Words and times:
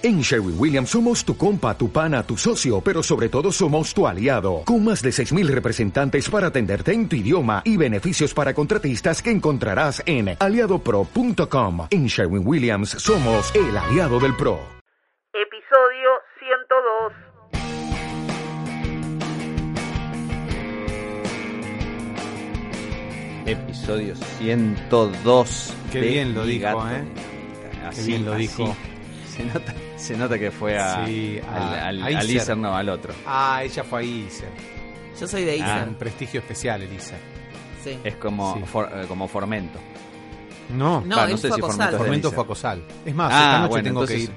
En 0.00 0.20
Sherwin 0.20 0.54
Williams 0.56 0.90
somos 0.90 1.24
tu 1.24 1.36
compa, 1.36 1.76
tu 1.76 1.90
pana, 1.90 2.22
tu 2.22 2.36
socio, 2.36 2.80
pero 2.80 3.02
sobre 3.02 3.28
todo 3.28 3.50
somos 3.50 3.92
tu 3.92 4.06
aliado, 4.06 4.62
con 4.64 4.84
más 4.84 5.02
de 5.02 5.10
6.000 5.10 5.48
representantes 5.48 6.30
para 6.30 6.46
atenderte 6.46 6.92
en 6.92 7.08
tu 7.08 7.16
idioma 7.16 7.62
y 7.64 7.76
beneficios 7.76 8.32
para 8.32 8.54
contratistas 8.54 9.20
que 9.20 9.32
encontrarás 9.32 10.00
en 10.06 10.36
aliadopro.com. 10.38 11.88
En 11.90 12.06
Sherwin 12.06 12.46
Williams 12.46 12.90
somos 12.90 13.52
el 13.56 13.76
aliado 13.76 14.20
del 14.20 14.36
PRO. 14.36 14.60
Episodio 15.34 16.10
102. 16.38 17.12
Episodio 23.46 24.14
102. 24.14 25.74
Qué 25.90 26.00
bien 26.00 26.34
lo 26.36 26.44
dijo, 26.44 26.62
Gato 26.62 26.88
¿eh? 26.88 27.02
Néctar. 27.02 27.94
Qué 27.96 28.02
bien 28.02 28.24
lo 28.24 28.36
dijo. 28.36 28.76
Se 29.26 29.44
nota, 29.44 29.74
se 29.98 30.16
nota 30.16 30.38
que 30.38 30.50
fue 30.50 30.78
a, 30.78 31.04
Sí, 31.06 31.38
a- 31.46 31.56
al, 31.56 31.62
al, 31.98 32.02
a 32.02 32.18
al 32.18 32.24
Iser. 32.24 32.36
Iser, 32.36 32.56
no, 32.56 32.74
al 32.74 32.88
otro. 32.88 33.12
Ah, 33.26 33.60
ella 33.64 33.84
fue 33.84 34.00
ahí, 34.00 34.26
Iser. 34.28 34.48
Yo 35.20 35.26
soy 35.26 35.44
de 35.44 35.56
Isa. 35.56 35.82
Ah. 35.82 35.86
Un 35.88 35.94
prestigio 35.96 36.40
especial, 36.40 36.82
Elisa. 36.82 37.16
Sí. 37.82 37.98
Es 38.04 38.16
como, 38.16 38.54
Sí. 38.54 38.62
for- 38.64 38.88
eh, 38.92 39.04
como 39.08 39.26
Formento. 39.28 39.78
No, 40.70 41.00
No, 41.00 41.24
él 41.24 41.30
no 41.30 41.36
sé 41.36 41.48
fue 41.48 41.56
si 41.56 41.62
a. 41.62 41.66
Formento 41.66 41.98
Formento 41.98 42.32
fue 42.32 42.44
a 42.44 42.46
Cosal. 42.46 42.84
Es 43.04 43.14
más, 43.14 43.32
Ah, 43.32 43.36
esta 43.44 43.58
noche 43.60 43.68
bueno, 43.70 43.84
tengo 43.84 44.06
que 44.06 44.18
ir 44.18 44.30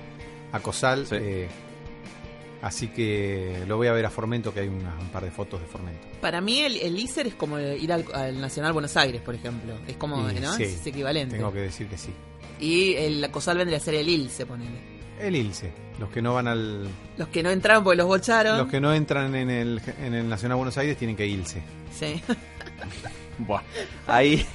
a 0.52 0.60
Cosal. 0.60 1.05
Sí. 1.05 1.16
eh, 1.20 1.48
así 2.62 2.88
que 2.90 3.64
lo 3.68 3.78
voy 3.78 3.88
a 3.88 3.91
ver 3.91 4.05
a 4.05 4.10
Formento, 4.10 4.54
que 4.54 4.62
hay 4.62 4.68
una- 4.68 4.96
un 5.00 5.10
par 5.10 5.24
de 5.24 5.32
fotos 5.32 5.60
de 5.60 5.68
Formento. 5.68 6.08
Para 6.22 6.40
mí 6.41 6.60
el, 6.60 6.78
el 6.78 6.98
ISER 6.98 7.28
es 7.28 7.36
como 7.36 7.60
ir 7.60 7.91
al, 7.91 8.05
al 8.14 8.40
Nacional 8.40 8.72
Buenos 8.74 8.96
Aires, 8.98 9.22
por 9.22 9.36
ejemplo. 9.36 9.74
Es 9.88 9.98
como, 9.98 10.30
Y 10.30 10.40
¿no? 10.40 10.54
sí, 10.54 10.64
Es 10.64 10.86
equivalente. 10.88 11.36
Tengo 11.38 11.52
que 11.52 11.62
decir 11.62 11.88
que 11.88 11.98
sí. 11.98 12.14
Y 12.60 12.94
el 12.94 13.30
COSAL 13.32 13.58
vendría 13.58 13.78
a 13.78 13.82
ser 13.82 13.96
el 13.96 14.08
ILSE, 14.08 14.46
ponele. 14.46 14.91
El 15.20 15.36
Ilse. 15.36 15.72
Los 16.00 16.10
que 16.10 16.22
no 16.22 16.34
van 16.34 16.48
al. 16.48 16.88
Los 17.18 17.28
que 17.28 17.44
no 17.44 17.52
entraron 17.52 17.84
porque 17.84 17.98
los 17.98 18.08
bocharon. 18.08 18.58
Los 18.58 18.68
que 18.70 18.80
no 18.82 18.94
entran 18.94 19.36
en 19.36 19.50
el, 19.50 19.82
en 20.04 20.13
el 20.13 20.27
Nacional 20.27 20.58
Buenos 20.58 20.77
Aires 20.77 20.98
tienen 20.98 21.16
que 21.16 21.27
irse. 21.27 21.62
Sí. 21.98 22.22
Buah. 23.38 23.62
Ahí, 24.08 24.46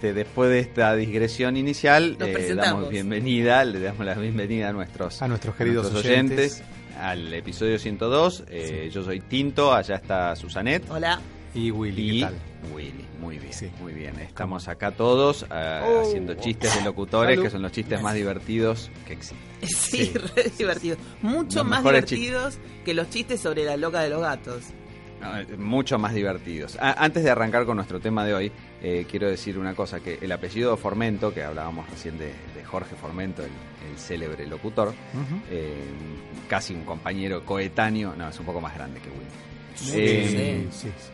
después 0.00 0.50
de 0.50 0.60
esta 0.60 0.94
digresión 0.96 1.56
inicial, 1.56 2.16
Nos 2.18 2.28
eh, 2.28 2.54
damos 2.54 2.88
bienvenida, 2.88 3.64
le 3.64 3.80
damos 3.80 4.04
la 4.04 4.14
bienvenida 4.14 4.70
a 4.70 4.72
nuestros, 4.72 5.22
A 5.22 5.28
nuestros 5.28 5.54
queridos 5.54 5.92
nuestros 5.92 6.04
oyentes. 6.12 6.62
al 7.00 7.32
episodio 7.32 7.78
102. 7.78 8.44
Eh, 8.48 8.90
Yo 8.92 9.04
soy 9.04 9.20
Tinto, 9.20 9.72
allá 9.72 9.96
está 9.96 10.34
Susanet. 10.34 10.88
Hola. 10.90 11.20
Y 11.56 11.70
Willy, 11.70 12.02
Y 12.10 12.20
¿qué 12.20 12.26
tal? 12.26 12.34
Willy, 12.74 13.04
muy 13.20 13.38
bien, 13.38 13.52
Sí. 13.52 13.70
muy 13.80 13.92
bien. 13.94 14.18
Estamos 14.20 14.68
acá 14.68 14.90
todos 14.90 15.46
ah, 15.50 15.82
Oh. 15.86 16.02
haciendo 16.02 16.34
chistes 16.34 16.74
de 16.76 16.82
locutores, 16.84 17.32
Salud. 17.36 17.42
que 17.44 17.50
son 17.50 17.62
los 17.62 17.72
chistes 17.72 18.02
más 18.02 18.14
divertidos 18.14 18.90
que 19.06 19.14
existen. 19.14 19.38
Sí, 19.62 20.06
Sí. 20.06 20.12
re 20.18 20.50
divertido. 20.58 20.96
Mucho 21.22 21.60
Los 21.60 21.68
más 21.68 21.82
divertidos 21.82 22.58
que 22.84 22.92
los 22.94 23.08
chistes 23.10 23.40
sobre 23.40 23.64
la 23.64 23.76
loca 23.76 24.00
de 24.02 24.10
los 24.10 24.20
gatos. 24.20 24.64
No, 25.20 25.38
eh, 25.38 25.46
mucho 25.56 25.98
más 25.98 26.12
divertidos. 26.12 26.76
A- 26.78 27.02
antes 27.02 27.24
de 27.24 27.30
arrancar 27.30 27.64
con 27.64 27.76
nuestro 27.76 28.00
tema 28.00 28.22
de 28.26 28.34
hoy, 28.34 28.52
eh, 28.82 29.06
quiero 29.10 29.26
decir 29.30 29.58
una 29.58 29.74
cosa, 29.74 30.00
que 30.00 30.18
el 30.20 30.30
apellido 30.30 30.76
Formento, 30.76 31.32
que 31.32 31.42
hablábamos 31.42 31.88
recién 31.88 32.18
de, 32.18 32.26
de 32.54 32.64
Jorge 32.64 32.94
Formento, 32.96 33.42
el, 33.42 33.48
el 33.90 33.98
célebre 33.98 34.46
locutor, 34.46 34.92
eh, 35.50 35.74
casi 36.50 36.74
un 36.74 36.84
compañero 36.84 37.46
coetáneo, 37.46 38.14
no, 38.14 38.28
es 38.28 38.38
un 38.38 38.44
poco 38.44 38.60
más 38.60 38.74
grande 38.74 39.00
que 39.00 39.08
Willy. 39.08 39.30
Sí, 39.74 39.92
Eh, 39.96 40.66
sí, 40.70 40.88
sí. 40.88 41.10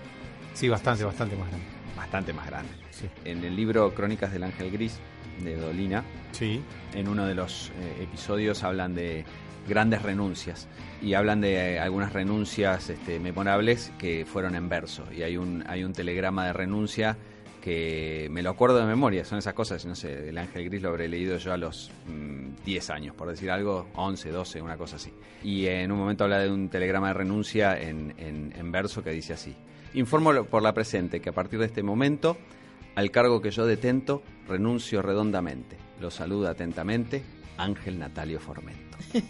Sí, 0.55 0.69
bastante, 0.69 1.05
bastante 1.05 1.37
más 1.37 1.49
grande. 1.49 1.67
Bastante 1.97 2.33
más 2.33 2.47
grande. 2.47 2.73
Sí. 2.91 3.09
En 3.25 3.45
el 3.45 3.57
libro 3.57 3.95
Crónicas 3.95 4.33
del 4.33 4.45
Ángel 4.45 4.71
Gris, 4.71 4.99
de 5.43 5.57
Dolina, 5.57 6.05
Sí. 6.33 6.63
en 6.95 7.09
uno 7.09 7.27
de 7.27 7.35
los 7.35 7.71
eh, 7.81 8.03
episodios 8.03 8.63
hablan 8.65 8.95
de 8.95 9.25
grandes 9.69 10.03
renuncias 10.03 10.69
y 11.01 11.15
hablan 11.15 11.41
de 11.41 11.75
eh, 11.75 11.79
algunas 11.81 12.13
renuncias 12.13 12.91
este, 12.91 13.19
memorables 13.19 13.93
que 13.99 14.27
fueron 14.27 14.55
en 14.57 14.69
verso 14.69 15.05
y 15.17 15.23
hay 15.23 15.37
un 15.37 15.65
hay 15.69 15.85
un 15.85 15.93
telegrama 15.93 16.47
de 16.47 16.53
renuncia 16.53 17.17
que 17.61 18.27
me 18.33 18.43
lo 18.43 18.51
acuerdo 18.51 18.79
de 18.79 18.87
memoria, 18.87 19.25
son 19.25 19.39
esas 19.39 19.55
cosas, 19.55 19.87
no 19.87 19.95
sé, 19.95 20.29
el 20.31 20.37
Ángel 20.37 20.65
Gris 20.65 20.83
lo 20.83 20.89
habré 20.89 21.07
leído 21.09 21.39
yo 21.39 21.53
a 21.53 21.57
los 21.57 21.93
mm, 22.09 22.65
10 22.65 22.91
años, 22.91 23.15
por 23.15 23.29
decir 23.29 23.53
algo, 23.53 23.87
11, 23.95 24.31
12, 24.31 24.61
una 24.61 24.77
cosa 24.77 24.97
así. 24.97 25.13
Y 25.45 25.67
en 25.67 25.93
un 25.93 25.99
momento 25.99 26.25
habla 26.25 26.41
de 26.41 26.51
un 26.51 26.69
telegrama 26.69 27.09
de 27.09 27.15
renuncia 27.15 27.81
en, 27.81 28.15
en- 28.19 28.53
en 28.59 28.73
verso 28.73 29.05
que 29.05 29.11
dice 29.11 29.33
así. 29.35 29.55
Informo 29.95 30.45
por 30.45 30.63
la 30.63 30.73
presente 30.73 31.21
que 31.21 31.31
a 31.31 31.33
partir 31.33 31.59
de 31.59 31.67
este 31.67 31.83
momento, 31.83 32.37
al 32.95 33.11
cargo 33.11 33.41
que 33.41 33.51
yo 33.51 33.67
detento, 33.67 34.23
renuncio 34.49 35.03
redondamente. 35.03 35.77
Lo 36.01 36.11
saluda 36.11 36.51
atentamente 36.51 37.23
Ángel 37.59 37.99
Natalio 37.99 38.41
Formento. 38.41 38.97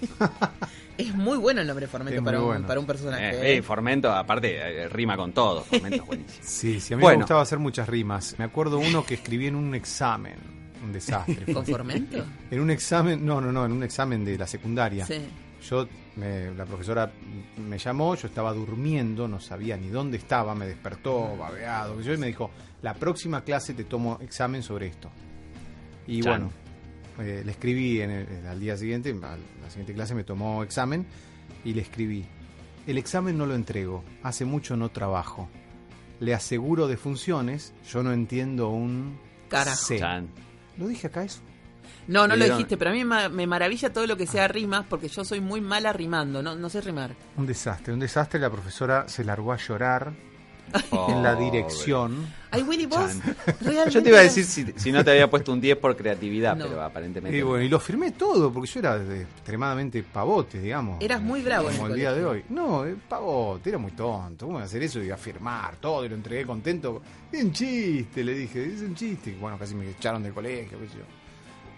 Es 0.98 1.14
muy 1.14 1.38
bueno 1.38 1.62
el 1.62 1.66
nombre 1.66 1.86
Formento 1.86 2.22
para, 2.22 2.38
un, 2.38 2.46
bueno. 2.46 2.66
para 2.66 2.78
un 2.78 2.86
personaje. 2.86 3.30
Eh, 3.30 3.54
¿eh? 3.54 3.56
eh, 3.56 3.62
Formento, 3.62 4.12
aparte, 4.12 4.88
rima 4.88 5.16
con 5.16 5.32
todo. 5.32 5.62
Formento 5.64 5.96
es 6.02 6.06
buenísimo. 6.06 6.38
Sí, 6.42 6.80
sí, 6.80 6.92
a 6.92 6.96
mí 6.98 7.02
Bueno. 7.02 7.18
me 7.18 7.22
gustaba 7.22 7.40
hacer 7.40 7.58
muchas 7.58 7.88
rimas. 7.88 8.36
Me 8.38 8.44
acuerdo 8.44 8.78
uno 8.78 9.04
que 9.04 9.14
escribí 9.14 9.46
en 9.46 9.56
un 9.56 9.74
examen. 9.74 10.34
Un 10.84 10.92
desastre. 10.92 11.52
¿Con 11.52 11.64
Formento? 11.64 12.24
en 12.50 12.60
un 12.60 12.70
examen, 12.70 13.24
no, 13.24 13.40
no, 13.40 13.50
no, 13.50 13.64
en 13.64 13.72
un 13.72 13.82
examen 13.82 14.22
de 14.24 14.36
la 14.36 14.46
secundaria. 14.46 15.06
Sí. 15.06 15.20
Yo, 15.68 15.86
me- 16.16 16.52
la 16.54 16.64
profesora 16.66 17.12
me 17.56 17.78
llamó, 17.78 18.14
yo 18.16 18.26
estaba 18.28 18.52
durmiendo, 18.52 19.28
no 19.28 19.38
sabía 19.40 19.76
ni 19.76 19.88
dónde 19.88 20.16
estaba, 20.16 20.54
me 20.54 20.66
despertó, 20.66 21.36
babeado, 21.36 21.96
que 21.98 22.02
yo, 22.02 22.14
y 22.14 22.18
me 22.18 22.26
dijo, 22.26 22.50
la 22.82 22.94
próxima 22.94 23.42
clase 23.44 23.72
te 23.74 23.84
tomo 23.84 24.18
examen 24.20 24.62
sobre 24.62 24.88
esto. 24.88 25.08
Y 26.06 26.20
Chan. 26.20 26.30
bueno, 26.32 26.52
eh, 27.20 27.42
le 27.44 27.52
escribí 27.52 28.00
en 28.00 28.10
el- 28.10 28.46
al 28.46 28.58
día 28.58 28.76
siguiente, 28.76 29.10
a 29.22 29.36
la 29.62 29.68
siguiente 29.70 29.94
clase 29.94 30.14
me 30.14 30.24
tomó 30.24 30.62
examen 30.64 31.06
y 31.64 31.74
le 31.74 31.82
escribí, 31.82 32.24
el 32.86 32.98
examen 32.98 33.38
no 33.38 33.46
lo 33.46 33.54
entrego, 33.54 34.02
hace 34.24 34.44
mucho 34.44 34.76
no 34.76 34.88
trabajo. 34.90 35.48
Le 36.18 36.34
aseguro 36.34 36.88
de 36.88 36.96
funciones, 36.96 37.72
yo 37.88 38.02
no 38.02 38.12
entiendo 38.12 38.68
un... 38.70 39.18
Carajo. 39.48 39.76
C". 39.84 39.98
¿Lo 40.78 40.88
dije 40.88 41.06
acá 41.08 41.22
eso? 41.24 41.40
No, 42.08 42.26
no 42.26 42.36
lo 42.36 42.44
dijiste, 42.44 42.76
pero 42.76 42.90
a 42.90 42.92
mí 42.94 43.04
me 43.04 43.46
maravilla 43.46 43.92
todo 43.92 44.06
lo 44.06 44.16
que 44.16 44.26
sea 44.26 44.48
rimas 44.48 44.84
porque 44.88 45.08
yo 45.08 45.24
soy 45.24 45.40
muy 45.40 45.60
mala 45.60 45.92
rimando, 45.92 46.42
no, 46.42 46.54
no 46.56 46.68
sé 46.68 46.80
rimar. 46.80 47.14
Un 47.36 47.46
desastre, 47.46 47.92
un 47.92 48.00
desastre. 48.00 48.40
La 48.40 48.50
profesora 48.50 49.08
se 49.08 49.24
largó 49.24 49.52
a 49.52 49.56
llorar 49.56 50.12
en 51.08 51.22
la 51.22 51.34
dirección. 51.34 52.26
Ay, 52.50 52.62
Willy, 52.62 52.86
vos. 52.86 53.12
Yo 53.90 54.02
te 54.02 54.08
iba 54.08 54.18
a 54.18 54.22
decir 54.22 54.44
si, 54.44 54.64
si 54.76 54.90
no 54.92 55.04
te 55.04 55.10
había 55.10 55.28
puesto 55.28 55.52
un 55.52 55.60
10 55.60 55.76
por 55.78 55.96
creatividad, 55.96 56.56
No. 56.56 56.66
pero 56.66 56.82
aparentemente. 56.82 57.36
Y 57.36 57.40
no. 57.40 57.48
bueno, 57.48 57.64
y 57.64 57.68
lo 57.68 57.78
firmé 57.80 58.12
todo, 58.12 58.52
porque 58.52 58.70
yo 58.70 58.80
era 58.80 58.98
de- 58.98 59.22
extremadamente 59.22 60.02
pavote, 60.02 60.60
digamos. 60.60 61.02
Eras 61.02 61.20
muy 61.20 61.42
bravo 61.42 61.68
en 61.70 61.76
Como 61.76 61.86
el 61.88 61.92
el 61.92 61.98
día 61.98 62.12
de 62.12 62.24
hoy. 62.24 62.44
No, 62.48 62.84
eh, 62.86 62.96
pavote, 63.08 63.68
era 63.70 63.78
muy 63.78 63.92
tonto. 63.92 64.46
¿Cómo 64.46 64.56
voy 64.58 64.62
a 64.62 64.66
hacer 64.66 64.82
eso? 64.82 65.02
Y 65.02 65.10
a 65.10 65.16
firmar 65.16 65.76
todo, 65.76 66.04
y 66.04 66.08
lo 66.08 66.14
entregué 66.14 66.46
contento. 66.46 67.02
Es 67.30 67.42
un 67.44 67.52
chiste, 67.52 68.22
le 68.24 68.34
dije, 68.34 68.64
es 68.64 68.80
un 68.82 68.94
chiste. 68.94 69.36
Bueno, 69.40 69.58
casi 69.58 69.74
me 69.74 69.88
echaron 69.90 70.22
del 70.22 70.32
colegio, 70.32 70.78
qué 70.80 70.88
sé 70.88 70.94
yo. 70.98 71.04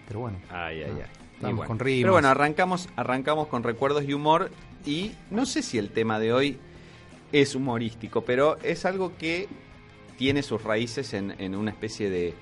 Pero 0.07 0.19
bueno, 0.21 0.37
Ay, 0.49 0.83
ay, 0.83 0.91
ay. 0.91 1.03
Y 1.39 1.41
Vamos 1.41 1.57
bueno. 1.57 1.67
con 1.67 1.79
rimas. 1.79 2.01
Pero 2.03 2.11
bueno, 2.13 2.27
arrancamos, 2.29 2.89
arrancamos 2.95 3.47
con 3.47 3.63
recuerdos 3.63 4.03
y 4.05 4.13
humor. 4.13 4.51
Y 4.85 5.11
no 5.31 5.45
sé 5.45 5.61
si 5.63 5.77
el 5.77 5.89
tema 5.89 6.19
de 6.19 6.31
hoy 6.31 6.57
es 7.31 7.55
humorístico, 7.55 8.21
pero 8.21 8.57
es 8.63 8.85
algo 8.85 9.17
que 9.17 9.47
tiene 10.17 10.43
sus 10.43 10.63
raíces 10.63 11.13
en, 11.13 11.31
en 11.41 11.55
una 11.55 11.71
especie 11.71 12.09
de 12.09 12.33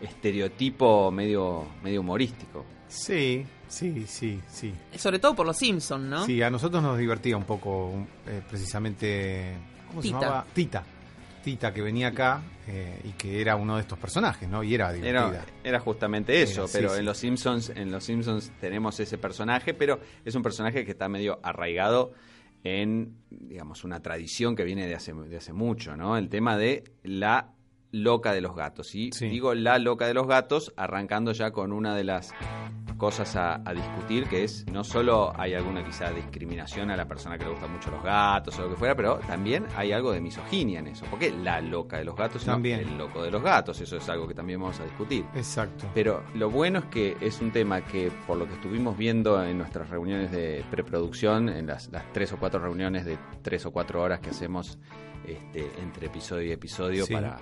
estereotipo 0.00 1.10
medio, 1.10 1.66
medio 1.82 2.00
humorístico. 2.00 2.64
sí, 2.88 3.46
sí, 3.68 4.04
sí, 4.08 4.40
sí. 4.48 4.72
Sobre 4.96 5.18
todo 5.18 5.34
por 5.34 5.46
los 5.46 5.56
Simpsons, 5.56 6.04
¿no? 6.04 6.26
Sí, 6.26 6.42
a 6.42 6.50
nosotros 6.50 6.82
nos 6.82 6.98
divertía 6.98 7.36
un 7.36 7.44
poco, 7.44 7.92
eh, 8.26 8.42
precisamente. 8.48 9.54
¿Cómo 9.88 10.00
Tita. 10.00 10.18
se 10.18 10.24
llamaba? 10.24 10.46
Tita. 10.52 10.82
Tita, 11.42 11.72
que 11.72 11.82
venía 11.82 12.08
acá 12.08 12.42
eh, 12.66 13.00
y 13.04 13.10
que 13.12 13.40
era 13.40 13.56
uno 13.56 13.74
de 13.76 13.82
estos 13.82 13.98
personajes, 13.98 14.48
¿no? 14.48 14.62
Y 14.62 14.74
era 14.74 14.92
divertida. 14.92 15.28
Era, 15.28 15.44
era 15.64 15.80
justamente 15.80 16.40
eso, 16.42 16.64
Era, 16.64 16.72
pero 16.72 16.90
sí. 16.90 16.98
en 17.00 17.04
los 17.04 17.18
Simpsons, 17.18 17.68
en 17.70 17.90
los 17.90 18.04
Simpsons 18.04 18.52
tenemos 18.60 18.98
ese 19.00 19.18
personaje, 19.18 19.74
pero 19.74 20.00
es 20.24 20.34
un 20.34 20.42
personaje 20.42 20.84
que 20.84 20.92
está 20.92 21.08
medio 21.08 21.38
arraigado 21.42 22.12
en, 22.64 23.16
digamos, 23.30 23.82
una 23.84 24.00
tradición 24.00 24.54
que 24.54 24.64
viene 24.64 24.86
de 24.86 24.94
hace, 24.94 25.12
de 25.12 25.36
hace 25.36 25.52
mucho, 25.52 25.96
¿no? 25.96 26.16
El 26.16 26.28
tema 26.28 26.56
de 26.56 26.84
la 27.02 27.50
loca 27.90 28.32
de 28.32 28.40
los 28.40 28.54
gatos. 28.56 28.94
Y 28.94 29.10
Sí. 29.12 29.28
digo 29.28 29.52
la 29.54 29.78
loca 29.78 30.06
de 30.06 30.14
los 30.14 30.26
gatos, 30.28 30.72
arrancando 30.76 31.32
ya 31.32 31.50
con 31.50 31.72
una 31.72 31.94
de 31.96 32.04
las 32.04 32.32
cosas 33.02 33.34
a, 33.34 33.60
a 33.68 33.74
discutir, 33.74 34.28
que 34.28 34.44
es 34.44 34.64
no 34.70 34.84
solo 34.84 35.32
hay 35.36 35.54
alguna 35.54 35.84
quizá 35.84 36.12
discriminación 36.12 36.88
a 36.92 36.96
la 36.96 37.04
persona 37.08 37.36
que 37.36 37.42
le 37.42 37.50
gustan 37.50 37.72
mucho 37.72 37.90
los 37.90 38.00
gatos 38.00 38.56
o 38.60 38.62
lo 38.62 38.70
que 38.70 38.76
fuera, 38.76 38.94
pero 38.94 39.16
también 39.26 39.66
hay 39.76 39.90
algo 39.90 40.12
de 40.12 40.20
misoginia 40.20 40.78
en 40.78 40.86
eso. 40.86 41.04
Porque 41.10 41.32
la 41.32 41.60
loca 41.60 41.96
de 41.98 42.04
los 42.04 42.14
gatos, 42.14 42.46
no 42.46 42.52
También. 42.52 42.78
el 42.78 42.96
loco 42.96 43.24
de 43.24 43.32
los 43.32 43.42
gatos, 43.42 43.80
eso 43.80 43.96
es 43.96 44.08
algo 44.08 44.28
que 44.28 44.34
también 44.34 44.60
vamos 44.60 44.78
a 44.78 44.84
discutir. 44.84 45.24
Exacto. 45.34 45.88
Pero 45.92 46.22
lo 46.34 46.48
bueno 46.48 46.78
es 46.78 46.84
que 46.84 47.16
es 47.20 47.40
un 47.40 47.50
tema 47.50 47.80
que, 47.80 48.12
por 48.24 48.36
lo 48.38 48.46
que 48.46 48.54
estuvimos 48.54 48.96
viendo 48.96 49.42
en 49.44 49.58
nuestras 49.58 49.90
reuniones 49.90 50.30
de 50.30 50.64
preproducción, 50.70 51.48
en 51.48 51.66
las, 51.66 51.90
las 51.90 52.04
tres 52.12 52.32
o 52.32 52.36
cuatro 52.36 52.60
reuniones 52.60 53.04
de 53.04 53.18
tres 53.42 53.66
o 53.66 53.72
cuatro 53.72 54.00
horas 54.00 54.20
que 54.20 54.30
hacemos 54.30 54.78
este, 55.26 55.72
entre 55.82 56.06
episodio 56.06 56.44
y 56.50 56.52
episodio 56.52 57.04
Sí. 57.04 57.12
para, 57.14 57.36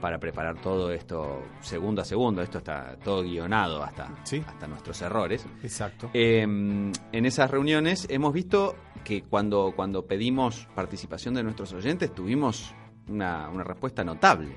para 0.00 0.18
preparar 0.18 0.60
todo 0.60 0.90
esto 0.92 1.42
segundo 1.60 2.02
a 2.02 2.04
segundo. 2.04 2.42
Esto 2.42 2.58
está 2.58 2.96
todo 3.02 3.22
guionado 3.22 3.82
hasta, 3.82 4.10
Sí. 4.24 4.42
hasta 4.46 4.66
nuestros 4.66 5.00
errores. 5.02 5.46
Exacto. 5.62 6.10
Eh, 6.12 6.42
en 6.42 7.26
esas 7.26 7.50
reuniones 7.50 8.06
hemos 8.10 8.32
visto 8.32 8.76
que 9.04 9.22
cuando, 9.22 9.72
cuando 9.76 10.06
pedimos 10.06 10.66
participación 10.74 11.34
de 11.34 11.42
nuestros 11.42 11.72
oyentes 11.72 12.14
tuvimos 12.14 12.74
una, 13.08 13.48
una 13.50 13.64
respuesta 13.64 14.02
notable. 14.04 14.56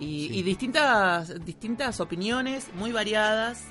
Y, 0.00 0.28
Sí. 0.28 0.38
y 0.38 0.42
distintas, 0.42 1.44
distintas 1.44 2.00
opiniones 2.00 2.68
muy 2.74 2.90
variadas 2.92 3.64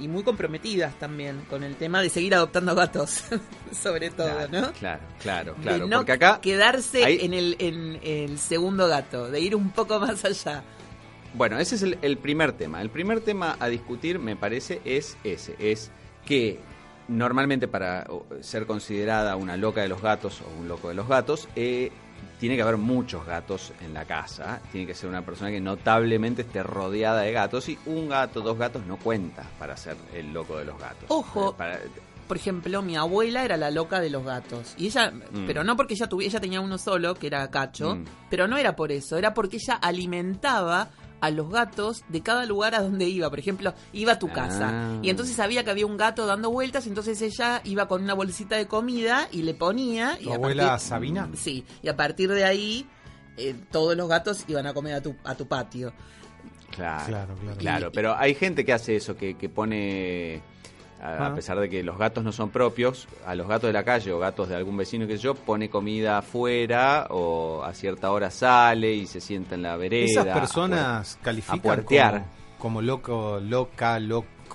y 0.00 0.08
muy 0.08 0.22
comprometidas 0.22 0.94
también 0.98 1.40
con 1.50 1.62
el 1.64 1.76
tema 1.76 2.00
de 2.02 2.08
seguir 2.10 2.34
adoptando 2.34 2.74
gatos, 2.74 3.24
sobre 3.72 4.10
todo, 4.10 4.28
claro, 4.28 4.48
¿no? 4.52 4.72
Claro, 4.72 5.02
claro, 5.20 5.54
De 5.54 5.62
claro. 5.62 5.86
no 5.86 5.96
porque 5.98 6.12
acá, 6.12 6.40
quedarse 6.40 7.04
hay- 7.04 7.18
en, 7.24 7.34
el, 7.34 7.56
en 7.58 7.98
el 8.02 8.38
segundo 8.38 8.88
gato, 8.88 9.30
de 9.30 9.40
ir 9.40 9.54
un 9.56 9.70
poco 9.70 9.98
más 10.00 10.24
allá. 10.24 10.62
bueno, 11.34 11.58
ese 11.58 11.74
es 11.76 11.82
el, 11.82 11.98
el 12.02 12.16
primer 12.18 12.52
tema. 12.52 12.80
El 12.82 12.90
primer 12.90 13.20
tema 13.20 13.56
a 13.60 13.68
discutir, 13.68 14.18
me 14.18 14.36
parece, 14.36 14.80
es 14.84 15.16
ese. 15.24 15.56
Es 15.58 15.90
que 16.26 16.60
normalmente 17.08 17.68
para 17.68 18.06
ser 18.42 18.66
considerada 18.66 19.36
una 19.36 19.56
loca 19.56 19.80
de 19.80 19.88
los 19.88 20.02
gatos 20.02 20.40
o 20.42 20.60
un 20.60 20.68
loco 20.68 20.88
de 20.88 20.94
los 20.94 21.08
gatos, 21.08 21.48
eh, 21.56 21.90
tiene 22.38 22.56
que 22.56 22.62
haber 22.62 22.76
muchos 22.76 23.24
gatos 23.26 23.72
en 23.84 23.94
la 23.94 24.04
casa. 24.04 24.60
Tiene 24.70 24.86
que 24.86 24.94
ser 24.94 25.08
una 25.08 25.22
persona 25.24 25.50
que 25.50 25.60
notablemente 25.60 26.42
esté 26.42 26.62
rodeada 26.62 27.22
de 27.22 27.32
gatos. 27.32 27.68
Y 27.68 27.78
un 27.86 28.08
gato, 28.08 28.40
dos 28.40 28.56
gatos 28.58 28.84
no 28.86 28.96
cuenta 28.96 29.44
para 29.58 29.76
ser 29.76 29.96
el 30.14 30.32
loco 30.32 30.56
de 30.58 30.64
los 30.64 30.78
gatos. 30.78 31.04
Ojo. 31.08 31.50
Eh, 31.50 31.54
para- 31.58 31.78
Por 32.28 32.36
ejemplo, 32.36 32.82
mi 32.82 32.94
abuela 32.94 33.42
era 33.42 33.56
la 33.56 33.70
loca 33.70 34.00
de 34.00 34.10
los 34.10 34.22
gatos. 34.22 34.74
Y 34.76 34.88
ella, 34.88 35.10
pero 35.46 35.64
no 35.64 35.76
porque 35.76 35.94
ella 35.94 36.08
tuviera, 36.08 36.30
ella 36.32 36.40
tenía 36.40 36.60
uno 36.60 36.76
solo, 36.76 37.14
que 37.14 37.26
era 37.26 37.50
Cacho, 37.50 37.94
Mm. 37.96 38.04
pero 38.28 38.46
no 38.46 38.58
era 38.58 38.76
por 38.76 38.92
eso, 38.92 39.16
era 39.16 39.32
porque 39.32 39.56
ella 39.56 39.74
alimentaba 39.76 40.90
a 41.20 41.30
los 41.30 41.50
gatos 41.50 42.04
de 42.08 42.20
cada 42.22 42.46
lugar 42.46 42.74
a 42.74 42.80
donde 42.82 43.06
iba. 43.08 43.28
Por 43.30 43.38
ejemplo, 43.38 43.74
iba 43.92 44.12
a 44.12 44.18
tu 44.18 44.28
casa 44.28 44.70
Ah. 44.72 44.98
y 45.02 45.10
entonces 45.10 45.34
sabía 45.36 45.64
que 45.64 45.70
había 45.70 45.86
un 45.86 45.96
gato 45.96 46.26
dando 46.26 46.50
vueltas, 46.50 46.86
entonces 46.86 47.20
ella 47.22 47.60
iba 47.64 47.88
con 47.88 48.02
una 48.02 48.14
bolsita 48.14 48.56
de 48.56 48.66
comida 48.66 49.28
y 49.32 49.42
le 49.42 49.54
ponía. 49.54 50.16
Y 50.20 50.24
¿Tu 50.24 50.32
a 50.32 50.34
abuela 50.36 50.68
partir- 50.68 50.88
Sabina? 50.88 51.28
Sí, 51.34 51.64
y 51.82 51.88
a 51.88 51.96
partir 51.96 52.30
de 52.30 52.44
ahí 52.44 52.86
eh, 53.36 53.54
todos 53.70 53.96
los 53.96 54.08
gatos 54.08 54.44
iban 54.48 54.66
a 54.66 54.74
comer 54.74 54.94
a 54.94 55.00
tu, 55.00 55.14
a 55.24 55.34
tu 55.34 55.46
patio. 55.46 55.92
Claro, 56.70 57.06
Claro, 57.06 57.34
claro. 57.36 57.56
claro. 57.58 57.92
pero 57.92 58.14
hay 58.16 58.34
gente 58.34 58.64
que 58.64 58.72
hace 58.72 58.96
eso, 58.96 59.16
que, 59.16 59.36
que 59.36 59.48
pone, 59.48 60.42
a, 61.00 61.08
a 61.10 61.26
Ah. 61.28 61.34
pesar 61.34 61.58
de 61.60 61.68
que 61.68 61.82
los 61.82 61.96
gatos 61.98 62.24
no 62.24 62.32
son 62.32 62.50
propios, 62.50 63.06
a 63.26 63.34
los 63.34 63.46
gatos 63.48 63.68
de 63.68 63.72
la 63.72 63.84
calle 63.84 64.12
o 64.12 64.18
gatos 64.18 64.48
de 64.48 64.56
algún 64.56 64.76
vecino 64.76 65.06
que 65.06 65.16
yo, 65.18 65.34
pone 65.34 65.68
comida 65.70 66.18
afuera 66.18 67.06
o 67.10 67.62
a 67.64 67.72
cierta 67.74 68.10
hora 68.10 68.30
sale 68.30 68.92
y 68.92 69.06
se 69.06 69.20
sienta 69.20 69.54
en 69.54 69.62
la 69.62 69.76
vereda. 69.76 70.04
Esas 70.22 70.26
personas 70.38 71.18
califican 71.22 71.56
a 71.80 71.82
como, 71.84 72.24
como 72.58 72.82
loco, 72.82 73.38
loca, 73.40 73.98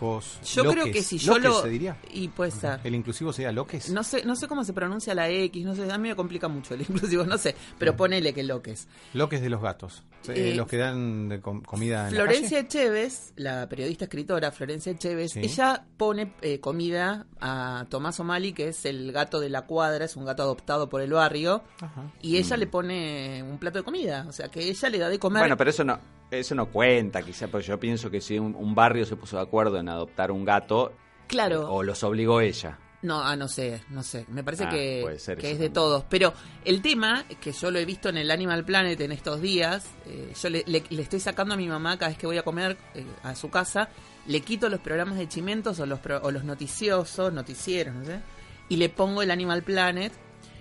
locos. 0.04 0.40
Yo 0.54 0.64
creo 0.72 0.86
que 0.86 1.02
si 1.04 1.18
yo 1.18 1.34
Loques 1.38 1.50
lo... 1.52 1.62
se 1.62 1.70
diría. 1.70 1.98
Y 2.12 2.28
puede 2.28 2.52
ser. 2.52 2.80
El 2.84 2.96
inclusivo 2.96 3.32
sería 3.34 3.52
loques. 3.52 3.90
No 3.90 4.04
sé, 4.04 4.24
no 4.26 4.36
sé 4.36 4.48
cómo 4.48 4.64
se 4.64 4.74
pronuncia 4.74 5.14
la 5.16 5.30
X, 5.30 5.66
no 5.66 5.76
sé, 5.76 5.92
a 5.92 5.98
mí 5.98 6.10
me 6.10 6.16
complica 6.16 6.48
mucho 6.48 6.74
el 6.74 6.82
inclusivo, 6.90 7.24
no 7.26 7.38
sé, 7.38 7.56
pero 7.78 7.96
ponele 7.96 8.34
que 8.34 8.44
loques. 8.44 8.88
Loques 9.14 9.42
de 9.42 9.50
los 9.50 9.62
gatos. 9.62 10.04
Eh, 10.28 10.52
Eh, 10.52 10.56
los 10.56 10.68
que 10.68 10.78
dan 10.78 11.28
de 11.30 11.42
com- 11.42 11.62
comida 11.62 12.08
en 12.08 12.16
Florencia 12.16 12.58
la 12.62 12.68
calle. 12.68 12.80
Echeves, 12.82 13.34
la 13.36 13.68
periodista 13.68 14.06
escritora 14.06 14.52
Florencia 14.52 14.94
Sí. 15.00 15.40
ella 15.42 15.86
pone 15.98 16.34
eh, 16.42 16.60
comida 16.60 17.26
a 17.42 17.86
Tomás 17.90 18.20
O'Malley, 18.20 18.54
que 18.54 18.70
es 18.70 18.86
el 18.86 19.12
gato 19.12 19.40
de 19.40 19.50
la 19.50 19.64
cuadra, 19.64 20.06
es 20.06 20.16
un 20.16 20.26
gato 20.26 20.44
adoptado 20.44 20.88
por 20.90 21.02
el 21.02 21.12
barrio, 21.12 21.64
Ajá. 21.82 22.12
y 22.22 22.38
ella 22.38 22.56
le 22.58 22.68
pone 22.68 23.44
un 23.44 23.58
plato 23.58 23.80
de 23.80 23.84
comida, 23.84 24.26
o 24.28 24.32
sea 24.32 24.48
que 24.50 24.62
ella 24.70 24.90
le 24.90 24.98
da 25.00 25.10
de 25.10 25.20
comer. 25.20 25.42
Bueno, 25.42 25.58
pero 25.58 25.70
eso 25.72 25.84
no, 25.84 26.00
eso 26.40 26.56
no 26.56 26.68
cuenta, 26.68 27.22
quizá, 27.22 27.48
porque 27.48 27.68
yo 27.68 27.80
pienso 27.80 28.10
que 28.12 28.22
si 28.22 28.38
un, 28.40 28.56
un 28.56 28.76
barrio 28.76 29.06
se 29.06 29.16
puso 29.16 29.38
de 29.38 29.44
acuerdo 29.44 29.78
en 29.80 29.90
adoptar 29.90 30.32
un 30.32 30.44
gato, 30.46 30.94
claro. 31.28 31.72
o 31.72 31.84
los 31.84 32.04
obligó 32.04 32.42
ella. 32.42 32.80
No, 33.02 33.22
ah, 33.22 33.36
no 33.36 33.50
sé, 33.50 33.84
no 33.90 34.02
sé. 34.02 34.26
Me 34.30 34.46
parece 34.46 34.64
Ah, 34.64 34.70
que, 34.70 35.16
ser 35.20 35.38
que 35.38 35.52
es 35.52 35.60
de 35.60 35.70
todos. 35.70 36.06
Pero 36.10 36.34
el 36.64 36.82
tema, 36.82 37.26
que 37.42 37.52
yo 37.52 37.70
lo 37.70 37.78
he 37.78 37.84
visto 37.84 38.08
en 38.08 38.16
el 38.16 38.32
Animal 38.32 38.64
Planet 38.64 39.00
en 39.02 39.12
estos 39.12 39.42
días, 39.42 39.86
eh, 40.06 40.32
yo 40.42 40.50
le, 40.50 40.64
le- 40.68 40.84
le 40.90 41.02
estoy 41.02 41.20
sacando 41.20 41.54
a 41.54 41.58
mi 41.58 41.68
mamá 41.68 41.98
cada 41.98 42.10
vez 42.10 42.18
que 42.18 42.28
voy 42.28 42.38
a 42.38 42.44
comer 42.44 42.78
eh, 42.96 43.06
a 43.24 43.36
su 43.36 43.50
casa, 43.50 43.90
le 44.26 44.40
quito 44.40 44.70
los 44.70 44.80
programas 44.80 45.18
de 45.18 45.28
chimentos 45.28 45.82
o 45.82 45.86
los, 45.86 46.00
pro- 46.00 46.22
o 46.24 46.32
los 46.32 46.46
noticiosos, 46.46 47.34
noticieros, 47.34 47.94
no 47.94 48.06
sé, 48.06 48.22
y 48.70 48.78
le 48.78 48.88
pongo 48.88 49.22
el 49.22 49.32
Animal 49.32 49.64
Planet. 49.64 50.14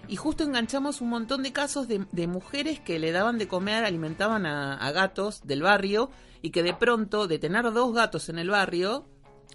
Y 0.08 0.16
justo 0.16 0.44
enganchamos 0.44 1.00
un 1.00 1.08
montón 1.10 1.42
de 1.42 1.52
casos 1.52 1.88
de, 1.88 2.06
de 2.12 2.26
mujeres 2.26 2.80
que 2.80 2.98
le 2.98 3.12
daban 3.12 3.38
de 3.38 3.48
comer, 3.48 3.84
alimentaban 3.84 4.44
a, 4.46 4.74
a 4.76 4.92
gatos 4.92 5.40
del 5.44 5.62
barrio 5.62 6.10
y 6.42 6.50
que 6.50 6.62
de 6.62 6.74
pronto, 6.74 7.26
de 7.28 7.38
tener 7.38 7.70
dos 7.72 7.94
gatos 7.94 8.28
en 8.28 8.38
el 8.38 8.50
barrio, 8.50 9.06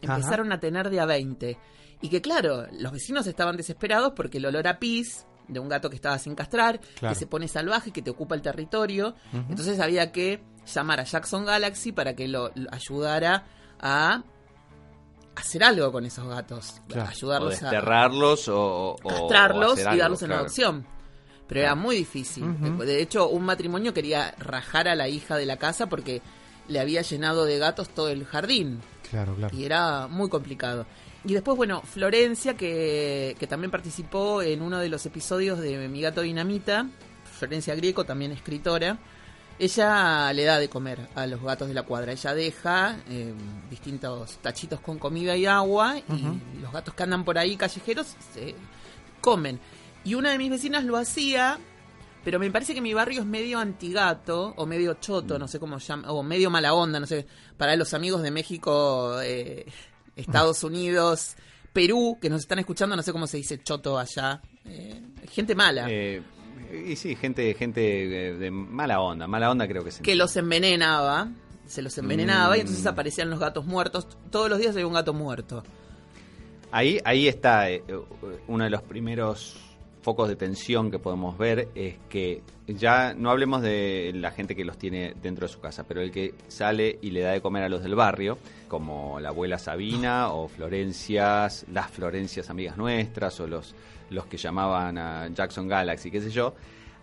Ajá. 0.03 0.15
empezaron 0.15 0.51
a 0.51 0.59
tener 0.59 0.89
de 0.89 0.99
a 0.99 1.05
20. 1.05 1.57
Y 2.01 2.09
que 2.09 2.21
claro, 2.21 2.65
los 2.71 2.91
vecinos 2.91 3.27
estaban 3.27 3.57
desesperados 3.57 4.13
porque 4.15 4.37
el 4.37 4.45
olor 4.45 4.67
a 4.67 4.79
pis 4.79 5.25
de 5.47 5.59
un 5.59 5.69
gato 5.69 5.89
que 5.89 5.95
estaba 5.95 6.17
sin 6.19 6.35
castrar, 6.35 6.79
Claro. 6.99 7.13
que 7.13 7.19
se 7.19 7.27
pone 7.27 7.47
salvaje, 7.47 7.91
que 7.91 8.01
te 8.01 8.09
ocupa 8.11 8.35
el 8.35 8.41
territorio. 8.41 9.15
Entonces 9.33 9.79
había 9.79 10.11
que 10.11 10.41
llamar 10.65 10.99
a 10.99 11.03
Jackson 11.03 11.45
Galaxy 11.45 11.91
para 11.91 12.15
que 12.15 12.27
lo, 12.27 12.51
lo 12.55 12.69
ayudara 12.73 13.45
a 13.79 14.23
hacer 15.37 15.63
algo 15.63 15.91
con 15.91 16.05
esos 16.05 16.27
gatos. 16.27 16.81
Claro. 16.87 17.07
O 17.07 17.11
Ayudarlos 17.11 17.53
a 17.63 17.69
desterrarlos 17.71 18.47
o, 18.49 18.55
o- 18.57 18.95
o 19.03 19.07
castrarlos 19.09 19.73
hacer 19.79 19.93
y 19.93 19.97
darlos 19.97 20.21
en 20.21 20.27
claro. 20.27 20.41
adopción. 20.41 20.85
Pero 21.47 21.61
era 21.61 21.75
muy 21.75 21.95
difícil. 21.95 22.43
Ujú. 22.43 22.83
De 22.83 23.01
hecho, 23.01 23.29
un 23.29 23.43
matrimonio 23.45 23.93
quería 23.93 24.35
rajar 24.37 24.87
a 24.87 24.95
la 24.95 25.07
hija 25.07 25.37
de 25.37 25.45
la 25.45 25.57
casa 25.57 25.87
porque 25.87 26.21
le 26.67 26.79
había 26.79 27.01
llenado 27.01 27.45
de 27.45 27.57
gatos 27.57 27.87
todo 27.89 28.09
el 28.09 28.25
jardín 28.25 28.81
Claro, 29.09 29.33
claro. 29.35 29.55
y 29.55 29.63
era 29.63 30.07
muy 30.07 30.27
complicado. 30.27 30.85
Y 31.23 31.33
después, 31.33 31.55
bueno, 31.55 31.81
Florencia, 31.83 32.55
que, 32.57 33.35
que 33.39 33.47
también 33.47 33.71
participó 33.71 34.41
en 34.41 34.61
uno 34.61 34.79
de 34.79 34.89
los 34.89 35.05
episodios 35.05 35.59
de 35.59 35.87
Mi 35.87 36.01
gato 36.01 36.21
Dinamita, 36.21 36.87
Florencia 37.37 37.75
Grieco, 37.75 38.03
también 38.05 38.31
escritora, 38.33 38.97
ella 39.59 40.31
le 40.33 40.43
da 40.43 40.59
de 40.59 40.69
comer 40.69 40.99
a 41.15 41.25
los 41.25 41.41
gatos 41.41 41.67
de 41.67 41.73
la 41.73 41.83
cuadra. 41.83 42.11
Ella 42.11 42.33
deja 42.35 42.97
eh, 43.09 43.33
distintos 43.69 44.37
tachitos 44.37 44.79
con 44.79 44.99
comida 44.99 45.35
y 45.35 45.45
agua 45.45 45.97
y 45.97 46.59
los 46.61 46.71
gatos 46.71 46.93
que 46.93 47.03
andan 47.03 47.25
por 47.25 47.37
ahí 47.37 47.57
callejeros 47.57 48.15
se 48.33 48.55
comen. 49.21 49.59
Y 50.03 50.13
una 50.13 50.31
de 50.31 50.37
mis 50.37 50.49
vecinas 50.49 50.83
lo 50.83 50.95
hacía, 50.95 51.57
pero 52.23 52.39
me 52.39 52.51
parece 52.51 52.73
que 52.73 52.81
mi 52.81 52.93
barrio 52.93 53.21
es 53.21 53.25
medio 53.25 53.59
antigato 53.59 54.53
o 54.57 54.65
medio 54.65 54.93
choto, 54.95 55.39
no 55.39 55.47
sé 55.47 55.59
cómo 55.59 55.79
llama, 55.79 56.11
o 56.11 56.21
medio 56.23 56.49
mala 56.49 56.73
onda, 56.73 56.99
no 56.99 57.07
sé. 57.07 57.25
Para 57.57 57.75
los 57.75 57.93
amigos 57.93 58.21
de 58.21 58.31
México, 58.31 59.19
eh, 59.21 59.65
Estados 60.15 60.63
Unidos, 60.63 61.35
Perú, 61.73 62.17
que 62.21 62.29
nos 62.29 62.41
están 62.41 62.59
escuchando, 62.59 62.95
no 62.95 63.01
sé 63.01 63.11
cómo 63.11 63.27
se 63.27 63.37
dice 63.37 63.61
choto 63.63 63.97
allá. 63.97 64.39
Eh, 64.65 65.01
gente 65.31 65.55
mala. 65.55 65.87
Eh, 66.71 66.85
y 66.89 66.95
sí, 66.95 67.15
gente, 67.15 67.53
gente 67.53 67.79
de, 67.81 68.37
de 68.37 68.51
mala 68.51 68.99
onda, 69.01 69.27
mala 69.27 69.49
onda 69.51 69.67
creo 69.67 69.83
que 69.83 69.91
se 69.91 70.01
que 70.03 70.15
los 70.15 70.35
envenenaba, 70.37 71.29
se 71.65 71.81
los 71.81 71.97
envenenaba 71.97 72.57
y 72.57 72.61
entonces 72.61 72.83
Mm. 72.85 72.87
aparecían 72.89 73.29
los 73.29 73.39
gatos 73.39 73.65
muertos. 73.65 74.07
Todos 74.31 74.49
los 74.49 74.59
días 74.59 74.73
había 74.75 74.87
un 74.87 74.93
gato 74.93 75.13
muerto. 75.13 75.63
Ahí, 76.71 76.99
ahí 77.05 77.27
está 77.27 77.69
eh, 77.69 77.81
uno 78.47 78.63
de 78.65 78.69
los 78.69 78.81
primeros 78.81 79.57
focos 80.07 80.29
de 80.29 80.37
tensión 80.37 80.89
que 80.89 80.99
podemos 80.99 81.37
ver 81.37 81.67
es 81.75 81.97
que 82.07 82.41
ya 82.65 83.13
no 83.13 83.29
hablemos 83.29 83.61
de 83.61 84.13
la 84.15 84.31
gente 84.31 84.55
que 84.55 84.63
los 84.63 84.77
tiene 84.77 85.13
dentro 85.21 85.47
de 85.47 85.53
su 85.53 85.59
casa, 85.59 85.83
pero 85.85 85.99
el 85.99 86.11
que 86.11 86.33
sale 86.47 86.97
y 87.01 87.11
le 87.11 87.19
da 87.19 87.31
de 87.33 87.41
comer 87.41 87.63
a 87.63 87.67
los 87.67 87.83
del 87.83 87.93
barrio, 87.93 88.37
como 88.69 89.19
la 89.19 89.27
abuela 89.27 89.57
Sabina 89.57 90.31
o 90.31 90.47
Florencias, 90.47 91.65
las 91.73 91.91
Florencias 91.91 92.49
amigas 92.49 92.77
nuestras 92.77 93.37
o 93.41 93.47
los, 93.47 93.75
los 94.09 94.27
que 94.27 94.37
llamaban 94.37 94.97
a 94.97 95.27
Jackson 95.27 95.67
Galaxy, 95.67 96.09
qué 96.09 96.21
sé 96.21 96.29
yo, 96.29 96.53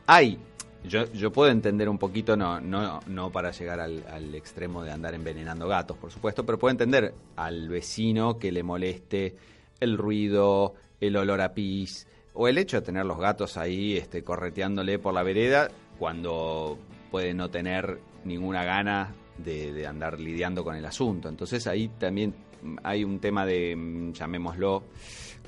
hay 0.06 0.38
yo, 0.82 1.04
yo 1.12 1.30
puedo 1.30 1.50
entender 1.50 1.90
un 1.90 1.98
poquito, 1.98 2.38
no, 2.38 2.58
no, 2.58 3.00
no 3.06 3.30
para 3.30 3.50
llegar 3.50 3.80
al, 3.80 4.02
al 4.08 4.34
extremo 4.34 4.82
de 4.82 4.92
andar 4.92 5.14
envenenando 5.14 5.68
gatos, 5.68 5.98
por 5.98 6.10
supuesto, 6.10 6.46
pero 6.46 6.58
puedo 6.58 6.70
entender 6.70 7.12
al 7.36 7.68
vecino 7.68 8.38
que 8.38 8.50
le 8.50 8.62
moleste 8.62 9.36
el 9.78 9.98
ruido, 9.98 10.72
el 11.00 11.16
olor 11.18 11.42
a 11.42 11.52
pis, 11.52 12.06
o 12.34 12.48
el 12.48 12.58
hecho 12.58 12.78
de 12.78 12.82
tener 12.82 13.06
los 13.06 13.18
gatos 13.18 13.56
ahí 13.56 13.96
este, 13.96 14.22
correteándole 14.22 14.98
por 14.98 15.14
la 15.14 15.22
vereda 15.22 15.70
cuando 15.98 16.78
puede 17.10 17.32
no 17.32 17.48
tener 17.48 18.00
ninguna 18.24 18.64
gana 18.64 19.14
de, 19.38 19.72
de 19.72 19.86
andar 19.86 20.18
lidiando 20.20 20.64
con 20.64 20.74
el 20.76 20.84
asunto. 20.84 21.28
Entonces 21.28 21.66
ahí 21.66 21.88
también 21.88 22.34
hay 22.82 23.04
un 23.04 23.20
tema 23.20 23.46
de, 23.46 23.74
mm, 23.76 24.12
llamémoslo, 24.12 24.82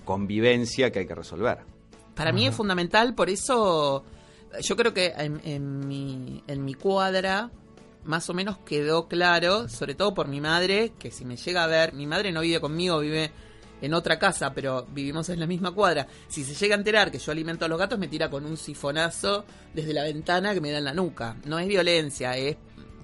convivencia 0.04 0.90
que 0.90 1.00
hay 1.00 1.06
que 1.06 1.14
resolver. 1.14 1.58
Para 2.14 2.32
mí 2.32 2.46
es 2.46 2.54
fundamental, 2.54 3.14
por 3.14 3.28
eso 3.28 4.04
yo 4.62 4.76
creo 4.76 4.94
que 4.94 5.12
en, 5.18 5.40
en 5.44 5.86
mi, 5.86 6.42
en 6.46 6.64
mi 6.64 6.72
cuadra 6.74 7.50
más 8.04 8.30
o 8.30 8.34
menos 8.34 8.58
quedó 8.58 9.08
claro, 9.08 9.68
sobre 9.68 9.94
todo 9.94 10.14
por 10.14 10.28
mi 10.28 10.40
madre, 10.40 10.92
que 10.98 11.10
si 11.10 11.24
me 11.24 11.36
llega 11.36 11.64
a 11.64 11.66
ver, 11.66 11.92
mi 11.92 12.06
madre 12.06 12.32
no 12.32 12.40
vive 12.40 12.60
conmigo, 12.60 13.00
vive 13.00 13.32
en 13.80 13.94
otra 13.94 14.18
casa, 14.18 14.52
pero 14.54 14.86
vivimos 14.90 15.28
en 15.28 15.40
la 15.40 15.46
misma 15.46 15.72
cuadra. 15.72 16.06
Si 16.28 16.44
se 16.44 16.54
llega 16.54 16.74
a 16.74 16.78
enterar 16.78 17.10
que 17.10 17.18
yo 17.18 17.32
alimento 17.32 17.64
a 17.64 17.68
los 17.68 17.78
gatos, 17.78 17.98
me 17.98 18.08
tira 18.08 18.30
con 18.30 18.44
un 18.44 18.56
sifonazo 18.56 19.44
desde 19.74 19.92
la 19.92 20.04
ventana 20.04 20.54
que 20.54 20.60
me 20.60 20.70
da 20.70 20.78
en 20.78 20.84
la 20.84 20.94
nuca. 20.94 21.36
No 21.44 21.58
es 21.58 21.68
violencia, 21.68 22.36
es 22.36 22.56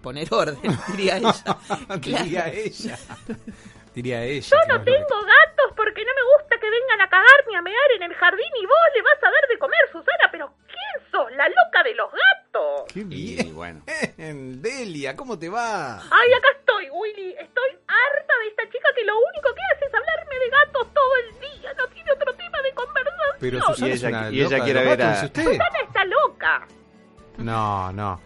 poner 0.02 0.28
orden, 0.32 0.58
diría 0.90 1.18
ella. 1.18 1.58
Diría 2.00 2.52
ella. 2.52 2.98
Diría 3.94 4.22
ella. 4.24 4.48
Yo 4.50 4.56
no 4.74 4.82
tengo 4.84 5.16
gatos 5.20 5.72
porque 5.76 6.02
no 6.04 6.12
me 6.14 6.22
gusta 6.36 6.58
que 6.58 6.70
vengan 6.70 7.00
a 7.02 7.08
cagar 7.10 7.44
ni 7.48 7.54
a 7.56 7.62
mear 7.62 7.90
en 7.96 8.02
el 8.04 8.14
jardín 8.14 8.50
y 8.60 8.64
vos 8.64 8.76
le 8.94 9.02
vas 9.02 9.18
a 9.22 9.30
dar 9.30 9.48
de 9.50 9.58
comer, 9.58 9.80
Susana, 9.92 10.28
pero 10.30 10.52
¿quién 10.66 11.10
sos? 11.10 11.30
La 11.32 11.46
loca 11.48 11.82
de 11.84 11.94
los 11.94 12.10
gatos. 12.10 12.92
Qué 12.92 13.00
Y 13.00 13.04
bien. 13.36 13.54
bueno, 13.54 13.82
Delia, 14.16 15.14
¿cómo 15.16 15.38
te 15.38 15.48
va? 15.50 15.96
Ay, 16.10 16.32
acá 16.32 16.48
estoy, 16.58 16.88
Willy. 16.90 17.32
Estoy 17.38 17.70
harta 17.86 18.34
de 18.40 18.48
esta 18.48 18.64
chica 18.70 18.88
que 18.96 19.04
lo 19.04 19.14
único 19.18 19.54
que 19.54 19.60
hace 19.74 19.84
es 19.86 19.94
hablarme 19.94 20.38
de 20.38 20.48
gatos 20.50 20.94
todo 20.94 21.16
el 21.16 21.40
día. 21.40 21.72
No 21.76 21.86
tiene 21.88 22.12
otro 22.12 22.34
tema 22.34 22.62
de 22.62 22.72
conversación. 22.72 23.36
Pero 23.40 23.60
Susana 23.60 23.88
Y 23.88 23.92
es 23.92 24.02
ella- 24.02 24.08
una 24.18 24.30
y 24.30 24.34
ella 24.40 24.44
loca 24.44 24.56
de 24.56 24.62
quiere 24.64 24.80
los 24.80 24.88
ver 24.88 24.98
gatos, 24.98 25.22
a-. 25.38 25.42
Susana 25.44 25.78
está 25.86 26.04
loca. 26.06 26.66
No, 27.38 27.92
no. 27.92 28.20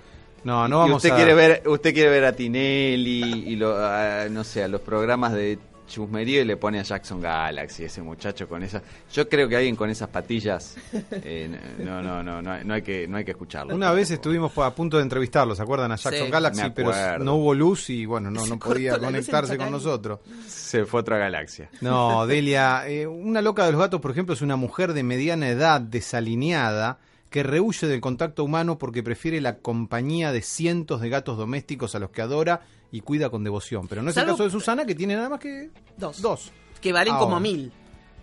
No, 0.47 0.69
no 0.69 0.77
y 0.77 0.81
vamos 0.91 0.97
usted 1.05 1.11
a... 1.11 1.17
quiere 1.17 1.35
ver, 1.35 1.63
usted 1.67 1.93
quiere 1.93 2.09
ver 2.09 2.25
a 2.25 2.33
Tinelli 2.33 3.45
y 3.49 3.57
lo, 3.57 3.77
a, 3.77 4.29
no 4.31 4.45
sé, 4.45 4.63
a 4.63 4.69
los 4.69 4.81
programas 4.81 5.33
de 5.33 5.59
chusmerío 5.89 6.43
y 6.43 6.45
le 6.45 6.57
pone 6.57 6.79
a 6.79 6.83
Jackson 6.83 7.21
Galaxy, 7.21 7.85
ese 7.85 8.01
muchacho 8.01 8.49
con 8.49 8.63
esas. 8.63 8.81
Yo 9.13 9.29
creo 9.29 9.49
que 9.49 9.57
alguien 9.57 9.75
con 9.75 9.91
esas 9.91 10.09
patillas, 10.09 10.77
eh, 11.11 11.49
no, 11.79 12.01
no, 12.01 12.23
no, 12.23 12.41
no, 12.41 12.63
no 12.63 12.75
hay 12.75 12.83
que, 12.83 13.09
no 13.09 13.17
hay 13.17 13.25
que 13.25 13.33
escucharlo. 13.33 13.75
Una 13.75 13.91
vez 13.91 14.11
estuvimos 14.13 14.57
a 14.59 14.73
punto 14.73 14.99
de 14.99 15.03
entrevistarlo, 15.03 15.57
¿se 15.57 15.63
acuerdan? 15.63 15.91
A 15.91 15.97
Jackson 15.97 16.27
Sí. 16.27 16.31
Galaxy, 16.31 16.71
pero 16.75 17.19
no 17.19 17.35
hubo 17.35 17.53
luz 17.53 17.91
y 17.91 18.07
bueno, 18.07 18.31
no, 18.31 18.47
no 18.47 18.57
podía 18.59 18.99
conectarse 19.01 19.57
con 19.57 19.73
nosotros. 19.73 20.21
Se 20.47 20.85
fue 20.85 21.01
a 21.01 21.03
otra 21.03 21.19
galaxia. 21.19 21.71
No, 21.81 22.25
Delia, 22.27 22.87
eh, 22.89 23.07
una 23.07 23.43
loca 23.43 23.65
de 23.67 23.73
los 23.73 23.81
gatos, 23.81 24.01
por 24.01 24.13
ejemplo, 24.13 24.33
es 24.35 24.43
una 24.43 24.55
mujer 24.57 24.93
de 24.93 25.03
mediana 25.03 25.49
edad, 25.49 25.81
desalineada, 25.81 26.99
que 27.31 27.43
rehuye 27.43 27.87
del 27.87 28.01
contacto 28.01 28.45
humano 28.45 28.79
porque 28.79 29.03
prefiere 29.03 29.41
la 29.41 29.59
compañía 29.59 30.33
de 30.33 30.43
cientos 30.43 31.01
de 31.01 31.09
gatos 31.09 31.37
domésticos 31.37 31.95
a 31.95 31.99
los 31.99 32.11
que 32.11 32.23
adora 32.23 32.61
y 32.93 33.01
cuida 33.01 33.31
con 33.31 33.43
devoción. 33.45 33.89
Pero 33.89 34.03
no 34.03 34.11
es 34.11 34.17
el 34.17 34.27
caso 34.27 34.45
de 34.45 34.51
Susana, 34.51 34.87
que 34.87 34.95
tiene 34.95 35.17
nada 35.17 35.29
más 35.29 35.41
que 35.41 35.71
Dos. 35.97 36.23
dos, 36.23 36.53
Que 36.81 36.93
valen 36.93 37.15
Ahora. 37.15 37.25
como 37.27 37.41
mil. 37.41 37.73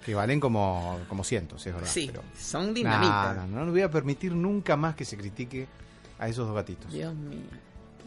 que 0.05 0.15
valen 0.15 0.39
como, 0.39 0.99
como 1.07 1.23
cientos, 1.23 1.65
es 1.65 1.73
verdad. 1.73 1.87
Sí, 1.89 2.07
pero- 2.11 2.23
son 2.37 2.73
dinamita. 2.73 3.45
No, 3.49 3.65
no, 3.65 3.71
voy 3.71 3.81
a 3.81 3.89
permitir 3.89 4.33
nunca 4.33 4.75
más 4.75 4.95
que 4.95 5.05
se 5.05 5.15
critique 5.17 5.67
a 6.19 6.27
esos 6.27 6.45
dos 6.47 6.55
gatitos. 6.55 6.91
Dios 6.91 7.13
mío. 7.15 7.39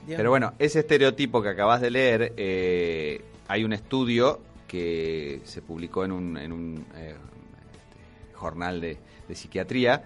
Dios 0.07 0.17
Pero 0.17 0.31
bueno, 0.31 0.53
ese 0.59 0.81
estereotipo 0.81 1.43
que 1.43 1.49
acabas 1.51 1.81
de 1.81 1.91
leer, 1.91 2.35
eh, 2.37 3.25
hay 3.49 3.65
un 3.65 3.73
estudio 3.73 4.41
que 4.69 5.41
se 5.45 5.63
publicó 5.63 6.05
en 6.05 6.13
un, 6.13 6.37
en 6.37 6.53
un 6.53 6.87
eh, 6.97 7.15
este, 7.15 8.35
jornal 8.35 8.81
de, 8.81 8.99
de 9.29 9.35
psiquiatría. 9.35 10.05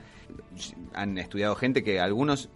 Han 0.95 1.19
estudiado 1.19 1.55
gente 1.55 1.83
que 1.83 2.01
algunos, 2.01 2.49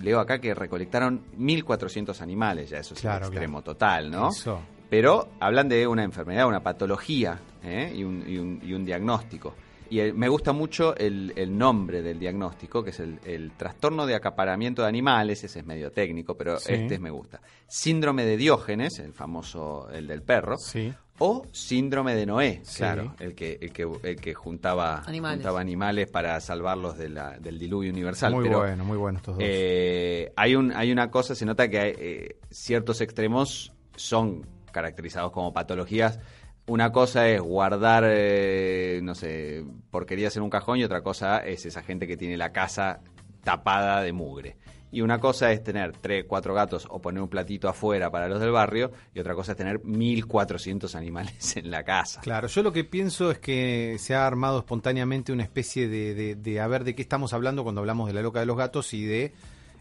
leo 0.00 0.18
acá, 0.20 0.40
que 0.40 0.54
recolectaron 0.54 1.22
1.400 1.38 2.20
animales, 2.20 2.70
ya 2.70 2.78
eso 2.78 2.94
es 2.94 3.00
Claro, 3.00 3.26
el 3.26 3.32
extremo 3.32 3.58
claro. 3.62 3.64
total, 3.74 4.10
¿no? 4.10 4.28
Eso. 4.30 4.60
Pero 4.90 5.28
hablan 5.40 5.68
de 5.68 5.86
una 5.86 6.04
enfermedad, 6.04 6.46
una 6.46 6.60
patología 6.62 7.38
¿eh? 7.62 7.92
y, 7.94 8.04
un, 8.04 8.24
y 8.26 8.36
un- 8.38 8.60
y 8.62 8.74
un 8.74 8.84
diagnóstico. 8.84 9.54
Y 9.88 10.00
eh, 10.00 10.12
me 10.14 10.28
gusta 10.28 10.52
mucho 10.52 10.96
el, 10.96 11.32
el 11.36 11.56
nombre 11.56 12.00
del 12.02 12.18
diagnóstico, 12.18 12.82
que 12.82 12.90
es 12.90 13.00
el, 13.00 13.18
el 13.24 13.52
trastorno 13.52 14.06
de 14.06 14.14
acaparamiento 14.14 14.82
de 14.82 14.88
animales, 14.88 15.44
ese 15.44 15.60
es 15.60 15.66
medio 15.66 15.92
técnico, 15.92 16.34
pero 16.34 16.58
Sí. 16.58 16.72
este 16.74 16.98
me 16.98 17.10
gusta. 17.10 17.40
Síndrome 17.66 18.24
de 18.24 18.36
Diógenes, 18.38 18.98
el 19.00 19.12
famoso, 19.12 19.88
el 19.90 20.06
del 20.06 20.22
perro, 20.22 20.56
Sí. 20.58 20.92
O 21.24 21.46
síndrome 21.52 22.16
de 22.16 22.26
Noé, 22.26 22.60
Sí. 22.64 22.78
claro, 22.78 23.14
el 23.20 23.34
que, 23.36 23.56
el 23.60 23.72
que, 23.72 23.88
el 24.02 24.16
que 24.16 24.34
juntaba, 24.34 25.02
Animales. 25.06 25.36
juntaba 25.38 25.60
animales 25.60 26.10
para 26.10 26.40
salvarlos 26.40 26.98
de 26.98 27.10
la- 27.10 27.38
del 27.38 27.58
diluvio 27.60 27.90
universal. 27.92 28.32
Muy 28.34 28.44
pero, 28.44 28.58
bueno, 28.58 28.84
muy 28.84 28.96
bueno 28.98 29.18
estos 29.18 29.36
dos. 29.36 29.44
eh, 29.46 30.32
hay, 30.34 30.56
un, 30.56 30.72
hay 30.72 30.90
una 30.90 31.10
cosa, 31.12 31.34
se 31.36 31.46
nota 31.46 31.68
que 31.68 31.78
hay, 31.78 31.94
eh, 31.96 32.36
ciertos 32.50 33.00
extremos 33.00 33.72
son 33.94 34.44
caracterizados 34.72 35.30
como 35.30 35.52
patologías. 35.52 36.18
Una 36.66 36.90
cosa 36.92 37.28
es 37.28 37.40
guardar, 37.40 38.04
eh, 38.06 39.00
no 39.02 39.14
sé, 39.14 39.64
porquerías 39.90 40.36
en 40.36 40.42
un 40.42 40.50
cajón 40.50 40.78
y 40.78 40.84
otra 40.84 41.02
cosa 41.02 41.38
es 41.38 41.66
esa 41.66 41.82
gente 41.82 42.06
que 42.06 42.16
tiene 42.16 42.36
la 42.36 42.52
casa 42.52 43.00
tapada 43.44 44.02
de 44.02 44.12
mugre. 44.12 44.56
Y 44.92 45.00
una 45.00 45.18
cosa 45.18 45.50
es 45.50 45.64
tener 45.64 45.96
tres, 45.96 46.26
cuatro 46.28 46.54
gatos 46.54 46.86
o 46.88 47.00
poner 47.00 47.22
un 47.22 47.28
platito 47.28 47.68
afuera 47.68 48.10
para 48.10 48.28
los 48.28 48.38
del 48.40 48.52
barrio 48.52 48.92
y 49.14 49.20
otra 49.20 49.34
cosa 49.34 49.52
es 49.52 49.58
tener 49.58 49.82
1400 49.82 50.94
animales 50.94 51.56
en 51.56 51.70
la 51.70 51.82
casa. 51.82 52.20
Claro, 52.20 52.46
yo 52.46 52.62
lo 52.62 52.72
que 52.72 52.84
pienso 52.84 53.30
es 53.30 53.38
que 53.38 53.96
se 53.98 54.14
ha 54.14 54.26
armado 54.26 54.58
espontáneamente 54.58 55.32
una 55.32 55.42
especie 55.42 55.88
de, 55.88 56.14
de, 56.14 56.34
de 56.34 56.60
a 56.60 56.66
ver 56.66 56.84
de 56.84 56.94
qué 56.94 57.02
estamos 57.02 57.32
hablando 57.32 57.62
cuando 57.62 57.80
hablamos 57.80 58.06
de 58.06 58.12
la 58.12 58.22
loca 58.22 58.40
de 58.40 58.46
los 58.46 58.56
gatos 58.56 58.92
y 58.92 59.04
de 59.04 59.32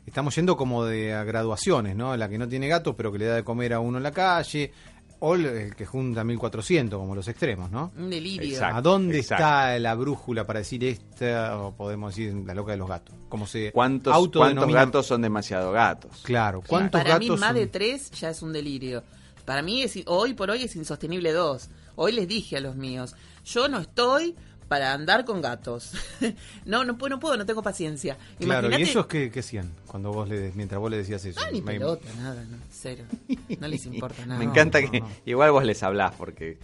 estamos 0.05 0.35
yendo 0.35 0.57
como 0.57 0.85
de 0.85 1.13
a 1.13 1.23
graduaciones, 1.23 1.95
¿no? 1.95 2.15
La 2.17 2.29
que 2.29 2.37
no 2.37 2.47
tiene 2.47 2.67
gatos 2.67 2.95
pero 2.95 3.11
que 3.11 3.19
le 3.19 3.25
da 3.25 3.35
de 3.35 3.43
comer 3.43 3.73
a 3.73 3.79
uno 3.79 3.97
en 3.97 4.03
la 4.03 4.11
calle 4.11 4.71
o 5.23 5.35
el- 5.35 5.75
que 5.75 5.85
junta 5.85 6.23
1400 6.23 6.99
como 6.99 7.15
los 7.15 7.27
extremos, 7.27 7.71
¿no? 7.71 7.91
Un 7.97 8.09
delirio. 8.09 8.49
Exacto. 8.49 8.75
¿A 8.77 8.81
dónde 8.81 9.19
exacto. 9.19 9.43
está 9.43 9.79
la 9.79 9.95
brújula 9.95 10.45
para 10.45 10.59
decir 10.59 10.83
esta 10.83 11.57
o 11.59 11.73
podemos 11.75 12.15
decir 12.15 12.33
la 12.45 12.53
loca 12.53 12.71
de 12.73 12.77
los 12.77 12.89
gatos? 12.89 13.15
Como 13.29 13.47
se 13.47 13.71
¿Cuántos, 13.71 14.13
¿Cuántos 14.35 14.71
gatos 14.73 15.05
son 15.05 15.21
demasiado 15.21 15.71
gatos? 15.71 16.21
Claro, 16.23 16.61
¿cuántos 16.65 16.99
Para 16.99 17.13
gatos 17.13 17.27
mí 17.29 17.29
más 17.37 17.49
son? 17.49 17.55
de 17.55 17.67
tres 17.67 18.11
ya 18.11 18.29
es 18.31 18.41
un 18.41 18.51
delirio. 18.51 19.03
Para 19.45 19.61
mí 19.61 19.81
es, 19.83 19.97
hoy 20.07 20.33
por 20.33 20.49
hoy 20.51 20.63
es 20.63 20.75
insostenible 20.75 21.31
dos. 21.33 21.69
Hoy 21.95 22.11
les 22.13 22.27
dije 22.27 22.57
a 22.57 22.61
los 22.61 22.75
míos, 22.75 23.15
yo 23.45 23.67
no 23.67 23.79
estoy 23.79 24.35
para 24.71 24.93
andar 24.93 25.25
con 25.25 25.41
gatos. 25.41 25.91
no, 26.65 26.85
no 26.85 26.97
puedo, 26.97 27.09
no 27.09 27.19
puedo, 27.19 27.35
no 27.35 27.45
tengo 27.45 27.61
paciencia. 27.61 28.15
Claro, 28.39 28.69
¿y 28.71 28.81
ellos 28.81 29.05
qué, 29.05 29.29
qué 29.29 29.41
hacían 29.41 29.69
cuando 29.85 30.13
vos 30.13 30.29
le, 30.29 30.53
mientras 30.55 30.79
vos 30.79 30.89
le 30.89 30.95
decías 30.95 31.25
eso? 31.25 31.41
Ah, 31.43 31.49
ni 31.51 31.61
Me- 31.61 31.73
pelota, 31.73 32.07
nada, 32.17 32.41
no, 32.45 32.55
cero. 32.69 33.03
No 33.59 33.67
les 33.67 33.85
importa 33.85 34.25
nada. 34.25 34.39
Me 34.39 34.45
encanta 34.45 34.79
no, 34.79 34.89
que 34.89 35.01
no. 35.01 35.09
igual 35.25 35.51
vos 35.51 35.65
les 35.65 35.83
hablás 35.83 36.13
porque 36.17 36.57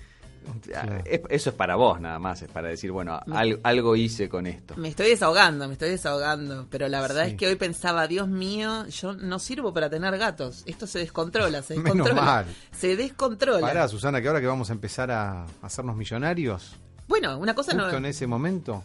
Claro. 0.62 1.02
es- 1.04 1.20
eso 1.30 1.50
es 1.50 1.56
para 1.58 1.76
vos 1.76 2.00
nada 2.00 2.18
más, 2.20 2.42
es 2.42 2.48
para 2.50 2.70
decir, 2.70 2.94
bueno, 2.94 3.20
al- 3.30 3.60
algo 3.64 3.98
hice 3.98 4.30
con 4.30 4.48
esto. 4.48 4.76
Me 4.78 4.88
estoy 4.88 5.10
desahogando, 5.10 5.68
me 5.68 5.74
estoy 5.74 5.90
desahogando. 5.90 6.66
Pero 6.70 6.88
la 6.88 7.02
verdad 7.02 7.26
Sí. 7.26 7.32
es 7.32 7.38
que 7.38 7.48
hoy 7.48 7.56
pensaba, 7.58 8.08
Dios 8.08 8.30
mío, 8.30 8.88
yo 8.88 9.12
no 9.16 9.40
sirvo 9.40 9.74
para 9.74 9.90
tener 9.90 10.18
gatos. 10.18 10.64
Esto 10.66 10.88
se 10.88 11.00
descontrola, 11.00 11.62
se 11.62 11.74
Menos 11.78 11.96
descontrola. 11.96 12.22
mal. 12.22 12.46
Se 12.72 12.96
descontrola. 12.96 13.60
Pará, 13.60 13.90
Susana, 13.90 14.22
que 14.22 14.30
ahora 14.30 14.40
que 14.40 14.48
vamos 14.48 14.70
a 14.70 14.74
empezar 14.74 15.12
a 15.12 15.46
hacernos 15.62 15.98
millonarios, 15.98 16.78
Bueno, 17.08 17.38
una 17.38 17.54
cosa 17.54 17.72
justo 17.74 17.92
no. 17.92 17.98
en 17.98 18.06
ese 18.06 18.28
momento, 18.28 18.84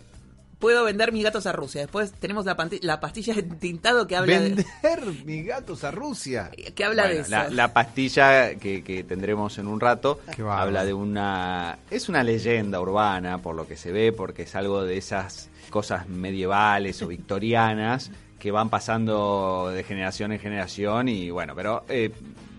Puedo 0.62 0.85
vender 0.85 1.11
mis 1.11 1.25
gatos 1.25 1.47
a 1.47 1.52
Rusia. 1.52 1.81
Después 1.81 2.12
tenemos 2.12 2.47
la, 2.47 3.00
pastilla 3.00 3.35
de 3.35 3.43
tintado 3.43 4.07
que 4.07 4.14
habla 4.14 4.38
de, 4.38 4.50
vender 4.50 5.25
mis 5.25 5.45
gatos 5.45 5.83
a 5.83 5.91
Rusia. 5.91 6.52
que 6.52 6.85
habla 6.85 7.09
de 7.09 7.19
eso. 7.19 7.33
la, 7.33 7.50
la 7.50 7.73
pastilla 7.73 8.55
que, 8.55 8.85
que 8.85 9.02
tendremos 9.02 9.59
en 9.59 9.67
un 9.67 9.81
rato 9.81 10.21
habla 10.49 10.85
de 10.85 10.95
una... 10.95 11.79
Es 11.91 12.09
una 12.09 12.23
leyenda 12.23 12.81
urbana, 12.81 13.38
por 13.38 13.57
lo 13.57 13.67
que 13.67 13.76
se 13.76 13.91
ve, 13.91 14.12
porque 14.12 14.43
es 14.43 14.55
algo 14.55 14.85
de 14.85 14.99
esas 14.99 15.50
cosas 15.71 16.09
medievales 16.09 17.02
o 17.02 17.09
victorianas 17.09 18.12
que 18.38 18.52
van 18.52 18.71
pasando 18.71 19.69
de 19.75 19.83
generación 19.83 20.31
en 20.31 20.38
generación 20.38 21.09
y 21.09 21.31
bueno, 21.31 21.57
pero 21.57 21.85
eh, 21.88 22.12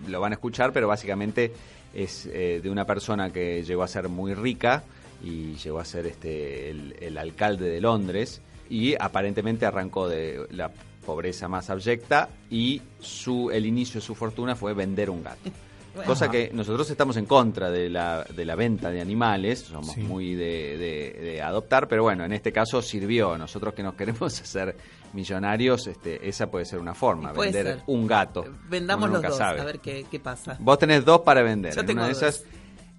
lo 0.10 0.20
van 0.20 0.34
a 0.34 0.36
escuchar, 0.36 0.74
pero 0.74 0.90
básicamente 0.90 1.54
es 1.94 2.26
eh, 2.26 2.60
de 2.62 2.70
una 2.70 2.84
persona 2.84 3.32
que 3.32 3.64
llegó 3.64 3.84
a 3.84 3.88
ser 3.88 4.10
muy 4.10 4.34
rica 4.34 4.84
y 5.24 5.56
llegó 5.56 5.80
a 5.80 5.86
ser 5.86 6.06
este 6.06 6.70
el, 6.70 6.96
el 7.00 7.18
alcalde 7.18 7.70
de 7.70 7.82
Londres 7.82 8.42
y 8.70 8.96
aparentemente 9.00 9.66
arrancó 9.66 10.08
de 10.10 10.46
la 10.52 10.70
pobreza 11.06 11.48
más 11.48 11.70
abyecta 11.70 12.30
y 12.50 12.82
su 13.00 13.50
el 13.52 13.66
inicio 13.66 14.00
de 14.00 14.06
su 14.06 14.16
fortuna 14.16 14.56
fue 14.56 14.74
vender 14.74 15.10
un 15.10 15.24
gato. 15.24 15.50
Bueno. 15.96 16.08
Cosa 16.08 16.32
que 16.32 16.50
nosotros 16.54 16.90
estamos 16.90 17.18
en 17.18 17.26
contra 17.26 17.70
de 17.70 17.88
la, 17.88 18.24
de 18.24 18.46
la 18.46 18.56
venta 18.56 18.90
de 18.90 19.00
animales, 19.00 19.60
somos 19.60 19.92
Sí. 19.94 20.02
muy 20.02 20.34
de, 20.34 20.76
de- 20.78 21.20
de 21.22 21.42
adoptar, 21.44 21.88
pero 21.88 22.02
bueno, 22.02 22.26
en 22.26 22.34
este 22.34 22.52
caso 22.52 22.82
sirvió. 22.82 23.38
Nosotros 23.38 23.76
que 23.76 23.84
nos 23.84 23.94
queremos 23.94 24.42
hacer 24.42 24.76
millonarios, 25.14 25.86
este, 25.86 26.28
esa 26.28 26.50
puede 26.50 26.66
ser 26.66 26.80
una 26.80 26.96
forma, 26.96 27.32
Puede 27.32 27.52
vender 27.52 27.76
ser. 27.76 27.84
un 27.86 28.08
gato. 28.08 28.44
Vendamos 28.70 29.08
los 29.12 29.22
dos, 29.22 29.38
sabe. 29.38 29.62
a 29.62 29.66
ver 29.66 29.80
qué, 29.82 30.06
qué 30.10 30.20
pasa. 30.20 30.58
Vos 30.60 30.80
tenés 30.80 31.06
dos 31.06 31.22
para 31.22 31.44
vender. 31.44 31.76
Yo 31.76 31.82
En 31.82 31.86
tengo 31.86 32.00
una 32.00 32.08
de 32.08 32.14
dos. 32.14 32.44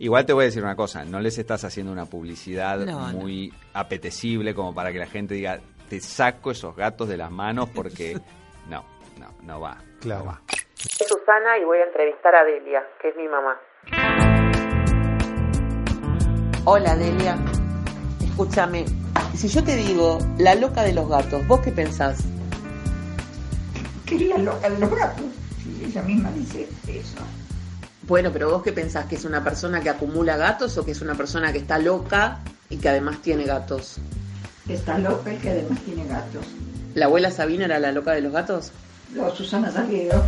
Igual 0.04 0.26
te 0.26 0.34
voy 0.34 0.42
a 0.42 0.46
decir 0.46 0.62
una 0.62 0.76
cosa, 0.76 1.02
no 1.04 1.18
les 1.18 1.38
estás 1.38 1.64
haciendo 1.64 1.90
una 1.90 2.04
publicidad 2.04 2.78
No, 2.80 3.10
no. 3.10 3.18
muy 3.18 3.52
apetecible 3.72 4.54
como 4.54 4.74
para 4.74 4.92
que 4.92 4.98
la 4.98 5.06
gente 5.06 5.34
diga, 5.34 5.60
te 5.88 5.98
saco 6.00 6.50
esos 6.50 6.76
gatos 6.76 7.08
de 7.08 7.16
las 7.16 7.30
manos 7.30 7.70
porque 7.74 8.18
no, 8.68 8.84
no, 9.18 9.28
no 9.42 9.60
va. 9.60 9.78
Claro. 10.00 10.24
no 10.24 10.30
va. 10.30 10.42
Soy 10.74 11.06
Susana 11.08 11.56
y 11.58 11.64
voy 11.64 11.78
a 11.78 11.84
entrevistar 11.84 12.34
a 12.34 12.44
Delia, 12.44 12.82
que 13.00 13.08
es 13.08 13.16
mi 13.16 13.26
mamá. 13.28 13.58
Hola, 16.66 16.94
Delia. 16.96 17.36
Escúchame. 18.22 18.84
Si 19.34 19.48
yo 19.48 19.64
te 19.64 19.74
digo 19.76 20.18
la 20.38 20.54
loca 20.54 20.82
de 20.82 20.92
los 20.92 21.08
gatos, 21.08 21.46
¿vos 21.46 21.60
qué 21.60 21.72
pensás? 21.72 22.22
que 24.06 24.16
es 24.16 24.22
la 24.28 24.36
loca 24.36 24.68
de 24.68 24.78
los 24.78 24.90
gatos. 24.90 25.24
Sí, 25.62 25.82
ella 25.86 26.02
misma 26.02 26.30
dice 26.32 26.68
eso. 26.88 27.16
Bueno, 28.06 28.30
pero 28.32 28.50
vos 28.50 28.62
qué 28.62 28.72
pensás, 28.72 29.06
que 29.06 29.14
es 29.16 29.24
una 29.24 29.42
persona 29.42 29.80
que 29.80 29.88
acumula 29.88 30.36
gatos 30.36 30.76
o 30.76 30.84
que 30.84 30.90
es 30.90 31.00
una 31.00 31.14
persona 31.14 31.52
que 31.52 31.58
está 31.58 31.78
loca 31.78 32.40
y 32.68 32.76
que 32.76 32.88
además 32.88 33.20
tiene 33.22 33.44
gatos? 33.44 33.96
Está 34.68 34.98
loca 34.98 35.32
y 35.32 35.38
que 35.38 35.50
además 35.50 35.78
tiene 35.80 36.06
gatos. 36.06 36.44
¿La 36.94 37.06
abuela 37.06 37.30
Sabina 37.30 37.64
era 37.64 37.78
la 37.78 37.92
loca 37.92 38.12
de 38.12 38.20
los 38.20 38.32
gatos? 38.32 38.72
No, 39.14 39.30
Susana 39.34 39.70
Salguero. 39.70 40.22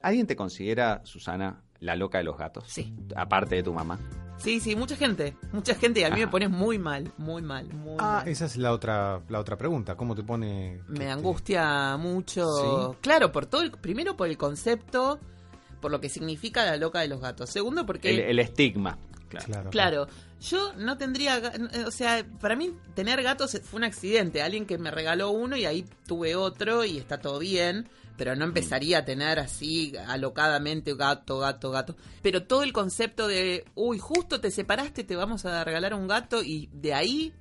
¿Alguien 0.00 0.26
te 0.26 0.36
considera, 0.36 1.00
Susana, 1.04 1.62
la 1.80 1.96
loca 1.96 2.18
de 2.18 2.24
los 2.24 2.36
gatos? 2.36 2.64
Sí. 2.68 2.94
Aparte 3.16 3.54
de 3.56 3.62
tu 3.62 3.72
mamá. 3.72 3.98
Sí, 4.38 4.58
sí, 4.60 4.74
mucha 4.74 4.96
gente, 4.96 5.36
mucha 5.52 5.74
gente 5.76 6.00
y 6.00 6.04
a 6.04 6.10
mí 6.10 6.16
me 6.16 6.22
Ajá. 6.24 6.30
pone 6.32 6.48
muy 6.48 6.78
mal, 6.78 7.12
muy 7.16 7.40
mal, 7.40 7.72
muy 7.72 7.94
Ah, 7.98 8.18
mal. 8.24 8.28
esa 8.28 8.46
es 8.46 8.56
la 8.56 8.72
otra, 8.72 9.20
la 9.28 9.38
otra 9.38 9.56
pregunta. 9.56 9.96
¿Cómo 9.96 10.14
te 10.16 10.24
pone? 10.24 10.80
Me 10.88 10.94
este, 10.94 11.10
angustia 11.10 11.96
mucho. 11.96 12.44
Sí. 12.92 12.96
Claro, 13.00 13.30
por 13.30 13.46
todo 13.46 13.62
el, 13.62 13.70
primero 13.70 14.16
por 14.16 14.28
el 14.28 14.36
concepto, 14.36 15.20
por 15.84 15.90
lo 15.90 16.00
que 16.00 16.08
significa 16.08 16.64
la 16.64 16.78
loca 16.78 17.00
de 17.00 17.08
los 17.08 17.20
gatos. 17.20 17.50
Segundo 17.50 17.84
porque 17.84 18.08
El, 18.08 18.20
el 18.20 18.38
estigma. 18.38 18.96
Claro. 19.28 19.44
Claro. 19.46 19.70
Claro, 19.70 20.08
yo 20.40 20.72
no 20.78 20.96
tendría, 20.96 21.42
o 21.86 21.90
sea, 21.90 22.24
para 22.40 22.56
mí 22.56 22.72
tener 22.94 23.22
gatos 23.22 23.60
fue 23.64 23.76
un 23.76 23.84
accidente, 23.84 24.40
alguien 24.40 24.64
que 24.64 24.78
me 24.78 24.90
regaló 24.90 25.28
uno 25.28 25.58
y 25.58 25.66
ahí 25.66 25.84
tuve 26.06 26.36
otro 26.36 26.86
y 26.86 26.96
está 26.96 27.20
todo 27.20 27.38
bien, 27.38 27.86
pero 28.16 28.34
no 28.34 28.46
empezaría 28.46 29.00
a 29.00 29.04
tener 29.04 29.38
así 29.38 29.92
alocadamente 30.08 30.94
gato, 30.94 31.40
gato, 31.40 31.70
gato. 31.70 31.96
Pero 32.22 32.44
todo 32.44 32.62
el 32.62 32.72
concepto 32.72 33.28
de, 33.28 33.66
uy, 33.74 33.98
justo 33.98 34.40
te 34.40 34.50
separaste, 34.50 35.04
te 35.04 35.16
vamos 35.16 35.44
a 35.44 35.64
regalar 35.64 35.92
un 35.92 36.08
gato 36.08 36.42
y 36.42 36.70
de 36.72 36.94
ahí 36.94 37.34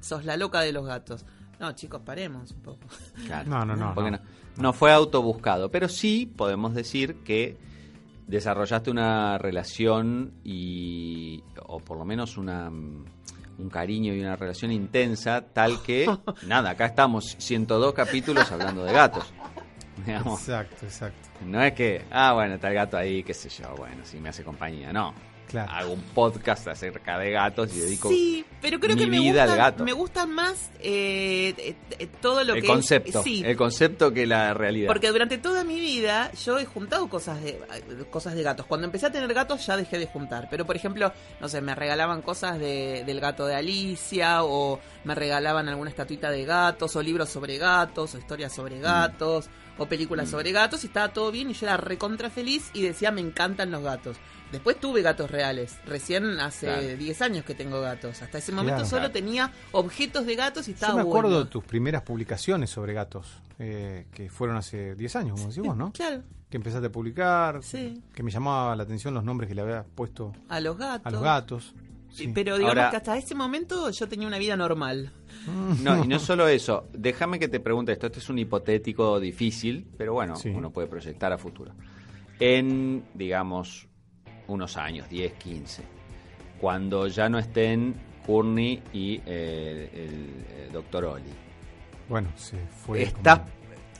sos 0.00 0.24
la 0.24 0.38
loca 0.38 0.62
de 0.62 0.72
los 0.72 0.86
gatos. 0.86 1.26
No, 1.60 1.72
chicos, 1.72 2.00
paremos 2.06 2.52
un 2.52 2.62
poco. 2.62 2.86
Claro. 3.26 3.50
No, 3.50 3.66
no, 3.66 3.76
no, 3.76 3.92
Porque 3.94 4.12
no. 4.12 4.16
no, 4.16 4.62
no 4.62 4.72
fue 4.72 4.92
autobuscado, 4.92 5.70
pero 5.70 5.90
sí 5.90 6.24
podemos 6.34 6.72
decir 6.74 7.16
que 7.24 7.70
desarrollaste 8.32 8.90
una 8.90 9.36
relación 9.36 10.32
y 10.42 11.44
o 11.66 11.80
por 11.80 11.98
lo 11.98 12.04
menos 12.06 12.38
una 12.38 12.68
un 12.68 13.68
cariño 13.68 14.14
y 14.14 14.20
una 14.20 14.36
relación 14.36 14.72
intensa 14.72 15.42
tal 15.52 15.82
que 15.82 16.06
nada, 16.46 16.70
acá 16.70 16.86
estamos 16.86 17.36
102 17.38 17.92
capítulos 17.92 18.50
hablando 18.50 18.84
de 18.84 18.92
gatos. 18.92 19.32
Digamos, 20.06 20.40
Exacto, 20.40 20.86
exacto. 20.86 21.28
no 21.44 21.62
es 21.62 21.74
que, 21.74 22.06
ah, 22.10 22.32
bueno, 22.32 22.54
está 22.54 22.68
el 22.68 22.74
gato 22.74 22.96
ahí, 22.96 23.22
qué 23.22 23.34
sé 23.34 23.50
yo, 23.50 23.74
bueno, 23.76 24.02
si 24.04 24.18
me 24.18 24.30
hace 24.30 24.42
compañía, 24.42 24.90
no. 24.92 25.12
Claro. 25.52 25.70
Hago 25.70 25.92
un 25.92 26.00
podcast 26.02 26.66
acerca 26.66 27.18
de 27.18 27.30
gatos 27.30 27.72
y 27.76 27.80
dedico 27.80 28.08
Sí, 28.08 28.44
pero 28.60 28.80
creo 28.80 28.96
que 28.96 29.04
mi 29.06 29.18
me 29.18 29.20
vida 29.20 29.42
al 29.44 29.50
gusta, 29.50 29.62
gato. 29.64 29.84
me 29.84 29.92
gusta 29.92 30.26
más 30.26 30.70
eh, 30.80 31.54
eh, 31.58 31.76
eh, 31.98 32.08
todo 32.20 32.42
lo 32.42 32.54
el 32.54 32.62
que 32.62 32.66
concepto, 32.66 33.18
es, 33.18 33.24
sí, 33.24 33.42
el 33.44 33.56
concepto 33.56 34.12
que 34.12 34.26
la 34.26 34.54
realidad. 34.54 34.88
Porque 34.88 35.08
durante 35.10 35.38
toda 35.38 35.62
mi 35.62 35.78
vida 35.78 36.32
yo 36.32 36.58
he 36.58 36.64
juntado 36.64 37.08
cosas 37.08 37.40
de 37.42 37.60
cosas 38.10 38.34
de 38.34 38.42
gatos. 38.42 38.66
Cuando 38.66 38.86
empecé 38.86 39.06
a 39.06 39.12
tener 39.12 39.32
gatos 39.32 39.64
ya 39.66 39.76
dejé 39.76 39.98
de 39.98 40.06
juntar. 40.06 40.48
Pero 40.50 40.64
por 40.66 40.74
ejemplo, 40.74 41.12
no 41.40 41.48
sé, 41.48 41.60
me 41.60 41.74
regalaban 41.74 42.22
cosas 42.22 42.58
de, 42.58 43.04
del 43.06 43.20
gato 43.20 43.46
de 43.46 43.54
Alicia 43.54 44.44
o 44.44 44.80
me 45.04 45.14
regalaban 45.14 45.68
alguna 45.68 45.90
estatuita 45.90 46.30
de 46.30 46.44
gatos 46.44 46.96
o 46.96 47.02
libros 47.02 47.28
sobre 47.28 47.58
gatos 47.58 48.14
o 48.14 48.18
historias 48.18 48.52
sobre 48.52 48.72
Mm. 48.76 48.82
gatos 48.82 49.50
o 49.78 49.86
películas 49.86 50.28
sobre 50.30 50.52
gatos 50.52 50.84
y 50.84 50.86
estaba 50.86 51.12
todo 51.12 51.30
bien 51.30 51.50
y 51.50 51.54
yo 51.54 51.66
era 51.66 51.76
recontra 51.76 52.30
feliz 52.30 52.70
y 52.74 52.82
decía 52.82 53.10
me 53.10 53.20
encantan 53.20 53.70
los 53.70 53.82
gatos. 53.82 54.16
Después 54.52 54.78
tuve 54.78 55.02
gatos 55.02 55.30
reales. 55.30 55.78
Recién 55.86 56.38
hace 56.38 56.66
Claro. 56.66 56.96
10 56.96 57.22
años 57.22 57.44
que 57.44 57.54
tengo 57.54 57.80
gatos. 57.80 58.20
Hasta 58.22 58.38
ese 58.38 58.52
momento 58.52 58.74
Claro. 58.76 58.86
solo 58.88 59.00
Claro. 59.00 59.12
tenía 59.14 59.52
objetos 59.72 60.26
de 60.26 60.36
gatos 60.36 60.68
y 60.68 60.72
estaba 60.72 60.92
Yo 60.92 60.96
me 60.98 61.02
acuerdo 61.02 61.30
bueno. 61.30 61.44
de 61.44 61.50
tus 61.50 61.64
primeras 61.64 62.02
publicaciones 62.02 62.70
sobre 62.70 62.92
gatos, 62.92 63.26
eh, 63.58 64.06
que 64.14 64.28
fueron 64.30 64.56
hace 64.56 64.94
10 64.94 65.16
años, 65.16 65.36
como 65.36 65.48
decimos, 65.48 65.76
¿no? 65.76 65.92
Claro, 65.94 66.22
Que 66.50 66.58
empezaste 66.58 66.88
a 66.88 66.92
publicar, 66.92 67.62
Sí. 67.62 68.02
que 68.14 68.22
me 68.22 68.30
llamaba 68.30 68.76
la 68.76 68.82
atención 68.82 69.14
los 69.14 69.24
nombres 69.24 69.48
que 69.48 69.54
le 69.54 69.62
habías 69.62 69.86
puesto 69.94 70.34
a 70.50 70.60
los 70.60 70.76
gatos. 70.76 71.06
a 71.06 71.10
los 71.10 71.22
gatos. 71.22 71.74
Sí. 72.10 72.30
Pero 72.34 72.58
digamos 72.58 72.76
Ahora- 72.76 72.90
que 72.90 72.96
hasta 72.98 73.16
ese 73.16 73.34
momento 73.34 73.88
yo 73.88 74.06
tenía 74.06 74.26
una 74.28 74.36
vida 74.36 74.54
normal. 74.54 75.10
No, 75.82 76.04
y 76.04 76.06
no 76.06 76.18
solo 76.18 76.46
eso. 76.46 76.88
Déjame 76.92 77.38
que 77.38 77.48
te 77.48 77.58
pregunte 77.58 77.92
esto. 77.92 78.06
Este 78.08 78.18
es 78.18 78.28
un 78.28 78.38
hipotético 78.38 79.18
difícil, 79.18 79.86
pero 79.96 80.12
bueno, 80.12 80.36
Sí. 80.36 80.50
uno 80.50 80.70
puede 80.70 80.88
proyectar 80.88 81.32
a 81.32 81.38
futuro. 81.38 81.72
En, 82.38 83.04
digamos, 83.14 83.88
unos 84.48 84.76
años, 84.76 85.08
10, 85.08 85.32
15, 85.34 85.82
cuando 86.60 87.06
ya 87.08 87.28
no 87.28 87.38
estén 87.38 87.94
Courtney 88.26 88.82
y 88.92 89.20
eh, 89.26 89.90
el, 89.92 90.64
el 90.66 90.72
doctor 90.72 91.04
Oli. 91.04 91.24
Bueno, 92.08 92.28
se 92.36 92.56
fue 92.84 93.02
Está- 93.02 93.44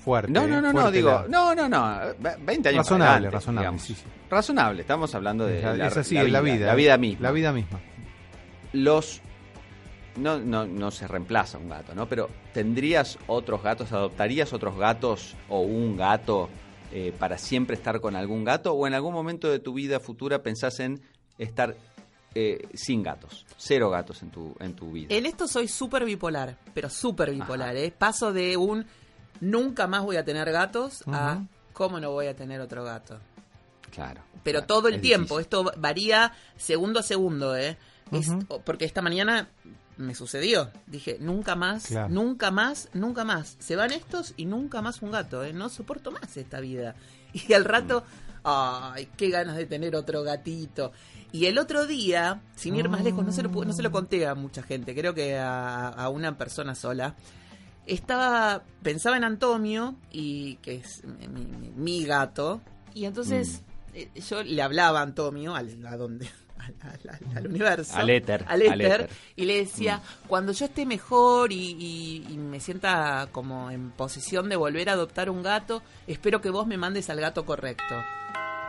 fuerte. 0.04 0.32
No, 0.32 0.46
no, 0.46 0.60
no, 0.60 0.72
no, 0.72 0.90
digo, 0.90 1.10
la- 1.10 1.26
no, 1.28 1.54
no, 1.54 1.68
no, 1.68 1.98
ve- 2.18 2.36
20 2.44 2.68
años 2.68 2.78
Razonable, 2.78 3.10
adelante, 3.28 3.34
razonable, 3.34 3.78
sí, 3.78 3.94
sí. 3.94 4.04
Razonable, 4.30 4.80
estamos 4.82 5.14
hablando 5.14 5.46
de 5.46 5.62
la, 5.62 5.86
es 5.86 5.96
así, 5.96 6.14
la 6.16 6.40
vida. 6.40 6.66
la 6.66 6.74
vida 6.74 6.96
misma. 6.98 7.22
La 7.28 7.32
vida 7.32 7.52
misma. 7.52 7.80
los 8.72 9.20
no, 10.16 10.38
no, 10.38 10.66
no 10.66 10.90
se 10.90 11.08
reemplaza 11.08 11.56
un 11.58 11.68
gato, 11.70 11.94
¿no? 11.94 12.06
Pero 12.06 12.28
¿tendrías 12.52 13.18
otros 13.28 13.62
gatos, 13.62 13.92
adoptarías 13.92 14.52
otros 14.52 14.76
gatos 14.76 15.36
o 15.48 15.60
un 15.60 15.96
gato 15.96 16.50
eh, 16.92 17.12
para 17.18 17.38
siempre 17.38 17.74
estar 17.76 18.00
con 18.00 18.16
algún 18.16 18.44
gato? 18.44 18.72
¿O 18.74 18.86
en 18.86 18.94
algún 18.94 19.12
momento 19.14 19.48
de 19.50 19.58
tu 19.58 19.72
vida 19.74 19.98
futura 20.00 20.42
pensás 20.42 20.78
en 20.80 21.00
estar 21.38 21.74
eh, 22.34 22.66
sin 22.74 23.02
gatos, 23.02 23.44
cero 23.56 23.90
gatos 23.90 24.22
en 24.22 24.30
tu, 24.30 24.54
en 24.60 24.74
tu 24.74 24.90
vida? 24.92 25.14
En 25.14 25.26
esto 25.26 25.46
soy 25.48 25.68
súper 25.68 26.04
bipolar, 26.04 26.56
pero 26.74 26.88
súper 26.88 27.30
bipolar. 27.32 27.76
¿eh? 27.76 27.92
Paso 27.96 28.32
de 28.32 28.56
un 28.56 28.86
nunca 29.40 29.86
más 29.86 30.02
voy 30.02 30.16
a 30.16 30.24
tener 30.24 30.50
gatos 30.52 31.02
a 31.06 31.42
cómo 31.72 31.98
no 32.00 32.10
voy 32.12 32.26
a 32.26 32.36
tener 32.36 32.60
otro 32.60 32.84
gato. 32.84 33.18
Claro. 33.90 34.22
Pero 34.42 34.60
claro, 34.60 34.66
todo 34.66 34.88
el 34.88 34.94
es 34.96 35.02
tiempo, 35.02 35.38
difícil. 35.38 35.60
esto 35.62 35.72
varía 35.78 36.32
segundo 36.56 37.00
a 37.00 37.02
segundo, 37.02 37.56
¿eh? 37.56 37.76
Es- 38.10 38.30
porque 38.64 38.84
esta 38.84 39.02
mañana 39.02 39.48
me 39.96 40.14
sucedió. 40.14 40.70
Dije, 40.86 41.18
nunca 41.20 41.54
más, 41.56 41.86
Claro. 41.86 42.08
nunca 42.12 42.50
más, 42.50 42.88
nunca 42.94 43.24
más. 43.24 43.56
Se 43.60 43.76
van 43.76 43.92
estos 43.92 44.34
y 44.36 44.46
nunca 44.46 44.80
más 44.82 45.02
un 45.02 45.10
gato, 45.10 45.44
¿eh? 45.44 45.52
No 45.52 45.68
soporto 45.68 46.10
más 46.10 46.36
esta 46.36 46.60
vida. 46.60 46.94
Y 47.34 47.54
al 47.54 47.64
rato, 47.64 48.04
ay, 48.44 49.08
qué 49.16 49.30
ganas 49.30 49.56
de 49.56 49.64
tener 49.66 49.96
otro 49.96 50.22
gatito. 50.22 50.92
Y 51.32 51.46
el 51.46 51.58
otro 51.58 51.86
día, 51.86 52.42
sin 52.56 52.76
ir 52.76 52.90
más 52.90 53.02
lejos, 53.04 53.24
no 53.24 53.32
se 53.32 53.42
lo, 53.42 53.48
no 53.48 53.72
se 53.72 53.82
lo 53.82 53.90
conté 53.90 54.26
a 54.26 54.34
mucha 54.34 54.62
gente, 54.62 54.94
creo 54.94 55.14
que 55.14 55.38
a, 55.38 55.88
a 55.88 56.08
una 56.10 56.36
persona 56.36 56.74
sola. 56.74 57.14
Estaba, 57.86 58.62
pensaba 58.82 59.16
en 59.16 59.24
Antonio, 59.24 59.96
y 60.10 60.56
que 60.56 60.76
es 60.76 61.02
mi, 61.04 61.26
mi- 61.46 61.70
mi 61.74 62.04
gato, 62.04 62.60
y 62.94 63.06
entonces 63.06 63.62
eh, 63.94 64.08
yo 64.28 64.42
le 64.44 64.62
hablaba 64.62 65.00
a 65.00 65.02
Antonio, 65.02 65.56
al, 65.56 65.84
a 65.86 65.96
donde, 65.96 66.28
al, 66.62 66.74
al- 66.80 67.00
al- 67.30 67.36
al 67.38 67.46
universo, 67.46 67.96
Al 67.96 68.10
éter, 68.10 68.44
al 68.48 68.62
éter, 68.62 68.82
éter. 69.02 69.10
y 69.36 69.44
le 69.44 69.58
decía, 69.58 70.00
cuando 70.28 70.52
yo 70.52 70.64
esté 70.66 70.86
mejor 70.86 71.52
y, 71.52 71.56
y- 71.78 72.26
y 72.30 72.36
me 72.38 72.60
sienta 72.60 73.28
como 73.32 73.70
en 73.70 73.90
posición 73.90 74.48
de 74.48 74.56
volver 74.56 74.88
a 74.88 74.92
adoptar 74.92 75.28
un 75.30 75.42
gato, 75.42 75.82
espero 76.06 76.40
que 76.40 76.50
vos 76.50 76.66
me 76.66 76.76
mandes 76.76 77.10
al 77.10 77.20
gato 77.20 77.44
correcto. 77.44 77.94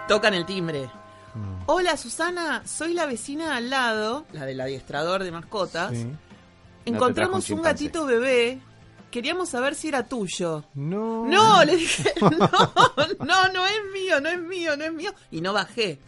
Tocan 0.08 0.34
el 0.34 0.46
timbre. 0.46 0.90
Mm. 1.36 1.64
Hola 1.68 1.98
Susana, 1.98 2.62
soy 2.66 2.94
la 2.94 3.06
vecina 3.06 3.56
al 3.56 3.70
lado, 3.70 4.26
la 4.34 4.46
del 4.46 4.60
adiestrador 4.62 5.24
de 5.24 5.32
mascotas. 5.32 5.92
Sí. 5.92 6.08
Encontramos 6.86 7.50
un 7.50 7.62
gatito 7.62 8.06
bebé. 8.06 8.60
Queríamos 9.10 9.50
saber 9.50 9.76
si 9.76 9.88
era 9.90 10.04
tuyo. 10.08 10.64
No. 10.74 11.26
No, 11.28 11.64
le 11.64 11.76
dije, 11.78 12.12
no, 12.22 12.38
no, 13.26 13.48
no 13.54 13.66
es 13.68 13.80
mío, 13.94 14.20
no 14.20 14.28
es 14.30 14.40
mío, 14.40 14.76
no 14.76 14.84
es 14.86 14.92
mío. 14.94 15.14
Y 15.32 15.40
no 15.42 15.54
bajé. 15.54 16.00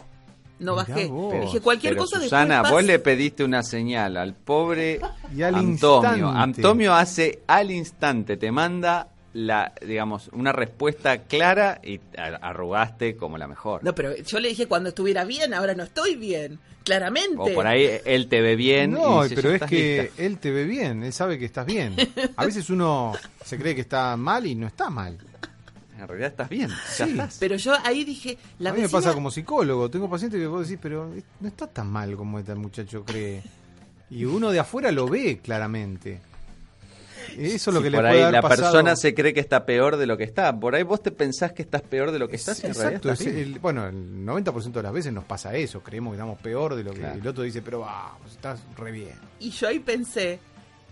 No 0.60 0.72
Mirá 0.74 0.86
bajé. 0.88 1.12
dije, 1.42 1.60
cualquier 1.62 1.94
Pero, 1.94 2.04
cosa 2.06 2.22
Susana, 2.22 2.56
después 2.60 2.72
vos 2.74 2.84
le 2.86 3.00
pediste 3.00 3.44
una 3.44 3.62
señal 3.64 4.16
al 4.18 4.34
pobre 4.34 5.00
Y 5.36 5.42
al 5.42 5.56
Antonio. 5.56 6.28
instante. 6.28 6.62
Antonio 6.62 6.94
hace 6.94 7.40
al 7.48 7.72
instante, 7.72 8.38
te 8.38 8.52
manda 8.52 9.10
la, 9.34 9.74
digamos, 9.86 10.30
una 10.32 10.54
respuesta 10.54 11.18
clara 11.24 11.82
y 11.84 12.00
arrugaste 12.42 13.16
como 13.18 13.38
la 13.38 13.48
mejor. 13.50 13.84
No, 13.84 13.94
pero 13.94 14.16
yo 14.16 14.40
le 14.40 14.48
dije 14.50 14.68
cuando 14.68 14.90
estuviera 14.90 15.26
bien, 15.26 15.54
ahora 15.54 15.74
no 15.76 15.84
estoy 15.84 16.16
bien. 16.16 16.60
Claramente. 16.86 17.36
o 17.40 17.52
por 17.56 17.66
ahí 17.66 17.90
él 18.06 18.28
te 18.28 18.42
ve 18.42 18.56
bien. 18.56 18.92
No, 18.92 19.26
y 19.26 19.30
dice, 19.30 19.42
pero 19.42 19.50
"Ya 19.58 19.66
es 19.66 19.70
que 19.72 20.02
lista". 20.04 20.24
él 20.24 20.38
te 20.38 20.52
ve 20.52 20.66
bien, 20.66 21.02
él 21.04 21.12
sabe 21.14 21.40
que 21.40 21.46
estás 21.46 21.66
bien. 21.66 21.96
A 22.38 22.46
veces 22.46 22.70
uno 22.70 23.14
se 23.44 23.58
cree 23.58 23.74
que 23.74 23.82
está 23.82 24.16
mal 24.18 24.46
y 24.46 24.54
no 24.54 24.68
está 24.68 24.92
mal. 24.92 25.18
En 26.00 26.08
realidad 26.08 26.30
estás 26.32 26.50
bien. 26.50 26.70
Ya 26.70 27.06
Sí. 27.06 27.12
estás. 27.12 27.38
Pero 27.40 27.56
yo 27.56 27.74
ahí 27.84 28.04
dije, 28.04 28.38
la 28.60 28.72
a 28.72 28.74
mí 28.74 28.82
me 28.82 28.90
pasa 28.90 29.14
como 29.14 29.32
psicólogo, 29.32 29.90
tengo 29.90 30.10
pacientes 30.10 30.40
que 30.40 30.48
vos 30.48 30.68
decís, 30.68 30.80
pero 30.82 31.10
no 31.40 31.48
está 31.48 31.68
tan 31.68 31.88
mal 31.90 32.16
como 32.16 32.38
este 32.40 32.54
muchacho 32.56 33.04
cree. 33.06 33.42
Y 34.10 34.26
uno 34.26 34.52
de 34.52 34.60
afuera 34.60 34.92
lo 34.92 35.08
ve 35.08 35.40
claramente. 35.42 36.20
Eso 37.38 37.70
es 37.72 37.74
lo 37.74 37.82
que 37.82 37.90
le 37.90 37.98
por 37.98 38.04
puede 38.06 38.18
ahí 38.18 38.22
haber 38.22 38.34
la 38.34 38.42
pasado. 38.42 38.62
persona 38.72 38.96
se 38.96 39.14
cree 39.16 39.34
que 39.34 39.40
está 39.40 39.66
peor 39.66 39.98
de 39.98 40.06
lo 40.06 40.16
que 40.16 40.24
está. 40.24 40.58
Por 40.58 40.76
ahí 40.76 40.84
vos 40.84 41.02
te 41.02 41.12
pensás 41.12 41.52
que 41.54 41.64
estás 41.64 41.82
peor 41.82 42.12
de 42.12 42.20
lo 42.20 42.28
que 42.28 42.36
estás 42.36 42.60
y 42.64 42.68
en 42.68 42.74
realidad 42.74 42.92
Exacto, 42.94 43.12
estás 43.12 43.28
es 43.28 43.34
bien. 43.36 43.54
el- 43.54 43.60
bueno, 43.60 43.88
el 43.88 44.24
90% 44.26 44.80
de 44.80 44.84
las 44.84 44.94
veces 44.94 45.12
nos 45.12 45.24
pasa 45.24 45.56
eso, 45.56 45.82
creemos 45.82 46.12
que 46.12 46.18
estamos 46.18 46.40
peor 46.40 46.76
de 46.76 46.84
lo 46.84 46.94
que 46.94 47.00
Claro. 47.00 47.20
el 47.20 47.28
otro 47.28 47.44
dice, 47.44 47.62
pero 47.62 47.80
vamos, 47.80 48.32
estás 48.32 48.62
re 48.78 48.92
bien. 48.92 49.14
Y 49.40 49.50
yo 49.50 49.68
ahí 49.68 49.80
pensé, 49.80 50.40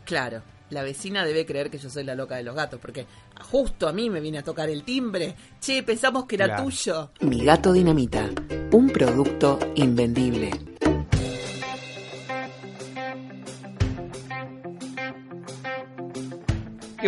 claro, 0.05 0.41
la 0.73 0.83
vecina 0.83 1.23
debe 1.25 1.45
creer 1.45 1.69
que 1.69 1.77
yo 1.77 1.89
soy 1.89 2.03
la 2.03 2.15
loca 2.15 2.35
de 2.35 2.43
los 2.43 2.55
gatos, 2.55 2.79
porque 2.81 3.05
justo 3.49 3.87
a 3.87 3.93
mí 3.93 4.09
me 4.09 4.19
viene 4.19 4.39
a 4.39 4.43
tocar 4.43 4.69
el 4.69 4.83
timbre. 4.83 5.35
Che, 5.61 5.83
pensamos 5.83 6.25
que 6.25 6.35
era 6.35 6.45
Claro. 6.47 6.63
tuyo. 6.65 7.11
Mi 7.21 7.43
gato 7.45 7.71
dinamita, 7.71 8.29
un 8.71 8.89
producto 8.89 9.59
invendible. 9.75 10.72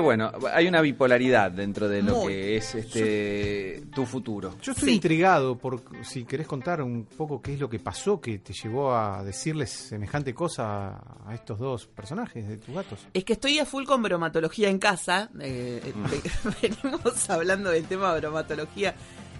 Bueno, 0.05 0.31
hay 0.53 0.67
una 0.67 0.79
bipolaridad 0.81 1.51
dentro 1.51 1.89
de 1.89 2.01
lo 2.01 2.15
Muy. 2.15 2.27
que 2.33 2.57
es 2.57 2.75
este 2.75 3.83
tu 3.93 4.05
futuro. 4.05 4.55
Yo 4.61 4.71
estoy 4.71 4.89
Sí. 4.89 4.95
intrigado 4.95 5.57
por 5.57 5.81
si 6.03 6.23
querés 6.23 6.47
contar 6.47 6.81
un 6.81 7.05
poco 7.05 7.41
qué 7.41 7.53
es 7.55 7.59
lo 7.59 7.69
que 7.69 7.79
pasó 7.79 8.21
que 8.21 8.39
te 8.39 8.53
llevó 8.53 8.95
a 8.95 9.23
decirles 9.23 9.69
semejante 9.69 10.33
cosa 10.33 10.95
a 11.27 11.33
estos 11.33 11.59
dos 11.59 11.87
personajes 11.87 12.47
de 12.47 12.57
tus 12.57 12.73
gatos. 12.73 12.99
Es 13.13 13.23
que 13.25 13.33
estoy 13.33 13.59
a 13.59 13.65
full 13.65 13.83
con 13.85 14.01
bromatología 14.01 14.69
en 14.69 14.79
casa. 14.79 15.29
eh, 15.41 15.81
eh, 15.83 15.93
venimos 16.61 17.29
hablando 17.29 17.69
del 17.69 17.83
tema 17.85 18.15
bromatología. 18.15 18.95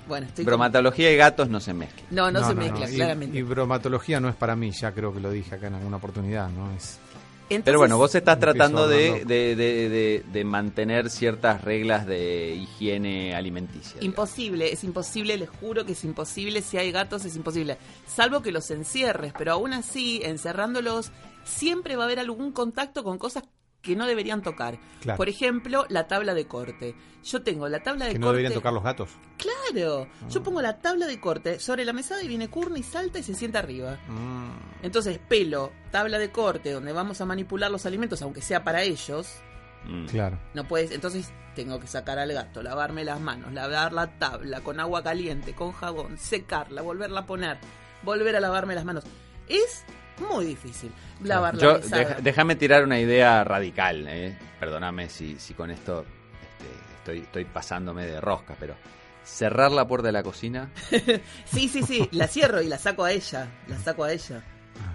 Bueno, 0.08 0.28
estoy 0.28 0.46
con- 0.46 0.52
Bromatología 0.52 1.12
y 1.12 1.16
gatos 1.18 1.50
no 1.50 1.60
se 1.60 1.74
mezclan. 1.74 2.06
No, 2.12 2.30
no, 2.32 2.48
se 2.48 2.54
mezcla, 2.54 2.88
Y- 2.90 2.96
claramente. 2.96 3.38
Y, 3.38 3.42
bromatología 3.42 4.20
no 4.20 4.30
es 4.30 4.36
para 4.36 4.56
mí, 4.56 4.70
ya 4.72 4.92
creo 4.92 5.12
que 5.12 5.20
lo 5.20 5.32
dije 5.32 5.56
acá 5.56 5.68
en 5.68 5.74
alguna 5.76 5.98
oportunidad, 5.98 6.48
¿no? 6.50 6.72
Es, 6.74 7.00
Entonces, 7.48 7.64
Pero 7.66 7.78
bueno, 7.78 7.98
vos 7.98 8.16
estás 8.16 8.40
tratando 8.40 8.88
de, 8.88 9.24
de, 9.26 9.56
de- 9.56 9.90
de- 9.90 10.26
de 10.32 10.44
mantener 10.44 11.12
ciertas 11.12 11.64
reglas 11.64 12.08
de 12.08 12.56
higiene 12.56 13.36
alimenticia. 13.36 14.00
digamos. 14.00 14.06
Imposible, 14.06 14.74
es 14.74 14.84
imposible, 14.84 15.38
les 15.38 15.50
juro 15.50 15.86
que 15.86 15.92
es 15.92 16.04
imposible. 16.04 16.62
Si 16.64 16.78
hay 16.78 16.92
gatos, 16.92 17.24
es 17.24 17.36
imposible. 17.36 17.78
Salvo 18.08 18.42
que 18.42 18.52
los 18.52 18.72
encierres, 18.72 19.32
pero 19.38 19.52
aún 19.54 19.74
así, 19.74 20.22
encerrándolos, 20.24 21.12
siempre 21.44 21.96
va 21.96 22.04
a 22.04 22.06
haber 22.08 22.20
algún 22.20 22.52
contacto 22.52 23.04
con 23.04 23.20
cosas 23.20 23.44
que 23.86 23.96
no 23.96 24.06
deberían 24.08 24.42
tocar. 24.42 24.78
Claro. 25.02 25.18
Por 25.18 25.30
ejemplo, 25.30 25.86
la 25.90 26.08
tabla 26.08 26.34
de 26.34 26.46
corte. 26.48 26.96
Yo 27.24 27.42
tengo 27.44 27.68
la 27.70 27.82
tabla 27.82 28.06
de 28.06 28.12
que 28.12 28.18
corte. 28.18 28.26
no 28.26 28.32
deberían 28.32 28.54
tocar 28.54 28.74
los 28.74 28.84
gatos. 28.84 29.10
Claro, 29.38 30.08
Ah. 30.22 30.28
yo 30.30 30.44
pongo 30.44 30.62
la 30.62 30.80
tabla 30.80 31.08
de 31.08 31.20
corte 31.20 31.60
sobre 31.60 31.86
la 31.86 31.94
mesada 31.94 32.22
y 32.24 32.28
viene 32.28 32.50
Courtney, 32.50 32.84
salta 32.84 33.20
y 33.20 33.24
se 33.24 33.34
sienta 33.34 33.60
arriba. 33.60 33.98
Mm. 34.08 34.84
Entonces, 34.84 35.20
pelo, 35.20 35.72
tabla 35.92 36.18
de 36.20 36.32
corte, 36.32 36.72
donde 36.72 36.92
vamos 36.92 37.22
a 37.22 37.26
manipular 37.26 37.72
los 37.72 37.86
alimentos, 37.86 38.22
aunque 38.22 38.42
sea 38.42 38.64
para 38.64 38.84
ellos. 38.84 39.28
Mm. 39.86 40.06
Claro. 40.08 40.40
No 40.54 40.68
puedes, 40.68 40.92
entonces 40.92 41.32
tengo 41.56 41.80
que 41.80 41.88
sacar 41.88 42.20
al 42.20 42.32
gato, 42.34 42.62
lavarme 42.62 43.04
las 43.06 43.20
manos, 43.20 43.54
lavar 43.54 43.94
la 43.94 44.18
tabla 44.20 44.62
con 44.62 44.80
agua 44.80 45.04
caliente, 45.04 45.54
con 45.56 45.72
jabón, 45.72 46.18
secarla, 46.18 46.82
volverla 46.82 47.22
a 47.22 47.26
poner, 47.26 47.58
volver 48.04 48.36
a 48.36 48.40
lavarme 48.40 48.76
las 48.76 48.84
manos. 48.86 49.04
Es 49.48 49.84
muy 50.20 50.46
difícil 50.46 50.92
lavar 51.24 51.56
la 51.56 51.62
Yo, 51.62 51.74
mesada. 51.76 51.98
deja- 51.98 52.22
déjame 52.22 52.56
tirar 52.56 52.84
una 52.84 53.00
idea 53.00 53.44
radical. 53.44 54.06
eh. 54.08 54.38
Perdóname 54.60 55.10
si, 55.10 55.38
si 55.40 55.54
con 55.54 55.72
esto 55.72 56.06
este, 56.42 56.96
estoy, 56.98 57.20
estoy 57.20 57.46
pasándome 57.46 58.06
de 58.06 58.22
rosca, 58.22 58.56
pero 58.60 58.76
cerrar 59.24 59.72
la 59.72 59.88
puerta 59.88 60.08
de 60.08 60.12
la 60.14 60.24
cocina. 60.24 60.70
Sí, 61.46 61.68
sí, 61.68 61.84
sí, 61.84 62.08
la 62.12 62.28
cierro 62.28 62.62
y 62.62 62.68
la 62.68 62.78
saco 62.78 63.04
a 63.04 63.12
ella, 63.12 63.48
la 63.68 63.78
saco 63.80 64.04
a 64.04 64.12
ella. 64.12 64.44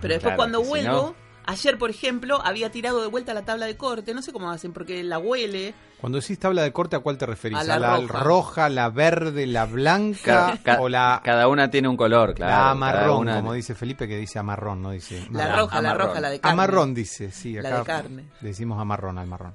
Pero 0.01 0.15
después 0.15 0.21
Claro, 0.21 0.37
cuando 0.37 0.63
si 0.63 0.69
vuelvo, 0.69 0.93
no- 0.93 1.15
ayer 1.47 1.79
por 1.79 1.91
ejemplo, 1.91 2.41
había 2.45 2.71
tirado 2.71 3.01
de 3.03 3.09
vuelta 3.09 3.35
la 3.35 3.45
tabla 3.45 3.67
de 3.67 3.77
corte, 3.77 4.15
no 4.15 4.23
sé 4.23 4.33
cómo 4.33 4.51
hacen, 4.51 4.73
porque 4.73 5.03
la 5.03 5.19
huele. 5.19 5.75
Cuando 6.01 6.19
decís 6.19 6.39
tabla 6.39 6.63
de 6.63 6.73
corte, 6.73 6.97
¿a 6.97 7.01
cuál 7.01 7.19
te 7.19 7.27
referís? 7.27 7.59
A 7.59 7.65
la 7.65 7.99
roja. 8.07 8.69
la 8.71 8.89
verde, 8.89 9.47
la 9.47 9.67
blanca 9.67 10.59
Ca- 10.63 10.77
ca- 10.77 10.81
o 10.81 10.89
la, 10.89 11.21
Cada 11.25 11.47
una 11.49 11.71
tiene 11.71 11.89
un 11.89 11.97
color, 11.97 12.35
claro. 12.35 12.51
la 12.53 12.57
cada 12.59 12.71
amarrón, 12.71 13.19
una- 13.19 13.37
como 13.37 13.53
dice 13.53 13.75
Felipe, 13.75 14.09
que 14.09 14.17
dice 14.17 14.39
amarrón, 14.39 14.81
no 14.83 14.91
dice... 14.93 15.27
La 15.31 15.55
roja, 15.57 15.81
la 15.83 15.91
amarrón. 15.91 16.09
roja, 16.09 16.21
la 16.21 16.31
de 16.31 16.41
carne. 16.41 16.53
Amarrón 16.53 16.95
dice, 16.95 17.31
sí, 17.31 17.53
La 17.55 17.69
acá 17.69 17.79
de 17.81 17.85
carne. 17.85 18.25
le 18.41 18.49
decimos 18.49 18.81
amarrón 18.81 19.19
al 19.19 19.27
marrón. 19.27 19.55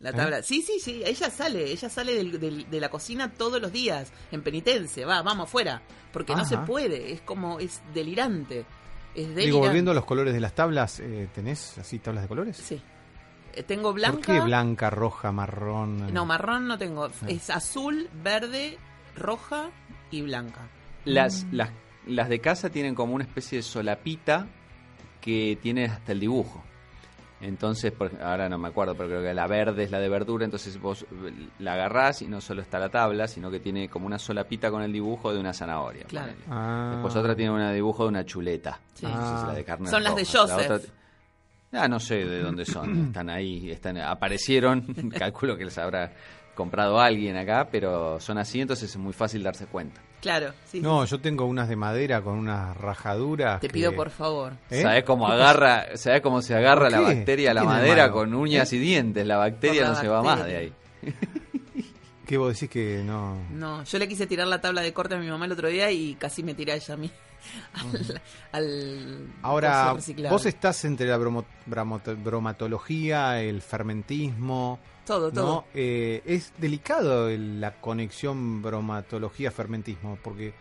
La 0.00 0.12
tabla. 0.12 0.42
Sí, 0.44 0.62
sí, 0.62 0.78
sí, 0.80 1.02
ella 1.04 1.28
sale, 1.28 1.64
ella 1.72 1.88
sale 1.90 2.14
del- 2.14 2.38
del- 2.38 2.70
de 2.70 2.80
la 2.80 2.88
cocina 2.88 3.32
todos 3.32 3.60
los 3.60 3.72
días, 3.72 4.12
en 4.30 4.42
penitencia, 4.42 5.04
va, 5.04 5.22
vamos 5.22 5.48
afuera, 5.48 5.82
porque 6.12 6.36
no 6.36 6.44
se 6.44 6.56
puede, 6.58 7.12
es 7.12 7.20
como, 7.22 7.58
es 7.58 7.82
delirante. 7.92 8.60
Es 9.14 9.22
delirante. 9.24 9.46
Digo, 9.46 9.58
volviendo 9.58 9.90
a 9.90 9.94
los 9.94 10.04
colores 10.04 10.32
de 10.34 10.38
las 10.40 10.54
tablas, 10.54 11.00
eh, 11.00 11.28
¿tenés 11.34 11.76
así 11.78 11.98
tablas 11.98 12.22
de 12.22 12.28
colores? 12.28 12.56
Sí. 12.56 12.80
Tengo 13.66 13.92
blanca. 13.92 14.16
¿Por 14.16 14.24
qué 14.26 14.40
blanca, 14.40 14.90
roja, 14.90 15.32
marrón? 15.32 16.12
No, 16.12 16.24
marrón 16.26 16.66
no 16.68 16.78
tengo. 16.78 17.08
Es 17.26 17.50
azul, 17.50 18.08
verde, 18.22 18.78
roja 19.16 19.70
y 20.10 20.22
blanca. 20.22 20.68
Las, 21.04 21.44
Mm. 21.44 21.54
las, 21.54 21.70
las 22.06 22.28
de 22.28 22.40
casa 22.40 22.70
tienen 22.70 22.94
como 22.94 23.14
una 23.14 23.24
especie 23.24 23.58
de 23.58 23.62
solapita 23.62 24.46
que 25.20 25.58
tiene 25.62 25.86
hasta 25.86 26.12
el 26.12 26.20
dibujo. 26.20 26.62
Entonces, 27.40 27.92
por- 27.92 28.20
ahora 28.20 28.48
no 28.48 28.58
me 28.58 28.66
acuerdo, 28.66 28.96
pero 28.96 29.08
creo 29.10 29.22
que 29.22 29.32
la 29.32 29.46
verde 29.46 29.84
es 29.84 29.92
la 29.92 30.00
de 30.00 30.08
verdura, 30.08 30.44
entonces 30.44 30.80
vos 30.80 31.02
eh, 31.04 31.48
la 31.60 31.74
agarrás 31.74 32.20
y 32.22 32.26
no 32.26 32.40
solo 32.40 32.62
está 32.62 32.80
la 32.80 32.88
tabla, 32.88 33.28
sino 33.28 33.48
que 33.48 33.60
tiene 33.60 33.88
como 33.88 34.06
una 34.06 34.18
solapita 34.18 34.72
con 34.72 34.82
el 34.82 34.92
dibujo 34.92 35.32
de 35.32 35.38
una 35.38 35.52
zanahoria. 35.52 36.04
Claro. 36.06 36.32
Ah. 36.50 36.90
Después 36.94 37.14
otra 37.14 37.36
tiene 37.36 37.52
un 37.52 37.72
dibujo 37.72 38.02
de 38.02 38.08
una 38.08 38.24
chuleta. 38.24 38.80
Sí. 38.94 39.06
Entonces, 39.06 39.46
la 39.46 39.54
de 39.54 39.64
carne 39.64 39.88
Son 39.88 40.02
las 40.02 40.16
de. 40.16 40.22
La 40.24 40.28
Joseph. 40.28 40.70
otra- 40.70 40.80
Ah, 41.72 41.86
no 41.88 42.00
sé 42.00 42.24
de 42.24 42.40
dónde 42.40 42.64
son. 42.64 43.06
Están 43.08 43.28
ahí, 43.30 43.70
están, 43.70 43.98
aparecieron. 43.98 44.82
Calculo 45.18 45.56
que 45.56 45.64
les 45.66 45.76
habrá 45.78 46.12
comprado 46.54 47.00
alguien 47.00 47.36
acá, 47.36 47.68
pero 47.70 48.18
son 48.20 48.38
así, 48.38 48.60
entonces 48.60 48.90
es 48.90 48.96
muy 48.96 49.12
fácil 49.12 49.42
darse 49.42 49.66
cuenta. 49.66 50.00
Claro, 50.20 50.52
sí. 50.64 50.80
No, 50.80 51.04
yo 51.04 51.20
tengo 51.20 51.44
unas 51.44 51.68
de 51.68 51.76
madera 51.76 52.20
con 52.22 52.34
unas 52.36 52.76
rajaduras. 52.76 53.60
Te 53.60 53.68
que- 53.68 53.72
pido 53.72 53.92
por 53.92 54.10
favor. 54.10 54.54
¿Eh? 54.68 54.82
¿Sabés 54.82 55.04
cómo 55.04 55.28
agarra, 55.28 55.96
sabés 55.96 56.20
cómo 56.22 56.42
se 56.42 56.56
agarra 56.56 56.88
¿Por 56.88 56.90
la 56.92 57.00
bacteria 57.02 57.52
a 57.52 57.54
la 57.54 57.60
¿Qué 57.60 57.66
tiene 57.68 57.82
de 57.82 57.88
madera 57.88 58.10
con 58.10 58.34
uñas 58.34 58.72
y 58.72 58.78
dientes? 58.78 59.24
La 59.24 59.36
bacteria 59.36 59.82
la 59.82 59.88
no 59.90 59.94
se 59.94 60.08
va 60.08 60.22
más 60.22 60.44
de 60.44 60.56
ahí. 60.56 60.72
¿Qué 62.28 62.36
vos 62.36 62.52
decís 62.52 62.68
que 62.68 63.02
no? 63.04 63.36
No, 63.50 63.82
yo 63.84 63.98
le 63.98 64.06
quise 64.06 64.26
tirar 64.26 64.46
la 64.46 64.60
tabla 64.60 64.82
de 64.82 64.92
corte 64.92 65.14
a 65.14 65.18
mi 65.18 65.26
mamá 65.28 65.46
el 65.46 65.52
otro 65.52 65.66
día 65.68 65.90
y 65.90 66.14
casi 66.14 66.42
me 66.42 66.52
tiré 66.54 66.72
a 66.72 66.76
ella 66.76 66.92
a 66.94 66.96
mí. 66.98 67.10
Al, 67.72 68.20
al 68.52 69.26
Ahora, 69.42 69.96
vos 70.28 70.44
estás 70.44 70.84
entre 70.84 71.06
la 71.06 71.16
bromo- 71.16 71.46
bromatología, 71.66 73.40
el 73.40 73.62
fermentismo, 73.62 74.78
Todo, 75.06 75.30
todo. 75.32 75.46
¿no? 75.46 75.64
Eh, 75.74 76.22
es 76.26 76.52
delicado 76.58 77.28
el- 77.28 77.60
la 77.60 77.80
conexión 77.80 78.60
bromatología-fermentismo, 78.62 80.18
porque 80.22 80.52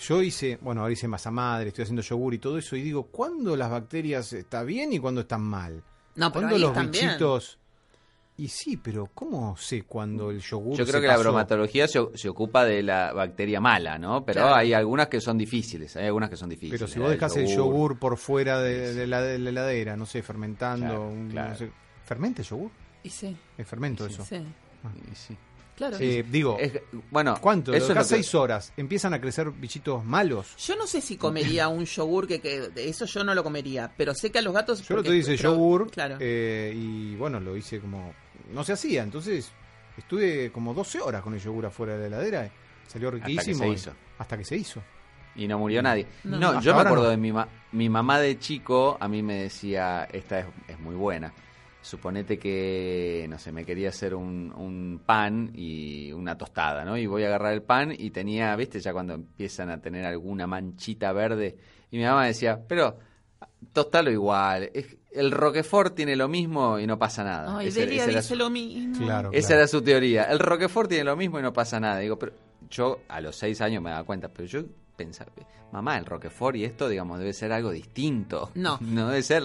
yo 0.00 0.22
hice, 0.22 0.58
bueno, 0.62 0.80
ahora 0.82 0.92
hice 0.92 1.08
masa 1.08 1.30
madre, 1.30 1.68
estoy 1.68 1.82
haciendo 1.82 2.02
yogur 2.02 2.34
y 2.34 2.38
todo 2.38 2.58
eso, 2.58 2.76
y 2.76 2.82
digo, 2.82 3.04
¿cuándo 3.06 3.56
las 3.56 3.70
bacterias 3.70 4.32
están 4.32 4.66
bien 4.66 4.92
y 4.92 4.98
cuándo 4.98 5.22
están 5.22 5.42
mal? 5.42 5.82
No, 6.16 6.32
pero 6.32 6.46
¿Cuándo 6.48 6.54
ahí 6.56 6.62
los 6.62 6.72
bien. 6.72 6.84
Y 8.36 8.48
sí, 8.48 8.76
pero 8.76 9.08
¿cómo 9.14 9.56
sé 9.56 9.82
cuándo 9.82 10.30
el 10.32 10.40
yogur 10.40 10.76
Yo 10.76 10.84
se 10.84 10.90
creo 10.90 11.00
que 11.00 11.06
la 11.06 11.16
bromatología 11.16 11.86
se, 11.86 12.00
se 12.14 12.28
ocupa 12.28 12.64
de 12.64 12.82
la 12.82 13.12
bacteria 13.12 13.60
mala, 13.60 13.96
¿no? 13.96 14.24
Pero 14.24 14.40
Claro. 14.40 14.56
hay 14.56 14.72
algunas 14.72 15.06
que 15.06 15.20
son 15.20 15.38
difíciles, 15.38 15.94
hay 15.96 16.06
algunas 16.06 16.30
que 16.30 16.36
son 16.36 16.48
difíciles. 16.50 16.80
Pero 16.80 16.88
si 16.92 16.98
vos 16.98 17.10
del 17.10 17.18
dejás 17.20 17.36
el 17.36 17.46
yogur 17.46 17.96
por 17.98 18.16
fuera 18.16 18.58
de, 18.60 18.92
de 18.92 19.06
la, 19.06 19.22
de 19.22 19.38
la 19.38 19.50
heladera, 19.50 19.96
no 19.96 20.04
sé, 20.04 20.20
fermentando, 20.22 20.84
Claro, 20.86 21.08
un- 21.08 21.28
claro. 21.30 21.50
no 21.50 21.56
sé, 21.56 21.70
¿fermenta 22.04 22.42
el 22.42 22.48
yogur? 22.48 22.70
Y 23.04 23.10
sí, 23.10 23.36
Es 23.56 23.68
fermento 23.68 24.04
eso. 24.06 24.24
sí. 24.24 24.36
Y 24.36 25.14
sí. 25.14 25.36
Claro. 25.76 25.96
Eh, 26.00 26.24
digo, 26.28 26.56
Es- 26.58 26.72
bueno, 27.12 27.36
¿cuánto? 27.40 27.72
Eso 27.72 27.92
es 27.92 27.98
que- 27.98 28.04
seis 28.04 28.34
horas, 28.34 28.72
empiezan 28.76 29.14
a 29.14 29.20
crecer 29.20 29.50
bichitos 29.52 30.04
malos. 30.04 30.56
Yo 30.56 30.74
no 30.76 30.86
sé 30.88 31.00
si 31.00 31.16
comería 31.16 31.68
un 31.68 31.84
yogur 31.84 32.26
que, 32.26 32.40
que 32.40 32.60
de 32.70 32.88
eso 32.88 33.04
yo 33.06 33.22
no 33.22 33.32
lo 33.32 33.44
comería, 33.44 33.92
pero 33.96 34.12
sé 34.12 34.30
que 34.32 34.38
a 34.38 34.42
los 34.42 34.52
gatos 34.54 34.82
Yo 34.88 34.96
lo 34.96 35.02
te 35.04 35.14
hice 35.16 35.36
pero- 35.36 35.52
yogur 35.52 35.90
claro. 35.90 36.16
eh, 36.18 36.72
y 36.74 37.14
bueno, 37.14 37.38
lo 37.38 37.56
hice 37.56 37.78
como... 37.78 38.12
No 38.52 38.64
se 38.64 38.72
hacía, 38.74 39.02
entonces 39.02 39.50
estuve 39.96 40.50
como 40.52 40.74
12 40.74 41.00
horas 41.00 41.22
con 41.22 41.34
el 41.34 41.40
yogur 41.40 41.66
afuera 41.66 41.96
de 41.96 42.10
la 42.10 42.16
heladera. 42.18 42.50
Salió 42.86 43.10
que 43.12 43.18
se 43.18 43.24
riquísimo. 43.26 43.72
hizo. 43.72 43.92
Hasta 44.18 44.36
que 44.36 44.44
se 44.44 44.56
hizo. 44.56 44.82
Y 45.36 45.48
no 45.48 45.58
murió 45.58 45.82
nadie. 45.82 46.06
No. 46.24 46.60
Yo 46.60 46.74
me 46.74 46.82
acuerdo 46.82 47.04
no. 47.04 47.10
de 47.10 47.16
mi, 47.16 47.32
ma- 47.32 47.48
mi 47.72 47.88
mamá 47.88 48.20
de 48.20 48.38
chico, 48.38 48.96
a 49.00 49.08
mí 49.08 49.22
me 49.22 49.42
decía, 49.42 50.06
esta 50.12 50.40
es, 50.40 50.46
es 50.68 50.78
muy 50.78 50.94
buena. 50.94 51.32
Suponete 51.80 52.38
que, 52.38 53.26
no 53.28 53.38
sé, 53.38 53.50
me 53.52 53.64
quería 53.64 53.90
hacer 53.90 54.14
un, 54.14 54.52
un 54.56 55.02
pan 55.04 55.50
y 55.54 56.12
una 56.12 56.38
tostada, 56.38 56.84
¿no? 56.84 56.96
Y 56.96 57.06
voy 57.06 57.24
a 57.24 57.26
agarrar 57.26 57.52
el 57.52 57.62
pan 57.62 57.92
y 57.96 58.10
tenía, 58.10 58.54
viste, 58.56 58.80
ya 58.80 58.92
cuando 58.92 59.14
empiezan 59.14 59.70
a 59.70 59.80
tener 59.82 60.04
alguna 60.06 60.46
manchita 60.46 61.12
verde. 61.12 61.56
Y 61.90 61.98
mi 61.98 62.04
mamá 62.04 62.26
decía, 62.26 62.58
pero 62.66 62.98
tostalo 63.72 64.10
igual. 64.10 64.70
Es- 64.72 64.96
el 65.14 65.30
Roquefort 65.30 65.94
tiene 65.94 66.16
lo 66.16 66.28
mismo 66.28 66.78
y 66.78 66.86
no 66.86 66.98
pasa 66.98 67.24
nada. 67.24 67.56
Ay, 67.58 67.68
Ese- 67.68 67.80
Delia 67.80 68.02
ese 68.02 68.10
era 68.12 68.20
dice 68.20 68.28
su- 68.34 68.36
lo 68.38 68.50
mismo. 68.50 68.98
Claro. 69.04 69.30
esa 69.32 69.54
era 69.54 69.66
su 69.68 69.80
teoría. 69.82 70.24
El 70.24 70.38
Roquefort 70.38 70.88
tiene 70.88 71.04
lo 71.04 71.16
mismo 71.16 71.38
y 71.38 71.42
no 71.42 71.52
pasa 71.52 71.78
nada. 71.80 71.98
Digo, 71.98 72.18
pero 72.18 72.32
yo 72.70 73.00
a 73.08 73.20
los 73.20 73.36
seis 73.36 73.60
años 73.60 73.82
me 73.82 73.90
daba 73.90 74.04
cuenta, 74.04 74.28
pero 74.28 74.46
yo 74.46 74.62
pensaba, 74.96 75.30
mamá, 75.72 75.98
el 75.98 76.04
Roquefort 76.06 76.56
y 76.56 76.64
esto, 76.64 76.88
digamos, 76.88 77.18
debe 77.18 77.32
ser 77.32 77.52
algo 77.52 77.70
distinto. 77.70 78.50
No. 78.54 78.78
No 78.82 79.08
debe 79.08 79.22
ser 79.22 79.42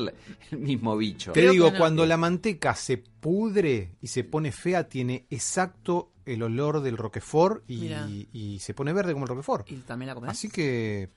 el 0.52 0.58
mismo 0.58 0.96
bicho. 0.98 1.32
Te 1.32 1.40
Creo 1.42 1.52
digo, 1.54 1.72
no. 1.72 1.78
cuando 1.78 2.06
la 2.06 2.18
manteca 2.18 2.76
se 2.76 2.98
pudre 2.98 3.92
y 4.02 4.08
se 4.08 4.24
pone 4.24 4.52
fea, 4.52 4.88
tiene 4.88 5.26
exacto 5.30 6.12
el 6.26 6.44
olor 6.44 6.82
del 6.82 6.98
Roquefort 6.98 7.64
y 7.68 8.60
se 8.60 8.74
pone 8.76 8.94
verde 8.94 9.14
como 9.14 9.26
el 9.26 9.30
Roquefort. 9.30 9.70
¿Y 9.72 9.78
también 9.78 10.08
la 10.08 10.16
comés? 10.16 10.32
Así 10.32 10.50
que... 10.50 11.10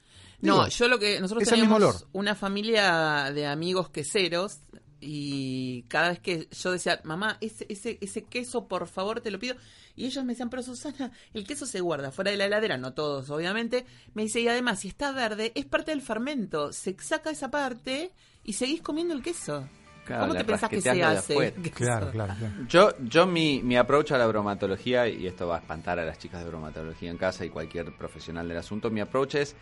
No, 0.42 0.64
digo, 0.64 0.68
yo 0.68 0.88
lo 0.88 0.98
que 0.98 1.20
nosotros 1.20 1.48
teníamos 1.48 2.07
una 2.12 2.35
familia 2.35 3.31
de 3.33 3.46
amigos 3.46 3.88
queseros 3.88 4.61
y 5.00 5.83
cada 5.88 6.11
vez 6.11 6.20
que 6.20 6.48
yo 6.50 6.70
decía, 6.70 7.00
mamá, 7.02 7.37
ese, 7.40 7.66
ese, 7.68 7.98
ese 8.00 8.22
queso, 8.22 8.68
por 8.68 8.87
favor, 8.87 9.20
te 9.20 9.33
lo 9.33 9.38
pido. 9.38 9.57
Y 9.96 10.07
ellos 10.07 10.24
me 10.24 10.33
decían, 10.33 10.48
pero 10.48 10.62
Susana, 10.62 11.11
el 11.35 11.44
queso 11.44 11.66
se 11.66 11.81
guarda 11.81 12.12
fuera 12.12 12.31
de 12.31 12.37
la 12.37 12.46
heladera, 12.46 12.76
no 12.76 12.92
todos, 12.92 13.28
obviamente. 13.31 13.85
Me 14.14 14.22
dice, 14.22 14.40
y 14.40 14.48
además, 14.48 14.81
si 14.81 14.88
está 14.88 15.11
verde, 15.11 15.52
es 15.57 15.66
parte 15.66 15.90
del 15.90 16.02
fermento. 16.02 16.72
Se 16.72 16.96
saca 17.00 17.31
esa 17.31 17.50
parte 17.50 18.12
y 18.44 18.52
seguís 18.52 18.81
comiendo 18.81 19.12
el 19.12 19.22
queso. 19.22 19.68
Claro, 20.05 20.22
¿Cómo 20.22 20.35
te 20.35 20.44
pensás 20.44 20.68
que 20.70 20.81
se 20.81 21.02
hace? 21.02 21.33
afuera. 21.35 21.57
¿Qué 21.62 21.70
Claro, 21.70 22.11
claro, 22.11 22.35
claro. 22.38 22.55
Yo, 22.68 22.90
yo 23.00 23.26
mi, 23.26 23.61
mi 23.62 23.76
approach 23.76 24.12
a 24.12 24.18
la 24.18 24.26
bromatología, 24.26 25.09
y 25.09 25.26
esto 25.26 25.46
va 25.46 25.57
a 25.57 25.59
espantar 25.61 25.98
a 25.98 26.05
las 26.05 26.18
chicas 26.18 26.42
de 26.42 26.48
bromatología 26.48 27.11
en 27.11 27.18
casa 27.18 27.44
y 27.44 27.50
cualquier 27.50 27.96
profesional 27.96 28.48
del 28.48 28.59
asunto, 28.59 28.90
mi 28.90 29.00
approach 29.00 29.37
es, 29.37 29.57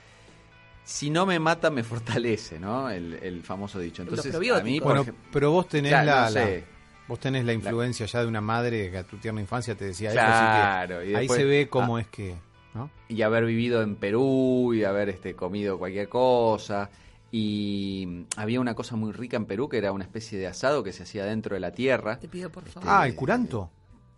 si 0.90 1.08
no 1.10 1.24
me 1.26 1.38
mata, 1.38 1.70
me 1.70 1.82
fortalece, 1.84 2.58
¿no? 2.58 2.90
El, 2.90 3.14
el 3.14 3.42
famoso 3.42 3.78
dicho. 3.78 4.02
Entonces, 4.02 4.34
a 4.34 4.38
mí, 4.62 4.80
por 4.80 4.86
Bueno, 4.88 5.02
ejemplo, 5.02 5.24
pero 5.32 5.52
vos 5.52 5.68
tenés 5.68 5.92
la, 5.92 6.24
no 6.24 6.30
sé. 6.30 6.60
la- 6.60 7.06
vos 7.06 7.18
tenés 7.20 7.44
la 7.44 7.52
influencia 7.52 8.06
ya 8.06 8.20
de 8.22 8.26
una 8.26 8.40
madre 8.40 8.90
que 8.90 8.98
a 8.98 9.04
tu 9.04 9.16
tierna 9.16 9.40
infancia 9.40 9.74
te 9.76 9.84
decía 9.84 10.08
eso, 10.10 10.18
Claro, 10.20 10.98
así 10.98 11.08
y 11.08 11.10
que 11.12 11.16
ahí 11.16 11.28
se 11.28 11.44
ve 11.44 11.68
cómo 11.68 11.96
ah. 11.96 12.00
es 12.00 12.06
que, 12.08 12.34
¿no? 12.74 12.90
y 13.08 13.22
haber 13.22 13.44
vivido 13.46 13.82
en 13.82 13.96
Perú 13.96 14.72
y 14.74 14.84
haber 14.84 15.08
este, 15.08 15.34
comido 15.34 15.78
cualquier 15.78 16.08
cosa. 16.08 16.90
Y 17.32 18.26
había 18.36 18.60
una 18.60 18.74
cosa 18.74 18.96
muy 18.96 19.12
rica 19.12 19.36
en 19.36 19.44
Perú 19.46 19.68
que 19.68 19.78
era 19.78 19.92
una 19.92 20.02
especie 20.04 20.36
de 20.38 20.48
asado 20.48 20.82
que 20.82 20.92
se 20.92 21.04
hacía 21.04 21.24
dentro 21.24 21.54
de 21.54 21.60
la 21.60 21.70
tierra. 21.72 22.18
Te 22.18 22.28
pido 22.28 22.50
por 22.50 22.64
favor. 22.66 22.88
Ah, 22.90 23.06
el 23.06 23.14
curanto. 23.14 23.70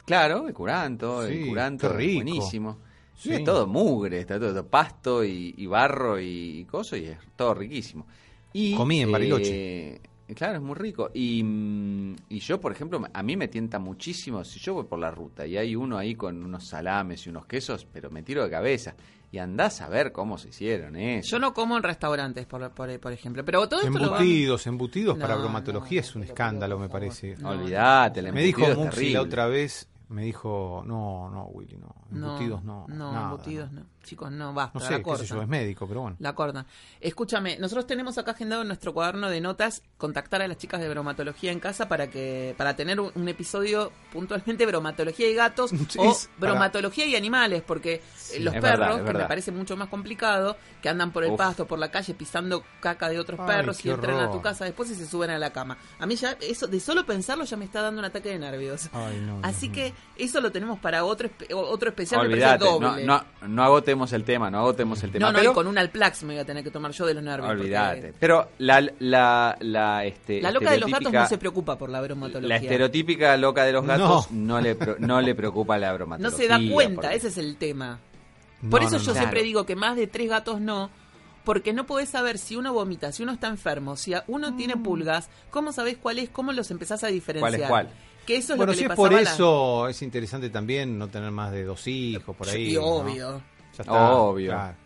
Claro, 0.06 0.48
el 0.48 0.54
curanto, 0.54 1.26
Sí, 1.28 1.34
el 1.42 1.48
curanto 1.48 1.88
rico. 1.90 2.14
buenísimo. 2.24 2.78
Sí. 3.16 3.32
Es 3.34 3.44
todo 3.44 3.66
mugre, 3.66 4.20
está 4.20 4.38
todo, 4.38 4.50
todo 4.50 4.66
pasto 4.66 5.24
y, 5.24 5.54
y 5.56 5.66
barro 5.66 6.18
y, 6.20 6.60
y 6.60 6.64
coso 6.64 6.96
y 6.96 7.04
es 7.04 7.18
todo 7.36 7.54
riquísimo. 7.54 8.06
Y, 8.52 8.74
Comí 8.74 9.00
en 9.00 9.12
Bariloche. 9.12 9.94
eh, 9.94 10.00
claro, 10.34 10.56
es 10.56 10.62
muy 10.62 10.74
rico. 10.74 11.10
Y, 11.14 11.42
mm, 11.42 12.16
y 12.30 12.38
yo, 12.40 12.60
por 12.60 12.72
ejemplo, 12.72 13.00
a 13.12 13.22
mí 13.22 13.36
me 13.36 13.48
tienta 13.48 13.78
muchísimo, 13.78 14.42
si 14.44 14.58
yo 14.60 14.74
voy 14.74 14.84
por 14.84 14.98
la 14.98 15.10
ruta 15.10 15.46
y 15.46 15.56
hay 15.56 15.76
uno 15.76 15.96
ahí 15.98 16.14
con 16.14 16.42
unos 16.44 16.66
salames 16.66 17.26
y 17.26 17.30
unos 17.30 17.46
quesos, 17.46 17.86
pero 17.92 18.10
me 18.10 18.22
tiro 18.22 18.42
de 18.44 18.50
cabeza. 18.50 18.94
Y 19.30 19.38
andás 19.38 19.80
a 19.80 19.88
ver 19.88 20.12
cómo 20.12 20.36
se 20.36 20.50
hicieron 20.50 20.94
eso. 20.94 21.30
Yo 21.30 21.38
no 21.38 21.54
como 21.54 21.78
en 21.78 21.82
restaurantes, 21.82 22.44
por, 22.44 22.70
por, 22.72 23.00
por 23.00 23.12
ejemplo. 23.12 23.42
Pero 23.42 23.66
todo 23.66 23.80
esto 23.80 23.90
lo 23.98 24.10
van- 24.10 24.20
Embutidos, 24.20 24.66
embutidos 24.66 25.16
para 25.16 25.36
bromatología 25.36 26.02
no, 26.02 26.06
es 26.06 26.14
un 26.16 26.22
escándalo, 26.24 26.78
me 26.78 26.90
parece. 26.90 27.36
No. 27.38 27.48
Olvídate, 27.50 28.20
el 28.20 28.30
Me 28.30 28.42
dijo 28.42 28.60
Muxi 28.74 29.10
la 29.10 29.22
otra 29.22 29.46
vez, 29.46 29.88
me 30.12 30.22
dijo, 30.22 30.82
no, 30.86 31.30
no, 31.30 31.46
Willy, 31.46 31.76
no, 31.76 31.94
embutidos 32.10 32.62
no. 32.64 32.86
No, 32.88 33.12
nada, 33.12 33.24
embutidos 33.24 33.72
no. 33.72 33.82
Chicos, 34.02 34.30
no, 34.32 34.52
basta, 34.52 34.78
No 34.78 34.84
la 34.84 34.88
sé, 34.90 34.96
qué 34.96 35.02
cortan. 35.02 35.26
sé 35.26 35.34
yo, 35.34 35.42
es 35.42 35.48
médico, 35.48 35.86
pero 35.86 36.00
bueno. 36.02 36.16
La 36.20 36.34
cortan. 36.34 36.66
Escúchame, 37.00 37.56
nosotros 37.58 37.86
tenemos 37.86 38.18
acá 38.18 38.32
agendado 38.32 38.62
en 38.62 38.68
nuestro 38.68 38.92
cuaderno 38.92 39.30
de 39.30 39.40
notas 39.40 39.82
contactar 39.96 40.42
a 40.42 40.48
las 40.48 40.58
chicas 40.58 40.80
de 40.80 40.88
bromatología 40.88 41.52
en 41.52 41.60
casa 41.60 41.88
para 41.88 42.08
que 42.10 42.54
para 42.58 42.74
tener 42.76 42.98
un, 43.00 43.10
un 43.14 43.28
episodio 43.28 43.92
puntualmente 44.12 44.66
bromatología 44.66 45.28
y 45.28 45.34
gatos 45.34 45.70
Sí, 45.88 45.98
o 45.98 46.12
para- 46.38 46.52
bromatología 46.52 47.06
y 47.06 47.16
animales, 47.16 47.62
porque 47.66 48.02
los 48.40 48.54
perros, 48.54 48.78
verdad, 48.98 49.04
que 49.06 49.18
me 49.18 49.24
parece 49.26 49.52
mucho 49.52 49.76
más 49.76 49.88
complicado, 49.88 50.56
que 50.80 50.88
andan 50.88 51.12
por 51.12 51.24
el 51.24 51.32
Uf. 51.32 51.38
pasto, 51.38 51.66
por 51.66 51.78
la 51.78 51.90
calle 51.90 52.14
pisando 52.14 52.64
caca 52.80 53.08
de 53.08 53.18
otros 53.18 53.38
Ay, 53.40 53.46
perros 53.46 53.84
y 53.84 53.90
entran 53.90 54.18
a 54.20 54.30
tu 54.30 54.40
casa 54.42 54.64
después 54.64 54.90
y 54.90 54.94
se 54.94 55.06
suben 55.06 55.30
a 55.30 55.38
la 55.38 55.50
cama. 55.52 55.76
A 55.98 56.06
mí 56.06 56.16
ya 56.16 56.36
eso 56.40 56.66
de 56.66 56.80
solo 56.80 57.06
pensarlo 57.06 57.44
ya 57.44 57.56
me 57.56 57.64
está 57.64 57.82
dando 57.82 58.00
un 58.00 58.04
ataque 58.04 58.30
de 58.30 58.38
nervios. 58.38 58.88
Ay, 58.92 59.20
no, 59.20 59.40
Así 59.42 59.68
que 59.70 59.92
eso 60.16 60.40
lo 60.40 60.50
tenemos 60.52 60.78
para 60.80 61.04
otro 61.04 61.30
otro 61.54 61.88
especial, 61.90 62.28
me 62.28 62.36
parece 62.36 62.58
no, 62.64 62.78
doble. 62.80 63.04
no, 63.04 63.24
no 63.48 63.62
agotemos 63.92 64.12
el 64.12 64.24
tema, 64.24 64.50
no 64.50 64.58
agotemos 64.58 65.02
el 65.02 65.10
tema. 65.12 65.26
No, 65.26 65.32
no, 65.32 65.38
pero- 65.38 65.50
y 65.50 65.54
con 65.54 65.66
un 65.66 65.78
Alplax 65.78 66.22
me 66.24 66.34
voy 66.34 66.42
a 66.42 66.44
tener 66.44 66.64
que 66.64 66.70
tomar 66.70 66.92
yo 66.92 67.06
de 67.06 67.14
los 67.14 67.22
nervios. 67.22 67.46
porque 67.48 67.62
Olvídate. 67.62 68.14
Pero 68.18 68.48
la, 68.58 68.80
la, 69.00 69.56
la, 69.60 70.04
este, 70.04 70.40
La 70.40 70.50
loca 70.50 70.70
de 70.72 70.78
los 70.80 70.90
gatos 70.90 71.12
no 71.12 71.26
se 71.26 71.38
preocupa 71.38 71.76
por 71.76 71.90
la 71.90 72.00
bromatología. 72.00 72.48
La 72.48 72.56
estereotípica 72.56 73.36
loca 73.36 73.64
de 73.64 73.72
los 73.72 73.86
gatos 73.86 74.30
No. 74.30 74.54
no, 74.56 74.60
le, 74.60 74.74
pro- 74.74 74.96
no 74.98 75.20
le 75.20 75.34
preocupa 75.34 75.78
la 75.78 75.88
no 75.90 75.94
bromatología. 75.94 76.38
se 76.38 76.48
da 76.48 76.58
cuenta, 76.72 77.00
porque- 77.02 77.16
ese 77.16 77.28
es 77.28 77.38
el 77.38 77.56
tema. 77.56 77.98
No, 78.62 78.70
Por 78.70 78.82
eso 78.82 78.92
no, 78.92 78.98
yo 78.98 79.06
no. 79.08 79.12
siempre 79.14 79.30
Claro. 79.40 79.44
digo 79.46 79.66
que 79.66 79.76
más 79.76 79.96
de 79.96 80.06
tres 80.06 80.28
gatos 80.28 80.60
no, 80.60 80.90
porque 81.44 81.72
no 81.72 81.84
podés 81.86 82.08
saber 82.08 82.38
si 82.38 82.54
uno 82.56 82.72
vomita, 82.72 83.10
si 83.12 83.22
uno 83.24 83.32
está 83.32 83.48
enfermo, 83.48 83.96
si 83.96 84.14
a- 84.14 84.24
uno 84.28 84.54
tiene 84.56 84.76
pulgas, 84.76 85.28
cómo 85.50 85.72
sabés 85.72 85.96
cuál 85.96 86.18
es, 86.20 86.30
cómo 86.30 86.52
los 86.52 86.70
empezás 86.70 87.02
a 87.02 87.08
diferenciar. 87.08 87.68
¿Cuál 87.68 87.86
es 87.86 87.90
cuál? 87.92 87.98
Que 88.24 88.36
eso 88.36 88.52
es 88.52 88.56
Bueno, 88.56 88.66
lo 88.70 88.72
que 88.74 88.78
si 88.78 88.84
le 88.86 88.90
es 88.92 88.96
por 88.96 89.12
la- 89.12 89.20
eso, 89.22 89.88
es 89.88 90.00
interesante 90.00 90.48
también 90.48 90.96
no 90.96 91.08
tener 91.08 91.32
más 91.32 91.50
de 91.50 91.64
dos 91.64 91.88
hijos 91.88 92.36
por 92.36 92.48
ahí. 92.48 92.70
Sí, 92.70 92.74
¿no? 92.76 93.42
Obvio. 93.72 93.76
Ya 93.76 93.82
está, 93.82 94.12
Obvio. 94.14 94.50
claro. 94.52 94.76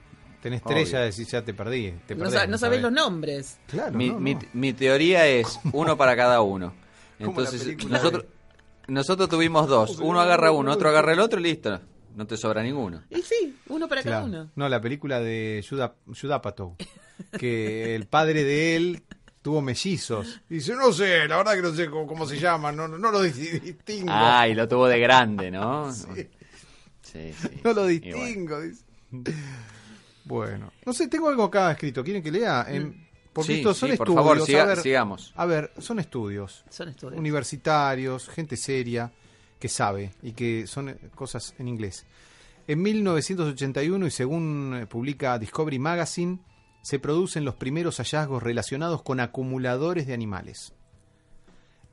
Tenés 0.42 0.62
tres, 0.62 0.88
Obvio. 0.88 0.92
ya 0.92 1.00
decís, 1.00 1.28
ya 1.30 1.42
te 1.42 1.54
perdí. 1.54 1.92
Te 2.06 2.14
No, 2.14 2.24
perdés, 2.24 2.40
sa- 2.40 2.46
no 2.46 2.58
sabés 2.58 2.80
sabés. 2.80 2.82
los 2.82 2.92
nombres. 2.92 3.58
Claro, 3.66 3.92
mi, 3.96 4.10
no, 4.10 4.20
mi- 4.20 4.34
no. 4.34 4.40
mi 4.52 4.72
teoría 4.72 5.26
es 5.26 5.58
uno 5.72 5.96
para 5.96 6.14
cada 6.16 6.40
uno. 6.42 6.72
Como 7.18 7.40
la 7.40 7.46
Entonces, 7.48 7.62
película 7.62 7.96
nosotros, 7.98 8.24
nosotros 8.88 9.28
tuvimos 9.28 9.66
dos. 9.68 9.98
Uno 9.98 10.20
agarra 10.20 10.52
uno, 10.52 10.70
otro 10.72 10.88
agarra 10.90 11.12
el 11.14 11.20
otro 11.20 11.40
y 11.40 11.42
listo. 11.44 11.80
No 12.14 12.26
te 12.26 12.36
sobra 12.36 12.62
ninguno. 12.62 13.02
Y 13.10 13.22
sí, 13.22 13.58
uno 13.68 13.88
para 13.88 14.02
cada 14.02 14.22
Claro. 14.22 14.26
uno. 14.42 14.50
No, 14.54 14.68
la 14.68 14.80
película 14.80 15.20
de 15.20 15.64
Apatow, 16.32 16.76
que 17.38 17.94
el 17.94 18.06
padre 18.06 18.42
de 18.44 18.76
él 18.76 19.02
tuvo 19.42 19.60
mellizos. 19.62 20.40
Dice, 20.48 20.74
no 20.74 20.92
sé, 20.92 21.26
la 21.28 21.36
verdad 21.38 21.54
que 21.54 21.62
no 21.62 21.72
sé 21.74 21.88
cómo, 21.90 22.06
cómo 22.06 22.26
se 22.26 22.38
llaman, 22.38 22.74
no, 22.76 22.88
no, 22.88 22.98
no 22.98 23.10
lo 23.10 23.24
dis- 23.24 23.60
distingo. 23.62 24.08
Ah, 24.10 24.46
y 24.48 24.54
lo 24.54 24.66
tuvo 24.68 24.86
de 24.88 24.98
grande, 24.98 25.50
¿no? 25.50 25.92
Sí. 27.16 27.32
Sí, 27.32 27.48
sí. 27.52 27.60
No 27.64 27.72
lo 27.72 27.86
distingo. 27.86 28.60
dice. 28.60 28.84
Bueno, 30.24 30.72
no 30.84 30.92
sé, 30.92 31.06
tengo 31.08 31.28
algo 31.28 31.44
acá 31.44 31.70
escrito. 31.72 32.02
¿Quieren 32.02 32.22
que 32.22 32.30
lea? 32.32 32.66
En- 32.68 33.06
porque 33.32 33.52
Sí, 33.52 33.58
estos 33.60 33.76
son 33.76 33.90
sí, 33.90 33.96
por 33.96 34.08
estudios. 34.08 34.24
favor, 34.26 34.46
siga- 34.46 34.62
a 34.62 34.66
ver, 34.66 34.78
sigamos. 34.80 35.32
A 35.36 35.44
ver, 35.46 35.72
son 35.78 35.98
estudios 36.00 36.64
Son 36.70 36.88
estudios. 36.88 37.18
universitarios, 37.18 38.28
gente 38.30 38.56
seria, 38.56 39.12
que 39.60 39.68
sabe 39.68 40.12
y 40.22 40.32
que 40.32 40.66
son 40.66 40.88
eh, 40.88 40.96
cosas 41.14 41.54
en 41.58 41.68
inglés. 41.68 42.06
En 42.66 42.80
1981, 42.82 44.06
y 44.06 44.10
según 44.10 44.74
eh, 44.82 44.86
publica 44.86 45.38
Discovery 45.38 45.78
Magazine, 45.78 46.38
se 46.82 46.98
producen 46.98 47.44
los 47.44 47.54
primeros 47.56 47.98
hallazgos 47.98 48.42
relacionados 48.42 49.02
con 49.02 49.20
acumuladores 49.20 50.06
de 50.06 50.14
animales. 50.14 50.72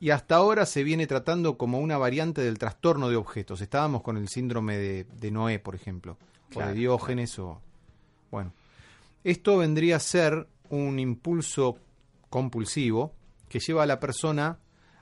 Y 0.03 0.11
hasta 0.11 0.35
ahora 0.35 0.65
se 0.65 0.83
viene 0.83 1.07
tratando 1.07 1.57
como 1.57 1.79
una 1.79 1.97
variante 1.97 2.41
del 2.41 2.57
trastorno 2.57 3.07
de 3.07 3.15
objetos. 3.15 3.61
Estábamos 3.61 4.01
con 4.01 4.17
el 4.17 4.27
síndrome 4.27 4.77
de, 4.77 5.05
de 5.05 5.31
Noé, 5.31 5.59
por 5.59 5.75
ejemplo, 5.75 6.17
o 6.53 6.59
de 6.59 6.73
Diógenes, 6.73 7.39
o. 7.39 7.61
Bueno. 8.29 8.51
Esto 9.23 9.59
vendría 9.59 9.95
a 9.95 9.99
ser 10.01 10.45
un 10.67 10.99
impulso 10.99 11.77
compulsivo 12.29 13.13
que 13.47 13.61
lleva 13.61 13.83
a 13.83 13.85
la 13.85 14.01
persona 14.01 14.59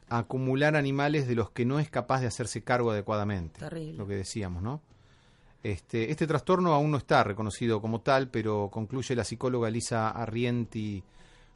a 0.07 0.19
acumular 0.19 0.75
animales 0.75 1.27
de 1.27 1.33
los 1.33 1.49
que 1.49 1.65
no 1.65 1.79
es 1.79 1.89
capaz 1.89 2.21
de 2.21 2.27
hacerse 2.27 2.61
cargo 2.61 2.91
adecuadamente. 2.91 3.59
Terrible. 3.59 3.97
Lo 3.97 4.05
que 4.05 4.17
decíamos, 4.17 4.61
¿no? 4.61 4.83
Este, 5.63 6.11
este 6.11 6.27
trastorno 6.27 6.75
aún 6.75 6.91
no 6.91 6.97
está 6.97 7.23
reconocido 7.23 7.81
como 7.81 8.01
tal, 8.01 8.29
pero 8.29 8.69
concluye 8.71 9.15
la 9.15 9.23
psicóloga 9.23 9.67
Elisa 9.67 10.11
Arrienti 10.11 11.03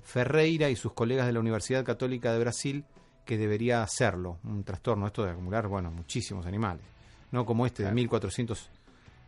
Ferreira 0.01 0.67
y 0.71 0.75
sus 0.75 0.93
colegas 0.93 1.27
de 1.27 1.33
la 1.33 1.41
Universidad 1.41 1.85
Católica 1.85 2.33
de 2.33 2.39
Brasil 2.39 2.85
que 3.25 3.37
debería 3.37 3.81
hacerlo, 3.83 4.37
un 4.43 4.63
trastorno, 4.63 5.07
esto 5.07 5.23
de 5.25 5.31
acumular, 5.31 5.67
bueno, 5.67 5.91
muchísimos 5.91 6.45
animales, 6.45 6.85
no 7.31 7.45
como 7.45 7.65
este 7.65 7.83
de 7.83 7.91
1400 7.91 8.69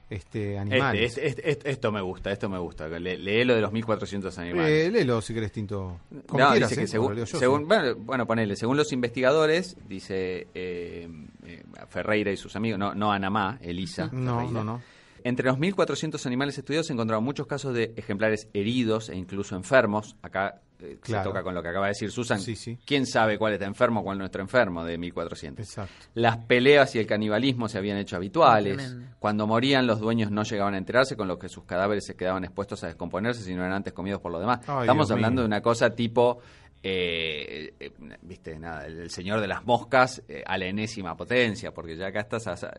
este, 0.09 0.57
animales. 0.57 1.17
Este, 1.17 1.27
este- 1.27 1.49
este- 1.51 1.69
esto 1.69 1.91
me 1.91 1.99
gusta, 1.99 2.31
esto 2.31 2.47
me 2.47 2.57
gusta. 2.57 2.87
Le, 2.87 3.17
lee 3.17 3.43
lo 3.43 3.55
de 3.55 3.59
los 3.61 3.73
1400 3.73 4.37
animales. 4.37 4.87
Eh, 4.87 4.89
léelo 4.91 5.19
si 5.21 5.33
querés, 5.33 5.51
Tinto. 5.51 5.99
Como 6.27 6.43
No, 6.43 6.51
quieras, 6.51 6.69
dice 6.69 6.81
¿eh? 6.81 6.83
que 6.85 6.87
según, 6.87 7.15
yo, 7.15 7.25
según- 7.25 7.59
sí. 7.61 7.65
bueno, 7.65 7.95
bueno, 7.97 8.25
ponele, 8.25 8.55
según 8.55 8.77
los 8.77 8.93
investigadores, 8.93 9.75
dice 9.89 10.47
eh, 10.55 11.09
eh, 11.45 11.63
Ferreira 11.89 12.31
y 12.31 12.37
sus 12.37 12.55
amigos, 12.55 12.79
no, 12.79 12.95
no 12.95 13.11
Anamá, 13.11 13.57
Elisa. 13.61 14.09
No, 14.13 14.35
Ferreira. 14.37 14.51
no, 14.53 14.63
no. 14.63 14.81
Entre 15.25 15.45
los 15.45 15.57
1.400 15.57 16.25
animales 16.25 16.57
estudiados 16.57 16.87
se 16.87 16.93
encontraron 16.93 17.25
muchos 17.25 17.45
casos 17.47 17.73
de 17.73 17.91
ejemplares 17.97 18.47
heridos 18.53 19.09
e 19.09 19.15
incluso 19.17 19.57
enfermos. 19.57 20.15
Acá 20.21 20.61
eh, 20.79 20.97
Claro. 21.01 21.23
se 21.23 21.29
toca 21.29 21.43
con 21.43 21.55
lo 21.55 21.61
que 21.63 21.69
acaba 21.69 21.85
de 21.87 21.91
decir 21.91 22.11
Susan. 22.11 22.39
Sí, 22.39 22.55
sí. 22.55 22.77
¿Quién 22.85 23.05
sabe 23.05 23.37
cuál 23.37 23.53
está 23.53 23.65
enfermo, 23.65 24.03
cuál 24.03 24.17
no 24.17 24.25
está 24.25 24.39
enfermo 24.39 24.83
de 24.85 24.97
1.400? 24.99 25.59
Exacto. 25.59 25.93
Las 26.13 26.37
peleas 26.37 26.93
y 26.95 26.99
el 26.99 27.07
canibalismo 27.07 27.67
se 27.67 27.77
habían 27.77 27.97
hecho 27.97 28.15
habituales. 28.15 28.75
Tremendo. 28.77 29.07
Cuando 29.19 29.47
morían, 29.47 29.87
los 29.87 29.99
dueños 29.99 30.29
no 30.31 30.43
llegaban 30.43 30.73
a 30.73 30.77
enterarse, 30.77 31.15
con 31.17 31.27
lo 31.27 31.39
que 31.39 31.49
sus 31.49 31.63
cadáveres 31.65 32.05
se 32.05 32.15
quedaban 32.15 32.43
expuestos 32.43 32.83
a 32.83 32.87
descomponerse 32.87 33.43
si 33.43 33.53
no 33.55 33.61
eran 33.61 33.73
antes 33.73 33.93
comidos 33.93 34.21
por 34.21 34.31
los 34.31 34.39
demás. 34.41 34.59
Ay, 34.67 34.81
Estamos 34.81 35.07
Dios 35.07 35.15
hablando 35.15 35.41
mío. 35.41 35.43
de 35.43 35.47
una 35.47 35.61
cosa 35.61 35.89
tipo, 35.95 36.39
eh, 36.83 37.73
eh, 37.79 37.91
viste, 38.21 38.57
nada, 38.59 38.85
el, 38.85 38.99
el 38.99 39.09
señor 39.09 39.41
de 39.41 39.47
las 39.47 39.65
moscas 39.65 40.21
eh, 40.27 40.43
a 40.45 40.57
la 40.57 40.65
enésima 40.67 41.17
potencia, 41.17 41.73
porque 41.73 41.95
ya 41.97 42.07
acá 42.07 42.21
estás, 42.21 42.47
a- 42.47 42.71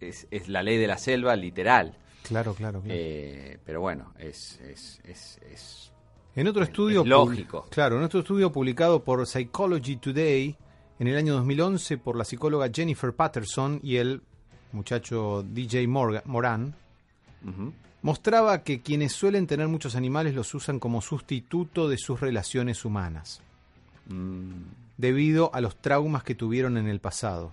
es, 0.00 0.26
es 0.30 0.48
la 0.48 0.62
ley 0.62 0.76
de 0.76 0.86
la 0.86 0.98
selva 0.98 1.34
literal. 1.34 1.96
Claro, 2.22 2.54
claro, 2.54 2.80
claro. 2.82 2.94
Eh, 2.98 3.58
pero 3.64 3.80
bueno, 3.80 4.12
es, 4.18 4.60
es, 4.60 5.00
es, 5.04 5.38
es- 5.50 5.92
En 6.36 6.46
otro 6.48 6.62
Es- 6.62 6.68
estudio. 6.68 7.00
es 7.02 7.06
lógico. 7.08 7.66
Claro, 7.70 7.96
en 7.98 8.04
otro 8.04 8.20
estudio 8.20 8.52
publicado 8.52 9.02
por 9.02 9.26
Psychology 9.26 9.96
Today 9.96 10.54
en 10.98 11.08
el 11.08 11.16
año 11.16 11.34
2011 11.34 11.98
por 11.98 12.16
la 12.16 12.24
psicóloga 12.24 12.70
Jennifer 12.72 13.12
Patterson 13.14 13.80
y 13.82 13.96
el 13.96 14.22
muchacho 14.72 15.42
DJ 15.42 15.86
Moran, 15.88 16.74
mostraba 18.02 18.62
que 18.62 18.80
quienes 18.82 19.12
suelen 19.12 19.46
tener 19.46 19.68
muchos 19.68 19.96
animales 19.96 20.34
los 20.34 20.54
usan 20.54 20.78
como 20.78 21.00
sustituto 21.00 21.88
de 21.88 21.98
sus 21.98 22.20
relaciones 22.20 22.84
humanas, 22.84 23.42
Mm, 24.08 24.62
debido 24.96 25.52
a 25.54 25.60
los 25.60 25.76
traumas 25.76 26.22
que 26.22 26.34
tuvieron 26.36 26.76
en 26.76 26.86
el 26.86 27.00
pasado. 27.00 27.52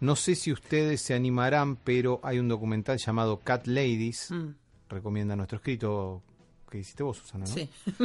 No 0.00 0.16
sé 0.16 0.34
si 0.34 0.50
ustedes 0.50 1.00
se 1.02 1.14
animarán, 1.14 1.76
pero 1.76 2.18
hay 2.24 2.38
un 2.40 2.48
documental 2.48 2.98
llamado 2.98 3.38
Cat 3.40 3.66
Ladies, 3.68 4.30
Mm, 4.32 4.54
recomienda 4.88 5.36
nuestro 5.36 5.58
escrito 5.58 6.20
que 6.74 6.80
hiciste 6.80 7.04
vos, 7.04 7.18
Susana, 7.18 7.44
¿no? 7.44 7.52
sí. 7.52 7.70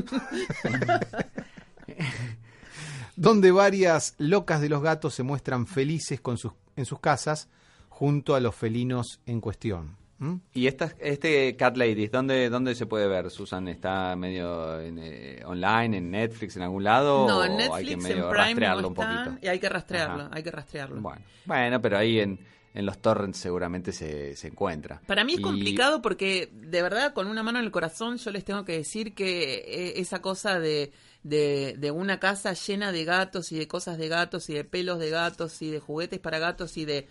donde 3.15 3.51
varias 3.51 4.13
locas 4.19 4.61
de 4.61 4.69
los 4.69 4.83
gatos 4.83 5.15
se 5.15 5.23
muestran 5.23 5.65
felices 5.65 6.21
con 6.21 6.37
sus, 6.37 6.51
en 6.75 6.85
sus 6.85 6.99
casas 6.99 7.49
junto 7.89 8.35
a 8.35 8.39
los 8.39 8.53
felinos 8.53 9.21
en 9.25 9.41
cuestión. 9.41 9.97
¿Mm? 10.19 10.35
¿Y 10.53 10.67
esta, 10.67 10.93
este 10.99 11.55
Cat 11.55 11.77
Ladies, 11.77 12.11
¿dónde, 12.11 12.47
dónde 12.49 12.75
se 12.75 12.85
puede 12.85 13.07
ver, 13.07 13.31
Susan? 13.31 13.67
¿Está 13.69 14.15
medio 14.15 14.79
en, 14.79 14.99
eh, 14.99 15.41
online, 15.45 15.97
en 15.97 16.11
Netflix, 16.11 16.55
en 16.55 16.61
algún 16.61 16.83
lado? 16.83 17.27
No, 17.27 17.39
o 17.39 17.45
en 17.45 17.53
hay 17.53 17.57
que 17.57 17.63
Netflix, 17.67 17.91
en 17.91 18.03
medio 18.03 18.29
Prime 18.29 18.45
rastrearlo 18.45 18.81
no 18.83 18.87
un 18.89 18.93
poquito? 18.93 19.37
y 19.41 19.47
hay 19.47 19.57
que 19.59 19.69
rastrearlo, 19.69 20.23
Ajá. 20.25 20.29
hay 20.31 20.43
que 20.43 20.51
rastrearlo. 20.51 21.01
Bueno, 21.01 21.21
bueno, 21.45 21.81
pero 21.81 21.97
ahí 21.97 22.19
en, 22.19 22.39
en 22.73 22.85
los 22.85 22.99
torrents 23.01 23.37
seguramente 23.39 23.91
se, 23.91 24.35
se 24.35 24.47
encuentra. 24.47 25.01
Para 25.07 25.23
mí 25.23 25.33
es 25.33 25.39
Y- 25.39 25.43
complicado 25.43 26.01
porque, 26.01 26.49
de 26.53 26.81
verdad, 26.81 27.13
con 27.13 27.27
una 27.27 27.41
mano 27.43 27.59
en 27.59 27.65
el 27.65 27.71
corazón, 27.71 28.17
yo 28.17 28.31
les 28.31 28.45
tengo 28.45 28.63
que 28.65 28.73
decir 28.73 29.13
que 29.15 29.55
eh, 29.55 29.93
esa 29.99 30.21
cosa 30.21 30.59
de, 30.59 30.91
de, 31.23 31.75
de 31.77 31.91
una 31.91 32.19
casa 32.19 32.53
llena 32.53 32.91
de 32.91 33.05
gatos 33.05 33.51
y 33.51 33.57
de 33.57 33.67
cosas 33.67 33.97
de 33.97 34.07
gatos 34.07 34.49
y 34.49 34.53
de 34.53 34.63
pelos 34.63 34.99
de 34.99 35.09
gatos 35.09 35.61
y 35.61 35.71
de 35.71 35.79
juguetes 35.79 36.19
para 36.19 36.37
gatos 36.39 36.77
y 36.77 36.85
de, 36.85 37.07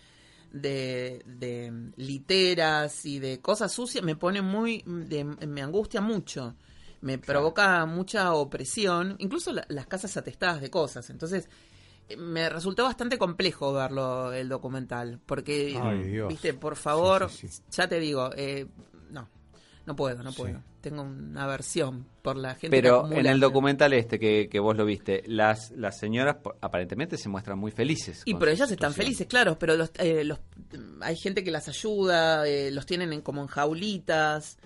de, 0.53 1.23
de 1.27 1.73
literas 1.97 3.05
y 3.05 3.19
de 3.19 3.41
cosas 3.41 3.73
sucias 3.73 4.05
me 4.05 4.17
pone 4.17 4.43
muy, 4.43 4.83
de- 4.87 5.25
me 5.25 5.63
angustia 5.63 6.01
mucho. 6.01 6.55
Me 7.01 7.17
provoca 7.19 7.87
mucha 7.87 8.33
opresión, 8.35 9.15
incluso 9.19 9.53
la- 9.53 9.65
las 9.69 9.87
casas 9.87 10.17
atestadas 10.17 10.61
de 10.61 10.69
cosas. 10.71 11.11
Entonces, 11.11 11.49
me 12.17 12.49
resultó 12.49 12.85
bastante 12.85 13.19
complejo 13.19 13.73
verlo 13.73 14.33
el 14.33 14.49
documental, 14.49 15.21
porque, 15.27 15.79
Ay, 15.81 16.05
Dios. 16.05 16.29
viste, 16.29 16.55
por 16.55 16.77
favor, 16.77 17.29
Sí, 17.31 17.49
sí, 17.49 17.55
sí. 17.57 17.63
ya 17.71 17.89
te 17.89 18.01
digo, 18.01 18.31
eh, 18.37 18.67
no, 19.11 19.29
no 19.87 19.97
puedo, 19.97 20.23
no 20.23 20.33
Sí. 20.33 20.39
puedo. 20.43 20.63
Tengo 20.81 21.03
una 21.03 21.43
aversión 21.45 22.07
por 22.23 22.37
la 22.37 22.51
gente. 22.55 22.69
que 22.69 22.83
Pero 22.83 23.11
en 23.13 23.27
el 23.27 23.41
documental 23.41 23.93
este 23.93 24.19
que, 24.21 24.49
que 24.49 24.61
vos 24.61 24.77
lo 24.77 24.85
viste, 24.85 25.25
las, 25.27 25.73
las 25.73 25.99
señoras 25.99 26.37
aparentemente 26.61 27.19
se 27.19 27.29
muestran 27.29 27.59
muy 27.59 27.73
felices. 27.73 28.23
Y 28.25 28.35
pero 28.35 28.53
ellas 28.53 28.71
están 28.71 28.95
felices, 28.95 29.27
claro, 29.27 29.59
pero 29.59 29.77
los, 29.77 29.91
eh, 29.99 30.23
los, 30.23 30.39
hay 31.01 31.17
gente 31.17 31.43
que 31.43 31.51
las 31.51 31.69
ayuda, 31.69 32.47
eh, 32.47 32.71
los 32.71 32.87
tienen 32.87 33.13
en, 33.13 33.23
como 33.23 33.43
en 33.43 33.49
jaulitas, 33.49 34.57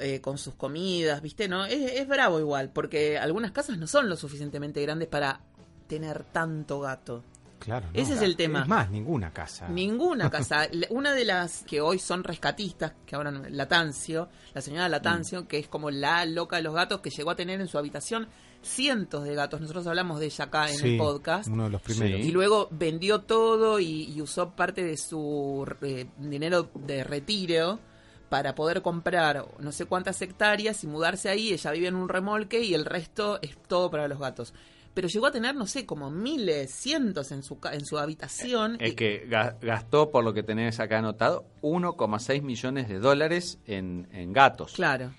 eh, 0.00 0.20
con 0.20 0.38
sus 0.38 0.54
comidas, 0.54 1.20
¿viste? 1.22 1.48
no 1.48 1.64
es, 1.66 1.92
es 1.92 2.06
bravo 2.06 2.38
igual, 2.38 2.70
porque 2.72 3.18
algunas 3.18 3.50
casas 3.50 3.78
no 3.78 3.88
son 3.88 4.08
lo 4.08 4.16
suficientemente 4.16 4.80
grandes 4.80 5.08
para 5.08 5.40
tener 5.88 6.24
tanto 6.24 6.80
gato. 6.80 7.24
Claro. 7.58 7.88
Ese 7.92 8.14
es 8.14 8.22
el 8.22 8.36
tema. 8.36 8.62
Es 8.62 8.68
más, 8.68 8.88
ninguna 8.88 9.32
casa. 9.32 9.68
Ninguna 9.68 10.30
casa. 10.30 10.68
Una 10.90 11.12
de 11.12 11.24
las 11.24 11.64
que 11.64 11.80
hoy 11.80 11.98
son 11.98 12.22
rescatistas, 12.22 12.92
que 13.04 13.16
ahora 13.16 13.32
no- 13.32 13.48
Latancio, 13.48 14.28
la 14.54 14.60
señora 14.60 14.88
Latancio, 14.88 15.48
que 15.48 15.58
es 15.58 15.66
como 15.66 15.90
la 15.90 16.24
loca 16.24 16.56
de 16.56 16.62
los 16.62 16.72
gatos, 16.74 17.00
que 17.00 17.10
llegó 17.10 17.30
a 17.32 17.36
tener 17.36 17.60
en 17.60 17.66
su 17.66 17.76
habitación 17.76 18.28
cientos 18.62 19.24
de 19.24 19.34
gatos. 19.34 19.60
Nosotros 19.60 19.86
hablamos 19.88 20.20
de 20.20 20.26
ella 20.26 20.44
acá 20.44 20.70
en 20.70 20.76
Sí, 20.78 20.92
el 20.92 20.98
podcast. 20.98 21.48
Uno 21.48 21.64
de 21.64 21.70
los 21.70 21.82
primeros. 21.82 22.20
Y 22.20 22.30
luego 22.30 22.68
vendió 22.70 23.22
todo 23.22 23.80
y, 23.80 24.04
y 24.04 24.22
usó 24.22 24.50
parte 24.50 24.84
de 24.84 24.96
su 24.96 25.66
eh, 25.82 26.06
dinero 26.18 26.70
de 26.74 27.02
retiro 27.02 27.80
para 28.28 28.54
poder 28.54 28.82
comprar 28.82 29.46
no 29.58 29.72
sé 29.72 29.86
cuántas 29.86 30.20
hectáreas 30.22 30.84
y 30.84 30.86
mudarse 30.86 31.28
ahí. 31.28 31.52
Ella 31.52 31.70
vive 31.72 31.88
en 31.88 31.96
un 31.96 32.08
remolque 32.08 32.60
y 32.62 32.74
el 32.74 32.84
resto 32.84 33.40
es 33.42 33.56
todo 33.66 33.90
para 33.90 34.06
los 34.06 34.18
gatos. 34.20 34.54
Pero 34.94 35.06
llegó 35.08 35.26
a 35.26 35.30
tener, 35.30 35.54
no 35.54 35.66
sé, 35.66 35.86
como 35.86 36.10
miles, 36.10 36.70
cientos 36.72 37.30
en 37.30 37.42
su, 37.42 37.60
ca- 37.60 37.72
en 37.74 37.84
su 37.84 37.98
habitación. 37.98 38.76
Es 38.80 38.94
que 38.94 39.28
ga- 39.28 39.56
gastó, 39.60 40.10
por 40.10 40.24
lo 40.24 40.32
que 40.34 40.42
tenés 40.42 40.80
acá 40.80 40.98
anotado, 40.98 41.44
1,6 41.62 42.42
millones 42.42 42.88
de 42.88 42.98
dólares 42.98 43.58
en, 43.66 44.08
en 44.12 44.32
gatos. 44.32 44.72
Claro. 44.72 45.12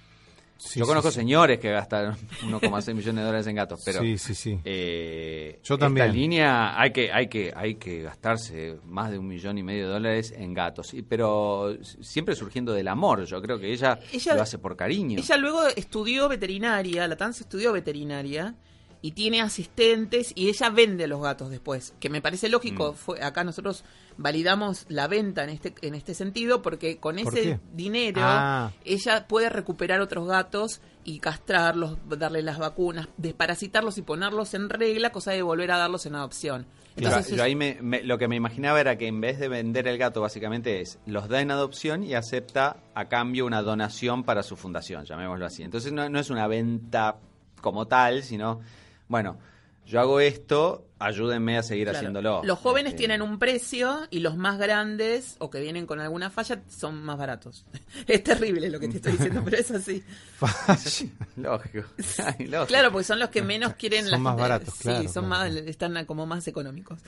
Sí, 0.57 0.77
Yo 0.81 0.85
conozco 0.85 1.09
sí. 1.09 1.15
señores 1.19 1.57
que 1.57 1.71
gastaron 1.71 2.17
1,6 2.43 2.93
millones 2.93 3.15
de 3.15 3.21
dólares 3.21 3.47
en 3.47 3.55
gatos, 3.55 3.81
pero 3.85 4.01
Sí, 4.01 4.17
sí, 4.17 4.35
sí. 4.35 4.59
eh, 4.65 5.57
Yo 5.63 5.77
también. 5.77 6.07
Esta 6.07 6.13
línea 6.17 6.81
hay 6.81 6.91
que 6.91 7.13
hay 7.13 7.27
que 7.29 7.53
hay 7.55 7.75
que 7.75 8.01
gastarse 8.01 8.77
más 8.83 9.09
de 9.11 9.17
un 9.19 9.25
millón 9.29 9.57
y 9.57 9.63
medio 9.63 9.87
de 9.87 9.93
dólares 9.93 10.33
en 10.35 10.53
gatos, 10.53 10.93
y, 10.93 11.01
pero 11.01 11.77
siempre 12.01 12.35
surgiendo 12.35 12.73
del 12.73 12.89
amor. 12.89 13.23
Yo 13.23 13.41
creo 13.41 13.57
que 13.57 13.71
ella, 13.71 13.97
Ella- 14.11 14.35
lo 14.35 14.41
hace 14.41 14.57
por 14.57 14.75
cariño. 14.75 15.17
Ella 15.19 15.37
luego 15.37 15.65
estudió 15.67 16.27
veterinaria, 16.27 17.07
la 17.07 17.15
Tanza 17.15 17.43
estudió 17.43 17.71
veterinaria 17.71 18.53
y 19.01 19.11
tiene 19.11 19.41
asistentes 19.41 20.33
y 20.35 20.49
ella 20.49 20.69
vende 20.69 21.05
a 21.05 21.07
los 21.07 21.21
gatos 21.21 21.49
después, 21.49 21.93
que 22.01 22.09
me 22.09 22.21
parece 22.21 22.49
lógico. 22.49 22.91
Mm. 22.91 22.95
Fue, 22.95 23.23
acá 23.23 23.43
nosotros 23.45 23.85
validamos 24.17 24.85
la 24.89 25.07
venta 25.07 25.43
en 25.45 25.49
este 25.51 25.73
en 25.81 25.95
este 25.95 26.13
sentido 26.13 26.61
porque 26.61 26.97
con 26.97 27.15
¿Por 27.15 27.33
ese 27.33 27.41
qué? 27.43 27.59
dinero 27.73 28.19
Ah. 28.23 28.71
ella 28.83 29.25
puede 29.27 29.49
recuperar 29.49 30.01
otros 30.01 30.27
gatos 30.27 30.81
y 31.05 31.19
castrarlos, 31.19 31.97
darle 32.09 32.41
las 32.41 32.57
vacunas, 32.57 33.07
desparasitarlos 33.17 33.97
y 33.97 34.01
ponerlos 34.01 34.53
en 34.53 34.69
regla, 34.69 35.11
cosa 35.11 35.31
de 35.31 35.41
volver 35.41 35.71
a 35.71 35.77
darlos 35.77 36.05
en 36.05 36.15
adopción. 36.15 36.65
Claro, 36.97 37.15
Entonces, 37.15 37.37
yo 37.37 37.43
ahí 37.43 37.55
me- 37.55 37.77
me- 37.81 38.03
lo 38.03 38.17
que 38.17 38.27
me 38.27 38.35
imaginaba 38.35 38.81
era 38.81 38.97
que 38.97 39.07
en 39.07 39.21
vez 39.21 39.39
de 39.39 39.47
vender 39.47 39.87
el 39.87 39.97
gato, 39.97 40.19
básicamente 40.19 40.81
es 40.81 40.99
los 41.05 41.29
da 41.29 41.39
en 41.39 41.51
adopción 41.51 42.03
y 42.03 42.13
acepta 42.15 42.75
a 42.93 43.05
cambio 43.07 43.45
una 43.45 43.61
donación 43.61 44.23
para 44.25 44.43
su 44.43 44.57
fundación, 44.57 45.05
llamémoslo 45.05 45.45
así. 45.45 45.63
Entonces 45.63 45.93
no, 45.93 46.09
no 46.09 46.19
es 46.19 46.29
una 46.29 46.47
venta 46.47 47.15
como 47.61 47.87
tal, 47.87 48.23
sino, 48.23 48.59
bueno, 49.09 49.37
yo 49.85 49.99
hago 49.99 50.19
esto, 50.19 50.85
ayúdenme 50.99 51.57
a 51.57 51.63
seguir 51.63 51.85
Claro. 51.85 51.97
haciéndolo. 51.97 52.41
Los 52.43 52.59
jóvenes 52.59 52.91
Este, 52.91 52.99
tienen 52.99 53.21
un 53.23 53.39
precio 53.39 54.01
y 54.11 54.19
los 54.19 54.37
más 54.37 54.59
grandes 54.59 55.35
o 55.39 55.49
que 55.49 55.59
vienen 55.59 55.85
con 55.87 55.99
alguna 55.99 56.29
falla 56.29 56.61
son 56.69 57.03
más 57.03 57.17
baratos. 57.17 57.65
Es 58.07 58.23
terrible 58.23 58.69
lo 58.69 58.79
que 58.79 58.87
te 58.87 58.97
estoy 58.97 59.13
diciendo, 59.13 59.41
pero 59.43 59.57
es 59.57 59.71
así. 59.71 60.03
Lógico. 61.37 61.87
Ay, 62.23 62.45
lógico. 62.47 62.65
Claro, 62.67 62.91
porque 62.91 63.03
son 63.05 63.19
los 63.19 63.29
que 63.29 63.41
menos 63.41 63.73
quieren 63.75 64.03
Son 64.03 64.11
la 64.11 64.17
más 64.19 64.31
gente- 64.33 64.41
baratos, 64.41 64.73
Sí, 64.75 64.83
claro, 64.83 65.09
son 65.09 65.25
claro. 65.27 65.27
más, 65.53 65.55
están 65.65 66.05
como 66.05 66.25
más 66.25 66.47
económicos. 66.47 66.99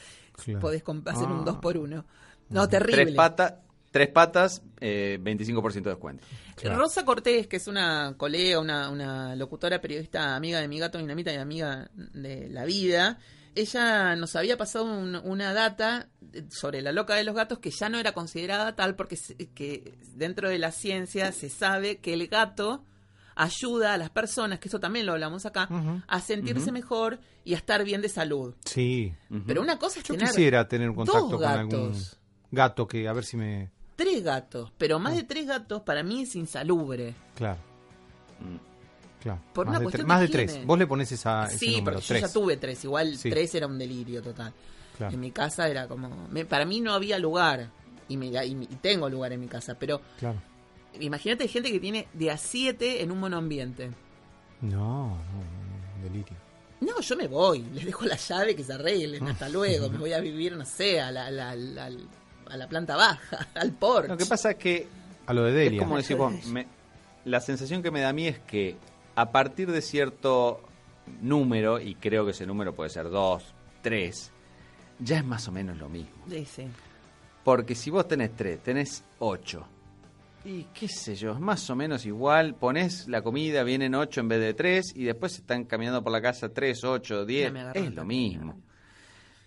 Podés 0.60 0.84
hacer 1.06 1.28
un 1.28 1.42
Ah. 1.42 1.44
2 1.46 1.58
por 1.58 1.78
1 1.78 2.04
No, 2.50 2.68
terrible. 2.68 3.04
Tres, 3.06 3.16
patas 3.16 3.54
tres 3.92 4.08
patas, 4.10 4.62
eh, 4.80 5.20
25% 5.22 5.90
de 5.90 5.90
descuento. 5.96 6.26
Claro. 6.56 6.80
Rosa 6.80 7.04
Cortés, 7.06 7.48
que 7.48 7.58
es 7.58 7.68
una 7.68 8.14
colega, 8.18 8.60
una, 8.60 8.90
una 8.90 9.36
locutora, 9.36 9.82
periodista, 9.82 10.36
amiga 10.36 10.60
de 10.62 10.68
mi 10.68 10.80
gato 10.80 10.98
Dinamita 10.98 11.32
y 11.34 11.36
amiga 11.38 11.90
de 11.96 12.50
la 12.50 12.66
vida, 12.66 13.20
ella 13.54 14.16
nos 14.16 14.36
había 14.38 14.58
pasado 14.58 14.86
un- 14.86 15.16
una 15.18 15.54
data 15.54 16.08
sobre 16.50 16.82
la 16.82 16.94
loca 16.94 17.16
de 17.16 17.26
los 17.26 17.36
gatos 17.36 17.60
que 17.60 17.70
ya 17.72 17.90
no 17.90 17.98
era 18.00 18.14
considerada 18.14 18.76
tal 18.78 18.96
porque 18.96 19.18
se- 19.18 19.36
que 19.36 19.98
dentro 20.16 20.50
de 20.50 20.58
la 20.58 20.72
ciencia 20.72 21.32
se 21.34 21.50
sabe 21.50 21.98
que 22.00 22.14
el 22.14 22.28
gato 22.28 22.86
ayuda 23.36 23.94
a 23.94 23.98
las 23.98 24.10
personas, 24.10 24.60
que 24.60 24.68
eso 24.70 24.80
también 24.80 25.06
lo 25.06 25.14
hablamos 25.14 25.46
acá, 25.46 25.68
a 26.08 26.20
sentirse 26.22 26.72
mejor 26.72 27.20
y 27.44 27.54
a 27.56 27.58
estar 27.58 27.84
bien 27.84 28.02
de 28.02 28.10
salud. 28.10 28.54
Sí. 28.66 29.14
Pero 29.48 29.62
una 29.62 29.78
cosa 29.80 30.00
es 30.00 30.06
Yo 30.06 30.14
tener 30.14 30.30
quisiera 30.30 30.68
tener 30.68 30.90
un 30.90 30.96
contacto 30.96 31.28
dos 31.28 31.42
con 31.42 31.50
algún 31.50 31.70
gatos. 31.92 32.18
gato 32.52 32.88
que 32.88 33.08
a 33.08 33.14
ver 33.14 33.24
si 33.26 33.36
me. 33.38 33.72
Tres 33.96 34.24
gatos, 34.24 34.72
pero 34.78 34.96
Ah. 34.96 35.00
más 35.00 35.16
de 35.16 35.24
tres 35.24 35.46
gatos 35.48 35.82
para 35.82 36.04
mí 36.04 36.22
es 36.24 36.36
insalubre. 36.36 37.14
Claro, 37.36 37.60
Mm. 38.40 39.22
claro. 39.22 39.42
Por 39.54 39.68
más 39.68 39.80
una 39.80 39.90
de, 39.90 39.98
tre- 39.98 40.06
más 40.06 40.22
de 40.22 40.28
tres. 40.28 40.66
Vos 40.66 40.80
le 40.80 40.88
pones 40.88 41.12
esa, 41.12 41.46
ese 41.46 41.58
sí, 41.58 41.72
número, 41.78 41.98
porque 41.98 42.02
yo 42.08 42.08
tres. 42.08 42.22
ya 42.22 42.34
tuve 42.34 42.58
tres. 42.58 42.84
Igual 42.84 43.18
Sí. 43.18 43.30
tres 43.30 43.54
era 43.56 43.68
un 43.68 43.78
delirio 43.78 44.22
total. 44.22 44.54
Claro. 44.98 45.14
En 45.14 45.20
mi 45.20 45.32
casa 45.32 45.68
era 45.70 45.88
como... 45.88 46.28
me- 46.30 46.46
para 46.46 46.66
mí 46.66 46.80
no 46.82 46.94
había 46.94 47.18
lugar. 47.20 47.70
Y, 48.08 48.18
me- 48.18 48.28
y 48.28 48.56
tengo 48.82 49.10
lugar 49.10 49.32
en 49.34 49.40
mi 49.40 49.48
casa. 49.48 49.76
Pero 49.80 50.02
Claro. 50.20 50.42
imagínate 51.00 51.48
gente 51.48 51.72
que 51.72 51.80
tiene 51.80 52.08
de 52.14 52.30
a 52.32 52.38
siete 52.38 53.02
en 53.02 53.12
un 53.12 53.20
monoambiente. 53.20 53.92
No, 54.62 55.08
no, 55.10 55.16
no, 55.16 56.04
delirio. 56.04 56.36
No, 56.82 57.00
yo 57.00 57.16
me 57.16 57.28
voy. 57.28 57.62
Les 57.74 57.86
dejo 57.86 58.06
la 58.06 58.18
llave 58.18 58.56
que 58.56 58.64
se 58.64 58.74
arreglen. 58.74 59.28
Hasta 59.28 59.48
luego. 59.50 59.90
Me 59.90 59.98
voy 59.98 60.14
a 60.14 60.20
vivir, 60.20 60.56
no 60.58 60.66
sé, 60.66 61.00
a 61.00 61.12
la, 61.12 61.32
la- 61.32 61.56
la- 61.56 61.90
a 62.52 62.58
la 62.58 62.68
planta 62.68 62.96
baja. 62.96 63.48
Al 63.56 63.72
porche. 63.72 64.08
Lo 64.10 64.18
que 64.18 64.26
pasa 64.26 64.52
es 64.52 64.58
que 64.58 64.88
A 65.26 65.34
lo 65.34 65.44
de 65.44 65.50
Es 65.52 65.56
Delia. 65.56 65.80
como 65.80 65.98
decís 65.98 66.18
vos, 66.18 66.46
me- 66.48 66.68
la 67.26 67.40
sensación 67.40 67.82
que 67.84 67.92
me 67.92 68.02
da 68.02 68.10
a 68.10 68.14
mí 68.14 68.28
es 68.28 68.40
que 68.40 68.76
a 69.16 69.32
partir 69.32 69.72
de 69.72 69.82
cierto 69.82 70.62
número, 71.22 71.80
y 71.80 71.96
creo 71.96 72.26
que 72.26 72.32
ese 72.32 72.46
número 72.46 72.74
puede 72.74 72.90
ser 72.90 73.10
dos, 73.10 73.44
tres, 73.82 74.32
ya 75.00 75.18
es 75.18 75.26
más 75.26 75.48
o 75.48 75.52
menos 75.52 75.78
lo 75.78 75.90
mismo. 75.90 76.12
Sí, 76.30 76.46
sí. 76.46 76.68
Porque 77.44 77.76
si 77.76 77.90
vos 77.90 78.08
tenés 78.08 78.36
tres, 78.36 78.62
tenés 78.62 79.04
ocho. 79.20 79.66
Y 80.46 80.64
qué 80.74 80.88
sé 80.88 81.16
yo, 81.16 81.34
es 81.34 81.40
más 81.40 81.70
o 81.70 81.76
menos 81.76 82.06
igual. 82.06 82.56
Ponés 82.56 83.08
la 83.08 83.22
comida, 83.22 83.64
vienen 83.64 83.94
ocho 83.94 84.22
en 84.22 84.28
vez 84.28 84.40
de 84.40 84.54
tres, 84.56 84.92
y 84.96 85.04
después 85.04 85.36
están 85.38 85.66
caminando 85.66 86.04
por 86.04 86.12
la 86.12 86.22
casa 86.22 86.50
tres, 86.50 86.84
ocho, 86.84 87.26
diez. 87.26 87.52
Es 87.76 87.94
lo 87.94 88.06
mismo. 88.06 88.60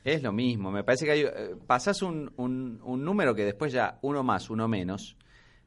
Es 0.05 0.23
lo 0.23 0.33
mismo. 0.33 0.71
Me 0.71 0.85
parece 0.85 1.07
que 1.07 1.13
hay, 1.13 1.23
eh, 1.23 1.57
pasás 1.67 2.03
un, 2.03 2.31
número 2.37 3.35
que 3.35 3.45
después 3.45 3.73
ya 3.73 3.99
uno 4.03 4.23
más, 4.23 4.51
uno 4.51 4.69
menos, 4.69 5.17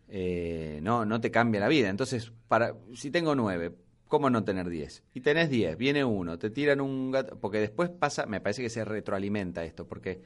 eh, 0.08 0.80
no, 0.84 1.06
no 1.06 1.20
te 1.20 1.32
cambia 1.32 1.60
la 1.60 1.68
vida. 1.68 1.90
Entonces, 1.90 2.32
para 2.48 2.76
si 2.94 3.10
tengo 3.10 3.34
nueve, 3.34 3.74
¿cómo 4.08 4.30
no 4.30 4.44
tener 4.44 4.70
diez? 4.70 5.04
Y 5.16 5.22
tenés 5.22 5.50
diez, 5.50 5.76
viene 5.76 6.06
uno, 6.06 6.38
te 6.38 6.52
tiran 6.52 6.82
un 6.82 7.12
gato, 7.12 7.40
porque 7.40 7.60
después 7.60 7.90
pasa, 7.90 8.28
me 8.28 8.40
parece 8.40 8.62
que 8.62 8.70
se 8.70 8.86
retroalimenta 8.86 9.66
esto, 9.66 9.88
porque 9.88 10.22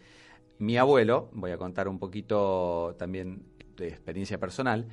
mi 0.59 0.77
abuelo, 0.77 1.29
voy 1.33 1.51
a 1.51 1.57
contar 1.57 1.87
un 1.87 1.97
poquito 1.97 2.95
también 2.99 3.45
de 3.77 3.87
experiencia 3.87 4.39
personal, 4.39 4.87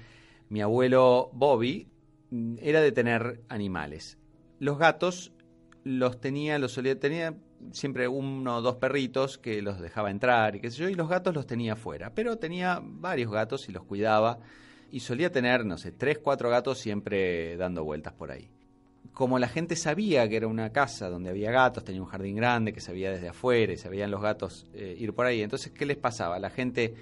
mi 0.48 0.62
abuelo 0.62 1.30
Bobby 1.32 1.88
mm, 2.30 2.56
era 2.60 2.80
de 2.80 2.92
tener 2.92 3.42
animales. 3.48 4.16
Los 4.60 4.78
gatos 4.78 5.32
los 5.88 6.20
tenía, 6.20 6.58
los 6.58 6.72
solía 6.72 6.98
tenía 6.98 7.34
siempre 7.72 8.08
uno 8.08 8.56
o 8.56 8.60
dos 8.60 8.76
perritos 8.76 9.38
que 9.38 9.62
los 9.62 9.80
dejaba 9.80 10.10
entrar 10.10 10.54
y 10.54 10.60
qué 10.60 10.70
sé 10.70 10.82
yo, 10.82 10.88
y 10.90 10.94
los 10.94 11.08
gatos 11.08 11.34
los 11.34 11.46
tenía 11.46 11.72
afuera. 11.72 12.12
Pero 12.14 12.36
tenía 12.36 12.80
varios 12.82 13.32
gatos 13.32 13.68
y 13.68 13.72
los 13.72 13.84
cuidaba. 13.84 14.38
Y 14.90 15.00
solía 15.00 15.32
tener, 15.32 15.64
no 15.64 15.78
sé, 15.78 15.92
tres, 15.92 16.18
cuatro 16.18 16.50
gatos 16.50 16.78
siempre 16.78 17.56
dando 17.56 17.84
vueltas 17.84 18.12
por 18.12 18.30
ahí. 18.30 18.48
Como 19.12 19.38
la 19.38 19.48
gente 19.48 19.76
sabía 19.76 20.28
que 20.28 20.36
era 20.36 20.46
una 20.46 20.70
casa 20.72 21.08
donde 21.08 21.30
había 21.30 21.50
gatos, 21.50 21.84
tenía 21.84 22.02
un 22.02 22.08
jardín 22.08 22.36
grande 22.36 22.72
que 22.72 22.80
se 22.80 22.92
veía 22.92 23.10
desde 23.10 23.28
afuera 23.28 23.72
y 23.72 23.76
se 23.76 23.88
los 24.06 24.22
gatos 24.22 24.66
eh, 24.74 24.94
ir 24.98 25.14
por 25.14 25.26
ahí. 25.26 25.42
Entonces, 25.42 25.72
¿qué 25.72 25.86
les 25.86 25.96
pasaba? 25.96 26.38
La 26.38 26.50
gente 26.50 26.94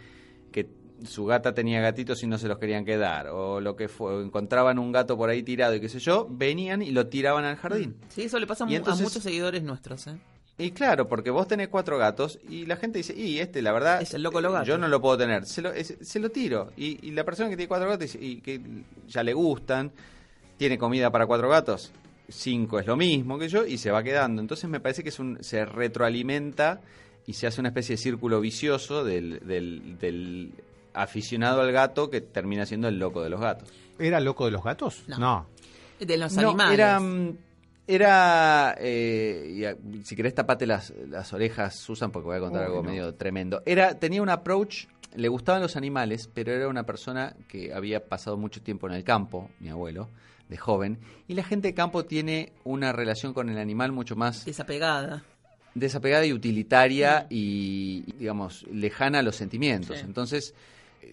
que 0.52 0.68
su 1.04 1.26
gata 1.26 1.52
tenía 1.54 1.80
gatitos 1.80 2.22
y 2.22 2.26
no 2.26 2.38
se 2.38 2.48
los 2.48 2.58
querían 2.58 2.84
quedar, 2.84 3.28
o 3.28 3.60
lo 3.60 3.76
que 3.76 3.88
fue, 3.88 4.22
encontraban 4.22 4.78
un 4.78 4.92
gato 4.92 5.16
por 5.16 5.28
ahí 5.28 5.42
tirado 5.42 5.74
y 5.74 5.80
qué 5.80 5.88
sé 5.88 5.98
yo, 5.98 6.26
venían 6.30 6.82
y 6.82 6.90
lo 6.90 7.06
tiraban 7.08 7.44
al 7.44 7.56
jardín. 7.56 7.96
Sí, 8.08 8.22
eso 8.22 8.38
le 8.38 8.46
pasa 8.46 8.64
a, 8.64 8.66
Y 8.66 8.70
mu- 8.70 8.76
entonces- 8.76 9.00
a 9.02 9.08
muchos 9.08 9.22
seguidores 9.22 9.62
nuestros, 9.62 10.06
¿eh? 10.06 10.16
Y 10.58 10.70
claro, 10.70 11.06
porque 11.06 11.28
vos 11.30 11.46
tenés 11.46 11.68
cuatro 11.68 11.98
gatos 11.98 12.38
y 12.48 12.64
la 12.64 12.76
gente 12.76 12.96
dice, 12.98 13.14
y 13.14 13.40
este, 13.40 13.60
la 13.60 13.72
verdad, 13.72 14.00
Es 14.00 14.14
el 14.14 14.22
loco 14.22 14.40
gatos. 14.40 14.66
yo 14.66 14.78
no 14.78 14.88
lo 14.88 15.02
puedo 15.02 15.18
tener, 15.18 15.44
se 15.44 15.60
lo, 15.60 15.70
es- 15.70 15.98
se 16.00 16.18
lo 16.18 16.30
tiro. 16.30 16.72
Y, 16.78 17.06
y 17.06 17.10
la 17.10 17.24
persona 17.24 17.50
que 17.50 17.56
tiene 17.56 17.68
cuatro 17.68 17.88
gatos 17.88 18.00
dice, 18.10 18.18
y 18.24 18.40
que 18.40 18.58
ya 19.06 19.22
le 19.22 19.34
gustan, 19.34 19.92
tiene 20.56 20.78
comida 20.78 21.10
para 21.10 21.26
cuatro 21.26 21.50
gatos, 21.50 21.92
cinco 22.28 22.78
es 22.80 22.86
lo 22.86 22.96
mismo 22.96 23.38
que 23.38 23.48
yo, 23.50 23.66
y 23.66 23.76
se 23.76 23.90
va 23.90 24.02
quedando. 24.02 24.40
Entonces 24.40 24.70
me 24.70 24.80
parece 24.80 25.02
que 25.02 25.10
es 25.10 25.18
un, 25.18 25.36
se 25.44 25.66
retroalimenta 25.66 26.80
y 27.26 27.34
se 27.34 27.46
hace 27.46 27.60
una 27.60 27.68
especie 27.68 27.96
de 27.96 28.02
círculo 28.02 28.40
vicioso 28.40 29.04
del, 29.04 29.40
del, 29.46 29.98
del 29.98 30.52
aficionado 30.96 31.60
al 31.60 31.70
gato 31.72 32.10
que 32.10 32.20
termina 32.20 32.66
siendo 32.66 32.88
el 32.88 32.98
loco 32.98 33.22
de 33.22 33.30
los 33.30 33.40
gatos. 33.40 33.68
¿Era 33.98 34.18
loco 34.20 34.44
de 34.46 34.50
los 34.52 34.62
gatos? 34.64 35.04
No. 35.06 35.46
De 36.00 36.16
los 36.16 36.32
No, 36.34 36.48
animales. 36.50 36.74
Era, 36.78 37.00
mm, 37.00 37.36
era 37.86 38.74
eh, 38.78 39.52
y 39.56 39.64
a- 39.64 39.76
si 40.04 40.16
querés 40.16 40.34
tapate 40.34 40.66
las, 40.66 40.92
las 41.08 41.32
orejas, 41.32 41.76
Susan, 41.76 42.10
porque 42.10 42.26
voy 42.26 42.36
a 42.36 42.40
contar 42.40 42.62
Uy, 42.62 42.66
algo 42.66 42.82
no. 42.82 42.90
medio 42.90 43.14
tremendo. 43.14 43.62
Era, 43.64 43.94
tenía 43.98 44.20
un 44.22 44.28
approach, 44.28 44.86
le 45.14 45.28
gustaban 45.28 45.62
los 45.62 45.76
animales, 45.76 46.28
pero 46.32 46.52
era 46.52 46.68
una 46.68 46.84
persona 46.84 47.34
que 47.48 47.72
había 47.72 48.04
pasado 48.06 48.36
mucho 48.36 48.60
tiempo 48.60 48.86
en 48.88 48.94
el 48.94 49.04
campo, 49.04 49.50
mi 49.60 49.68
abuelo, 49.68 50.08
de 50.48 50.56
joven, 50.56 50.98
y 51.28 51.34
la 51.34 51.42
gente 51.44 51.68
de 51.68 51.74
campo 51.74 52.04
tiene 52.04 52.52
una 52.64 52.92
relación 52.92 53.32
con 53.32 53.48
el 53.48 53.58
animal 53.58 53.92
mucho 53.92 54.14
más 54.16 54.44
Desapegada. 54.44 55.24
desapegada 55.74 56.24
y 56.26 56.32
utilitaria 56.32 57.26
y, 57.30 58.02
digamos, 58.18 58.64
lejana 58.72 59.20
a 59.20 59.22
los 59.22 59.36
sentimientos. 59.36 59.98
Sí. 59.98 60.04
Entonces, 60.04 60.54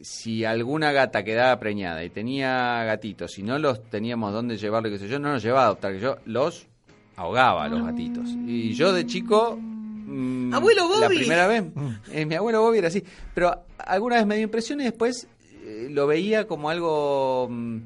si 0.01 0.43
alguna 0.45 0.91
gata 0.91 1.23
quedaba 1.23 1.59
preñada 1.59 2.03
y 2.03 2.09
tenía 2.09 2.83
gatitos 2.85 3.37
y 3.39 3.43
no 3.43 3.57
los 3.59 3.83
teníamos 3.89 4.33
dónde 4.33 4.57
llevarlo, 4.57 4.89
qué 4.89 4.97
sé 4.99 5.07
yo, 5.07 5.19
no 5.19 5.33
los 5.33 5.43
llevaba 5.43 5.63
a 5.63 5.65
adoptar, 5.67 5.93
que 5.93 5.99
yo 5.99 6.17
los 6.25 6.67
ahogaba 7.15 7.65
a 7.65 7.69
los 7.69 7.83
gatitos. 7.85 8.27
Y 8.47 8.73
yo 8.73 8.91
de 8.91 9.05
chico... 9.05 9.57
mm, 9.59 10.53
Abuelo 10.53 10.89
La 10.99 11.07
Bobby. 11.07 11.17
primera 11.19 11.47
vez, 11.47 11.63
eh, 12.11 12.25
mi 12.25 12.35
abuelo 12.35 12.61
Bobby 12.61 12.79
era 12.79 12.87
así. 12.87 13.03
Pero 13.33 13.63
alguna 13.77 14.15
vez 14.17 14.25
me 14.25 14.35
dio 14.35 14.43
impresión 14.45 14.81
y 14.81 14.85
después 14.85 15.27
eh, 15.65 15.87
lo 15.91 16.07
veía 16.07 16.47
como 16.47 16.69
algo 16.69 17.47
mm, 17.49 17.77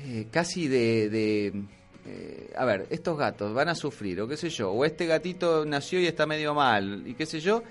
eh, 0.00 0.26
casi 0.30 0.68
de... 0.68 1.08
de, 1.08 1.62
eh, 2.06 2.52
a 2.56 2.66
ver, 2.66 2.86
estos 2.90 3.16
gatos 3.16 3.54
van 3.54 3.70
a 3.70 3.74
sufrir, 3.74 4.20
o 4.20 4.28
qué 4.28 4.36
sé 4.36 4.50
yo, 4.50 4.70
o 4.70 4.84
este 4.84 5.06
gatito 5.06 5.64
nació 5.64 6.00
y 6.00 6.06
está 6.06 6.26
medio 6.26 6.52
mal, 6.52 7.02
y 7.06 7.14
qué 7.14 7.24
sé 7.24 7.40
yo, 7.40 7.62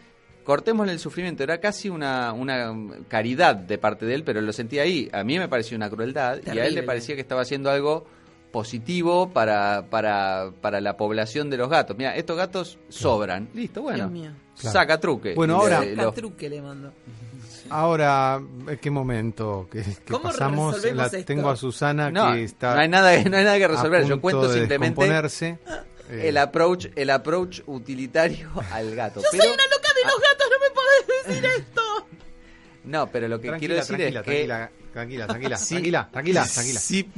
cortémosle 0.44 0.94
el 0.94 1.00
sufrimiento. 1.00 1.44
Era 1.44 1.60
casi 1.60 1.90
una, 1.90 2.34
una 2.34 2.74
caridad 3.08 3.56
de 3.56 3.78
parte 3.78 4.06
de 4.06 4.14
él, 4.16 4.24
pero 4.24 4.42
lo 4.42 4.54
sentía 4.54 4.84
ahí. 4.84 5.10
A 5.14 5.24
mí 5.24 5.38
me 5.40 5.48
pareció 5.48 5.76
una 5.78 5.90
crueldad, 5.90 6.40
y 6.46 6.58
a 6.58 6.66
él 6.66 6.76
le 6.76 6.84
parecía 6.84 7.16
que 7.16 7.22
estaba 7.22 7.42
haciendo 7.42 7.70
algo 7.70 8.06
positivo 8.52 9.30
para, 9.32 9.86
para, 9.90 10.52
para 10.62 10.80
la 10.80 10.96
población 10.96 11.50
de 11.50 11.58
los 11.58 11.70
gatos. 11.70 11.98
Mira, 11.98 12.16
estos 12.16 12.38
gatos 12.38 12.78
sobran. 12.90 13.50
Listo, 13.54 13.82
bueno. 13.82 14.12
Claro. 14.12 14.36
Saca 14.56 15.00
truque. 15.00 15.34
Bueno, 15.34 15.56
ahora- 15.56 15.80
le- 15.82 15.96
lo- 15.96 16.12
Catruque 16.12 16.50
le 16.50 16.62
mando. 16.62 16.94
Ahora, 17.70 18.40
eh, 18.70 18.78
qué 18.80 18.92
momento 18.92 19.68
que, 19.72 19.82
que 19.82 20.12
¿Cómo 20.14 20.24
pasamos. 20.24 20.84
La- 20.94 21.06
esto? 21.08 21.18
tengo 21.26 21.50
a 21.50 21.56
Susana 21.56 22.12
no, 22.12 22.34
que 22.34 22.44
está 22.44 22.76
no 22.76 22.82
hay 22.82 22.90
nada, 22.90 23.12
no 23.24 23.38
hay 23.38 23.44
nada 23.44 23.58
que 23.58 23.64
a 23.66 23.68
resolver. 23.70 24.06
Yo 24.06 24.22
cuento 24.22 24.48
de 24.48 24.60
simplemente 24.60 25.02
descomponerse. 25.02 25.60
Eh, 26.10 26.28
el 26.30 26.38
approach, 26.38 26.88
el 26.96 27.10
approach 27.10 27.62
utilitario 27.66 28.50
al 28.72 28.94
gato. 28.94 29.22
Yo 29.22 29.28
Pero- 29.32 29.44
soy 29.46 29.54
una 29.54 29.64
loca 29.76 29.83
los 30.04 30.22
gatos, 30.22 30.48
no 30.52 30.60
me 30.60 30.70
podés 30.76 31.26
decir 31.28 31.46
esto. 31.46 31.82
No, 32.86 33.10
pero 33.10 33.30
lo 33.30 33.40
que 33.40 33.48
tranquila, 33.48 33.60
quiero 33.60 33.76
decir 33.76 33.96
tranquila, 33.96 34.20
es 34.20 34.26
que 34.26 34.32
tranquila, 34.32 34.72
tranquila, 34.92 35.28
tranquila, 35.28 35.58
Sí. 35.58 35.74
tranquila, 35.76 36.10
tranquila, 36.12 36.46
tranquila. 36.54 36.80
sí, 36.82 37.10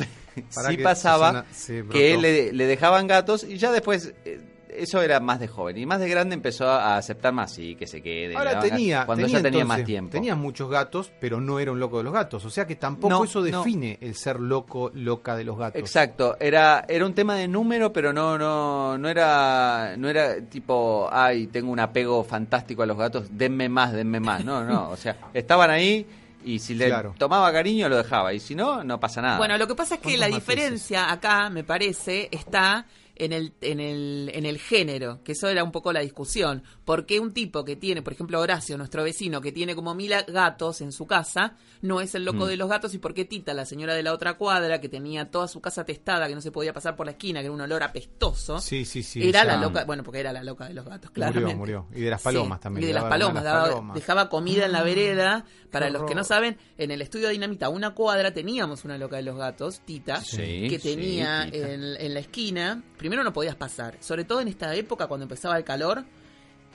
Para 0.53 0.69
sí 0.69 0.77
que 0.77 0.83
pasaba 0.83 1.45
Susana 1.51 1.89
que 1.91 2.17
le, 2.19 2.53
le 2.53 2.65
dejaban 2.67 3.07
gatos 3.07 3.43
y 3.43 3.57
ya 3.57 3.71
después 3.71 4.13
eh, 4.25 4.41
eso 4.79 5.01
era 5.01 5.19
más 5.19 5.39
de 5.39 5.47
joven 5.47 5.77
y 5.77 5.85
más 5.85 5.99
de 5.99 6.09
grande 6.09 6.35
empezó 6.35 6.67
a 6.69 6.97
aceptar 6.97 7.33
más 7.33 7.51
sí 7.51 7.75
que 7.75 7.87
se 7.87 8.01
quede 8.01 8.35
Ahora 8.35 8.59
tenía, 8.59 9.05
cuando 9.05 9.25
tenía 9.25 9.39
ya 9.39 9.43
tenía 9.43 9.61
entonces- 9.61 9.77
más 9.79 9.85
tiempo 9.85 10.11
Tenía 10.11 10.35
muchos 10.35 10.69
gatos, 10.69 11.11
pero 11.19 11.39
no 11.41 11.59
era 11.59 11.71
un 11.71 11.79
loco 11.79 11.97
de 11.97 12.03
los 12.03 12.13
gatos. 12.13 12.43
O 12.45 12.49
sea 12.49 12.65
que 12.67 12.75
tampoco 12.75 13.09
No, 13.13 13.23
eso 13.23 13.39
no. 13.39 13.45
define 13.59 13.97
el 14.01 14.15
ser 14.15 14.39
loco, 14.39 14.91
loca 14.93 15.35
de 15.35 15.43
los 15.43 15.57
gatos. 15.57 15.79
Exacto, 15.79 16.37
era 16.39 16.85
era 16.87 17.05
un 17.05 17.13
tema 17.13 17.35
de 17.35 17.47
número, 17.47 17.91
pero 17.93 18.13
no 18.13 18.37
no 18.37 18.97
no 18.97 19.09
era 19.09 19.95
no 19.97 20.09
era 20.09 20.41
tipo, 20.41 21.09
ay, 21.11 21.47
tengo 21.47 21.71
un 21.71 21.79
apego 21.79 22.23
fantástico 22.23 22.83
a 22.83 22.85
los 22.85 22.97
gatos, 22.97 23.27
denme 23.31 23.69
más, 23.69 23.93
denme 23.93 24.19
más. 24.19 24.43
No, 24.45 24.63
no, 24.63 24.89
o 24.89 24.95
sea, 24.97 25.15
estaban 25.33 25.69
ahí 25.69 26.05
y 26.43 26.59
si 26.59 26.75
le 26.75 26.87
Claro. 26.87 27.15
tomaba 27.17 27.51
cariño 27.51 27.89
lo 27.89 27.97
dejaba 27.97 28.31
y 28.33 28.39
si 28.39 28.53
no 28.53 28.83
no 28.83 28.99
pasa 28.99 29.21
nada. 29.21 29.37
Bueno, 29.37 29.57
lo 29.57 29.67
que 29.67 29.73
pasa 29.75 29.95
es 29.95 29.99
que 30.01 30.09
¿Cuántos 30.09 30.19
la 30.19 30.29
matices? 30.29 30.47
diferencia 30.55 31.11
acá, 31.11 31.49
me 31.49 31.63
parece, 31.63 32.29
está 32.31 32.85
en 33.15 33.33
el, 33.33 33.53
en 33.61 33.79
el, 33.79 34.31
en 34.33 34.45
el 34.45 34.57
género, 34.59 35.21
que 35.23 35.31
eso 35.33 35.47
era 35.47 35.63
un 35.63 35.71
poco 35.71 35.91
la 35.93 36.01
discusión. 36.01 36.63
Porque 36.83 37.19
un 37.19 37.33
tipo 37.33 37.63
que 37.65 37.75
tiene, 37.75 38.01
por 38.01 38.13
ejemplo, 38.13 38.39
Horacio, 38.39 38.77
nuestro 38.77 39.03
vecino, 39.03 39.41
que 39.41 39.51
tiene 39.51 39.75
como 39.75 39.95
mil 39.95 40.13
gatos 40.27 40.81
en 40.81 40.91
su 40.91 41.07
casa, 41.07 41.55
no 41.81 42.01
es 42.01 42.13
el 42.15 42.25
loco 42.25 42.45
Mm. 42.45 42.47
de 42.49 42.57
los 42.57 42.69
gatos, 42.69 42.93
y 42.93 42.97
por 42.99 43.13
qué 43.13 43.25
Tita, 43.25 43.53
la 43.53 43.65
señora 43.65 43.93
de 43.95 44.03
la 44.03 44.13
otra 44.13 44.35
cuadra, 44.37 44.79
que 44.81 44.89
tenía 44.89 45.29
toda 45.31 45.47
su 45.47 45.61
casa 45.61 45.83
testada, 45.85 46.27
que 46.27 46.35
no 46.35 46.41
se 46.41 46.51
podía 46.51 46.73
pasar 46.73 46.95
por 46.95 47.05
la 47.05 47.13
esquina, 47.13 47.39
que 47.39 47.45
era 47.45 47.53
un 47.53 47.61
olor 47.61 47.83
apestoso, 47.83 48.59
Sí, 48.59 48.85
sí, 48.85 49.01
sí. 49.03 49.27
era 49.27 49.43
la 49.43 49.57
loca, 49.57 49.85
bueno, 49.85 50.03
porque 50.03 50.19
era 50.19 50.31
la 50.33 50.43
loca 50.43 50.67
de 50.67 50.73
los 50.73 50.85
gatos, 50.85 51.09
Murió, 51.11 51.13
claramente. 51.31 51.55
murió. 51.55 51.87
Y 51.93 52.01
de 52.01 52.09
las 52.09 52.21
palomas 52.21 52.59
también, 52.59 52.83
Y 52.83 52.87
de 52.87 52.93
las 52.93 53.05
palomas, 53.05 53.43
las 53.43 53.53
daba- 53.53 53.63
palomas. 53.69 53.95
dejaba 53.95 54.29
comida 54.29 54.65
en 54.65 54.71
la 54.71 54.83
vereda. 54.83 55.45
Para 55.71 55.87
qué 55.87 55.91
los 55.93 56.03
que 56.05 56.15
no 56.15 56.23
saben, 56.23 56.57
en 56.77 56.91
el 56.91 57.01
estudio 57.01 57.27
de 57.27 57.33
Dinamita, 57.33 57.67
una 57.67 57.93
cuadra, 57.93 58.33
teníamos 58.33 58.85
una 58.85 58.97
loca 58.97 59.17
de 59.17 59.23
los 59.23 59.35
gatos, 59.35 59.81
Tita, 59.83 60.21
que 60.35 60.79
tenía 60.81 61.43
en, 61.51 61.83
en 61.99 62.13
la 62.13 62.19
esquina. 62.21 62.81
Primero 63.05 63.23
no 63.23 63.33
podías 63.33 63.55
pasar, 63.55 63.97
sobre 63.99 64.23
todo 64.23 64.41
en 64.41 64.47
esta 64.47 64.73
época 64.73 65.05
cuando 65.05 65.25
empezaba 65.25 65.55
el 65.59 65.63
calor, 65.63 66.05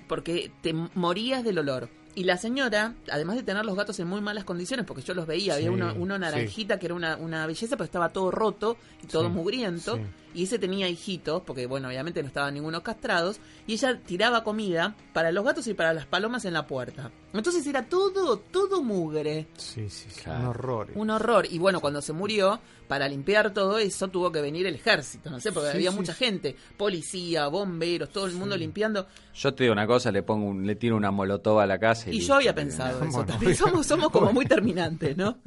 porque 0.06 0.52
te 0.62 0.72
morías 0.72 1.42
del 1.42 1.58
olor. 1.58 1.88
Y 2.14 2.22
la 2.22 2.36
señora, 2.36 2.94
además 3.10 3.34
de 3.34 3.42
tener 3.42 3.64
los 3.64 3.74
gatos 3.74 3.98
en 3.98 4.06
muy 4.06 4.20
malas 4.20 4.44
condiciones, 4.44 4.86
porque 4.86 5.02
yo 5.02 5.12
los 5.12 5.26
veía, 5.26 5.54
había 5.54 5.72
uno, 5.72 5.92
uno 5.96 6.14
sí. 6.14 6.20
naranjita 6.20 6.78
que 6.78 6.86
era 6.86 6.94
una, 6.94 7.16
una 7.16 7.48
belleza, 7.48 7.76
pero 7.76 7.86
estaba 7.86 8.10
todo 8.10 8.30
roto 8.30 8.76
y 9.02 9.08
todo 9.08 9.24
Sí, 9.24 9.28
mugriento. 9.30 9.98
Y 10.34 10.44
ese 10.44 10.58
tenía 10.58 10.88
hijitos, 10.88 11.42
porque 11.42 11.66
bueno, 11.66 11.88
obviamente 11.88 12.22
no 12.22 12.28
estaban 12.28 12.54
ninguno 12.54 12.82
castrados. 12.82 13.40
Y 13.66 13.74
ella 13.74 13.98
tiraba 14.04 14.44
comida 14.44 14.94
para 15.12 15.32
los 15.32 15.44
gatos 15.44 15.66
y 15.66 15.74
para 15.74 15.92
las 15.92 16.06
palomas 16.06 16.44
en 16.44 16.52
la 16.54 16.66
puerta. 16.66 17.10
Entonces 17.32 17.66
era 17.66 17.84
todo, 17.84 18.38
todo 18.38 18.82
mugre. 18.82 19.46
Sí, 19.56 19.88
sí, 19.88 20.08
sí. 20.10 20.22
Claro. 20.22 20.40
Un 20.40 20.46
horror. 20.46 20.88
Un 20.94 21.10
horror. 21.10 21.46
Y 21.50 21.58
bueno, 21.58 21.80
cuando 21.80 22.02
se 22.02 22.12
murió, 22.12 22.60
para 22.88 23.08
limpiar 23.08 23.52
todo 23.54 23.78
eso 23.78 24.08
tuvo 24.08 24.32
que 24.32 24.40
venir 24.40 24.66
el 24.66 24.74
ejército, 24.74 25.30
no 25.30 25.38
sé, 25.38 25.52
porque 25.52 25.70
Sí, 25.70 25.76
había 25.76 25.90
sí, 25.92 25.96
mucha 25.96 26.12
sí. 26.12 26.24
gente, 26.24 26.56
policía, 26.76 27.46
bomberos, 27.46 28.08
todo 28.10 28.26
el 28.26 28.32
mundo 28.32 28.56
limpiando. 28.56 29.06
Yo 29.32 29.54
te 29.54 29.62
digo 29.62 29.72
una 29.72 29.86
cosa, 29.86 30.10
le 30.10 30.24
pongo 30.24 30.46
un- 30.48 30.66
le 30.66 30.74
tiro 30.74 30.96
una 30.96 31.12
molotov 31.12 31.60
a 31.60 31.66
la 31.66 31.78
casa 31.78 32.10
y, 32.10 32.16
Y 32.16 32.20
yo 32.20 32.34
había 32.34 32.52
pensado 32.52 33.04
eso 33.04 33.24
también. 33.24 33.54
Somos, 33.54 33.86
somos 33.86 34.10
como 34.10 34.32
muy 34.32 34.44
terminantes, 34.44 35.16
¿no? 35.16 35.38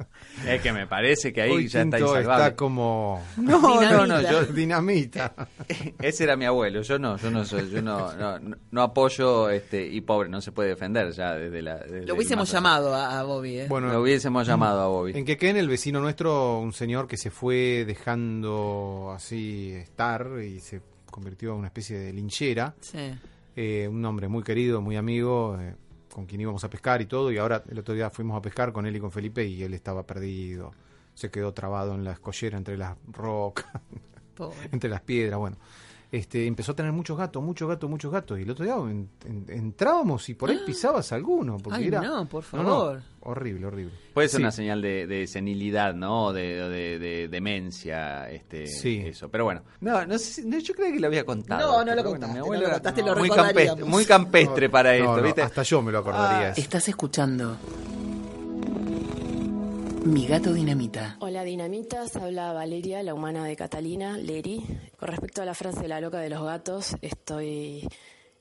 Es 0.46 0.62
que 0.62 0.72
me 0.72 0.86
parece 0.86 1.34
que 1.34 1.42
ahí 1.42 1.50
Hoy 1.50 1.68
ya 1.68 1.82
está 1.82 1.98
insalvable. 1.98 2.44
está 2.44 2.56
como 2.56 3.22
No, 3.36 3.58
no, 3.82 4.06
no, 4.06 4.22
yo, 4.22 4.46
dinamita. 4.80 5.34
ese 6.00 6.24
era 6.24 6.36
mi 6.36 6.44
abuelo, 6.44 6.82
yo 6.82 6.98
no, 6.98 7.16
yo 7.16 7.30
no 7.30 7.44
soy, 7.44 7.70
yo 7.70 7.82
no, 7.82 8.14
no, 8.16 8.38
no- 8.38 8.56
no 8.70 8.82
apoyo 8.82 9.50
este 9.50 9.86
y 9.86 10.00
pobre, 10.00 10.28
no 10.28 10.40
se 10.40 10.52
puede 10.52 10.70
defender 10.70 11.10
ya 11.12 11.34
desde 11.34 11.62
la 11.62 11.76
desde 11.78 12.06
Lo 12.06 12.14
hubiésemos 12.14 12.50
llamado 12.50 12.94
a, 12.94 13.18
a 13.20 13.22
Bobby, 13.24 13.60
¿eh? 13.60 13.66
Bueno, 13.68 13.92
Lo 13.92 14.00
hubiésemos 14.02 14.46
llamado 14.46 14.80
a 14.80 14.86
Bobby. 14.88 15.12
En 15.16 15.24
Quequén, 15.24 15.56
el 15.56 15.68
vecino 15.68 16.00
nuestro, 16.00 16.58
un 16.60 16.72
señor 16.72 17.06
que 17.06 17.16
se 17.16 17.30
fue 17.30 17.84
dejando 17.86 19.12
así 19.14 19.72
estar 19.72 20.28
y 20.44 20.60
se 20.60 20.80
convirtió 21.10 21.52
en 21.52 21.58
una 21.58 21.68
especie 21.68 21.98
de 21.98 22.12
linchera. 22.12 22.74
Sí. 22.80 23.12
Eh, 23.56 23.86
un 23.88 24.04
hombre 24.04 24.26
muy 24.28 24.42
querido, 24.42 24.80
muy 24.80 24.96
amigo, 24.96 25.56
eh, 25.60 25.74
con 26.12 26.26
quien 26.26 26.40
íbamos 26.40 26.64
a 26.64 26.70
pescar 26.70 27.00
y 27.02 27.06
todo. 27.06 27.30
Y 27.30 27.38
ahora 27.38 27.62
el 27.68 27.78
otro 27.78 27.94
día 27.94 28.10
fuimos 28.10 28.36
a 28.36 28.42
pescar 28.42 28.72
con 28.72 28.84
él 28.86 28.96
y 28.96 29.00
con 29.00 29.12
Felipe 29.12 29.44
y 29.44 29.62
él 29.62 29.74
estaba 29.74 30.04
perdido. 30.04 30.72
Se 31.14 31.30
quedó 31.30 31.52
trabado 31.54 31.94
en 31.94 32.02
la 32.02 32.12
escollera 32.12 32.58
entre 32.58 32.76
las 32.76 32.96
rocas, 33.12 33.66
Pobre. 34.34 34.56
entre 34.72 34.90
las 34.90 35.00
piedras. 35.00 35.38
Bueno, 35.38 35.56
este, 36.12 36.46
empezó 36.46 36.72
a 36.72 36.76
tener 36.76 36.92
muchos 36.92 37.18
gatos, 37.18 37.42
muchos 37.42 37.68
gatos, 37.68 37.90
muchos 37.90 38.12
gatos. 38.12 38.38
Y 38.38 38.42
el 38.42 38.50
otro 38.50 38.64
día 38.64 38.74
en- 38.76 39.08
en- 39.24 39.44
entrábamos 39.48 40.28
y 40.28 40.34
por 40.34 40.48
ahí 40.50 40.60
pisabas 40.64 41.10
alguno. 41.12 41.56
Porque 41.58 41.80
Ay, 41.80 41.88
era, 41.88 42.00
no, 42.02 42.28
por 42.28 42.44
No, 42.52 42.62
no, 42.62 42.68
favor. 42.68 43.02
horrible, 43.22 43.66
horrible. 43.66 43.92
Puede 44.12 44.28
ser 44.28 44.38
Sí. 44.38 44.42
una 44.44 44.52
señal 44.52 44.80
de, 44.80 45.08
de 45.08 45.26
senilidad, 45.26 45.92
¿no? 45.92 46.32
De, 46.32 46.62
o 46.62 46.68
de, 46.68 47.00
de 47.00 47.26
demencia, 47.26 48.30
este, 48.30 48.68
Sí. 48.68 49.02
eso. 49.06 49.28
Pero 49.28 49.42
bueno, 49.44 49.62
no, 49.80 50.06
no 50.06 50.16
sé, 50.18 50.42
si- 50.42 50.46
no, 50.48 50.56
yo 50.58 50.72
creo 50.74 50.92
que 50.92 51.00
lo 51.00 51.08
había 51.08 51.24
contado. 51.24 51.78
No, 51.78 51.84
no 51.84 51.94
lo 51.96 52.04
contaste, 52.04 52.32
mi 52.32 52.38
no 52.38 52.44
abuelo 52.44 52.62
lo 52.62 52.68
era 52.68 52.74
contaste, 52.76 53.02
lo 53.02 53.16
muy 53.16 53.30
campestre, 53.30 53.84
muy 53.84 54.04
campestre 54.04 54.68
para 54.70 54.90
No, 54.90 54.96
esto, 54.98 55.16
no, 55.16 55.22
¿viste? 55.24 55.42
hasta 55.42 55.62
yo 55.64 55.82
me 55.82 55.90
lo 55.90 55.98
acordaría. 55.98 56.50
eso. 56.50 56.60
Estás 56.60 56.86
escuchando 56.88 57.56
Mi 60.04 60.26
gato 60.26 60.52
dinamita. 60.52 61.16
Hola 61.20 61.44
dinamitas, 61.44 62.14
habla 62.16 62.52
Valeria, 62.52 63.02
la 63.02 63.14
humana 63.14 63.42
de 63.46 63.56
Catalina, 63.56 64.18
Leri. 64.18 64.62
Con 64.98 65.08
respecto 65.08 65.40
a 65.40 65.46
la 65.46 65.54
frase 65.54 65.88
la 65.88 65.98
loca 65.98 66.18
de 66.18 66.28
los 66.28 66.42
gatos, 66.42 66.94
estoy 67.00 67.88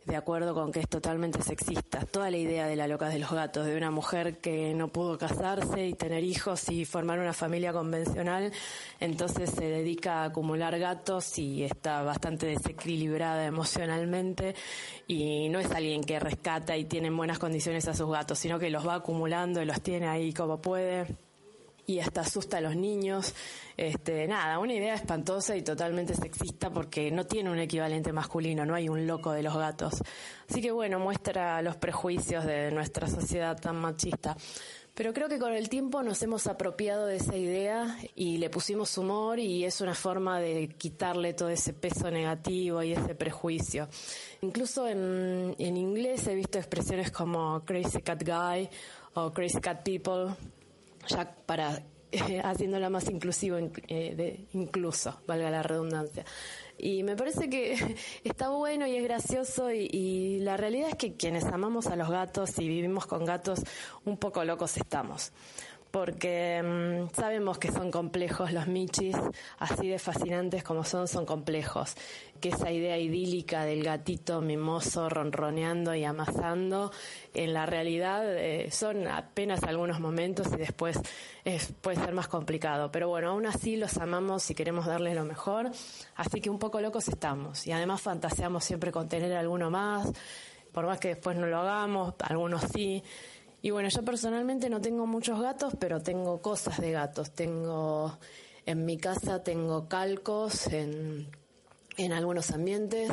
de 0.06 0.16
acuerdo 0.18 0.54
con 0.54 0.74
que 0.74 0.82
es 0.82 0.90
totalmente 0.90 1.42
sexista. 1.42 2.06
Toda 2.06 2.30
la 2.30 2.36
idea 2.36 2.68
de 2.68 2.76
la 2.76 2.86
loca 2.86 3.08
de 3.08 3.18
los 3.18 3.32
gatos, 3.32 3.66
de 3.66 3.78
una 3.78 3.92
mujer 3.92 4.40
que 4.40 4.74
no 4.74 4.90
pudo 4.90 5.18
casarse 5.18 5.88
y 5.88 5.94
tener 5.94 6.26
hijos 6.26 6.68
y 6.68 6.84
formar 6.84 7.20
una 7.20 7.32
familia 7.32 7.72
convencional, 7.72 8.52
entonces 9.00 9.50
se 9.50 9.64
dedica 9.64 10.24
a 10.24 10.26
acumular 10.26 10.78
gatos 10.80 11.40
y 11.40 11.64
está 11.64 12.04
bastante 12.04 12.46
desequilibrada 12.46 13.46
emocionalmente 13.46 14.54
y 15.08 15.48
no 15.48 15.60
es 15.60 15.72
alguien 15.72 16.04
que 16.04 16.20
rescata 16.20 16.76
y 16.76 16.84
tiene 16.84 17.08
en 17.08 17.16
buenas 17.16 17.40
condiciones 17.40 17.88
a 17.88 17.94
sus 17.94 18.10
gatos, 18.10 18.38
sino 18.38 18.60
que 18.60 18.70
los 18.70 18.86
va 18.86 18.96
acumulando 18.96 19.62
y 19.62 19.66
los 19.66 19.80
tiene 19.80 20.10
ahí 20.10 20.34
como 20.34 20.62
puede 20.62 21.08
y 21.86 22.00
hasta 22.00 22.22
asusta 22.22 22.58
a 22.58 22.62
los 22.62 22.76
niños. 22.76 23.34
Este, 23.76 24.28
nada, 24.28 24.60
una 24.60 24.74
idea 24.74 24.94
espantosa 24.94 25.56
y 25.56 25.62
totalmente 25.62 26.16
sexista 26.16 26.70
porque 26.70 27.12
no 27.12 27.26
tiene 27.26 27.52
un 27.52 27.60
equivalente 27.60 28.14
masculino, 28.14 28.66
no 28.66 28.76
hay 28.76 28.90
un 28.90 29.08
loco 29.08 29.32
de 29.32 29.44
los 29.44 29.56
gatos. 29.56 29.96
Así 30.50 30.62
que 30.62 30.72
bueno, 30.72 31.00
muestra 31.00 31.62
los 31.62 31.76
prejuicios 31.76 32.46
de 32.46 32.72
nuestra 32.72 33.08
sociedad 33.08 33.60
tan 33.60 33.78
machista. 33.78 34.38
Pero 34.96 35.12
creo 35.12 35.28
que 35.28 35.40
con 35.40 35.54
el 35.54 35.70
tiempo 35.70 36.04
nos 36.04 36.22
hemos 36.22 36.46
apropiado 36.46 37.08
de 37.08 37.16
esa 37.16 37.36
idea 37.36 37.98
y 38.14 38.38
le 38.38 38.52
pusimos 38.52 38.96
humor 39.00 39.40
y 39.40 39.66
es 39.66 39.82
una 39.82 39.96
forma 39.96 40.40
de 40.40 40.70
quitarle 40.70 41.34
todo 41.34 41.50
ese 41.50 41.74
peso 41.74 42.12
negativo 42.12 42.84
y 42.84 42.94
ese 42.94 43.16
prejuicio. 43.16 43.88
Incluso 44.42 44.88
en, 44.88 45.56
en 45.58 45.78
inglés 45.78 46.28
he 46.28 46.36
visto 46.36 46.60
expresiones 46.60 47.10
como 47.10 47.66
crazy 47.66 48.04
cat 48.04 48.24
guy 48.24 48.70
o 49.16 49.34
crazy 49.34 49.60
cat 49.60 49.84
people 49.84 50.36
ya 51.08 51.36
para 51.46 51.84
eh, 52.12 52.42
haciéndola 52.44 52.90
más 52.90 53.10
inclusivo, 53.10 53.58
inc- 53.58 53.84
eh, 53.88 54.14
de- 54.16 54.46
incluso, 54.54 55.20
valga 55.28 55.50
la 55.50 55.64
redundancia. 55.64 56.24
Y 56.78 57.04
me 57.04 57.16
parece 57.16 57.50
que 57.50 57.76
está 58.24 58.50
bueno 58.50 58.86
y 58.88 58.96
es 58.98 59.04
gracioso 59.04 59.72
y 59.72 60.40
la 60.42 60.58
realidad 60.58 60.90
es 60.90 60.96
que 60.96 61.16
quienes 61.16 61.44
amamos 61.46 61.88
a 61.88 61.96
los 61.96 62.10
gatos 62.10 62.58
y 62.60 62.68
vivimos 62.68 63.06
con 63.08 63.26
gatos, 63.26 63.62
un 64.06 64.18
poco 64.18 64.44
locos 64.44 64.78
estamos. 64.78 65.32
Porque 65.94 66.60
mm, 66.64 67.14
sabemos 67.16 67.60
que 67.60 67.72
son 67.72 67.92
complejos 67.92 68.52
los 68.52 68.66
michis, 68.66 69.16
así 69.60 69.90
de 69.90 70.00
fascinantes 70.00 70.64
como 70.64 70.84
son, 70.84 71.08
son 71.08 71.24
complejos. 71.24 71.94
Que 72.42 72.50
esa 72.50 72.72
idea 72.72 72.98
idílica 72.98 73.64
del 73.64 73.84
gatito 73.84 74.42
mimoso 74.42 75.08
ronroneando 75.08 75.94
y 75.94 76.04
amasando, 76.04 76.92
en 77.36 77.54
la 77.54 77.68
realidad 77.68 78.24
eh, 78.26 78.72
son 78.72 79.08
apenas 79.08 79.62
algunos 79.66 80.00
momentos 80.00 80.48
y 80.54 80.58
después 80.58 81.00
es- 81.46 81.72
puede 81.80 81.98
ser 81.98 82.12
más 82.16 82.28
complicado. 82.28 82.92
Pero 82.92 83.10
bueno, 83.10 83.30
aún 83.30 83.46
así 83.46 83.78
los 83.78 83.96
amamos 84.00 84.50
y 84.50 84.56
queremos 84.56 84.88
darles 84.88 85.14
lo 85.14 85.26
mejor, 85.26 85.70
así 86.16 86.42
que 86.42 86.50
un 86.50 86.58
poco 86.58 86.82
locos 86.82 87.08
estamos. 87.08 87.68
Y 87.68 87.72
además 87.72 88.02
fantaseamos 88.02 88.64
siempre 88.64 88.92
con 88.92 89.08
tener 89.08 89.32
alguno 89.34 89.70
más, 89.70 90.12
por 90.72 90.88
más 90.88 91.00
que 91.00 91.10
después 91.10 91.38
no 91.38 91.46
lo 91.46 91.60
hagamos, 91.60 92.16
algunos 92.24 92.64
sí. 92.74 93.04
Y 93.66 93.72
bueno, 93.72 93.88
yo 93.88 94.04
personalmente 94.04 94.70
no 94.70 94.82
tengo 94.82 95.08
muchos 95.08 95.40
gatos, 95.40 95.74
pero 95.80 96.02
tengo 96.02 96.42
cosas 96.42 96.82
de 96.82 96.92
gatos. 96.92 97.32
Tengo, 97.32 98.20
en 98.66 98.84
mi 98.84 98.98
casa 98.98 99.42
tengo 99.42 99.88
calcos, 99.88 100.68
en, 100.68 101.30
en 101.96 102.12
algunos 102.12 102.52
ambientes. 102.52 103.10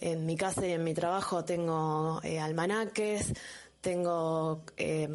En 0.00 0.24
mi 0.24 0.36
casa 0.36 0.66
y 0.66 0.72
en 0.72 0.84
mi 0.84 0.94
trabajo 0.94 1.44
tengo 1.44 2.18
eh, 2.22 2.40
almanaques, 2.40 3.34
tengo 3.82 4.62
eh, 4.78 5.06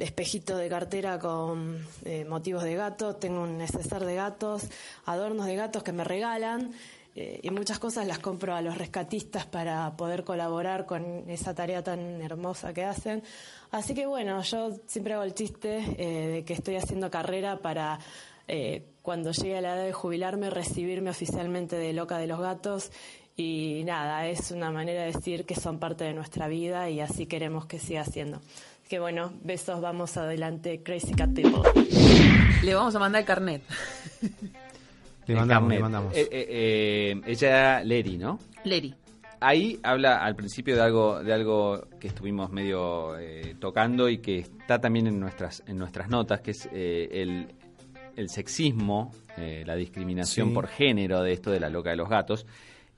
espejito 0.00 0.56
de 0.56 0.70
cartera 0.70 1.18
con 1.18 1.86
eh, 2.06 2.24
motivos 2.24 2.62
de 2.62 2.74
gato, 2.74 3.16
tengo 3.16 3.42
un 3.42 3.58
neceser 3.58 4.02
de 4.06 4.14
gatos, 4.14 4.62
adornos 5.04 5.44
de 5.44 5.56
gatos 5.56 5.82
que 5.82 5.92
me 5.92 6.04
regalan. 6.04 6.72
Eh, 7.14 7.40
y 7.42 7.50
muchas 7.50 7.78
cosas 7.78 8.06
las 8.06 8.18
compro 8.18 8.54
a 8.54 8.62
los 8.62 8.78
rescatistas 8.78 9.44
para 9.44 9.94
poder 9.96 10.24
colaborar 10.24 10.86
con 10.86 11.28
esa 11.28 11.54
tarea 11.54 11.82
tan 11.82 12.22
hermosa 12.22 12.72
que 12.72 12.84
hacen. 12.84 13.22
Así 13.70 13.94
que 13.94 14.06
bueno, 14.06 14.40
yo 14.42 14.70
siempre 14.86 15.12
hago 15.14 15.22
el 15.22 15.34
chiste 15.34 15.78
eh, 15.98 16.26
de 16.28 16.44
que 16.44 16.54
estoy 16.54 16.76
haciendo 16.76 17.10
carrera 17.10 17.58
para 17.58 17.98
eh, 18.48 18.84
cuando 19.02 19.32
llegue 19.32 19.58
a 19.58 19.60
la 19.60 19.74
edad 19.74 19.84
de 19.84 19.92
jubilarme 19.92 20.48
recibirme 20.48 21.10
oficialmente 21.10 21.76
de 21.76 21.92
loca 21.92 22.16
de 22.16 22.26
los 22.26 22.40
gatos 22.40 22.90
y 23.36 23.82
nada, 23.84 24.26
es 24.26 24.50
una 24.50 24.70
manera 24.70 25.02
de 25.02 25.12
decir 25.12 25.44
que 25.44 25.54
son 25.54 25.78
parte 25.78 26.04
de 26.04 26.14
nuestra 26.14 26.48
vida 26.48 26.88
y 26.90 27.00
así 27.00 27.26
queremos 27.26 27.66
que 27.66 27.78
siga 27.78 28.04
siendo. 28.04 28.38
Así 28.38 28.88
que 28.88 29.00
bueno, 29.00 29.32
besos, 29.42 29.80
vamos 29.80 30.16
adelante, 30.16 30.82
Crazy 30.82 31.14
Cat 31.14 31.34
People. 31.34 31.62
Le 32.62 32.74
vamos 32.74 32.94
a 32.94 32.98
mandar 32.98 33.20
el 33.20 33.26
carnet. 33.26 33.62
Le 35.26 35.34
El 35.34 35.40
mandamos, 35.40 35.70
le 35.72 35.78
mandamos. 35.80 36.16
Eh, 36.16 36.28
eh, 36.30 36.46
eh, 36.50 37.20
ella 37.26 37.48
era 37.48 37.84
Leri, 37.84 38.18
¿no? 38.18 38.38
Leri. 38.64 38.94
Ahí 39.40 39.78
habla 39.82 40.18
al 40.24 40.36
principio 40.36 40.76
de 40.76 40.82
algo, 40.82 41.22
de 41.22 41.32
algo 41.32 41.88
que 41.98 42.06
estuvimos 42.08 42.50
medio 42.52 43.18
eh, 43.18 43.56
tocando 43.58 44.08
y 44.08 44.18
que 44.18 44.38
está 44.38 44.80
también 44.80 45.08
en 45.08 45.18
nuestras, 45.18 45.62
en 45.66 45.78
nuestras 45.78 46.08
notas, 46.08 46.40
que 46.40 46.52
es 46.52 46.68
eh, 46.72 47.08
el, 47.10 47.48
el 48.16 48.28
sexismo, 48.28 49.10
eh, 49.36 49.64
la 49.66 49.74
discriminación 49.74 50.48
Sí. 50.48 50.54
por 50.54 50.68
género 50.68 51.22
de 51.22 51.32
esto 51.32 51.50
de 51.50 51.58
la 51.58 51.68
loca 51.70 51.90
de 51.90 51.96
los 51.96 52.08
gatos. 52.08 52.46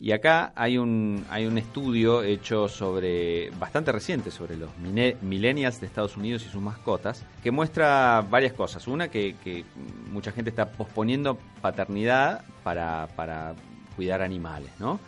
Y 0.05 0.12
acá 0.12 0.52
hay 0.55 0.76
un, 0.76 1.24
hay 1.30 1.46
un 1.46 1.57
estudio 1.57 2.22
hecho 2.22 2.68
sobre, 2.68 3.48
bastante 3.52 3.90
reciente, 3.90 4.30
sobre 4.30 4.55
los 4.55 4.68
millennials 4.76 5.80
de 5.80 5.86
Estados 5.86 6.18
Unidos 6.18 6.44
y 6.44 6.50
sus 6.50 6.61
mascotas, 6.61 7.24
que 7.42 7.50
muestra 7.50 8.22
varias 8.28 8.52
cosas. 8.52 8.86
Una, 8.86 9.09
que, 9.09 9.64
mucha 10.12 10.30
gente 10.30 10.50
está 10.50 10.72
posponiendo 10.72 11.38
paternidad 11.62 12.44
para, 12.62 13.09
para 13.16 13.55
cuidar 13.96 14.20
animales, 14.20 14.72
¿no? 14.78 15.00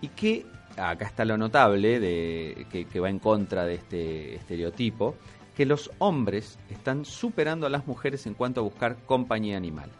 Y 0.00 0.08
que 0.08 0.44
acá 0.76 1.06
está 1.06 1.24
lo 1.24 1.38
notable 1.38 2.00
de, 2.00 2.66
que 2.72 2.98
va 2.98 3.08
en 3.08 3.20
contra 3.20 3.64
de 3.66 3.74
este 3.74 4.34
estereotipo, 4.34 5.14
que 5.56 5.64
los 5.64 5.92
hombres 5.98 6.58
están 6.70 7.04
superando 7.04 7.68
a 7.68 7.70
las 7.70 7.86
mujeres 7.86 8.26
en 8.26 8.34
cuanto 8.34 8.62
a 8.62 8.64
buscar 8.64 8.96
compañía 9.06 9.56
animal. 9.56 9.90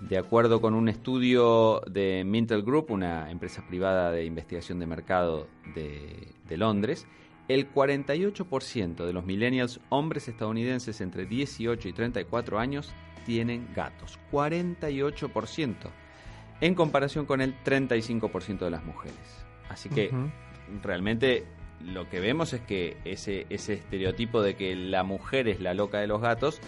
De 0.00 0.18
acuerdo 0.18 0.60
con 0.60 0.74
un 0.74 0.88
estudio 0.88 1.80
de 1.90 2.22
Mintel 2.24 2.62
Group, 2.62 2.90
una 2.90 3.30
empresa 3.30 3.66
privada 3.66 4.10
de 4.10 4.24
investigación 4.24 4.78
de 4.78 4.86
mercado 4.86 5.48
de, 5.74 6.28
de 6.48 6.56
Londres, 6.56 7.06
el 7.48 7.72
48% 7.72 9.06
de 9.06 9.12
los 9.12 9.24
millennials 9.24 9.80
hombres 9.88 10.28
estadounidenses 10.28 11.00
entre 11.00 11.26
18 11.26 11.88
y 11.88 11.92
34 11.92 12.58
años 12.58 12.92
tienen 13.24 13.68
gatos. 13.74 14.18
48%. 14.32 15.74
En 16.60 16.74
comparación 16.74 17.26
con 17.26 17.40
el 17.40 17.54
35% 17.64 18.58
de 18.60 18.70
las 18.70 18.84
mujeres. 18.84 19.46
Así 19.68 19.88
que 19.88 20.10
realmente 20.82 21.44
lo 21.84 22.08
que 22.08 22.20
vemos 22.20 22.52
es 22.52 22.60
que 22.62 22.96
ese, 23.04 23.46
ese 23.50 23.74
estereotipo 23.74 24.42
de 24.42 24.56
que 24.56 24.74
la 24.74 25.02
mujer 25.02 25.48
es 25.48 25.60
la 25.60 25.74
loca 25.74 25.98
de 25.98 26.06
los 26.06 26.20
gatos 26.20 26.60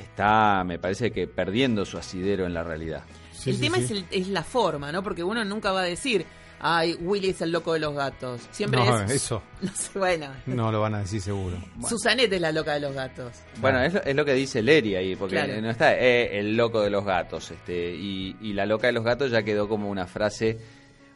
está, 0.00 0.62
me 0.64 0.78
parece 0.78 1.10
que 1.10 1.26
perdiendo 1.26 1.84
su 1.84 1.98
asidero 1.98 2.46
en 2.46 2.54
la 2.54 2.62
realidad. 2.62 3.02
Sí, 3.32 3.50
el 3.50 3.56
sí, 3.56 3.62
tema 3.62 3.78
sí. 3.78 3.84
Es, 3.84 3.90
el- 3.90 4.06
es 4.10 4.28
la 4.28 4.42
forma, 4.42 4.90
¿no? 4.92 5.02
Porque 5.02 5.22
uno 5.24 5.44
nunca 5.44 5.72
va 5.72 5.80
a 5.80 5.84
decir, 5.84 6.24
ay, 6.60 6.94
Willy 7.00 7.30
es 7.30 7.42
el 7.42 7.52
loco 7.52 7.72
de 7.74 7.80
los 7.80 7.94
gatos. 7.94 8.40
Siempre 8.50 8.80
No, 8.84 9.00
es... 9.00 9.10
eso 9.10 9.42
No 9.60 9.70
sé, 9.74 9.98
bueno. 9.98 10.28
no 10.46 10.70
lo 10.72 10.80
van 10.80 10.94
a 10.94 10.98
decir 11.00 11.20
seguro. 11.20 11.58
Susanette 11.86 12.32
es 12.32 12.40
la 12.40 12.52
loca 12.52 12.74
de 12.74 12.80
los 12.80 12.94
gatos. 12.94 13.32
Bueno, 13.60 13.82
es 13.82 13.92
lo, 13.92 14.02
es 14.02 14.14
lo 14.16 14.24
que 14.24 14.32
dice 14.34 14.62
Leri 14.62 14.94
ahí, 14.96 15.16
porque 15.16 15.36
Claro. 15.36 15.60
no 15.60 15.70
está 15.70 15.94
eh, 15.98 16.38
el 16.38 16.56
loco 16.56 16.80
de 16.80 16.90
los 16.90 17.04
gatos, 17.04 17.50
este, 17.50 17.94
y, 17.94 18.36
y 18.40 18.52
la 18.54 18.64
loca 18.66 18.86
de 18.86 18.92
los 18.94 19.04
gatos 19.04 19.30
ya 19.30 19.42
quedó 19.42 19.68
como 19.68 19.90
una 19.90 20.06
frase 20.06 20.58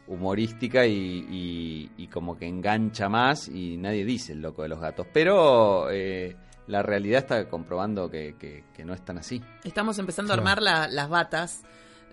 humorística 0.06 0.86
y, 0.86 1.26
y- 1.30 1.90
y 1.98 2.06
como 2.08 2.36
que 2.38 2.46
engancha 2.46 3.08
más 3.10 3.48
y 3.48 3.76
nadie 3.76 4.04
dice 4.04 4.32
el 4.32 4.40
loco 4.40 4.62
de 4.62 4.68
los 4.68 4.80
gatos. 4.80 5.06
Pero 5.12 5.90
eh, 5.90 6.34
la 6.68 6.82
realidad 6.82 7.18
está 7.18 7.48
comprobando 7.48 8.08
que, 8.10 8.36
que- 8.38 8.64
que 8.74 8.84
no 8.84 8.94
es 8.94 9.04
tan 9.04 9.18
así. 9.18 9.42
Estamos 9.64 9.98
empezando 9.98 10.32
a 10.32 10.36
armar 10.36 10.62
la- 10.62 10.86
las 10.88 11.08
batas 11.08 11.62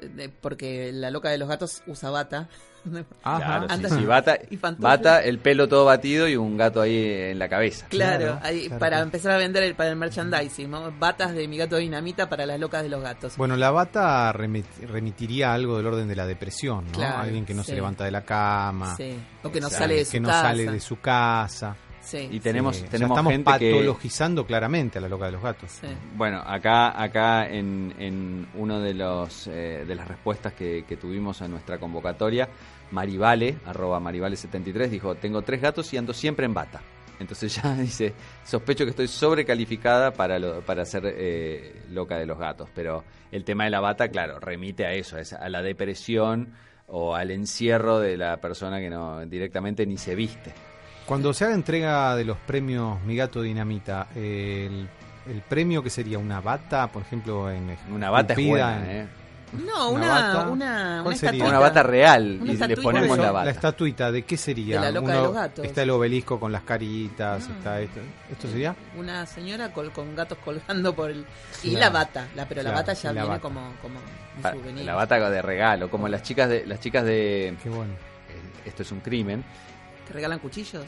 de- 0.01 0.29
porque 0.29 0.91
la 0.91 1.11
loca 1.11 1.29
de 1.29 1.37
los 1.37 1.47
gatos 1.47 1.83
usa 1.87 2.09
bata. 2.09 2.49
Ajá. 3.23 3.65
Claro, 3.65 3.89
sí, 3.97 4.05
bata, 4.05 4.37
y 4.47 4.57
bata, 4.57 5.23
el 5.23 5.39
pelo 5.39 5.67
todo 5.67 5.85
batido 5.85 6.27
y 6.27 6.35
un 6.35 6.55
gato 6.55 6.81
ahí 6.81 6.95
en 7.31 7.39
la 7.39 7.49
cabeza. 7.49 7.87
Claro, 7.89 8.25
Claro, 8.25 8.39
ahí, 8.43 8.65
claro, 8.67 8.79
para 8.79 8.89
claro. 8.97 9.03
empezar 9.05 9.31
a 9.31 9.37
vender 9.37 9.63
el, 9.63 9.73
para 9.73 9.89
el 9.89 9.95
merchandising, 9.95 10.69
¿no? 10.69 10.91
batas 10.91 11.33
de 11.33 11.47
mi 11.47 11.57
gato 11.57 11.77
dinamita 11.77 12.29
para 12.29 12.45
las 12.45 12.59
locas 12.59 12.83
de 12.83 12.89
los 12.89 13.01
gatos. 13.01 13.37
Bueno, 13.37 13.55
la 13.57 13.71
bata 13.71 14.31
remit- 14.33 14.85
remitiría 14.87 15.51
algo 15.51 15.77
del 15.77 15.87
orden 15.87 16.07
de 16.07 16.15
la 16.15 16.27
depresión, 16.27 16.85
¿no? 16.85 16.91
Claro, 16.99 17.17
Alguien 17.23 17.43
que 17.43 17.55
no 17.55 17.63
sí. 17.63 17.69
se 17.69 17.75
levanta 17.75 18.05
de 18.05 18.11
la 18.11 18.23
cama, 18.23 18.95
Sí, 18.95 19.17
o 19.43 19.51
que 19.51 19.59
no 19.59 19.67
Exacto. 19.67 19.83
sale 19.83 19.95
de 19.95 20.05
su 20.05 20.11
que 20.11 20.19
no 20.19 20.27
casa. 20.29 20.41
sale 20.43 20.65
de 20.71 20.79
su 20.79 20.99
casa. 20.99 21.75
Sí, 22.05 22.29
Y 22.31 22.39
tenemos, 22.39 22.75
Sí, 22.77 22.85
estamos 22.91 23.19
gente 23.31 23.51
que... 23.57 23.71
patologizando 23.71 24.45
claramente 24.45 24.99
a 24.99 25.01
la 25.01 25.09
loca 25.09 25.25
de 25.25 25.31
los 25.31 25.41
gatos. 25.41 25.71
sí. 25.71 25.87
Bueno, 26.15 26.37
acá, 26.45 27.01
acá 27.01 27.49
en, 27.49 27.93
en 27.97 28.47
uno 28.53 28.79
de 28.79 28.93
los 28.93 29.47
eh, 29.47 29.83
de 29.87 29.95
las 29.95 30.07
respuestas 30.07 30.53
que, 30.53 30.85
que 30.87 30.97
tuvimos 30.97 31.41
a 31.41 31.47
nuestra 31.47 31.79
convocatoria, 31.79 32.47
Marivale, 32.91 33.57
arroba 33.65 33.99
Marivale73, 33.99 34.87
dijo, 34.87 35.15
tengo 35.15 35.41
tres 35.41 35.61
gatos 35.61 35.91
y 35.93 35.97
ando 35.97 36.13
siempre 36.13 36.45
en 36.45 36.53
bata. 36.53 36.79
Entonces 37.19 37.55
ya 37.55 37.73
dice, 37.77 38.13
sospecho 38.43 38.83
que 38.83 38.91
estoy 38.91 39.07
sobrecalificada 39.07 40.11
para, 40.11 40.37
lo- 40.37 40.61
para 40.61 40.85
ser 40.85 41.03
eh, 41.07 41.81
loca 41.89 42.17
de 42.17 42.27
los 42.27 42.37
gatos. 42.37 42.69
Pero 42.75 43.03
el 43.31 43.43
tema 43.43 43.63
de 43.63 43.71
la 43.71 43.79
bata, 43.79 44.09
claro, 44.09 44.39
remite 44.39 44.85
a 44.85 44.91
eso, 44.93 45.17
a 45.17 45.21
esa- 45.21 45.37
a 45.37 45.49
la 45.49 45.63
depresión 45.63 46.53
o 46.87 47.15
al 47.15 47.31
encierro 47.31 47.99
de 47.99 48.15
la 48.15 48.37
persona 48.37 48.79
que 48.79 48.91
no 48.91 49.25
directamente 49.25 49.87
ni 49.87 49.97
se 49.97 50.13
viste. 50.13 50.53
Cuando 51.05 51.33
se 51.33 51.45
haga 51.45 51.53
entrega 51.53 52.15
de 52.15 52.25
los 52.25 52.37
premios 52.37 53.01
Mi 53.03 53.15
Gato 53.15 53.41
Dinamita, 53.41 54.07
el, 54.15 54.87
el 55.27 55.41
premio 55.47 55.83
que 55.83 55.89
sería 55.91 56.17
una 56.17 56.41
bata, 56.41 56.87
por 56.87 57.03
ejemplo, 57.03 57.51
en 57.51 57.77
Una 57.91 58.09
bata 58.09 58.33
es 58.33 58.39
esculpida 58.39 58.71
buena, 58.77 58.91
en- 58.91 58.97
¿eh? 59.01 59.07
No, 59.63 59.91
Una 59.91 60.05
una, 60.05 60.07
bata. 60.09 60.49
una, 60.49 60.99
¿Cuál 61.03 61.05
una 61.05 61.15
estatuita. 61.15 61.45
Una 61.47 61.59
bata 61.59 61.83
real 61.83 62.39
Una 62.41 62.51
y 62.51 62.57
le 62.57 62.77
ponemos 62.77 63.17
la 63.17 63.23
La 63.25 63.31
bata. 63.31 63.49
estatuita, 63.51 64.11
¿de 64.11 64.23
qué 64.23 64.35
sería? 64.35 64.81
De 64.81 64.85
la 64.87 64.91
loca 64.99 65.13
de 65.13 65.21
los 65.21 65.33
gatos. 65.33 65.65
Está 65.65 65.83
el 65.83 65.91
obelisco 65.91 66.39
con 66.39 66.51
las 66.51 66.63
caritas, 66.63 67.47
Ah. 67.47 67.53
está 67.55 67.79
esto. 67.79 67.99
¿Esto 68.31 68.47
sería? 68.49 68.75
Una 68.97 69.25
señora 69.27 69.71
col- 69.71 69.91
con 69.93 70.13
gatos 70.15 70.39
colgando 70.43 70.93
por 70.93 71.11
el... 71.11 71.25
Y 71.63 71.69
Claro. 71.69 71.79
la 71.85 71.89
bata, 71.91 72.27
la, 72.35 72.45
pero 72.47 72.63
la 72.63 72.71
bata 72.71 72.93
ya 72.93 73.09
la 73.13 73.21
viene 73.21 73.27
bata. 73.29 73.41
como, 73.41 73.61
como 73.81 73.99
un 74.35 74.41
Pa- 74.41 74.51
souvenir. 74.53 74.83
La 74.83 74.95
bata 74.95 75.29
de 75.29 75.41
regalo, 75.41 75.89
como 75.89 76.07
las 76.09 76.23
chicas 76.23 76.49
de 76.49 76.65
las 76.65 76.79
chicas 76.81 77.05
de 77.05 77.55
Qué 77.63 77.69
bueno. 77.69 77.93
eh, 77.93 78.67
esto 78.67 78.81
es 78.81 78.91
un 78.91 78.99
crimen. 78.99 79.45
¿Que 80.07 80.13
regalan 80.13 80.39
cuchillos? 80.39 80.85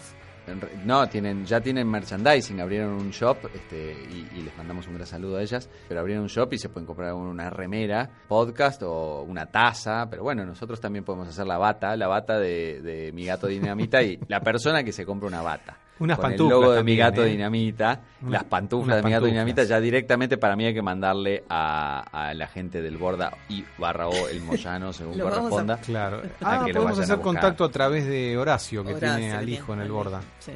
No, 0.86 1.10
tienen 1.10 1.46
ya 1.46 1.60
tienen 1.60 1.90
merchandising, 1.90 2.62
abrieron 2.62 2.94
un 2.94 3.12
shop 3.12 3.50
este, 3.54 3.92
y, 4.10 4.40
y 4.40 4.42
les 4.44 4.56
mandamos 4.56 4.88
un 4.88 4.94
gran 4.94 5.06
saludo 5.06 5.38
a 5.38 5.42
ellas, 5.42 5.70
pero 5.90 6.00
abrieron 6.00 6.24
un 6.24 6.30
shop 6.30 6.54
y 6.54 6.58
se 6.58 6.70
pueden 6.70 6.86
comprar 6.86 7.14
una 7.14 7.50
remera, 7.50 8.10
podcast 8.30 8.82
o 8.84 9.24
una 9.24 9.48
taza, 9.48 10.08
pero 10.10 10.24
bueno, 10.24 10.46
nosotros 10.46 10.80
también 10.80 11.04
podemos 11.04 11.28
hacer 11.28 11.46
la 11.46 11.58
bata, 11.58 11.98
la 11.98 12.08
bata 12.08 12.40
de, 12.40 12.82
de 12.82 13.12
mi 13.12 13.26
gato 13.26 13.48
dinamita 13.48 14.02
y 14.02 14.20
la 14.30 14.40
persona 14.40 14.86
que 14.86 14.94
se 14.94 15.06
compra 15.06 15.28
una 15.28 15.42
bata. 15.42 15.78
Unas 16.00 16.18
con 16.18 16.24
pantuflas 16.30 16.56
el 16.58 16.62
logo 16.62 16.74
de 16.74 16.84
mi 16.84 16.96
gato 16.96 17.24
¿eh? 17.24 17.30
dinamita, 17.30 18.02
Una- 18.22 18.32
las 18.32 18.44
pantuflas 18.44 18.98
de 18.98 19.04
mi 19.04 19.12
gato 19.12 19.26
dinamita, 19.26 19.64
ya 19.64 19.80
directamente 19.80 20.38
para 20.38 20.56
mí 20.56 20.66
hay 20.66 20.74
que 20.74 20.82
mandarle 20.82 21.44
a, 21.50 22.02
a 22.30 22.34
la 22.34 22.48
gente 22.48 22.82
del 22.82 22.98
Borda 22.98 23.36
y 23.50 23.64
barra 23.78 24.08
o 24.08 24.28
el 24.28 24.42
Moyano, 24.42 24.94
según 24.94 25.18
vamos 25.18 25.34
a- 25.34 25.40
corresponda. 25.40 25.78
Claro. 25.78 26.22
A 26.42 26.62
Ah, 26.62 26.66
que 26.66 26.74
podemos 26.74 27.00
a 27.00 27.04
hacer 27.04 27.16
buscar. 27.18 27.34
contacto 27.34 27.64
a 27.66 27.72
través 27.72 28.06
de 28.06 28.38
Horacio, 28.38 28.84
que 28.84 28.94
Horacio, 28.94 29.16
tiene 29.18 29.32
al 29.34 29.46
bien, 29.46 29.58
hijo 29.60 29.74
en 29.74 29.82
el 29.82 29.92
borda. 29.92 30.22
sí. 30.40 30.52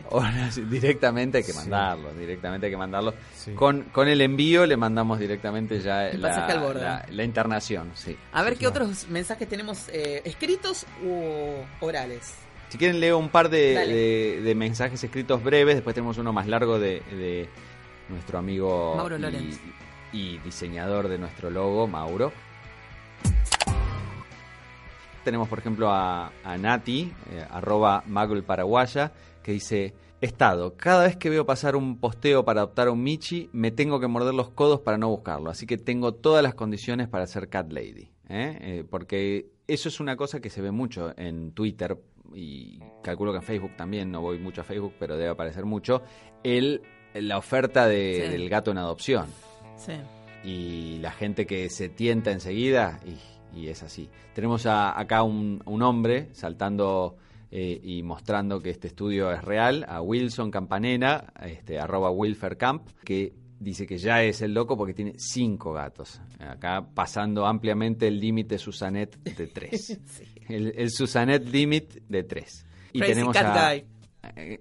Sí, 0.51 0.61
directamente 0.61 1.39
hay 1.39 1.43
que 1.43 1.51
Sí. 1.53 1.57
mandarlo, 1.57 2.13
directamente 2.13 2.67
hay 2.67 2.71
que 2.71 2.77
mandarlo. 2.77 3.13
Sí. 3.35 3.53
Con, 3.53 3.83
con 3.91 4.07
el 4.07 4.21
envío 4.21 4.65
le 4.65 4.77
mandamos 4.77 5.19
directamente 5.19 5.79
ya 5.81 6.07
El 6.09 6.21
la, 6.21 6.45
al 6.45 6.59
borde. 6.59 6.81
la- 6.81 7.05
la 7.09 7.23
internación, 7.23 7.91
sí. 7.95 8.15
A 8.33 8.43
ver 8.43 8.53
Sí, 8.53 8.59
qué 8.59 8.65
claro. 8.71 8.85
otros 8.85 9.07
mensajes 9.09 9.47
tenemos 9.47 9.89
eh, 9.89 10.21
escritos 10.25 10.85
u 11.03 11.63
orales. 11.85 12.33
Si 12.71 12.77
quieren 12.77 12.99
leo 13.01 13.17
un 13.17 13.27
par 13.29 13.49
de, 13.49 13.73
Dale. 13.73 13.93
de- 13.93 14.41
de 14.41 14.55
mensajes 14.55 15.03
escritos 15.03 15.43
breves, 15.43 15.75
después 15.75 15.93
tenemos 15.93 16.17
uno 16.17 16.31
más 16.31 16.47
largo 16.47 16.79
de, 16.79 17.01
de 17.11 17.49
nuestro 18.09 18.39
amigo 18.39 18.95
Mauro 18.95 19.17
y- 19.17 19.21
Lorenz. 19.21 19.59
y, 20.13 20.37
diseñador 20.39 21.09
de 21.09 21.17
nuestro 21.17 21.49
logo, 21.49 21.85
Mauro. 21.87 22.31
Tenemos, 25.25 25.47
por 25.49 25.59
ejemplo, 25.59 25.89
a, 25.91 26.31
a 26.43 26.57
Nati, 26.57 27.11
eh, 27.31 27.45
arroba 27.51 28.03
Magul 28.07 28.43
Paraguaya, 28.43 29.11
que 29.43 29.51
dice, 29.51 29.93
Estado, 30.19 30.75
cada 30.77 31.03
vez 31.03 31.15
que 31.17 31.29
veo 31.29 31.45
pasar 31.45 31.75
un 31.75 31.99
posteo 31.99 32.43
para 32.45 32.61
adoptar 32.61 32.87
a 32.87 32.91
un 32.91 33.03
Michi, 33.03 33.49
me 33.53 33.71
tengo 33.71 33.99
que 33.99 34.07
morder 34.07 34.33
los 34.33 34.49
codos 34.49 34.79
para 34.79 34.97
no 34.97 35.09
buscarlo. 35.09 35.49
Así 35.49 35.67
que 35.67 35.77
tengo 35.77 36.13
todas 36.13 36.41
las 36.41 36.55
condiciones 36.55 37.07
para 37.07 37.27
ser 37.27 37.49
Cat 37.49 37.71
Lady. 37.71 38.11
¿eh? 38.29 38.57
Eh, 38.61 38.83
porque 38.89 39.47
eso 39.67 39.89
es 39.89 39.99
una 39.99 40.15
cosa 40.15 40.39
que 40.39 40.49
se 40.49 40.61
ve 40.61 40.71
mucho 40.71 41.13
en 41.17 41.51
Twitter 41.51 41.97
y 42.35 42.79
calculo 43.03 43.31
que 43.31 43.37
en 43.39 43.43
Facebook 43.43 43.75
también, 43.77 44.11
no 44.11 44.21
voy 44.21 44.37
mucho 44.39 44.61
a 44.61 44.63
Facebook, 44.63 44.93
pero 44.99 45.17
debe 45.17 45.29
aparecer 45.31 45.65
mucho, 45.65 46.01
el, 46.43 46.81
la 47.13 47.37
oferta 47.37 47.87
de- 47.87 48.23
Sí. 48.25 48.31
del 48.31 48.49
gato 48.49 48.71
en 48.71 48.77
adopción 48.77 49.27
Sí. 49.77 49.93
y 50.43 50.97
la 50.99 51.11
gente 51.11 51.45
que 51.45 51.69
se 51.69 51.89
tienta 51.89 52.31
enseguida 52.31 52.99
y, 53.05 53.59
y 53.59 53.67
es 53.67 53.83
así. 53.83 54.09
Tenemos 54.33 54.65
a- 54.65 54.97
acá 54.99 55.23
un, 55.23 55.61
un 55.65 55.81
hombre 55.81 56.29
saltando 56.33 57.17
eh, 57.53 57.81
y 57.83 58.01
mostrando 58.03 58.61
que 58.61 58.69
este 58.69 58.87
estudio 58.87 59.29
es 59.31 59.43
real, 59.43 59.85
a 59.89 60.01
Wilson 60.01 60.51
Campanena, 60.51 61.33
este, 61.43 61.79
arroba 61.79 62.09
Wilfercamp, 62.09 62.87
que 63.03 63.33
dice 63.59 63.85
que 63.85 63.97
ya 63.97 64.23
es 64.23 64.41
el 64.41 64.53
loco 64.53 64.77
porque 64.77 64.93
tiene 64.93 65.13
cinco 65.17 65.73
gatos. 65.73 66.21
Acá 66.39 66.87
pasando 66.95 67.45
ampliamente 67.45 68.07
el 68.07 68.19
límite 68.21 68.57
Susanet 68.57 69.17
de 69.23 69.47
tres. 69.47 69.99
El, 70.49 70.73
el 70.77 70.89
Susanet 70.91 71.45
Limit 71.47 71.95
de 72.09 72.23
tres. 72.23 72.65
Y 72.93 72.99
Crazy 72.99 73.13
tenemos 73.13 73.33
Cat 73.35 73.57
a, 73.57 73.73
Guy. 73.73 73.85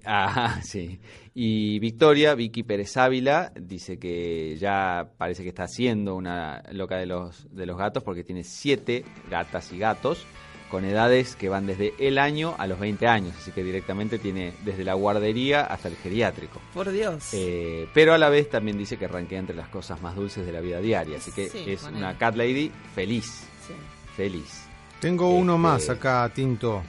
Ajá, 0.05 0.63
sí. 0.63 0.99
Y 1.35 1.79
Victoria, 1.81 2.35
Vicky 2.35 2.63
Pérez 2.63 2.97
Ávila, 2.97 3.53
dice 3.61 3.99
que 3.99 4.57
ya 4.59 5.11
parece 5.19 5.43
que 5.43 5.51
está 5.51 5.65
haciendo 5.65 6.15
una 6.17 6.63
loca 6.73 6.97
de 6.97 7.07
los, 7.07 7.47
de 7.55 7.67
los 7.67 7.77
gatos 7.77 8.03
porque 8.03 8.25
tiene 8.25 8.43
siete 8.45 9.05
gatas 9.31 9.73
y 9.73 9.79
gatos 9.79 10.27
con 10.71 10.85
edades 10.85 11.35
que 11.35 11.49
van 11.49 11.67
desde 11.67 11.95
el 11.99 12.17
año 12.19 12.55
a 12.57 12.69
los 12.69 12.79
20 12.79 13.07
años, 13.09 13.35
así 13.37 13.51
que 13.51 13.65
directamente 13.65 14.21
tiene 14.21 14.53
desde 14.65 14.85
la 14.85 14.95
guardería 14.95 15.63
hasta 15.63 15.89
el 15.89 15.97
geriátrico. 15.97 16.61
Por 16.73 16.91
Dios. 16.93 17.31
Eh, 17.35 17.89
pero 17.93 18.15
a 18.15 18.19
la 18.19 18.29
vez 18.29 18.49
también 18.49 18.79
dice 18.79 18.97
que 18.97 19.07
arranquea 19.07 19.41
entre 19.41 19.57
las 19.57 19.69
cosas 19.69 20.01
más 20.01 20.15
dulces 20.15 20.47
de 20.47 20.53
la 20.53 20.61
vida 20.61 20.81
diaria, 20.81 21.19
así 21.19 21.33
que 21.33 21.49
Sí, 21.49 21.65
es 21.67 21.83
una 21.83 22.17
cat 22.17 22.37
lady 22.37 22.71
feliz, 22.95 23.49
Sí. 23.67 23.75
feliz. 24.17 24.63
Tengo 25.01 25.31
uno 25.31 25.55
Este- 25.55 25.63
más 25.63 25.89
acá, 25.89 26.31
Tinto. 26.35 26.83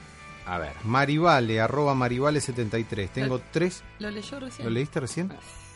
A 0.45 0.57
ver. 0.57 0.73
Marivale, 0.83 1.61
arroba 1.61 1.93
Marivale73. 1.95 3.09
Tengo 3.09 3.37
Eh, 3.37 3.41
tres. 3.51 3.83
¿Lo 3.99 4.09
leyó 4.11 4.39
recién? 4.39 4.65
¿Lo 4.67 4.71
leíste 4.73 4.99
recién? 4.99 5.31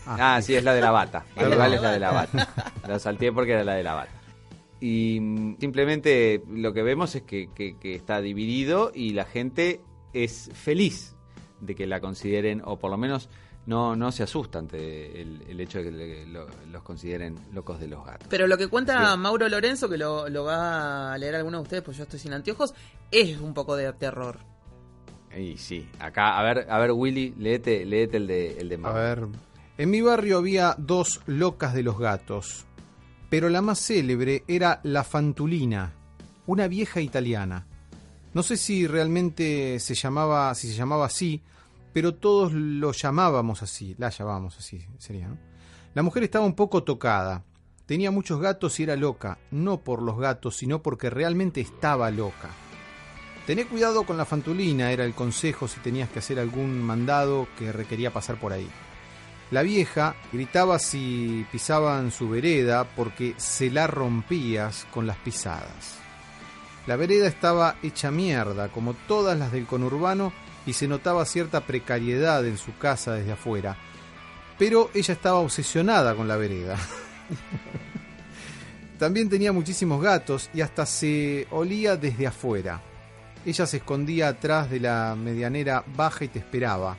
Ah, 0.06 0.40
sí, 0.42 0.54
es 0.56 0.64
la 0.64 0.74
de 0.74 0.82
la 0.82 0.92
bata. 0.92 1.26
De 1.36 1.44
es 1.44 1.58
la 1.58 1.92
de 1.92 2.00
la 2.00 2.12
bata. 2.12 2.48
La 2.88 3.00
salteé 3.00 3.32
porque 3.32 3.54
era 3.54 3.64
la 3.64 3.74
de 3.76 3.84
la 3.84 3.94
bata. 3.96 4.12
Y 4.80 5.20
mm, 5.20 5.58
simplemente 5.60 6.44
lo 6.52 6.74
que 6.74 6.84
vemos 6.84 7.16
es 7.16 7.24
que, 7.24 7.50
que- 7.56 7.78
que 7.78 7.96
está 7.96 8.22
dividido 8.22 8.92
y 8.94 9.14
la 9.14 9.26
gente 9.26 9.82
es 10.14 10.50
feliz 10.54 11.16
de 11.62 11.74
que 11.74 11.88
la 11.88 12.00
consideren, 12.02 12.62
o 12.66 12.78
por 12.78 12.92
lo 12.92 12.98
menos 12.98 13.30
no, 13.68 13.96
no 13.96 14.12
se 14.12 14.24
asusta 14.24 14.60
ante 14.60 15.22
el, 15.22 15.42
el 15.50 15.60
hecho 15.60 15.80
de 15.80 15.86
que 15.86 15.92
le- 15.92 16.26
lo- 16.28 16.48
los 16.72 16.84
consideren 16.84 17.36
locos 17.54 17.80
de 17.80 17.88
los 17.88 18.06
gatos. 18.06 18.28
Pero 18.30 18.48
lo 18.48 18.58
que 18.58 18.68
cuenta. 18.68 19.16
Mauro 19.18 19.48
Lorenzo, 19.50 19.90
que 19.90 19.98
lo, 19.98 20.30
lo 20.30 20.44
va 20.44 21.14
a 21.14 21.18
leer 21.18 21.36
alguno 21.36 21.58
de 21.58 21.64
ustedes, 21.64 21.84
pues 21.84 21.98
yo 21.98 22.04
estoy 22.04 22.20
sin 22.20 22.34
anteojos, 22.34 22.74
es 23.12 23.40
un 23.40 23.54
poco 23.54 23.76
de 23.76 23.92
terror. 23.94 24.38
Y 25.38 25.58
sí, 25.58 25.90
acá, 26.00 26.38
a 26.40 26.44
ver, 26.44 26.68
a 26.70 26.78
ver 26.80 26.92
Willy, 26.92 27.34
léete, 27.38 27.84
léete 27.86 28.18
el 28.18 28.28
de, 28.28 28.58
el 28.60 28.70
de 28.70 28.76
A 28.76 28.78
Mauro. 28.78 29.00
ver. 29.00 29.28
En 29.78 29.90
mi 29.90 30.00
barrio 30.02 30.38
había 30.38 30.76
dos 30.78 31.20
locas 31.26 31.74
de 31.74 31.84
los 31.84 32.00
gatos, 32.00 32.66
pero 33.30 33.50
la 33.50 33.62
más 33.62 33.80
célebre 33.80 34.44
era 34.48 34.80
la 34.84 35.04
Fantulina, 35.04 35.92
una 36.46 36.68
vieja 36.70 37.02
italiana. 37.02 37.66
No 38.34 38.44
sé 38.44 38.56
si 38.56 38.88
realmente 38.88 39.80
se 39.80 39.96
llamaba, 39.96 40.54
si 40.56 40.70
se 40.70 40.76
llamaba 40.76 41.06
así, 41.08 41.42
pero 41.96 42.14
todos 42.14 42.52
lo 42.52 42.92
llamábamos 42.92 43.64
así, 43.64 43.96
la 43.98 44.10
llamábamos 44.10 44.58
así, 44.58 44.86
sería, 44.98 45.30
¿no? 45.30 45.38
La 45.94 46.04
mujer 46.04 46.24
estaba 46.24 46.46
un 46.46 46.54
poco 46.54 46.84
tocada. 46.84 47.46
Tenía 47.86 48.12
muchos 48.12 48.42
gatos 48.42 48.78
y 48.82 48.84
era 48.84 48.98
loca, 48.98 49.38
no 49.50 49.80
por 49.80 50.02
los 50.02 50.20
gatos, 50.20 50.58
sino 50.58 50.82
porque 50.82 51.10
realmente 51.10 51.62
estaba 51.62 52.12
loca. 52.12 52.50
Tené 53.48 53.66
cuidado 53.66 54.04
con 54.04 54.18
la 54.18 54.26
fantulina, 54.26 54.92
era 54.92 55.06
el 55.06 55.14
consejo 55.14 55.70
si 55.70 55.80
tenías 55.80 56.10
que 56.10 56.20
hacer 56.20 56.38
algún 56.38 56.84
mandado 56.84 57.48
que 57.58 57.72
requería 57.72 58.12
pasar 58.12 58.42
por 58.42 58.52
ahí. 58.52 58.68
La 59.52 59.62
vieja 59.62 60.18
gritaba 60.34 60.80
si 60.80 61.46
pisaban 61.50 62.12
su 62.12 62.28
vereda 62.28 62.84
porque 62.84 63.36
se 63.38 63.72
la 63.72 63.88
rompías 63.88 64.86
con 64.94 65.08
las 65.08 65.16
pisadas. 65.16 65.96
La 66.88 66.98
vereda 66.98 67.30
estaba 67.30 67.78
hecha 67.84 68.12
mierda, 68.12 68.68
como 68.68 68.96
todas 69.08 69.40
las 69.40 69.54
del 69.54 69.66
conurbano, 69.66 70.34
y 70.66 70.74
se 70.74 70.88
notaba 70.88 71.26
cierta 71.26 71.62
precariedad 71.62 72.46
en 72.46 72.58
su 72.58 72.78
casa 72.78 73.14
desde 73.14 73.34
afuera. 73.34 73.78
Pero 74.58 74.90
ella 74.94 75.14
estaba 75.14 75.40
obsesionada 75.40 76.16
con 76.16 76.28
la 76.28 76.38
vereda. 76.38 76.78
También 79.00 79.30
tenía 79.30 79.52
muchísimos 79.52 80.02
gatos 80.02 80.50
y 80.54 80.62
hasta 80.62 80.86
se 80.86 81.48
olía 81.52 81.98
desde 81.98 82.28
afuera. 82.28 82.82
Ella 83.46 83.66
se 83.66 83.78
escondía 83.78 84.30
atrás 84.30 84.70
de 84.70 84.80
la 84.80 85.16
medianera 85.16 85.84
baja 85.96 86.26
y 86.26 86.30
te 86.30 86.40
esperaba. 86.40 86.98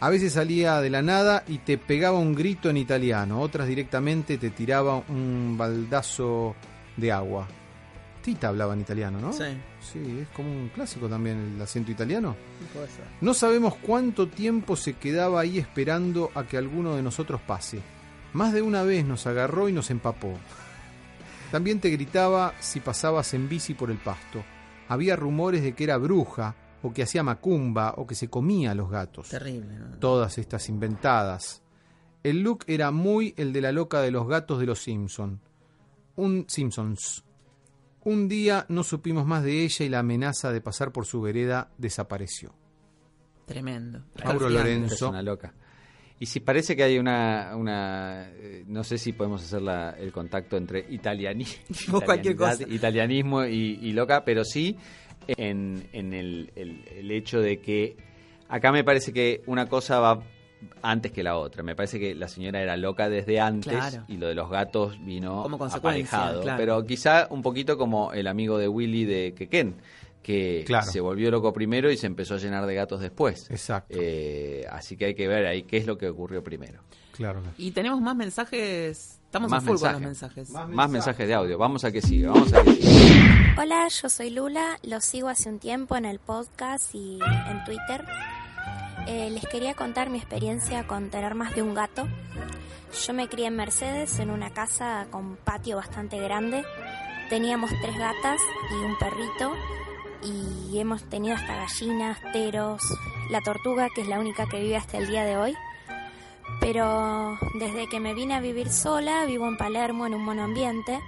A 0.00 0.10
veces 0.10 0.34
salía 0.34 0.80
de 0.80 0.90
la 0.90 1.00
nada 1.00 1.44
y 1.46 1.58
te 1.58 1.78
pegaba 1.78 2.18
un 2.18 2.34
grito 2.34 2.68
en 2.68 2.76
italiano, 2.76 3.40
otras 3.40 3.66
directamente 3.66 4.36
te 4.36 4.50
tiraba 4.50 5.02
un 5.08 5.56
baldazo 5.56 6.54
de 6.96 7.12
agua. 7.12 7.46
Tita 8.22 8.48
hablaba 8.48 8.74
en 8.74 8.80
italiano, 8.80 9.20
¿no? 9.20 9.32
Sí. 9.32 9.44
Sí, 9.92 10.20
es 10.22 10.28
como 10.28 10.50
un 10.50 10.68
clásico 10.68 11.08
también 11.08 11.54
el 11.54 11.62
acento 11.62 11.92
italiano. 11.92 12.36
Puede 12.72 12.88
ser. 12.88 13.04
No 13.20 13.34
sabemos 13.34 13.74
cuánto 13.76 14.28
tiempo 14.28 14.76
se 14.76 14.94
quedaba 14.94 15.40
ahí 15.40 15.58
esperando 15.58 16.30
a 16.34 16.44
que 16.44 16.56
alguno 16.56 16.96
de 16.96 17.02
nosotros 17.02 17.40
pase. 17.40 17.80
Más 18.32 18.52
de 18.52 18.62
una 18.62 18.82
vez 18.82 19.04
nos 19.04 19.26
agarró 19.26 19.68
y 19.68 19.72
nos 19.72 19.90
empapó. 19.90 20.34
También 21.50 21.80
te 21.80 21.90
gritaba 21.90 22.54
si 22.60 22.80
pasabas 22.80 23.32
en 23.34 23.48
bici 23.48 23.74
por 23.74 23.90
el 23.90 23.98
pasto. 23.98 24.44
Había 24.88 25.16
rumores 25.16 25.62
de 25.62 25.74
que 25.74 25.84
era 25.84 25.96
bruja, 25.96 26.54
o 26.82 26.92
que 26.92 27.02
hacía 27.02 27.22
macumba, 27.22 27.94
o 27.96 28.06
que 28.06 28.14
se 28.14 28.28
comía 28.28 28.72
a 28.72 28.74
los 28.74 28.90
gatos. 28.90 29.28
Terrible. 29.28 29.74
¿no? 29.78 29.98
Todas 29.98 30.38
estas 30.38 30.68
inventadas. 30.68 31.62
El 32.22 32.42
look 32.42 32.64
era 32.66 32.90
muy 32.90 33.34
el 33.36 33.52
de 33.52 33.60
la 33.60 33.72
loca 33.72 34.00
de 34.00 34.10
los 34.10 34.26
gatos 34.26 34.58
de 34.58 34.66
los 34.66 34.80
Simpson. 34.80 35.40
Un 36.16 36.44
Simpsons. 36.48 37.24
Un 38.06 38.28
día 38.28 38.66
no 38.68 38.84
supimos 38.84 39.26
más 39.26 39.42
de 39.42 39.64
ella 39.64 39.84
y 39.84 39.88
la 39.88 39.98
amenaza 39.98 40.52
de 40.52 40.60
pasar 40.60 40.92
por 40.92 41.06
su 41.06 41.20
vereda 41.20 41.70
desapareció. 41.76 42.52
Tremendo. 43.46 44.02
Mauro. 44.24 44.48
Lorenzo. 44.48 44.94
Es 44.94 45.02
una 45.02 45.22
loca. 45.22 45.52
Y 46.20 46.26
si 46.26 46.38
parece 46.40 46.76
que 46.76 46.84
hay 46.84 46.98
una, 46.98 47.52
una 47.56 48.28
eh, 48.30 48.64
no 48.68 48.84
sé 48.84 48.96
si 48.96 49.12
podemos 49.12 49.42
hacer 49.42 49.60
la- 49.60 49.90
el 49.90 50.12
contacto 50.12 50.56
entre 50.56 50.86
italiani, 50.88 51.44
O 51.92 52.00
cualquier 52.04 52.36
cosa. 52.36 52.62
italianismo 52.68 53.44
y, 53.44 53.78
y 53.82 53.92
loca, 53.92 54.24
pero 54.24 54.44
sí 54.44 54.76
en, 55.26 55.88
en 55.92 56.14
el, 56.14 56.52
el- 56.54 56.84
el 56.88 57.10
hecho 57.10 57.40
de 57.40 57.60
que 57.60 57.96
acá 58.48 58.70
me 58.72 58.84
parece 58.84 59.12
que 59.12 59.42
una 59.46 59.66
cosa 59.68 59.98
va 59.98 60.22
antes 60.82 61.12
que 61.12 61.22
la 61.22 61.36
otra. 61.36 61.62
Me 61.62 61.74
parece 61.74 61.98
que 62.00 62.14
la 62.14 62.28
señora 62.28 62.60
era 62.60 62.76
loca 62.76 63.08
desde 63.08 63.40
antes 63.40 63.72
Claro. 63.72 64.04
y 64.08 64.16
lo 64.16 64.28
de 64.28 64.34
los 64.34 64.50
gatos 64.50 64.98
vino 65.04 65.42
Como 65.42 65.58
consecuencia, 65.58 66.18
aparejado. 66.18 66.42
claro. 66.42 66.58
Pero 66.58 66.84
quizá 66.86 67.26
un 67.30 67.42
poquito 67.42 67.76
como 67.78 68.12
el 68.12 68.26
amigo 68.26 68.58
de 68.58 68.68
Willy 68.68 69.04
de 69.04 69.34
Quequén, 69.36 69.76
que 70.22 70.64
Claro. 70.66 70.86
se 70.90 71.00
volvió 71.00 71.30
loco 71.30 71.52
primero 71.52 71.90
y 71.90 71.96
se 71.96 72.06
empezó 72.06 72.34
a 72.34 72.38
llenar 72.38 72.66
de 72.66 72.74
gatos 72.74 73.00
después. 73.00 73.50
Exacto. 73.50 73.96
Eh, 74.00 74.66
así 74.70 74.96
que 74.96 75.06
hay 75.06 75.14
que 75.14 75.28
ver 75.28 75.46
ahí 75.46 75.62
qué 75.62 75.76
es 75.76 75.86
lo 75.86 75.96
que 75.98 76.08
ocurrió 76.08 76.42
primero. 76.42 76.80
Claro. 77.12 77.40
Y 77.56 77.70
tenemos 77.70 78.00
más 78.00 78.14
mensajes. 78.16 79.20
Estamos 79.24 79.50
Más 79.50 79.62
a 79.62 79.66
full 79.66 79.78
con 79.78 79.92
los 79.92 80.00
mensajes. 80.00 80.48
mensajes. 80.50 80.74
Más 80.74 80.90
mensajes 80.90 81.26
de 81.28 81.34
audio. 81.34 81.58
Vamos 81.58 81.84
a 81.84 81.92
que 81.92 82.00
siga. 82.02 82.30
Vamos 82.30 82.52
a 82.52 82.62
que 82.62 82.72
siga. 82.74 83.54
Hola, 83.58 83.88
yo 83.88 84.08
soy 84.08 84.30
Lula, 84.30 84.78
los 84.82 85.04
sigo 85.04 85.28
hace 85.28 85.48
un 85.48 85.58
tiempo 85.58 85.96
en 85.96 86.04
el 86.04 86.18
podcast 86.18 86.94
y 86.94 87.18
en 87.50 87.64
Twitter. 87.64 88.04
Eh, 89.06 89.30
les 89.30 89.46
quería 89.46 89.74
contar 89.74 90.10
mi 90.10 90.18
experiencia 90.18 90.86
con 90.86 91.10
tener 91.10 91.36
más 91.36 91.54
de 91.54 91.62
un 91.62 91.74
gato. 91.74 92.08
Yo 93.06 93.12
me 93.12 93.28
crié 93.28 93.46
en 93.46 93.56
Mercedes, 93.56 94.18
en 94.18 94.30
una 94.30 94.50
casa 94.50 95.06
con 95.10 95.36
patio 95.36 95.76
bastante 95.76 96.18
grande. 96.18 96.64
Teníamos 97.28 97.70
tres 97.82 97.96
gatas 97.96 98.40
y 98.70 98.74
un 98.74 98.98
perrito 98.98 99.52
y 100.22 100.78
hemos 100.78 101.04
tenido 101.04 101.36
hasta 101.36 101.54
gallinas, 101.54 102.18
teros, 102.32 102.82
la 103.30 103.40
tortuga, 103.42 103.88
que 103.94 104.00
es 104.00 104.08
la 104.08 104.18
única 104.18 104.46
que 104.46 104.60
vive 104.60 104.76
hasta 104.76 104.98
el 104.98 105.06
día 105.06 105.24
de 105.24 105.36
hoy. 105.36 105.54
Pero 106.60 107.38
desde 107.60 107.88
que 107.88 108.00
me 108.00 108.12
vine 108.14 108.34
a 108.34 108.40
vivir 108.40 108.70
sola, 108.70 109.24
vivo 109.24 109.46
en 109.46 109.56
Palermo 109.56 110.06
en 110.06 110.14
un 110.14 110.24
monoambiente. 110.24 110.98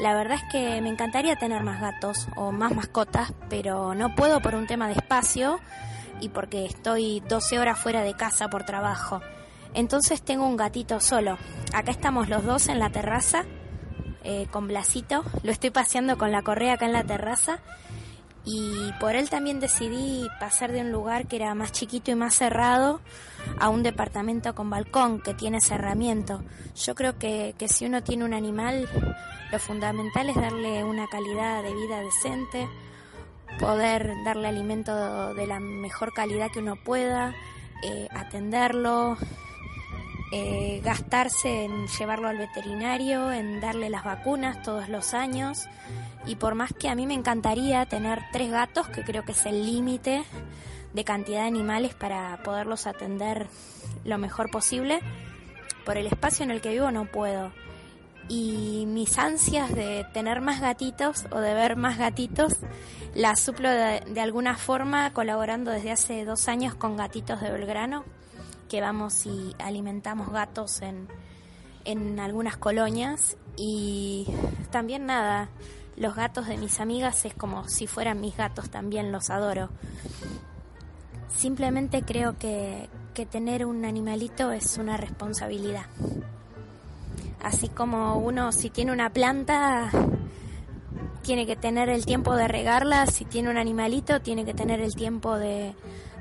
La 0.00 0.14
verdad 0.14 0.38
es 0.38 0.52
que 0.52 0.80
me 0.80 0.88
encantaría 0.88 1.36
tener 1.36 1.64
más 1.64 1.80
gatos 1.80 2.28
o 2.36 2.52
más 2.52 2.74
mascotas, 2.74 3.32
pero 3.48 3.94
no 3.94 4.14
puedo 4.14 4.40
por 4.40 4.54
un 4.54 4.68
tema 4.68 4.86
de 4.86 4.94
espacio 4.94 5.60
y 6.20 6.28
porque 6.28 6.66
estoy 6.66 7.20
12 7.28 7.58
horas 7.58 7.78
fuera 7.78 8.02
de 8.02 8.14
casa 8.14 8.48
por 8.48 8.64
trabajo. 8.64 9.20
Entonces 9.74 10.22
tengo 10.22 10.46
un 10.46 10.56
gatito 10.56 11.00
solo. 11.00 11.38
Acá 11.72 11.90
estamos 11.90 12.28
los 12.28 12.44
dos 12.44 12.68
en 12.68 12.78
la 12.78 12.90
terraza 12.90 13.44
eh, 14.24 14.46
con 14.50 14.68
Blasito. 14.68 15.24
Lo 15.42 15.52
estoy 15.52 15.70
paseando 15.70 16.18
con 16.18 16.32
la 16.32 16.42
correa 16.42 16.74
acá 16.74 16.86
en 16.86 16.92
la 16.92 17.04
terraza. 17.04 17.60
Y 18.44 18.90
por 18.98 19.16
él 19.16 19.28
también 19.28 19.60
decidí 19.60 20.26
pasar 20.40 20.72
de 20.72 20.80
un 20.80 20.90
lugar 20.90 21.26
que 21.26 21.36
era 21.36 21.54
más 21.54 21.72
chiquito 21.72 22.10
y 22.10 22.14
más 22.14 22.34
cerrado 22.34 23.00
a 23.58 23.68
un 23.68 23.82
departamento 23.82 24.54
con 24.54 24.70
balcón 24.70 25.20
que 25.20 25.34
tiene 25.34 25.60
cerramiento. 25.60 26.42
Yo 26.74 26.94
creo 26.94 27.18
que, 27.18 27.54
que 27.58 27.68
si 27.68 27.84
uno 27.84 28.02
tiene 28.02 28.24
un 28.24 28.32
animal, 28.32 28.88
lo 29.52 29.58
fundamental 29.58 30.30
es 30.30 30.36
darle 30.36 30.82
una 30.84 31.06
calidad 31.08 31.62
de 31.62 31.74
vida 31.74 32.00
decente, 32.00 32.66
poder 33.58 34.14
darle 34.24 34.48
alimento 34.48 35.34
de 35.34 35.46
la 35.46 35.60
mejor 35.60 36.12
calidad 36.12 36.50
que 36.50 36.60
uno 36.60 36.76
pueda, 36.76 37.34
eh, 37.82 38.08
atenderlo, 38.10 39.16
eh, 40.32 40.80
gastarse 40.84 41.64
en 41.64 41.88
llevarlo 41.88 42.28
al 42.28 42.38
veterinario, 42.38 43.32
en 43.32 43.60
darle 43.60 43.90
las 43.90 44.04
vacunas 44.04 44.62
todos 44.62 44.88
los 44.88 45.12
años. 45.12 45.68
Y 46.26 46.36
por 46.36 46.54
más 46.54 46.72
que 46.72 46.88
a 46.88 46.94
mí 46.94 47.06
me 47.06 47.14
encantaría 47.14 47.86
tener 47.86 48.20
tres 48.32 48.50
gatos, 48.50 48.88
que 48.88 49.02
creo 49.02 49.24
que 49.24 49.32
es 49.32 49.46
el 49.46 49.66
límite 49.66 50.22
de 50.92 51.04
cantidad 51.04 51.40
de 51.42 51.48
animales 51.48 51.94
para 51.94 52.42
poderlos 52.42 52.86
atender 52.86 53.48
lo 54.04 54.18
mejor 54.18 54.50
posible, 54.50 55.00
por 55.84 55.96
el 55.96 56.06
espacio 56.06 56.44
en 56.44 56.50
el 56.50 56.60
que 56.60 56.70
vivo 56.70 56.90
no 56.90 57.06
puedo. 57.06 57.52
Y 58.30 58.86
mis 58.86 59.18
ansias 59.18 59.74
de 59.74 60.06
tener 60.14 60.40
más 60.40 60.60
gatitos 60.60 61.26
o 61.32 61.40
de 61.40 61.52
ver 61.52 61.74
más 61.74 61.98
gatitos 61.98 62.58
las 63.14 63.40
suplo 63.40 63.68
de, 63.68 64.20
alguna 64.20 64.56
forma 64.56 65.12
colaborando 65.12 65.72
desde 65.72 65.90
hace 65.90 66.24
dos 66.24 66.46
años 66.46 66.76
con 66.76 66.96
Gatitos 66.96 67.40
de 67.40 67.50
Belgrano, 67.50 68.04
que 68.68 68.80
vamos 68.80 69.26
y 69.26 69.56
alimentamos 69.58 70.30
gatos 70.30 70.80
en, 70.82 71.08
en 71.84 72.20
algunas 72.20 72.56
colonias. 72.56 73.36
Y 73.56 74.28
también 74.70 75.06
nada, 75.06 75.48
los 75.96 76.14
gatos 76.14 76.46
de 76.46 76.56
mis 76.56 76.78
amigas 76.78 77.24
es 77.24 77.34
como 77.34 77.68
si 77.68 77.88
fueran 77.88 78.20
mis 78.20 78.36
gatos, 78.36 78.70
también 78.70 79.10
los 79.10 79.28
adoro. 79.30 79.70
Simplemente 81.36 82.02
creo 82.02 82.38
que, 82.38 82.88
que 83.12 83.26
tener 83.26 83.66
un 83.66 83.84
animalito 83.84 84.52
es 84.52 84.78
una 84.78 84.96
responsabilidad. 84.96 85.86
Así 87.42 87.68
como 87.68 88.16
uno 88.18 88.52
si 88.52 88.70
tiene 88.70 88.92
una 88.92 89.10
planta 89.10 89.90
tiene 91.22 91.46
que 91.46 91.56
tener 91.56 91.88
el 91.88 92.06
tiempo 92.06 92.34
de 92.34 92.48
regarla, 92.48 93.06
si 93.06 93.24
tiene 93.24 93.50
un 93.50 93.56
animalito 93.56 94.20
tiene 94.20 94.44
que 94.44 94.54
tener 94.54 94.80
el 94.80 94.94
tiempo 94.94 95.36
de, 95.36 95.74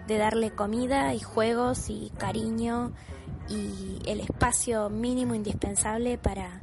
de 0.07 0.17
darle 0.17 0.51
comida 0.51 1.13
y 1.13 1.19
juegos 1.19 1.89
y 1.89 2.11
cariño 2.17 2.91
y 3.49 3.99
el 4.05 4.19
espacio 4.19 4.89
mínimo 4.89 5.33
indispensable 5.35 6.17
para 6.17 6.61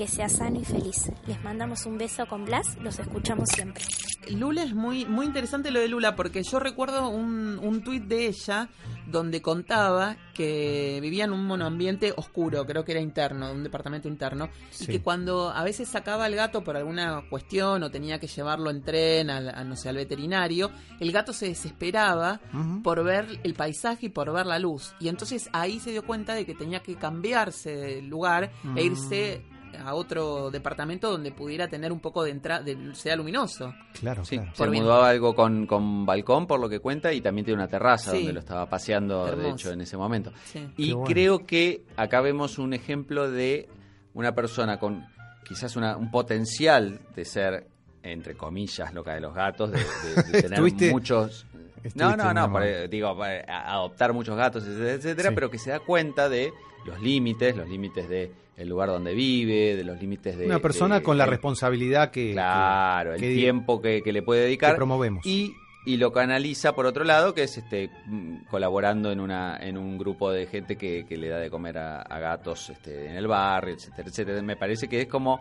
que 0.00 0.08
sea 0.08 0.30
sano 0.30 0.58
y 0.58 0.64
feliz. 0.64 1.12
Les 1.26 1.44
mandamos 1.44 1.84
un 1.84 1.98
beso 1.98 2.24
con 2.26 2.46
Blas, 2.46 2.78
los 2.80 2.98
escuchamos 2.98 3.50
siempre. 3.50 3.84
Lula 4.30 4.62
es 4.62 4.72
muy, 4.74 5.04
muy 5.04 5.26
interesante 5.26 5.70
lo 5.70 5.78
de 5.78 5.88
Lula 5.88 6.16
porque 6.16 6.42
yo 6.42 6.58
recuerdo 6.58 7.08
un, 7.10 7.58
un 7.62 7.82
tuit 7.84 8.04
de 8.04 8.26
ella 8.28 8.70
donde 9.06 9.42
contaba 9.42 10.16
que 10.32 11.00
vivía 11.02 11.24
en 11.24 11.32
un 11.32 11.44
monoambiente 11.44 12.14
oscuro, 12.16 12.64
creo 12.64 12.82
que 12.82 12.92
era 12.92 13.00
interno, 13.02 13.52
un 13.52 13.62
departamento 13.62 14.08
interno, 14.08 14.48
Sí. 14.70 14.84
y 14.84 14.86
que 14.86 15.02
cuando 15.02 15.50
a 15.50 15.62
veces 15.64 15.86
sacaba 15.88 16.24
al 16.24 16.34
gato 16.34 16.64
por 16.64 16.78
alguna 16.78 17.22
cuestión 17.28 17.82
o 17.82 17.90
tenía 17.90 18.18
que 18.18 18.26
llevarlo 18.26 18.70
en 18.70 18.82
tren 18.82 19.28
al, 19.28 19.50
a, 19.50 19.64
no 19.64 19.76
sé, 19.76 19.90
al 19.90 19.96
veterinario, 19.96 20.70
el 20.98 21.12
gato 21.12 21.34
se 21.34 21.46
desesperaba 21.48 22.40
por 22.82 23.04
ver 23.04 23.38
el 23.42 23.52
paisaje 23.52 24.06
y 24.06 24.08
por 24.08 24.32
ver 24.32 24.46
la 24.46 24.58
luz. 24.58 24.94
Y 24.98 25.08
entonces 25.08 25.50
ahí 25.52 25.78
se 25.78 25.90
dio 25.90 26.06
cuenta 26.06 26.32
de 26.34 26.46
que 26.46 26.54
tenía 26.54 26.80
que 26.80 26.94
cambiarse 26.96 27.76
de 27.76 28.00
lugar 28.02 28.50
e 28.76 28.82
irse 28.84 29.44
a 29.78 29.94
otro 29.94 30.50
departamento 30.50 31.10
donde 31.10 31.32
pudiera 31.32 31.68
tener 31.68 31.92
un 31.92 32.00
poco 32.00 32.24
de 32.24 32.30
entrada, 32.30 32.62
de 32.62 32.94
sea 32.94 33.16
luminoso. 33.16 33.72
Claro, 33.98 34.24
Sí, 34.24 34.36
claro. 34.36 34.50
se 34.52 34.58
Por 34.58 34.70
bien. 34.70 34.84
mudó 34.84 35.02
a 35.02 35.10
algo 35.10 35.34
con, 35.34 35.66
con 35.66 36.04
balcón, 36.06 36.46
por 36.46 36.60
lo 36.60 36.68
que 36.68 36.80
cuenta, 36.80 37.12
y 37.12 37.20
también 37.20 37.44
tiene 37.44 37.60
una 37.60 37.68
terraza 37.68 38.10
Sí. 38.12 38.18
donde 38.18 38.32
lo 38.34 38.40
estaba 38.40 38.68
paseando, 38.68 39.24
de 39.36 39.50
hecho, 39.50 39.70
en 39.72 39.80
ese 39.80 39.96
momento. 39.96 40.32
Sí. 40.44 40.68
Y 40.76 40.92
bueno. 40.92 41.06
creo 41.06 41.46
que 41.46 41.84
acá 41.96 42.20
vemos 42.20 42.58
un 42.58 42.72
ejemplo 42.74 43.30
de 43.30 43.68
una 44.14 44.34
persona 44.34 44.78
con 44.78 45.06
quizás 45.46 45.76
una- 45.76 45.96
un 45.96 46.10
potencial 46.10 47.00
de 47.14 47.24
ser, 47.24 47.66
entre 48.02 48.34
comillas, 48.34 48.92
loca 48.94 49.14
de 49.14 49.20
los 49.20 49.34
gatos, 49.34 49.70
de, 49.72 49.78
de- 49.78 50.22
de 50.30 50.42
tener 50.48 50.92
muchos... 50.92 51.46
No, 51.94 52.16
no, 52.16 52.32
no, 52.34 52.50
por- 52.52 52.88
digo, 52.88 53.16
adoptar 53.48 54.12
muchos 54.12 54.36
gatos, 54.36 54.64
etcétera, 54.64 54.92
etcétera, 54.94 55.28
Sí. 55.30 55.34
pero 55.34 55.50
que 55.50 55.58
se 55.58 55.70
da 55.70 55.80
cuenta 55.80 56.28
de 56.28 56.52
los 56.86 57.00
límites, 57.00 57.56
los 57.56 57.68
límites 57.68 58.08
de 58.08 58.32
el 58.56 58.68
lugar 58.68 58.88
donde 58.90 59.14
vive, 59.14 59.74
de 59.76 59.84
los 59.84 59.98
límites 60.00 60.36
de... 60.36 60.44
Una 60.44 60.58
persona 60.58 60.96
de- 60.96 61.02
con 61.02 61.16
la 61.16 61.24
el- 61.24 61.30
responsabilidad 61.30 62.10
que, 62.10 62.32
Claro, 62.32 63.10
que- 63.10 63.16
el 63.16 63.20
que- 63.22 63.34
tiempo 63.34 63.80
que, 63.80 64.02
que 64.02 64.12
le 64.12 64.22
puede 64.22 64.42
dedicar. 64.42 64.72
que 64.72 64.76
promovemos. 64.76 65.24
Y, 65.24 65.54
y 65.86 65.96
lo 65.96 66.12
canaliza 66.12 66.74
por 66.74 66.84
otro 66.84 67.04
lado, 67.04 67.32
que 67.32 67.44
es 67.44 67.56
este 67.56 67.88
mm, 68.04 68.44
colaborando 68.50 69.10
en 69.12 69.20
una 69.20 69.56
en 69.56 69.78
un 69.78 69.96
grupo 69.96 70.30
de 70.30 70.46
gente 70.46 70.76
que, 70.76 71.06
que 71.08 71.16
le 71.16 71.28
da 71.28 71.38
de 71.38 71.48
comer 71.48 71.78
a, 71.78 72.02
a 72.02 72.18
gatos 72.18 72.68
este, 72.68 73.06
en 73.08 73.16
el 73.16 73.26
barrio, 73.26 73.74
etcétera, 73.76 74.08
etcétera. 74.10 74.42
Me 74.42 74.56
parece 74.56 74.88
que 74.88 75.00
es 75.00 75.06
como 75.08 75.40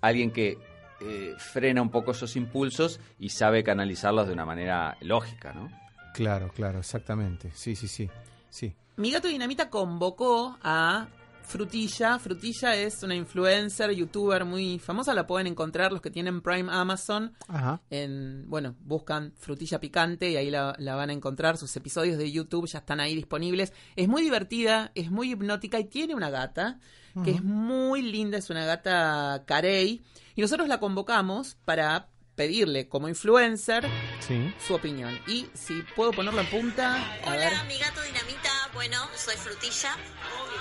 alguien 0.00 0.30
que 0.30 0.56
eh, 1.04 1.34
frena 1.38 1.82
un 1.82 1.90
poco 1.90 2.12
esos 2.12 2.36
impulsos 2.36 3.00
y 3.18 3.28
sabe 3.28 3.62
canalizarlos 3.62 4.26
de 4.26 4.32
una 4.32 4.44
manera 4.44 4.96
lógica, 5.00 5.52
¿no? 5.52 5.68
Claro, 6.14 6.48
claro, 6.48 6.78
exactamente. 6.78 7.50
Sí, 7.54 7.76
sí, 7.76 7.88
sí. 7.88 8.08
sí. 8.48 8.74
Mi 8.96 9.10
gato 9.10 9.28
Dinamita 9.28 9.68
convocó 9.68 10.56
a 10.62 11.08
Frutilla. 11.46 12.18
Frutilla 12.18 12.74
es 12.74 13.02
una 13.02 13.14
influencer, 13.14 13.90
youtuber 13.92 14.44
muy 14.44 14.78
famosa. 14.78 15.14
La 15.14 15.26
pueden 15.26 15.46
encontrar 15.46 15.92
los 15.92 16.00
que 16.00 16.10
tienen 16.10 16.40
Prime 16.40 16.70
Amazon. 16.72 17.34
Ajá. 17.48 17.80
En, 17.90 18.44
bueno, 18.48 18.74
buscan 18.80 19.32
Frutilla 19.36 19.78
Picante 19.80 20.30
y 20.30 20.36
ahí 20.36 20.50
la, 20.50 20.74
la 20.78 20.94
van 20.96 21.10
a 21.10 21.12
encontrar. 21.12 21.56
Sus 21.56 21.74
episodios 21.76 22.18
de 22.18 22.30
YouTube 22.32 22.66
ya 22.66 22.78
están 22.80 23.00
ahí 23.00 23.14
disponibles. 23.14 23.72
Es 23.96 24.08
muy 24.08 24.22
divertida, 24.22 24.90
es 24.94 25.10
muy 25.10 25.32
hipnótica 25.32 25.78
y 25.78 25.84
tiene 25.84 26.14
una 26.14 26.30
gata 26.30 26.80
que 27.22 27.30
es 27.30 27.44
muy 27.44 28.02
linda. 28.02 28.38
Es 28.38 28.50
una 28.50 28.64
gata 28.64 29.44
carey. 29.46 30.02
Y 30.34 30.40
nosotros 30.40 30.66
la 30.66 30.80
convocamos 30.80 31.56
para 31.64 32.08
pedirle 32.34 32.88
como 32.88 33.08
influencer 33.08 33.86
Sí. 34.18 34.52
su 34.66 34.74
opinión. 34.74 35.16
Y 35.28 35.46
si 35.54 35.82
puedo 35.94 36.10
ponerlo 36.10 36.40
en 36.40 36.48
punta, 36.50 36.96
a 37.24 37.36
ver. 37.36 37.52
Hola, 37.52 37.64
mi 37.64 37.78
gato 37.78 38.00
dinamita. 38.02 38.50
Bueno, 38.74 39.08
soy 39.16 39.36
frutilla. 39.36 39.96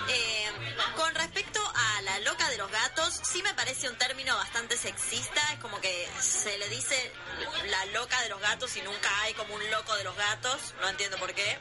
Eh, 0.07 0.45
con 0.95 1.13
respecto 1.15 1.59
a 1.75 2.01
la 2.03 2.19
loca 2.19 2.47
de 2.49 2.57
los 2.57 2.71
gatos, 2.71 3.19
sí 3.23 3.41
me 3.41 3.53
parece 3.55 3.89
un 3.89 3.97
término 3.97 4.35
bastante 4.35 4.77
sexista. 4.77 5.41
Es 5.51 5.59
como 5.59 5.81
que 5.81 6.07
se 6.19 6.55
le 6.59 6.69
dice 6.69 7.11
la 7.69 7.85
loca 7.85 8.21
de 8.21 8.29
los 8.29 8.39
gatos 8.39 8.77
y 8.77 8.81
nunca 8.83 9.09
hay 9.21 9.33
como 9.33 9.55
un 9.55 9.71
loco 9.71 9.95
de 9.95 10.03
los 10.03 10.15
gatos. 10.15 10.75
No 10.81 10.89
entiendo 10.89 11.17
por 11.17 11.33
qué. 11.33 11.57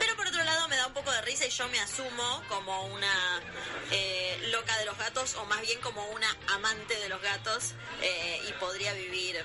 Pero 0.00 0.16
por 0.16 0.26
otro 0.26 0.42
lado 0.42 0.66
me 0.68 0.76
da 0.76 0.88
un 0.88 0.92
poco 0.92 1.12
de 1.12 1.22
risa 1.22 1.46
y 1.46 1.50
yo 1.50 1.68
me 1.68 1.78
asumo 1.78 2.42
como 2.48 2.86
una 2.86 3.40
eh, 3.92 4.48
loca 4.50 4.76
de 4.78 4.86
los 4.86 4.98
gatos 4.98 5.36
o 5.36 5.44
más 5.46 5.60
bien 5.60 5.80
como 5.80 6.04
una 6.08 6.36
amante 6.48 6.98
de 6.98 7.08
los 7.08 7.22
gatos 7.22 7.74
eh, 8.02 8.42
y 8.48 8.52
podría 8.54 8.92
vivir 8.92 9.44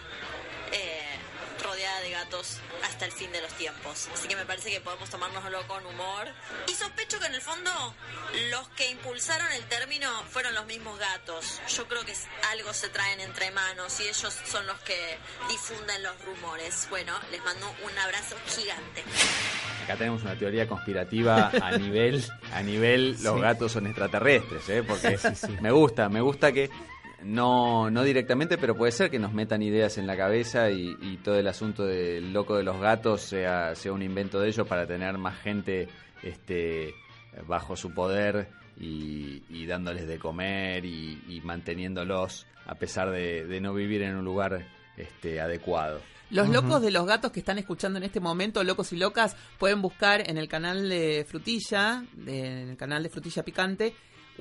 eh, 0.72 1.03
rodeada 1.63 2.01
de 2.01 2.09
gatos 2.11 2.57
hasta 2.84 3.05
el 3.05 3.11
fin 3.11 3.32
de 3.32 3.41
los 3.41 3.53
tiempos. 3.53 4.07
Así 4.13 4.28
que 4.28 4.36
me 4.36 4.45
parece 4.45 4.72
que 4.72 4.82
podemos 4.82 5.09
tomárnoslo 5.09 5.65
con 5.67 5.86
humor. 5.86 6.28
Y 6.67 6.74
sospecho 6.74 7.19
que 7.19 7.28
en 7.28 7.36
el 7.36 7.41
fondo 7.41 7.72
los 8.49 8.67
que 8.69 8.89
impulsaron 8.89 9.51
el 9.51 9.63
término 9.65 10.09
fueron 10.30 10.55
los 10.55 10.65
mismos 10.65 10.97
gatos. 10.97 11.61
Yo 11.76 11.88
creo 11.88 12.03
que 12.03 12.13
algo 12.51 12.74
se 12.74 12.89
traen 12.89 13.19
entre 13.19 13.51
manos 13.51 13.99
y 13.99 14.03
ellos 14.03 14.36
son 14.45 14.65
los 14.65 14.80
que 14.80 15.17
difunden 15.49 16.01
los 16.03 16.19
rumores. 16.26 16.88
Bueno, 16.89 17.13
les 17.32 17.43
mando 17.43 17.67
un 17.84 17.97
abrazo 17.99 18.36
gigante. 18.47 19.03
Acá 19.84 19.95
tenemos 19.97 20.22
una 20.24 20.38
teoría 20.38 20.67
conspirativa 20.67 21.51
a 21.61 21.72
nivel, 21.78 22.24
a 22.53 22.61
nivel 22.61 23.11
los 23.22 23.36
Sí. 23.36 23.41
gatos 23.41 23.72
son 23.72 23.88
extraterrestres, 23.88 24.67
¿eh? 24.69 24.84
porque 24.84 25.17
Sí, 25.17 25.36
sí. 25.36 25.57
me 25.61 25.72
gusta, 25.72 26.07
me 26.09 26.22
gusta 26.22 26.51
que 26.51 26.69
no, 27.24 27.89
no 27.89 28.03
directamente, 28.03 28.57
pero 28.57 28.76
puede 28.76 28.91
ser 28.91 29.09
que 29.09 29.19
nos 29.19 29.34
metan 29.34 29.61
ideas 29.61 29.97
en 29.97 30.07
la 30.07 30.15
cabeza 30.17 30.69
y, 30.72 30.95
y 31.01 31.17
todo 31.17 31.36
el 31.38 31.47
asunto 31.47 31.86
del 31.86 32.34
loco 32.34 32.55
de 32.57 32.63
los 32.63 32.80
gatos 32.80 33.22
sea, 33.22 33.76
sea 33.76 33.93
un 33.93 34.01
invento 34.01 34.39
de 34.39 34.49
ellos 34.49 34.67
para 34.67 34.86
tener 34.88 35.17
más 35.17 35.38
gente 35.39 35.88
este, 36.24 36.93
bajo 37.47 37.76
su 37.76 37.93
poder 37.93 38.49
y, 38.80 39.43
y 39.49 39.65
dándoles 39.65 40.07
de 40.07 40.17
comer 40.19 40.86
y, 40.86 41.22
y 41.28 41.41
manteniéndolos 41.41 42.45
a 42.65 42.76
pesar 42.76 43.09
de, 43.11 43.45
de 43.45 43.61
no 43.61 43.74
vivir 43.74 44.01
en 44.03 44.15
un 44.15 44.26
lugar 44.26 44.65
este, 44.97 45.41
adecuado. 45.41 45.99
Los 46.30 46.47
locos 46.47 46.82
de 46.82 46.91
los 46.91 47.05
gatos 47.05 47.32
que 47.34 47.41
están 47.41 47.57
escuchando 47.57 47.97
en 47.97 48.03
este 48.03 48.22
momento, 48.22 48.63
locos 48.63 48.93
y 48.93 48.97
locas, 48.97 49.36
pueden 49.59 49.82
buscar 49.82 50.30
en 50.30 50.38
el 50.38 50.47
canal 50.47 50.88
de 50.88 51.26
Frutilla, 51.28 52.05
de- 52.13 52.61
en 52.61 52.69
el 52.69 52.78
canal 52.78 53.03
de 53.03 53.09
Frutilla 53.09 53.43
Picante, 53.43 53.93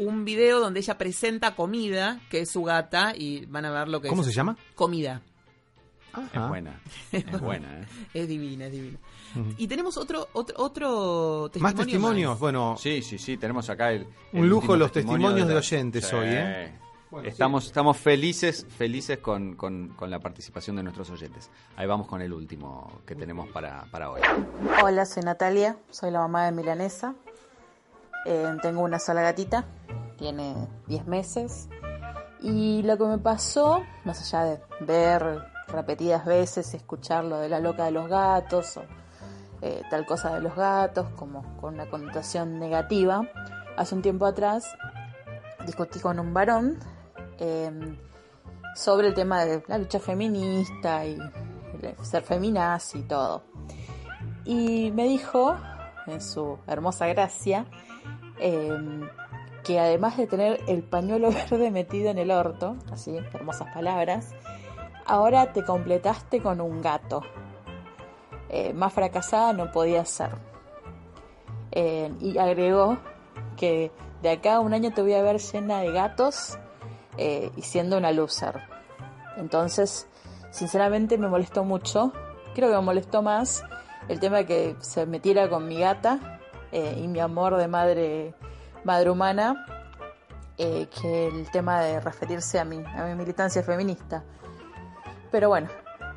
un 0.06 0.24
video 0.24 0.60
donde 0.60 0.80
ella 0.80 0.96
presenta 0.98 1.54
comida, 1.54 2.20
que 2.30 2.40
es 2.40 2.50
su 2.50 2.62
gata, 2.62 3.12
y 3.16 3.46
van 3.46 3.64
a 3.64 3.70
ver 3.70 3.88
lo 3.88 4.00
que 4.00 4.08
¿Cómo 4.08 4.22
es. 4.22 4.28
se 4.28 4.34
llama? 4.34 4.56
Comida. 4.74 5.22
Es 6.34 6.48
buena, 6.48 6.80
es 7.12 7.40
buena. 7.40 7.80
¿eh? 7.82 7.86
Es 8.14 8.26
divina, 8.28 8.66
es 8.66 8.72
divina. 8.72 8.98
Y 9.58 9.68
tenemos 9.68 9.96
otro, 9.96 10.28
otro, 10.32 10.56
otro 10.58 11.48
testimonio. 11.52 11.62
Más 11.62 11.74
testimonios. 11.86 12.38
Bueno, 12.40 12.76
Sí, 12.76 13.00
sí, 13.02 13.16
sí, 13.18 13.36
tenemos 13.36 13.70
acá 13.70 13.92
el... 13.92 14.06
Un 14.32 14.40
el 14.44 14.48
lujo 14.48 14.74
los 14.76 14.90
testimonio 14.90 15.28
testimonios 15.28 15.48
de 15.48 15.54
la- 15.54 15.60
oyentes 15.60 16.12
hoy, 16.12 16.26
¿eh? 16.28 16.72
Bueno, 17.12 17.28
estamos, 17.28 17.66
estamos 17.66 17.96
felices, 17.96 18.66
felices 18.76 19.18
con, 19.18 19.54
con- 19.56 19.88
con 19.90 20.10
la 20.10 20.18
participación 20.20 20.76
de 20.76 20.82
nuestros 20.84 21.10
oyentes. 21.10 21.50
Ahí 21.76 21.86
vamos 21.86 22.06
con 22.08 22.22
el 22.22 22.32
último 22.32 23.02
que 23.06 23.14
tenemos 23.16 23.48
para, 23.48 23.84
para 23.92 24.10
hoy. 24.10 24.20
Hola, 24.82 25.04
soy 25.06 25.22
Natalia, 25.24 25.76
soy 25.90 26.10
la 26.10 26.20
mamá 26.20 26.44
de 26.46 26.52
Milanesa. 26.52 27.14
Eh, 28.24 28.56
tengo 28.60 28.82
una 28.82 28.98
sola 28.98 29.22
gatita, 29.22 29.64
tiene 30.16 30.68
10 30.86 31.06
meses. 31.06 31.68
Y 32.40 32.82
lo 32.82 32.96
que 32.96 33.04
me 33.04 33.18
pasó, 33.18 33.82
más 34.04 34.20
allá 34.20 34.44
de 34.44 34.60
ver 34.80 35.42
repetidas 35.68 36.24
veces, 36.24 36.72
escuchar 36.74 37.24
lo 37.24 37.38
de 37.38 37.48
la 37.48 37.60
loca 37.60 37.84
de 37.84 37.90
los 37.90 38.08
gatos 38.08 38.76
o 38.76 38.82
eh, 39.62 39.82
tal 39.90 40.06
cosa 40.06 40.34
de 40.34 40.40
los 40.40 40.54
gatos, 40.56 41.08
como 41.16 41.56
con 41.60 41.74
una 41.74 41.88
connotación 41.88 42.58
negativa, 42.58 43.22
hace 43.76 43.94
un 43.94 44.02
tiempo 44.02 44.26
atrás 44.26 44.64
discutí 45.66 46.00
con 46.00 46.18
un 46.18 46.32
varón 46.32 46.78
eh, 47.38 47.70
sobre 48.74 49.08
el 49.08 49.14
tema 49.14 49.44
de 49.44 49.62
la 49.66 49.78
lucha 49.78 50.00
feminista 50.00 51.04
y 51.06 51.18
ser 52.02 52.22
feminaz 52.22 52.94
y 52.94 53.02
todo. 53.02 53.44
Y 54.44 54.90
me 54.92 55.04
dijo, 55.04 55.56
en 56.06 56.20
su 56.20 56.58
hermosa 56.66 57.06
gracia, 57.06 57.66
eh, 58.40 58.76
que 59.62 59.78
además 59.78 60.16
de 60.16 60.26
tener 60.26 60.60
el 60.66 60.82
pañuelo 60.82 61.30
verde 61.50 61.70
metido 61.70 62.10
en 62.10 62.18
el 62.18 62.30
orto, 62.30 62.76
así, 62.92 63.16
hermosas 63.32 63.72
palabras, 63.72 64.34
ahora 65.06 65.52
te 65.52 65.64
completaste 65.64 66.40
con 66.40 66.60
un 66.60 66.82
gato. 66.82 67.22
Eh, 68.48 68.72
más 68.72 68.92
fracasada 68.92 69.52
no 69.52 69.70
podía 69.70 70.04
ser. 70.04 70.30
Eh, 71.72 72.12
y 72.20 72.36
agregó 72.38 72.98
que 73.56 73.92
de 74.22 74.30
acá 74.30 74.56
a 74.56 74.60
un 74.60 74.74
año 74.74 74.92
te 74.92 75.02
voy 75.02 75.14
a 75.14 75.22
ver 75.22 75.38
llena 75.38 75.80
de 75.80 75.92
gatos 75.92 76.58
eh, 77.16 77.52
y 77.56 77.62
siendo 77.62 77.96
una 77.96 78.10
loser. 78.10 78.60
Entonces, 79.36 80.08
sinceramente 80.50 81.16
me 81.16 81.28
molestó 81.28 81.64
mucho. 81.64 82.12
Creo 82.54 82.70
que 82.70 82.76
me 82.76 82.82
molestó 82.82 83.22
más 83.22 83.62
el 84.08 84.18
tema 84.18 84.38
de 84.38 84.46
que 84.46 84.76
se 84.80 85.06
metiera 85.06 85.48
con 85.48 85.68
mi 85.68 85.78
gata 85.78 86.39
eh, 86.72 86.94
y 86.98 87.08
mi 87.08 87.20
amor 87.20 87.56
de 87.56 87.68
madre, 87.68 88.34
madre 88.84 89.10
humana 89.10 89.66
eh, 90.58 90.88
que 91.00 91.28
el 91.28 91.50
tema 91.50 91.80
de 91.80 92.00
referirse 92.00 92.58
a 92.60 92.64
mi, 92.64 92.84
a 92.84 93.04
mi 93.04 93.14
militancia 93.14 93.62
feminista. 93.62 94.22
Pero 95.30 95.48
bueno, 95.48 95.68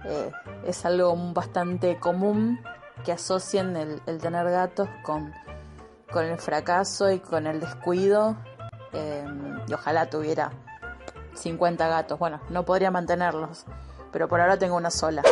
eh, 0.06 0.32
es 0.66 0.86
algo 0.86 1.16
bastante 1.34 1.98
común 2.00 2.60
que 3.06 3.12
asocian 3.14 3.76
el, 3.78 4.02
el 4.06 4.18
tener 4.20 4.50
gatos 4.50 4.90
con, 5.04 5.34
con 6.12 6.26
el 6.26 6.38
fracaso 6.40 7.10
y 7.12 7.20
con 7.20 7.48
el 7.48 7.60
descuido. 7.60 8.36
eh, 8.92 9.26
y 9.68 9.74
ojalá 9.74 10.10
tuviera 10.10 10.52
50 11.36 11.88
gatos. 11.88 12.20
Bueno, 12.20 12.42
no 12.50 12.64
podría 12.64 12.92
mantenerlos, 12.92 13.66
pero 14.12 14.28
por 14.28 14.42
ahora 14.42 14.58
tengo 14.58 14.76
una 14.76 14.90
sola. 14.92 15.24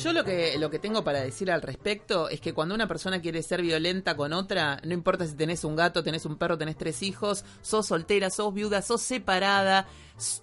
Yo 0.00 0.12
lo 0.12 0.24
que, 0.24 0.56
lo 0.58 0.70
que 0.70 0.78
tengo 0.78 1.04
para 1.04 1.20
decir 1.20 1.50
al 1.50 1.60
respecto 1.62 2.28
es 2.30 2.40
que 2.40 2.54
cuando 2.54 2.74
una 2.74 2.88
persona 2.88 3.20
quiere 3.20 3.42
ser 3.42 3.60
violenta 3.62 4.16
con 4.16 4.32
otra, 4.32 4.80
no 4.84 4.94
importa 4.94 5.26
si 5.26 5.34
tenés 5.34 5.64
un 5.64 5.76
gato, 5.76 6.02
tenés 6.02 6.24
un 6.24 6.36
perro, 6.38 6.56
tenés 6.56 6.76
tres 6.76 7.02
hijos, 7.02 7.44
sos 7.60 7.86
soltera, 7.86 8.30
sos 8.30 8.54
viuda, 8.54 8.80
sos 8.80 9.02
separada, 9.02 9.86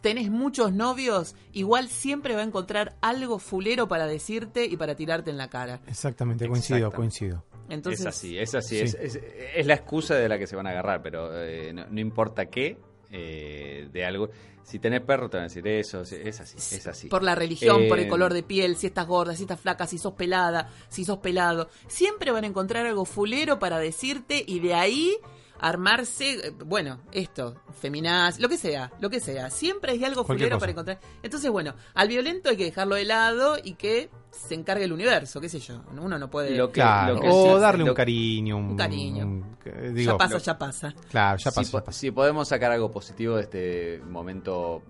tenés 0.02 0.30
muchos 0.30 0.72
novios, 0.72 1.36
igual 1.52 1.89
siempre 1.89 2.36
va 2.36 2.41
a 2.41 2.45
encontrar 2.45 2.95
algo 3.02 3.39
fulero 3.39 3.88
para 3.88 4.06
decirte 4.06 4.66
y 4.66 4.78
para 4.78 4.95
tirarte 4.95 5.32
en 5.32 5.38
la 5.38 5.50
cara. 5.50 5.82
exactamente, 5.88 6.47
coincido, 6.47 6.91
coincido. 6.91 7.43
Entonces, 7.70 8.02
es 8.02 8.06
así, 8.08 8.38
es 8.38 8.56
así. 8.56 8.78
Sí. 8.78 8.82
Es, 8.84 8.93
es- 8.95 9.20
es 9.56 9.66
la 9.66 9.74
excusa 9.76 10.16
de 10.16 10.30
la 10.30 10.38
que 10.38 10.47
se 10.47 10.56
van 10.56 10.68
a 10.68 10.72
agarrar, 10.72 11.02
pero 11.02 11.30
eh, 11.43 11.72
no, 11.74 11.86
no 11.89 12.00
importa 12.00 12.45
qué, 12.47 12.78
eh, 13.12 13.89
de 13.91 14.06
algo. 14.06 14.30
Si 14.70 14.78
tenés 14.80 15.02
perro, 15.02 15.30
te 15.30 15.38
van 15.38 15.46
a 15.46 15.48
decir 15.48 15.68
eso. 15.68 16.02
Es 16.02 16.40
así, 16.40 16.58
es 16.76 16.86
así. 16.88 17.08
por 17.08 17.24
la 17.24 17.34
religión, 17.34 17.88
por 17.88 17.98
el 17.98 18.06
Eh, 18.06 18.10
color 18.10 18.34
de 18.34 18.44
piel, 18.44 18.76
si 18.76 18.88
estás 18.88 19.08
gorda, 19.08 19.36
si 19.36 19.44
estás 19.44 19.60
flaca, 19.60 19.88
si 19.88 19.98
sos 19.98 20.14
pelada, 20.14 20.70
si 20.90 21.04
sos 21.06 21.18
pelado, 21.20 21.70
siempre 21.88 22.32
van 22.32 22.44
a 22.44 22.48
encontrar 22.48 22.86
algo 22.86 23.06
fulero 23.06 23.58
para 23.58 23.80
decirte 23.80 24.44
y 24.46 24.60
de 24.60 24.76
ahí 24.76 25.18
armarse, 25.60 26.47
eh, 26.47 26.51
bueno, 26.66 26.99
esto, 27.12 27.55
feminaz, 27.80 28.39
lo 28.39 28.49
que 28.49 28.57
sea, 28.57 28.91
lo 28.99 29.10
que 29.10 29.20
sea, 29.20 29.49
siempre 29.49 29.91
hay 29.93 30.03
algo 30.05 30.24
Cualquier 30.26 30.49
fulero 30.49 30.55
cosa. 30.55 30.60
para 30.62 30.72
encontrar. 30.72 30.99
Entonces, 31.24 31.51
bueno, 31.51 31.74
al 31.93 32.07
violento 32.07 32.49
hay 32.49 32.57
que 32.57 32.66
dejarlo 32.66 32.95
de 32.95 33.05
lado 33.05 33.57
y 33.64 33.74
que 33.76 34.10
se 34.32 34.55
encargue 34.55 34.86
el 34.86 34.93
universo, 34.93 35.41
qué 35.41 35.49
sé 35.49 35.60
yo, 35.60 35.82
uno 35.99 36.18
no 36.18 36.30
puede... 36.30 36.55
Lo 36.55 36.68
que- 36.68 36.74
Claro, 36.82 37.16
lo 37.16 37.22
que 37.22 37.28
o 37.30 37.55
sí- 37.55 37.62
darle 37.62 37.84
lo- 37.84 37.91
un 37.91 37.95
cariño. 37.95 38.57
Un, 38.57 38.66
Un 38.72 38.78
cariño. 38.78 39.26
un- 39.26 39.57
digo, 39.93 40.14
ya 40.14 40.18
pasa, 40.18 40.34
lo- 40.36 40.39
ya 40.39 40.57
pasa. 40.57 40.95
Claro, 41.10 41.38
ya 41.38 41.51
si, 41.51 41.55
po- 41.72 41.80
ya 41.80 41.84
pasó. 41.86 41.99
si 41.99 42.12
podemos 42.12 42.47
sacar 42.47 42.72
algo 42.72 42.91
positivo 42.91 43.36
de 43.36 43.41
este 43.43 44.01
momento 44.07 44.82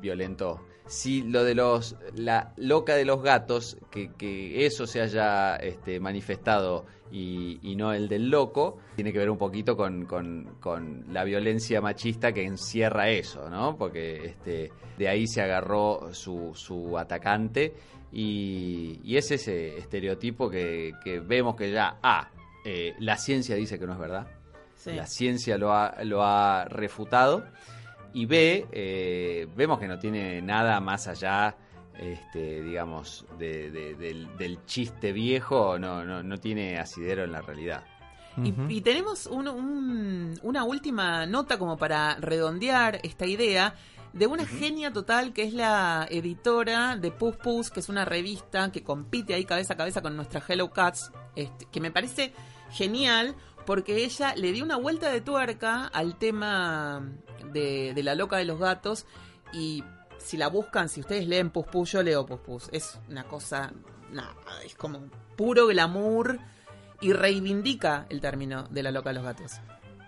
violento 0.00 0.60
si 0.86 1.22
lo 1.22 1.44
de 1.44 1.54
los 1.54 1.96
la 2.14 2.52
loca 2.56 2.94
de 2.94 3.04
los 3.04 3.22
gatos, 3.22 3.76
que, 3.90 4.12
que 4.12 4.66
eso 4.66 4.86
se 4.86 5.00
haya 5.00 5.56
este, 5.56 5.98
manifestado 6.00 6.84
y, 7.10 7.58
y 7.62 7.76
no 7.76 7.92
el 7.92 8.08
del 8.08 8.28
loco, 8.30 8.78
tiene 8.96 9.12
que 9.12 9.18
ver 9.18 9.30
un 9.30 9.38
poquito 9.38 9.76
con, 9.76 10.04
con- 10.06 10.56
con 10.60 11.04
la 11.12 11.24
violencia 11.24 11.80
machista 11.80 12.32
que 12.32 12.44
encierra 12.44 13.08
eso, 13.08 13.48
¿no? 13.48 13.76
Porque 13.76 14.24
este, 14.26 14.72
de 14.98 15.08
ahí 15.08 15.26
se 15.26 15.40
agarró 15.42 16.12
su, 16.12 16.52
su 16.54 16.98
atacante 16.98 17.72
y, 18.12 19.00
y 19.04 19.16
es 19.16 19.30
ese 19.30 19.76
estereotipo 19.78 20.48
que, 20.50 20.92
que 21.02 21.20
vemos 21.20 21.56
que 21.56 21.70
ya, 21.72 21.98
ah, 22.02 22.30
eh, 22.64 22.94
la 23.00 23.16
ciencia 23.16 23.54
dice 23.56 23.78
que 23.78 23.86
no 23.86 23.92
es 23.92 23.98
verdad, 23.98 24.26
Sí. 24.76 24.92
la 24.92 25.06
ciencia 25.06 25.56
lo 25.56 25.72
ha, 25.72 26.04
lo 26.04 26.22
ha 26.22 26.66
refutado 26.66 27.46
y 28.14 28.24
B, 28.26 28.66
eh, 28.72 29.46
vemos 29.54 29.78
que 29.78 29.86
no 29.88 29.98
tiene 29.98 30.40
nada 30.40 30.80
más 30.80 31.06
allá, 31.08 31.56
este, 31.98 32.62
digamos, 32.62 33.26
de- 33.38 33.70
de- 33.70 33.94
del, 33.94 34.36
del 34.38 34.64
chiste 34.64 35.12
viejo, 35.12 35.78
no, 35.78 36.04
no, 36.04 36.22
no 36.22 36.38
tiene 36.38 36.78
asidero 36.78 37.24
en 37.24 37.32
la 37.32 37.42
realidad. 37.42 37.84
Y, 38.42 38.52
y 38.68 38.80
tenemos 38.80 39.26
un- 39.26 39.46
un- 39.48 40.34
una 40.42 40.64
última 40.64 41.24
nota 41.26 41.56
como 41.58 41.76
para 41.76 42.16
redondear 42.16 42.98
esta 43.04 43.26
idea 43.26 43.74
de 44.12 44.26
una 44.26 44.44
genia 44.46 44.92
total 44.92 45.32
que 45.32 45.42
es 45.44 45.52
la 45.54 46.06
editora 46.10 46.96
de 46.96 47.10
Puss 47.12 47.36
Puss, 47.36 47.70
que 47.70 47.78
es 47.80 47.88
una 47.88 48.04
revista 48.04 48.70
que 48.72 48.82
compite 48.82 49.34
ahí 49.34 49.44
cabeza 49.44 49.74
a 49.74 49.76
cabeza 49.76 50.02
con 50.02 50.16
nuestra 50.16 50.42
Hello 50.48 50.70
Cats, 50.70 51.12
este, 51.36 51.66
que 51.66 51.80
me 51.80 51.90
parece 51.92 52.32
genial 52.70 53.34
porque 53.64 54.04
ella 54.04 54.34
le 54.36 54.52
dio 54.52 54.64
una 54.64 54.76
vuelta 54.76 55.10
de 55.10 55.20
tuerca 55.20 55.86
al 55.86 56.16
tema 56.16 57.02
de, 57.52 57.94
la 58.02 58.14
loca 58.14 58.36
de 58.36 58.44
los 58.44 58.58
gatos 58.58 59.06
y 59.52 59.82
si 60.18 60.36
la 60.36 60.48
buscan, 60.48 60.88
si 60.88 61.00
ustedes 61.00 61.26
leen 61.26 61.50
Puss, 61.50 61.92
yo 61.92 62.02
leo 62.02 62.26
Puss, 62.26 62.68
es 62.72 62.98
una 63.08 63.24
cosa, 63.24 63.72
es 64.64 64.74
como 64.74 65.00
puro 65.36 65.66
glamour 65.66 66.38
y 67.00 67.12
reivindica 67.12 68.06
el 68.08 68.20
término 68.20 68.64
de 68.70 68.82
la 68.82 68.90
loca 68.90 69.10
de 69.10 69.14
los 69.14 69.24
gatos. 69.24 69.52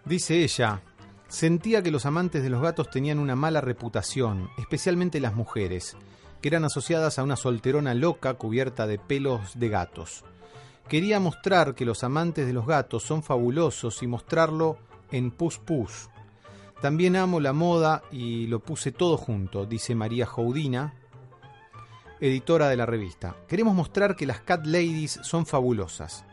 Dice 0.04 0.42
ella, 0.42 0.82
sentía 1.28 1.82
que 1.82 1.90
los 1.90 2.06
amantes 2.06 2.42
de 2.42 2.50
los 2.50 2.62
gatos 2.62 2.90
tenían 2.90 3.18
una 3.18 3.36
mala 3.36 3.60
reputación, 3.60 4.48
especialmente 4.58 5.20
las 5.20 5.34
mujeres, 5.34 5.96
que 6.40 6.48
eran 6.48 6.64
asociadas 6.64 7.18
a 7.18 7.22
una 7.22 7.36
solterona 7.36 7.94
loca 7.94 8.34
cubierta 8.34 8.86
de 8.86 8.98
pelos 8.98 9.58
de 9.58 9.68
gatos. 9.68 10.24
Quería 10.88 11.18
mostrar 11.18 11.74
que 11.74 11.84
los 11.84 12.04
amantes 12.04 12.46
de 12.46 12.52
los 12.52 12.64
gatos 12.64 13.02
son 13.02 13.24
fabulosos 13.24 14.02
y 14.04 14.06
mostrarlo 14.06 14.78
en 15.10 15.32
Pus 15.32 15.58
Pus. 15.58 16.08
También 16.80 17.16
amo 17.16 17.40
la 17.40 17.52
moda 17.52 18.02
y 18.12 18.46
lo 18.46 18.60
puse 18.60 18.92
todo 18.92 19.16
junto, 19.16 19.66
dice 19.66 19.96
María 19.96 20.26
Joudina, 20.26 20.94
editora 22.20 22.68
de 22.68 22.76
la 22.76 22.86
revista. 22.86 23.34
Queremos 23.48 23.74
mostrar 23.74 24.14
que 24.14 24.26
las 24.26 24.40
cat 24.42 24.64
ladies 24.64 25.18
son 25.22 25.44
fabulosas. 25.44 26.24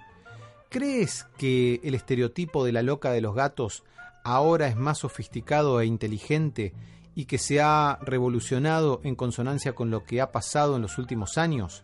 ¿Crees 0.69 1.25
que 1.37 1.79
el 1.83 1.95
estereotipo 1.95 2.63
de 2.63 2.73
la 2.73 2.83
loca 2.83 3.11
de 3.11 3.21
los 3.21 3.33
gatos 3.33 3.83
ahora 4.23 4.67
es 4.67 4.75
más 4.75 4.99
sofisticado 4.99 5.81
e 5.81 5.87
inteligente 5.87 6.73
y 7.15 7.25
que 7.25 7.39
se 7.39 7.59
ha 7.59 7.97
revolucionado 8.03 9.01
en 9.03 9.15
consonancia 9.15 9.73
con 9.73 9.89
lo 9.89 10.03
que 10.03 10.21
ha 10.21 10.31
pasado 10.31 10.75
en 10.75 10.83
los 10.83 10.99
últimos 10.99 11.39
años? 11.39 11.83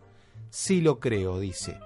Sí 0.51 0.81
lo 0.81 0.99
creo, 0.99 1.39
dice. 1.39 1.79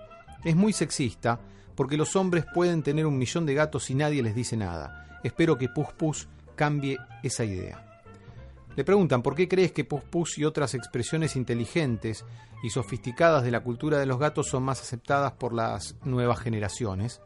Es 0.44 0.56
muy 0.56 0.74
sexista 0.74 1.39
porque 1.76 1.98
los 1.98 2.16
hombres 2.16 2.46
pueden 2.54 2.84
tener 2.84 3.06
un 3.06 3.18
millón 3.18 3.46
de 3.46 3.54
gatos 3.54 3.89
y 3.89 3.96
nadie 3.96 4.22
les 4.22 4.36
dice 4.36 4.58
nada. 4.58 5.20
Espero 5.24 5.58
que 5.58 5.70
Pus 5.70 5.88
Pus 5.98 6.28
cambie 6.56 6.98
esa 7.24 7.46
idea. 7.46 8.02
Le 8.76 8.84
preguntan 8.84 9.22
por 9.22 9.36
qué 9.36 9.48
crees 9.48 9.72
que 9.72 9.86
Pus 9.86 10.04
Pus 10.04 10.38
y 10.38 10.46
otras 10.46 10.74
expresiones 10.74 11.36
inteligentes 11.36 12.26
y 12.64 12.70
sofisticadas 12.70 13.44
de 13.44 13.52
la 13.52 13.62
cultura 13.62 14.00
de 14.00 14.06
los 14.06 14.20
gatos 14.20 14.48
son 14.48 14.64
más 14.64 14.82
aceptadas 14.82 15.34
por 15.34 15.54
las 15.54 15.96
nuevas 16.04 16.39
generaciones. 16.39 17.22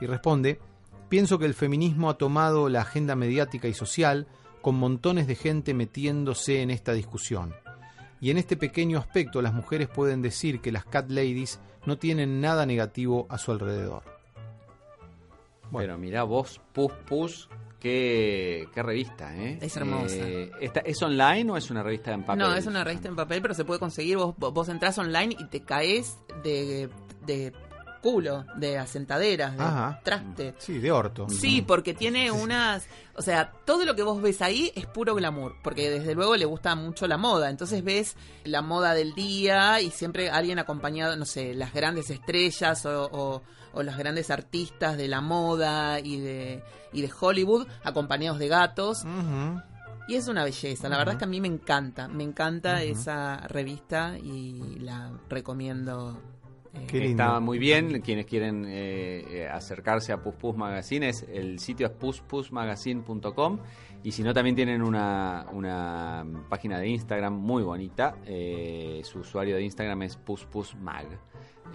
Y 0.00 0.06
responde, 0.06 0.60
pienso 1.08 1.38
que 1.38 1.46
el 1.46 1.54
feminismo 1.54 2.10
ha 2.10 2.18
tomado 2.18 2.68
la 2.68 2.82
agenda 2.82 3.14
mediática 3.14 3.68
y 3.68 3.74
social 3.74 4.26
con 4.62 4.74
montones 4.74 5.26
de 5.26 5.36
gente 5.36 5.74
metiéndose 5.74 6.62
en 6.62 6.70
esta 6.70 6.92
discusión. 6.92 7.54
Y 8.24 8.30
en 8.30 8.38
este 8.38 8.56
pequeño 8.56 8.98
aspecto 8.98 9.42
las 9.42 9.52
mujeres 9.52 9.86
pueden 9.86 10.22
decir 10.22 10.62
que 10.62 10.72
las 10.72 10.86
cat 10.86 11.10
ladies 11.10 11.60
no 11.84 11.98
tienen 11.98 12.40
nada 12.40 12.64
negativo 12.64 13.26
a 13.28 13.36
su 13.36 13.52
alrededor. 13.52 14.02
Bueno, 15.70 15.98
mirá 15.98 16.22
vos, 16.22 16.58
Pus 16.72 16.90
Pus, 17.06 17.50
qué, 17.78 18.66
qué 18.72 18.82
revista, 18.82 19.36
¿eh? 19.36 19.58
Es 19.60 19.76
hermosa. 19.76 20.14
Eh, 20.16 20.50
esta- 20.62 20.80
¿Es 20.80 21.02
online 21.02 21.50
o 21.50 21.58
es 21.58 21.70
una 21.70 21.82
revista 21.82 22.12
en 22.14 22.22
papel? 22.22 22.38
No, 22.38 22.54
es 22.54 22.64
una 22.66 22.82
revista 22.82 23.08
en 23.08 23.16
papel, 23.16 23.42
pero 23.42 23.52
se 23.52 23.66
puede 23.66 23.78
conseguir. 23.78 24.16
Vos, 24.16 24.34
vos 24.38 24.68
entrás 24.70 24.96
online 24.96 25.36
y 25.38 25.44
te 25.48 25.60
caes 25.62 26.16
de, 26.42 26.88
de 27.26 27.52
culo, 28.04 28.44
de 28.56 28.76
asentaderas, 28.76 29.56
de 29.56 29.62
Ajá. 29.64 30.00
traste. 30.04 30.54
Sí, 30.58 30.78
de 30.78 30.92
orto. 30.92 31.26
Sí, 31.30 31.62
porque 31.62 31.94
tiene 31.94 32.30
unas... 32.30 32.86
O 33.16 33.22
sea, 33.22 33.50
todo 33.64 33.86
lo 33.86 33.96
que 33.96 34.02
vos 34.02 34.20
ves 34.20 34.42
ahí 34.42 34.70
es 34.76 34.84
puro 34.86 35.14
glamour, 35.14 35.56
porque 35.62 35.88
desde 35.88 36.14
luego 36.14 36.36
le 36.36 36.44
gusta 36.44 36.74
mucho 36.74 37.06
la 37.06 37.16
moda. 37.16 37.48
Entonces 37.48 37.82
ves 37.82 38.14
la 38.44 38.60
moda 38.60 38.92
del 38.92 39.14
día 39.14 39.80
y 39.80 39.90
siempre 39.90 40.28
alguien 40.28 40.58
acompañado, 40.58 41.16
no 41.16 41.24
sé, 41.24 41.54
las 41.54 41.72
grandes 41.72 42.10
estrellas 42.10 42.84
o, 42.84 43.08
o- 43.10 43.42
o 43.76 43.82
los 43.82 43.96
grandes 43.96 44.30
artistas 44.30 44.96
de 44.96 45.08
la 45.08 45.20
moda 45.20 45.98
y 45.98 46.20
de, 46.20 46.62
y 46.92 47.02
de 47.02 47.10
Hollywood 47.18 47.66
acompañados 47.82 48.38
de 48.38 48.46
gatos. 48.48 48.98
Y 50.06 50.16
es 50.16 50.28
una 50.28 50.44
belleza, 50.44 50.88
la 50.90 50.98
verdad 50.98 51.14
es 51.14 51.18
que 51.18 51.24
a 51.24 51.28
mí 51.28 51.40
me 51.40 51.48
encanta, 51.48 52.06
me 52.08 52.22
encanta 52.24 52.82
esa 52.82 53.38
revista 53.48 54.18
y 54.22 54.78
la 54.80 55.10
recomiendo. 55.30 56.20
Qué 56.86 56.98
lindo. 56.98 57.22
Está 57.22 57.40
muy 57.40 57.58
bien. 57.58 58.00
Quienes 58.00 58.26
quieren 58.26 58.64
eh, 58.66 59.24
eh, 59.28 59.48
acercarse 59.48 60.12
a 60.12 60.22
Pus 60.22 60.34
Pus 60.34 60.56
Magazine, 60.56 61.08
es, 61.08 61.24
el 61.32 61.58
sitio 61.58 61.86
es 61.86 61.92
puspusmagazine.com. 61.92 63.58
Y 64.02 64.12
si 64.12 64.22
no, 64.22 64.34
también 64.34 64.54
tienen 64.54 64.82
una, 64.82 65.46
una 65.52 66.26
página 66.48 66.78
de 66.78 66.88
Instagram 66.88 67.34
muy 67.34 67.62
bonita. 67.62 68.16
Eh, 68.26 69.00
su 69.02 69.20
usuario 69.20 69.56
de 69.56 69.62
Instagram 69.62 70.02
es 70.02 70.16
puspusmag. 70.16 71.06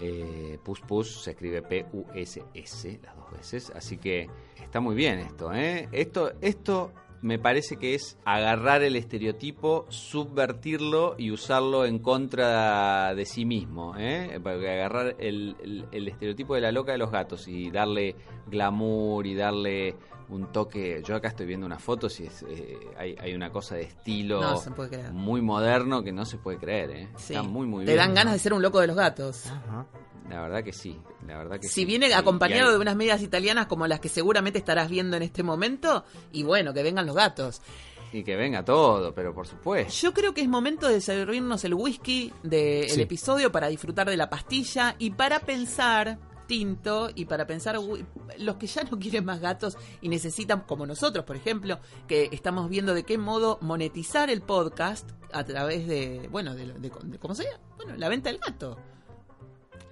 Eh, 0.02 0.58
Puspus 0.64 1.24
se 1.24 1.32
escribe 1.32 1.62
P-U-S-S 1.62 3.00
las 3.04 3.16
dos 3.16 3.32
veces. 3.32 3.72
Así 3.76 3.98
que 3.98 4.30
está 4.62 4.80
muy 4.80 4.96
bien 4.96 5.20
esto. 5.20 5.54
¿eh? 5.54 5.90
Esto, 5.92 6.32
esto 6.42 6.94
me 7.22 7.38
parece 7.38 7.76
que 7.78 7.96
es 7.96 8.18
agarrar 8.26 8.82
el 8.84 8.96
estereotipo, 8.96 9.86
subvertirlo 9.90 11.16
y 11.18 11.32
usarlo 11.32 11.86
en 11.86 12.00
contra 12.00 13.14
de 13.16 13.26
sí 13.26 13.46
mismo. 13.46 13.94
¿eh? 13.98 14.40
Porque 14.42 14.70
agarrar 14.70 15.16
el, 15.20 15.56
el- 15.62 15.86
el 15.92 16.08
estereotipo 16.08 16.56
de 16.56 16.62
la 16.62 16.72
loca 16.72 16.92
de 16.94 16.98
los 16.98 17.12
gatos 17.12 17.48
y 17.48 17.72
darle 17.72 18.16
glamour 18.48 19.26
y 19.28 19.36
darle 19.36 19.96
un 20.30 20.52
toque. 20.52 21.02
Yo 21.06 21.16
acá 21.16 21.30
estoy 21.30 21.46
viendo 21.46 21.66
unas 21.66 21.82
fotos 21.82 22.20
y 22.20 22.26
es, 22.28 22.44
eh, 22.48 22.78
hay, 22.98 23.16
hay 23.20 23.34
una 23.34 23.52
cosa 23.52 23.76
de 23.76 23.84
estilo 23.84 24.42
No 24.42 24.58
se 24.58 24.72
puede 24.72 24.90
creer. 24.90 25.12
muy 25.12 25.42
moderno 25.42 26.04
que 26.04 26.12
no 26.12 26.26
se 26.26 26.38
puede 26.38 26.58
creer. 26.58 26.92
¿eh? 26.92 27.08
sí. 27.18 27.34
Está 27.34 27.44
muy, 27.44 27.66
muy 27.68 27.86
Te 27.86 27.94
bien. 27.94 28.06
dan 28.06 28.14
ganas 28.16 28.34
de 28.34 28.40
ser 28.40 28.54
un 28.54 28.62
loco 28.62 28.80
de 28.80 28.88
los 28.88 28.96
gatos. 28.96 29.48
Ajá. 29.48 29.86
La 30.30 30.42
verdad 30.42 30.64
que 30.64 30.74
sí. 30.74 31.00
La 31.26 31.38
verdad 31.40 31.60
que 31.60 31.68
Si 31.68 31.74
sí. 31.82 31.86
viene 31.86 32.08
Sí, 32.08 32.14
acompañado 32.14 32.68
hay- 32.68 32.76
de 32.76 32.80
unas 32.82 32.96
medias 32.96 33.22
italianas 33.24 33.66
como 33.66 33.88
las 33.88 34.00
que 34.00 34.10
seguramente 34.10 34.60
estarás 34.60 34.88
viendo 34.90 35.18
en 35.18 35.24
este 35.24 35.42
momento, 35.42 36.04
y 36.32 36.44
bueno, 36.44 36.72
que 36.74 36.84
vengan 36.84 37.08
los 37.08 37.16
gatos. 37.16 37.62
Y 38.12 38.24
que 38.24 38.36
venga 38.36 38.64
todo, 38.66 39.14
pero 39.14 39.34
por 39.36 39.46
supuesto. 39.48 39.92
Yo 39.94 40.14
creo 40.14 40.34
que 40.34 40.42
es 40.42 40.48
momento 40.48 40.88
de 40.88 41.00
servirnos 41.02 41.64
el 41.64 41.74
whisky 41.76 42.32
del 42.44 42.90
Sí. 42.90 43.02
episodio 43.02 43.52
para 43.52 43.68
disfrutar 43.68 44.10
de 44.10 44.18
la 44.18 44.30
pastilla 44.30 44.96
y 45.00 45.12
para 45.12 45.40
pensar 45.40 46.18
tinto 46.50 47.10
y 47.16 47.24
para 47.26 47.48
pensar 47.48 47.78
los 48.40 48.56
que 48.58 48.68
ya 48.68 48.84
no 48.84 49.00
quieren 49.00 49.24
más 49.24 49.40
gatos 49.40 49.78
y 50.02 50.10
necesitan 50.10 50.62
como 50.62 50.86
nosotros 50.86 51.24
por 51.24 51.38
ejemplo 51.38 51.80
que 52.08 52.28
estamos 52.34 52.68
viendo 52.70 52.94
de 52.94 53.04
qué 53.04 53.18
modo 53.18 53.58
monetizar 53.62 54.30
el 54.30 54.42
podcast 54.42 55.10
a 55.32 55.44
través 55.46 55.88
de 55.88 56.28
bueno 56.32 56.56
de, 56.56 56.66
de- 56.74 56.90
de- 57.04 57.20
cómo 57.20 57.36
se 57.36 57.44
llama 57.46 57.60
bueno 57.78 57.94
la 57.96 58.10
venta 58.10 58.30
del 58.32 58.40
gato 58.40 58.78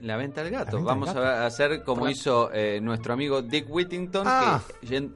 La 0.01 0.17
venta 0.17 0.43
del 0.43 0.51
gato. 0.51 0.65
venta 0.65 0.77
del 0.77 0.85
Vamos 0.85 1.07
gato. 1.07 1.21
a 1.23 1.45
hacer 1.45 1.83
como 1.83 2.09
hizo 2.09 2.51
eh, 2.53 2.79
nuestro 2.81 3.13
amigo 3.13 3.41
Dick 3.41 3.65
Whittington, 3.69 4.23
Ah. 4.27 4.61
que 4.81 4.87
yen- 4.87 5.13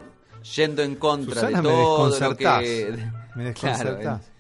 yendo 0.55 0.81
en 0.83 0.95
contra 0.95 1.35
Susana, 1.41 1.57
de 1.57 1.67
me 1.67 1.69
todo 1.83 2.19
lo 2.19 2.37
que... 2.37 3.09
Me 3.33 3.53
Claro, 3.53 3.95
desconcertás. 3.95 4.30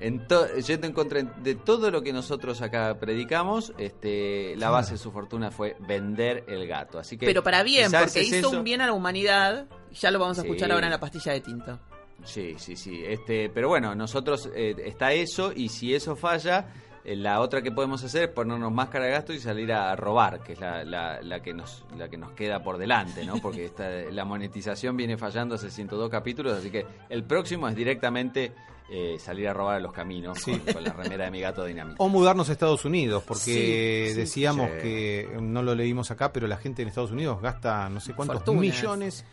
En 0.00 0.26
yendo 0.66 0.86
en 0.86 0.92
contra 0.92 1.22
de 1.22 1.54
todo 1.54 1.90
lo 1.90 2.02
que 2.02 2.12
nosotros 2.12 2.60
acá 2.62 2.98
predicamos, 2.98 3.72
este, 3.78 4.54
la 4.56 4.70
base 4.70 4.92
de 4.92 4.98
su 4.98 5.12
fortuna 5.12 5.50
fue 5.50 5.76
vender 5.80 6.44
el 6.48 6.66
gato. 6.66 6.98
Así 6.98 7.16
que 7.18 7.26
pero 7.26 7.42
para 7.42 7.62
bien 7.62 7.90
porque 7.92 8.20
es 8.20 8.28
hizo 8.28 8.48
eso. 8.48 8.50
un 8.58 8.64
bien 8.64 8.80
a 8.80 8.86
la 8.86 8.92
humanidad 8.92 9.66
ya 9.92 10.10
lo 10.10 10.18
vamos 10.18 10.38
a 10.38 10.42
Sí. 10.42 10.48
escuchar 10.48 10.72
ahora 10.72 10.86
en 10.86 10.92
la 10.92 11.00
pastilla 11.00 11.32
de 11.32 11.40
tinto 11.40 11.78
Sí, 12.24 12.54
sí, 12.58 12.76
sí. 12.76 13.02
Este, 13.06 13.48
pero 13.48 13.68
bueno, 13.68 13.94
nosotros 13.94 14.50
eh, 14.54 14.74
está 14.84 15.12
eso 15.12 15.52
y 15.54 15.68
si 15.68 15.94
eso 15.94 16.16
falla, 16.16 16.66
Eh, 17.02 17.16
La 17.16 17.40
otra 17.40 17.62
que 17.62 17.72
podemos 17.72 18.04
hacer 18.04 18.24
es 18.24 18.28
ponernos 18.28 18.70
máscara 18.70 19.06
de 19.06 19.12
gasto 19.12 19.32
y 19.32 19.38
salir 19.38 19.72
a 19.72 19.96
robar, 19.96 20.42
que 20.42 20.52
es 20.52 20.60
la, 20.60 20.84
la- 20.84 21.22
la 21.22 21.40
que 21.40 21.54
nos 21.54 21.82
la 21.96 22.10
que 22.10 22.18
nos 22.18 22.32
queda 22.32 22.62
por 22.62 22.76
delante, 22.76 23.24
¿no? 23.24 23.38
Porque 23.40 23.64
esta, 23.64 23.88
la 24.12 24.26
monetización 24.26 24.98
viene 24.98 25.16
fallando 25.16 25.54
hace 25.54 25.70
102 25.70 26.10
capítulos, 26.10 26.58
así 26.58 26.70
que 26.70 26.84
el 27.08 27.24
próximo 27.24 27.66
es 27.68 27.74
directamente 27.74 28.52
eh, 28.90 29.16
salir 29.20 29.48
a 29.48 29.52
robar 29.54 29.76
a 29.76 29.80
los 29.80 29.92
caminos 29.92 30.42
con, 30.44 30.58
con 30.58 30.82
la 30.84 30.92
remera 30.92 31.24
de 31.26 31.30
mi 31.30 31.40
gato 31.40 31.64
dinamita. 31.64 31.96
O 32.02 32.08
mudarnos 32.08 32.48
a 32.48 32.52
Estados 32.52 32.84
Unidos, 32.84 33.22
porque 33.26 34.08
Sí, 34.10 34.14
decíamos 34.16 34.68
sí. 34.76 34.82
que 34.82 35.28
no 35.40 35.62
lo 35.62 35.74
leímos 35.74 36.10
acá, 36.10 36.32
pero 36.32 36.46
la 36.46 36.56
gente 36.56 36.82
en 36.82 36.88
Estados 36.88 37.12
Unidos 37.12 37.40
gasta 37.40 37.88
no 37.88 38.00
sé 38.00 38.12
cuántos 38.14 38.38
Fortunas. 38.38 38.60
millones 38.60 39.24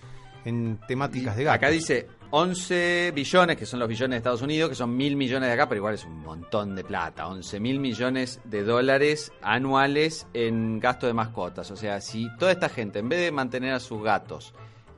en 0.45 0.79
temáticas 0.87 1.35
de 1.35 1.43
gatos. 1.43 1.57
Acá 1.57 1.69
dice 1.69 2.07
11 2.29 3.11
billones, 3.15 3.57
que 3.57 3.65
son 3.65 3.79
los 3.79 3.89
billones 3.89 4.11
de 4.11 4.17
Estados 4.17 4.41
Unidos, 4.41 4.69
que 4.69 4.75
son 4.75 4.95
mil 4.95 5.15
millones 5.17 5.47
de 5.49 5.53
acá, 5.53 5.67
pero 5.67 5.79
igual 5.79 5.95
es 5.95 6.05
un 6.05 6.19
montón 6.19 6.75
de 6.75 6.83
plata. 6.83 7.27
11 7.27 7.59
mil 7.59 7.79
millones 7.79 8.39
de 8.45 8.63
dólares 8.63 9.31
anuales 9.41 10.27
en 10.33 10.79
gasto 10.79 11.07
de 11.07 11.13
mascotas. 11.13 11.71
O 11.71 11.75
sea, 11.75 11.99
si 11.99 12.27
toda 12.37 12.51
esta 12.51 12.69
gente, 12.69 12.99
en 12.99 13.09
vez 13.09 13.19
de 13.21 13.31
mantener 13.31 13.73
a 13.73 13.79
sus 13.79 14.01
gatos, 14.03 14.53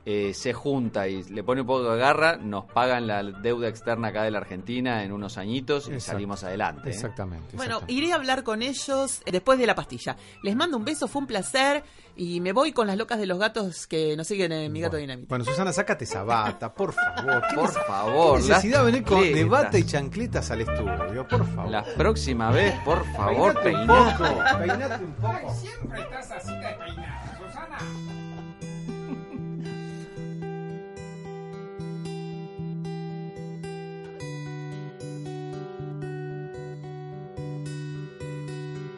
eh, 0.06 0.32
se 0.34 0.52
junta 0.52 1.08
y 1.08 1.22
le 1.24 1.42
pone 1.44 1.60
un 1.60 1.66
poco 1.66 1.92
de 1.92 1.98
garra, 1.98 2.36
nos 2.36 2.64
pagan 2.64 3.06
la 3.06 3.22
deuda 3.22 3.68
externa 3.68 4.08
acá 4.08 4.22
de 4.22 4.30
la 4.30 4.38
Argentina 4.38 5.04
en 5.04 5.12
unos 5.12 5.36
añitos 5.38 5.88
y 5.88 5.92
Exacto. 5.92 6.12
salimos 6.12 6.42
adelante. 6.44 6.88
¿eh? 6.88 6.92
Exactamente. 6.92 7.56
Bueno, 7.56 7.80
iré 7.86 8.12
a 8.12 8.16
hablar 8.16 8.42
con 8.42 8.62
ellos 8.62 9.20
eh, 9.26 9.32
después 9.32 9.58
de 9.58 9.66
la 9.66 9.74
pastilla. 9.74 10.16
Les 10.42 10.56
mando 10.56 10.76
un 10.76 10.84
beso, 10.84 11.06
fue 11.06 11.20
un 11.20 11.26
placer 11.26 11.84
y 12.16 12.40
me 12.40 12.52
voy 12.52 12.72
con 12.72 12.86
las 12.86 12.96
locas 12.96 13.18
de 13.18 13.26
los 13.26 13.38
gatos 13.38 13.86
que 13.86 14.16
nos 14.16 14.26
siguen 14.26 14.52
en 14.52 14.72
Mi 14.72 14.80
Gato 14.80 14.96
Dinamita. 14.96 15.28
Bueno, 15.28 15.44
Susana, 15.44 15.72
sácate 15.72 16.04
esa 16.04 16.22
bata, 16.24 16.72
por 16.74 16.92
favor. 16.92 17.42
¿Qué 17.48 17.54
Por 17.54 17.70
favor, 17.72 18.40
qué 18.42 18.48
necesidad 18.48 18.78
de 18.80 18.84
venir 18.86 19.04
con 19.04 19.20
de 19.22 19.44
bata 19.44 19.78
y 19.78 19.84
chancletas 19.84 20.50
al 20.50 20.62
estudio, 20.62 21.26
por 21.28 21.46
favor. 21.54 21.70
La 21.70 21.84
próxima 21.84 22.50
vez, 22.50 22.74
por 22.84 23.04
favor, 23.12 23.60
Peinate 23.62 23.80
un 23.80 23.86
poco, 23.86 24.58
peinate 24.58 25.04
un 25.04 25.12
poco. 25.14 25.54
Siempre 25.54 26.00
estás 26.00 26.30
así 26.32 26.52
de 26.52 26.68
peinada, 26.84 27.38
Susana. 27.38 27.78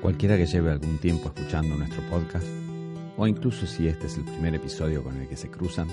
Cualquiera 0.03 0.37
que 0.37 0.47
lleve 0.47 0.73
algún 0.73 0.99
tiempo 0.99 1.29
escuchando 1.29 1.77
nuestro 1.77 2.03
podcast, 2.11 2.45
o 3.17 3.25
incluso 3.29 3.69
si 3.69 3.87
este 3.87 4.09
es 4.09 4.19
el 4.19 4.25
primer 4.25 4.53
episodio 4.53 5.05
con 5.05 5.17
el 5.17 5.29
que 5.29 5.37
se 5.37 5.49
cruzan, 5.49 5.87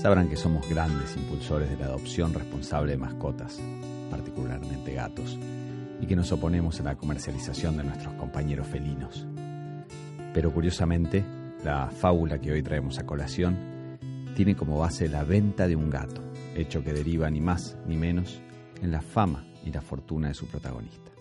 sabrán 0.00 0.28
que 0.28 0.36
somos 0.36 0.68
grandes 0.70 1.16
impulsores 1.16 1.68
de 1.68 1.76
la 1.78 1.86
adopción 1.86 2.32
responsable 2.32 2.92
de 2.92 2.98
mascotas, 2.98 3.58
particularmente 4.08 4.94
gatos, 4.94 5.36
y 6.00 6.06
que 6.06 6.14
nos 6.14 6.30
oponemos 6.30 6.78
a 6.78 6.84
la 6.84 6.94
comercialización 6.94 7.76
de 7.76 7.82
nuestros 7.82 8.14
compañeros 8.14 8.68
felinos. 8.68 9.26
Pero 10.32 10.54
curiosamente, 10.54 11.24
la 11.64 11.90
fábula 11.90 12.40
que 12.40 12.52
hoy 12.52 12.62
traemos 12.62 13.00
a 13.00 13.04
colación 13.04 13.98
tiene 14.36 14.54
como 14.54 14.78
base 14.78 15.08
la 15.08 15.24
venta 15.24 15.66
de 15.66 15.74
un 15.74 15.90
gato, 15.90 16.22
hecho 16.54 16.84
que 16.84 16.92
deriva 16.92 17.28
ni 17.28 17.40
más 17.40 17.76
ni 17.84 17.96
menos 17.96 18.40
en 18.80 18.92
la 18.92 19.00
fama 19.00 19.44
y 19.64 19.72
la 19.72 19.80
fortuna 19.80 20.28
de 20.28 20.34
su 20.34 20.46
protagonista. 20.46 21.17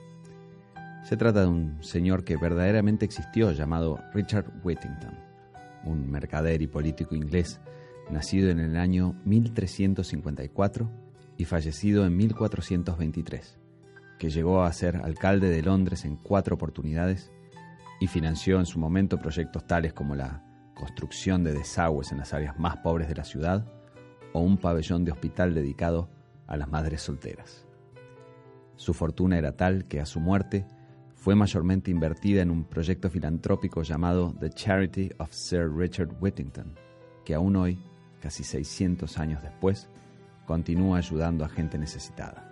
Se 1.08 1.16
trata 1.16 1.40
de 1.40 1.48
un 1.48 1.82
señor 1.82 2.26
que 2.26 2.36
verdaderamente 2.36 3.06
existió 3.06 3.54
llamado 3.54 3.98
Richard 4.14 4.52
Whittington, 4.62 5.18
un 5.86 6.12
mercader 6.12 6.62
y 6.62 6.68
político 6.68 7.16
inglés 7.16 7.62
nacido 8.12 8.50
en 8.50 8.60
el 8.60 8.76
año 8.76 9.16
1354 9.24 10.92
y 11.38 11.46
fallecido 11.46 12.06
en 12.06 12.18
1423, 12.18 13.58
que 14.20 14.30
llegó 14.30 14.64
a 14.64 14.74
ser 14.74 14.98
alcalde 14.98 15.48
de 15.48 15.62
Londres 15.62 16.04
en 16.04 16.18
cuatro 16.18 16.56
oportunidades 16.56 17.32
y 18.02 18.08
financió 18.08 18.60
en 18.60 18.66
su 18.66 18.78
momento 18.78 19.18
proyectos 19.18 19.66
tales 19.66 19.94
como 19.94 20.14
la 20.14 20.44
construcción 20.76 21.42
de 21.46 21.54
desagües 21.54 22.12
en 22.12 22.18
las 22.18 22.34
áreas 22.34 22.60
más 22.60 22.80
pobres 22.80 23.08
de 23.08 23.16
la 23.16 23.24
ciudad 23.24 23.66
o 24.34 24.42
un 24.42 24.58
pabellón 24.58 25.06
de 25.06 25.14
hospital 25.14 25.54
dedicado 25.54 26.10
a 26.48 26.58
las 26.58 26.68
madres 26.68 27.02
solteras. 27.02 27.66
Su 28.76 28.94
fortuna 28.94 29.38
era 29.38 29.56
tal 29.56 29.86
que 29.86 30.02
a 30.02 30.06
su 30.06 30.20
muerte 30.20 30.66
fue 31.18 31.36
mayormente 31.36 31.92
invertida 31.92 32.42
en 32.42 32.52
un 32.52 32.64
proyecto 32.64 33.10
filantrópico 33.10 33.82
llamado 33.82 34.34
The 34.40 34.52
Charity 34.52 35.12
of 35.18 35.32
Sir 35.32 35.70
Richard 35.76 36.16
Whittington, 36.22 36.76
que 37.26 37.34
aún 37.34 37.56
hoy, 37.56 37.80
casi 38.22 38.44
600 38.44 39.18
años 39.18 39.42
después, 39.42 39.90
continúa 40.46 41.00
ayudando 41.00 41.44
a 41.44 41.50
gente 41.50 41.78
necesitada. 41.78 42.44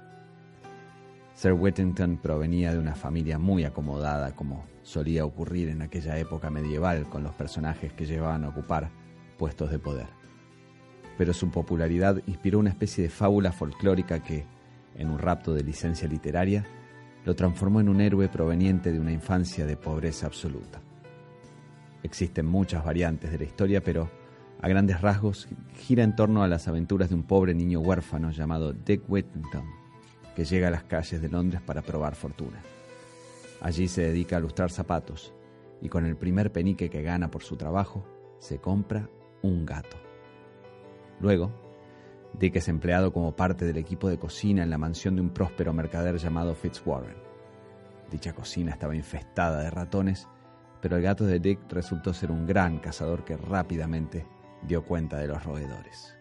Sir 1.35 1.53
Whittington 1.53 2.17
provenía 2.17 2.73
de 2.73 2.79
una 2.79 2.95
familia 2.95 3.37
muy 3.37 3.65
acomodada, 3.65 4.35
como 4.35 4.65
solía 4.81 5.25
ocurrir 5.25 5.69
en 5.69 5.81
aquella 5.81 6.17
época 6.17 6.49
medieval 6.49 7.07
con 7.07 7.23
los 7.23 7.35
personajes 7.35 7.93
que 7.93 8.05
llevaban 8.05 8.45
a 8.45 8.49
ocupar 8.49 8.89
puestos 9.37 9.69
de 9.69 9.79
poder. 9.79 10.07
Pero 11.17 11.33
su 11.33 11.51
popularidad 11.51 12.21
inspiró 12.25 12.59
una 12.59 12.71
especie 12.71 13.03
de 13.03 13.09
fábula 13.09 13.51
folclórica 13.51 14.23
que, 14.23 14.45
en 14.95 15.09
un 15.09 15.19
rapto 15.19 15.53
de 15.53 15.63
licencia 15.63 16.07
literaria, 16.07 16.65
lo 17.25 17.35
transformó 17.35 17.81
en 17.81 17.89
un 17.89 18.01
héroe 18.01 18.29
proveniente 18.29 18.91
de 18.91 18.99
una 18.99 19.11
infancia 19.11 19.65
de 19.65 19.75
pobreza 19.75 20.27
absoluta. 20.27 20.79
Existen 22.03 22.45
muchas 22.45 22.85
variantes 22.85 23.31
de 23.31 23.39
la 23.39 23.43
historia, 23.43 23.83
pero 23.83 24.09
a 24.61 24.67
grandes 24.69 25.01
rasgos 25.01 25.47
gira 25.75 26.03
en 26.03 26.15
torno 26.15 26.43
a 26.43 26.47
las 26.47 26.67
aventuras 26.67 27.09
de 27.09 27.15
un 27.15 27.23
pobre 27.23 27.55
niño 27.55 27.79
huérfano 27.79 28.29
llamado 28.29 28.73
Dick 28.73 29.03
Whittington, 29.07 29.65
que 30.35 30.45
llega 30.45 30.67
a 30.67 30.71
las 30.71 30.83
calles 30.83 31.19
de 31.19 31.29
Londres 31.29 31.61
para 31.65 31.81
probar 31.81 32.13
fortuna. 32.13 32.61
Allí 33.59 33.87
se 33.87 34.03
dedica 34.03 34.37
a 34.37 34.39
lustrar 34.39 34.69
zapatos 34.69 35.33
y 35.81 35.89
con 35.89 36.05
el 36.05 36.15
primer 36.15 36.51
penique 36.51 36.89
que 36.89 37.01
gana 37.01 37.31
por 37.31 37.41
su 37.41 37.55
trabajo, 37.57 38.05
se 38.39 38.59
compra 38.59 39.09
un 39.41 39.65
gato. 39.65 39.97
Luego, 41.19 41.64
Dick 42.39 42.57
es 42.57 42.67
empleado 42.67 43.13
como 43.13 43.33
parte 43.33 43.63
del 43.65 43.77
equipo 43.77 44.09
de 44.09 44.19
cocina 44.19 44.63
en 44.63 44.69
la 44.69 44.77
mansión 44.77 45.15
de 45.15 45.21
un 45.21 45.29
próspero 45.29 45.71
mercader 45.71 46.17
llamado 46.17 46.53
Fitzwarren. 46.53 47.15
Dicha 48.11 48.33
cocina 48.33 48.71
estaba 48.71 48.95
infestada 48.95 49.63
de 49.63 49.69
ratones, 49.69 50.27
pero 50.81 50.97
el 50.97 51.03
gato 51.03 51.25
de 51.25 51.39
Dick 51.39 51.59
resultó 51.71 52.13
ser 52.13 52.31
un 52.31 52.45
gran 52.45 52.79
cazador 52.79 53.23
que 53.23 53.37
rápidamente 53.37 54.25
dio 54.63 54.83
cuenta 54.83 55.17
de 55.17 55.27
los 55.27 55.43
roedores. 55.45 56.13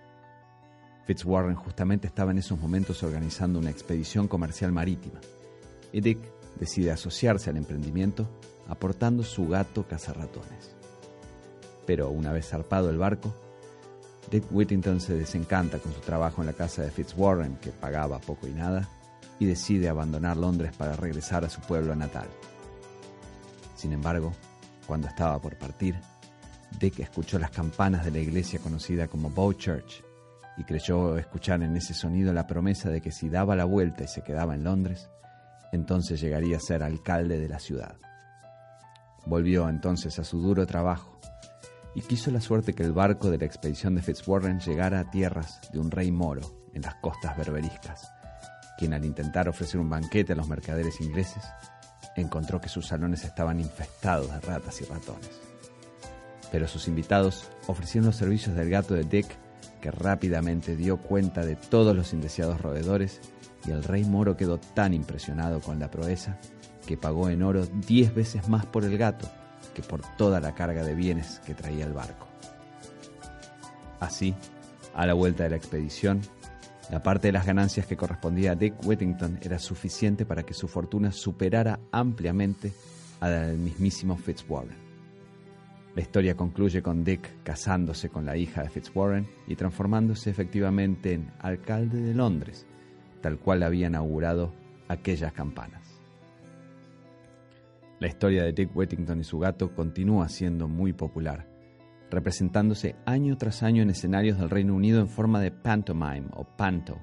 Fitzwarren 1.04 1.56
justamente 1.56 2.06
estaba 2.06 2.30
en 2.30 2.38
esos 2.38 2.60
momentos 2.60 3.02
organizando 3.02 3.58
una 3.58 3.70
expedición 3.70 4.28
comercial 4.28 4.70
marítima, 4.70 5.20
y 5.92 6.00
Dick 6.00 6.20
decide 6.58 6.92
asociarse 6.92 7.50
al 7.50 7.56
emprendimiento 7.56 8.28
aportando 8.68 9.24
su 9.24 9.48
gato 9.48 9.86
cazarratones. 9.86 10.76
Pero 11.86 12.10
una 12.10 12.32
vez 12.32 12.48
zarpado 12.48 12.88
el 12.88 12.98
barco, 12.98 13.34
Dick 14.30 14.44
Whittington 14.50 15.00
se 15.00 15.14
desencanta 15.14 15.78
con 15.78 15.92
su 15.92 16.00
trabajo 16.00 16.40
en 16.40 16.46
la 16.46 16.52
casa 16.52 16.82
de 16.82 16.90
Fitzwarren, 16.90 17.56
que 17.56 17.70
pagaba 17.70 18.18
poco 18.18 18.46
y 18.46 18.52
nada, 18.52 18.88
y 19.38 19.46
decide 19.46 19.88
abandonar 19.88 20.36
Londres 20.36 20.72
para 20.76 20.96
regresar 20.96 21.44
a 21.44 21.50
su 21.50 21.60
pueblo 21.60 21.94
natal. 21.94 22.28
Sin 23.76 23.92
embargo, 23.92 24.32
cuando 24.86 25.08
estaba 25.08 25.40
por 25.40 25.56
partir, 25.58 25.96
Dick 26.78 27.00
escuchó 27.00 27.38
las 27.38 27.50
campanas 27.50 28.04
de 28.04 28.10
la 28.10 28.18
iglesia 28.18 28.58
conocida 28.58 29.08
como 29.08 29.30
Bow 29.30 29.52
Church 29.52 30.02
y 30.56 30.64
creyó 30.64 31.18
escuchar 31.18 31.62
en 31.62 31.76
ese 31.76 31.94
sonido 31.94 32.32
la 32.32 32.46
promesa 32.46 32.90
de 32.90 33.00
que 33.00 33.12
si 33.12 33.28
daba 33.28 33.56
la 33.56 33.64
vuelta 33.64 34.04
y 34.04 34.08
se 34.08 34.22
quedaba 34.22 34.54
en 34.54 34.64
Londres, 34.64 35.08
entonces 35.72 36.20
llegaría 36.20 36.56
a 36.56 36.60
ser 36.60 36.82
alcalde 36.82 37.38
de 37.38 37.48
la 37.48 37.58
ciudad. 37.58 37.96
Volvió 39.26 39.68
entonces 39.68 40.18
a 40.18 40.24
su 40.24 40.40
duro 40.40 40.66
trabajo 40.66 41.18
y 41.94 42.02
quiso 42.02 42.30
la 42.30 42.40
suerte 42.40 42.74
que 42.74 42.82
el 42.82 42.92
barco 42.92 43.30
de 43.30 43.38
la 43.38 43.44
expedición 43.44 43.94
de 43.94 44.02
Fitzwarren 44.02 44.58
llegara 44.58 45.00
a 45.00 45.10
tierras 45.10 45.60
de 45.72 45.78
un 45.78 45.90
rey 45.90 46.10
moro 46.10 46.68
en 46.72 46.82
las 46.82 46.96
costas 46.96 47.36
berberiscas, 47.36 48.12
quien 48.78 48.94
al 48.94 49.04
intentar 49.04 49.48
ofrecer 49.48 49.80
un 49.80 49.88
banquete 49.88 50.32
a 50.32 50.36
los 50.36 50.48
mercaderes 50.48 51.00
ingleses, 51.00 51.44
encontró 52.16 52.60
que 52.60 52.68
sus 52.68 52.86
salones 52.86 53.24
estaban 53.24 53.60
infestados 53.60 54.30
de 54.30 54.40
ratas 54.40 54.80
y 54.80 54.84
ratones. 54.84 55.40
Pero 56.50 56.68
sus 56.68 56.88
invitados 56.88 57.48
ofrecieron 57.66 58.06
los 58.06 58.16
servicios 58.16 58.56
del 58.56 58.70
gato 58.70 58.94
de 58.94 59.04
Dick, 59.04 59.26
que 59.80 59.90
rápidamente 59.90 60.76
dio 60.76 60.96
cuenta 60.96 61.44
de 61.44 61.56
todos 61.56 61.94
los 61.94 62.12
indeseados 62.12 62.60
roedores, 62.60 63.20
y 63.66 63.70
el 63.70 63.82
rey 63.82 64.04
moro 64.04 64.36
quedó 64.36 64.58
tan 64.58 64.94
impresionado 64.94 65.60
con 65.60 65.78
la 65.78 65.90
proeza 65.90 66.38
que 66.86 66.96
pagó 66.96 67.30
en 67.30 67.42
oro 67.42 67.66
diez 67.66 68.14
veces 68.14 68.48
más 68.48 68.66
por 68.66 68.84
el 68.84 68.98
gato 68.98 69.28
que 69.74 69.82
por 69.82 70.00
toda 70.16 70.40
la 70.40 70.54
carga 70.54 70.82
de 70.82 70.94
bienes 70.94 71.40
que 71.44 71.54
traía 71.54 71.84
el 71.84 71.92
barco. 71.92 72.26
Así, 74.00 74.34
a 74.94 75.06
la 75.06 75.14
vuelta 75.14 75.42
de 75.42 75.50
la 75.50 75.56
expedición, 75.56 76.22
la 76.90 77.02
parte 77.02 77.28
de 77.28 77.32
las 77.32 77.46
ganancias 77.46 77.86
que 77.86 77.96
correspondía 77.96 78.52
a 78.52 78.54
Dick 78.54 78.74
Whittington 78.84 79.38
era 79.42 79.58
suficiente 79.58 80.26
para 80.26 80.42
que 80.42 80.54
su 80.54 80.68
fortuna 80.68 81.12
superara 81.12 81.80
ampliamente 81.90 82.72
a 83.20 83.28
la 83.28 83.46
del 83.46 83.58
mismísimo 83.58 84.16
Fitzwarren. 84.16 84.84
La 85.94 86.02
historia 86.02 86.36
concluye 86.36 86.82
con 86.82 87.04
Dick 87.04 87.42
casándose 87.42 88.08
con 88.10 88.26
la 88.26 88.36
hija 88.36 88.62
de 88.62 88.68
Fitzwarren 88.68 89.26
y 89.46 89.54
transformándose 89.56 90.28
efectivamente 90.28 91.14
en 91.14 91.32
alcalde 91.38 92.00
de 92.00 92.14
Londres, 92.14 92.66
tal 93.22 93.38
cual 93.38 93.62
habían 93.62 93.94
augurado 93.94 94.52
aquellas 94.88 95.32
campanas. 95.32 95.83
La 98.04 98.08
historia 98.08 98.42
de 98.44 98.52
Dick 98.52 98.76
Whittington 98.76 99.20
y 99.20 99.24
su 99.24 99.38
gato 99.38 99.74
continúa 99.74 100.28
siendo 100.28 100.68
muy 100.68 100.92
popular, 100.92 101.48
representándose 102.10 102.96
año 103.06 103.38
tras 103.38 103.62
año 103.62 103.82
en 103.82 103.88
escenarios 103.88 104.38
del 104.38 104.50
Reino 104.50 104.74
Unido 104.74 105.00
en 105.00 105.08
forma 105.08 105.40
de 105.40 105.50
pantomime 105.50 106.26
o 106.34 106.44
panto, 106.44 106.98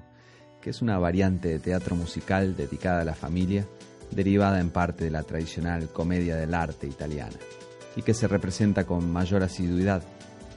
que 0.60 0.70
es 0.70 0.80
una 0.80 1.00
variante 1.00 1.48
de 1.48 1.58
teatro 1.58 1.96
musical 1.96 2.54
dedicada 2.56 3.00
a 3.00 3.04
la 3.04 3.16
familia, 3.16 3.66
derivada 4.12 4.60
en 4.60 4.70
parte 4.70 5.02
de 5.02 5.10
la 5.10 5.24
tradicional 5.24 5.88
comedia 5.88 6.36
del 6.36 6.54
arte 6.54 6.86
italiana, 6.86 7.36
y 7.96 8.02
que 8.02 8.14
se 8.14 8.28
representa 8.28 8.84
con 8.84 9.10
mayor 9.10 9.42
asiduidad 9.42 10.04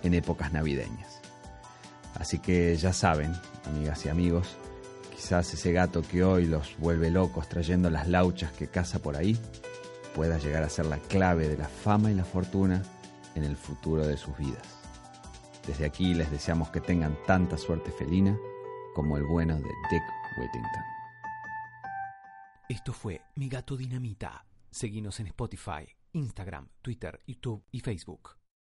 en 0.03 0.13
épocas 0.13 0.53
navideñas. 0.53 1.21
Así 2.13 2.37
que 2.37 2.75
ya 2.75 2.93
saben, 2.93 3.31
amigas 3.65 4.05
y 4.05 4.09
amigos, 4.09 4.57
quizás 5.11 5.51
ese 5.55 5.71
gato 5.71 6.03
que 6.03 6.23
hoy 6.23 6.45
los 6.45 6.77
vuelve 6.77 7.09
locos 7.09 7.49
trayendo 7.49 7.89
las 7.89 8.07
lauchas 8.07 8.51
que 8.51 8.67
caza 8.67 8.99
por 8.99 9.17
ahí, 9.17 9.35
pueda 10.15 10.37
llegar 10.37 10.63
a 10.63 10.69
ser 10.69 10.85
la 10.85 10.97
clave 10.97 11.49
de 11.49 11.57
la 11.57 11.67
fama 11.67 12.09
y 12.09 12.15
la 12.15 12.23
fortuna 12.23 12.81
en 13.35 13.43
el 13.43 13.57
futuro 13.57 14.07
de 14.07 14.15
sus 14.15 14.35
vidas. 14.37 14.79
Desde 15.67 15.85
aquí 15.85 16.13
les 16.13 16.31
deseamos 16.31 16.69
que 16.69 16.79
tengan 16.79 17.17
tanta 17.27 17.57
suerte 17.57 17.91
felina 17.91 18.37
como 18.95 19.17
el 19.17 19.25
bueno 19.25 19.55
de 19.55 19.69
Dick 19.91 20.03
Whittington. 20.39 20.83
Esto 22.69 22.93
fue 22.93 23.21
Mi 23.35 23.49
Gato 23.49 23.75
Dinamita. 23.75 24.45
Seguimos 24.71 25.19
en 25.19 25.27
Spotify, 25.27 25.85
Instagram, 26.13 26.69
Twitter, 26.81 27.19
YouTube 27.27 27.63
y 27.71 27.81
Facebook. 27.81 28.34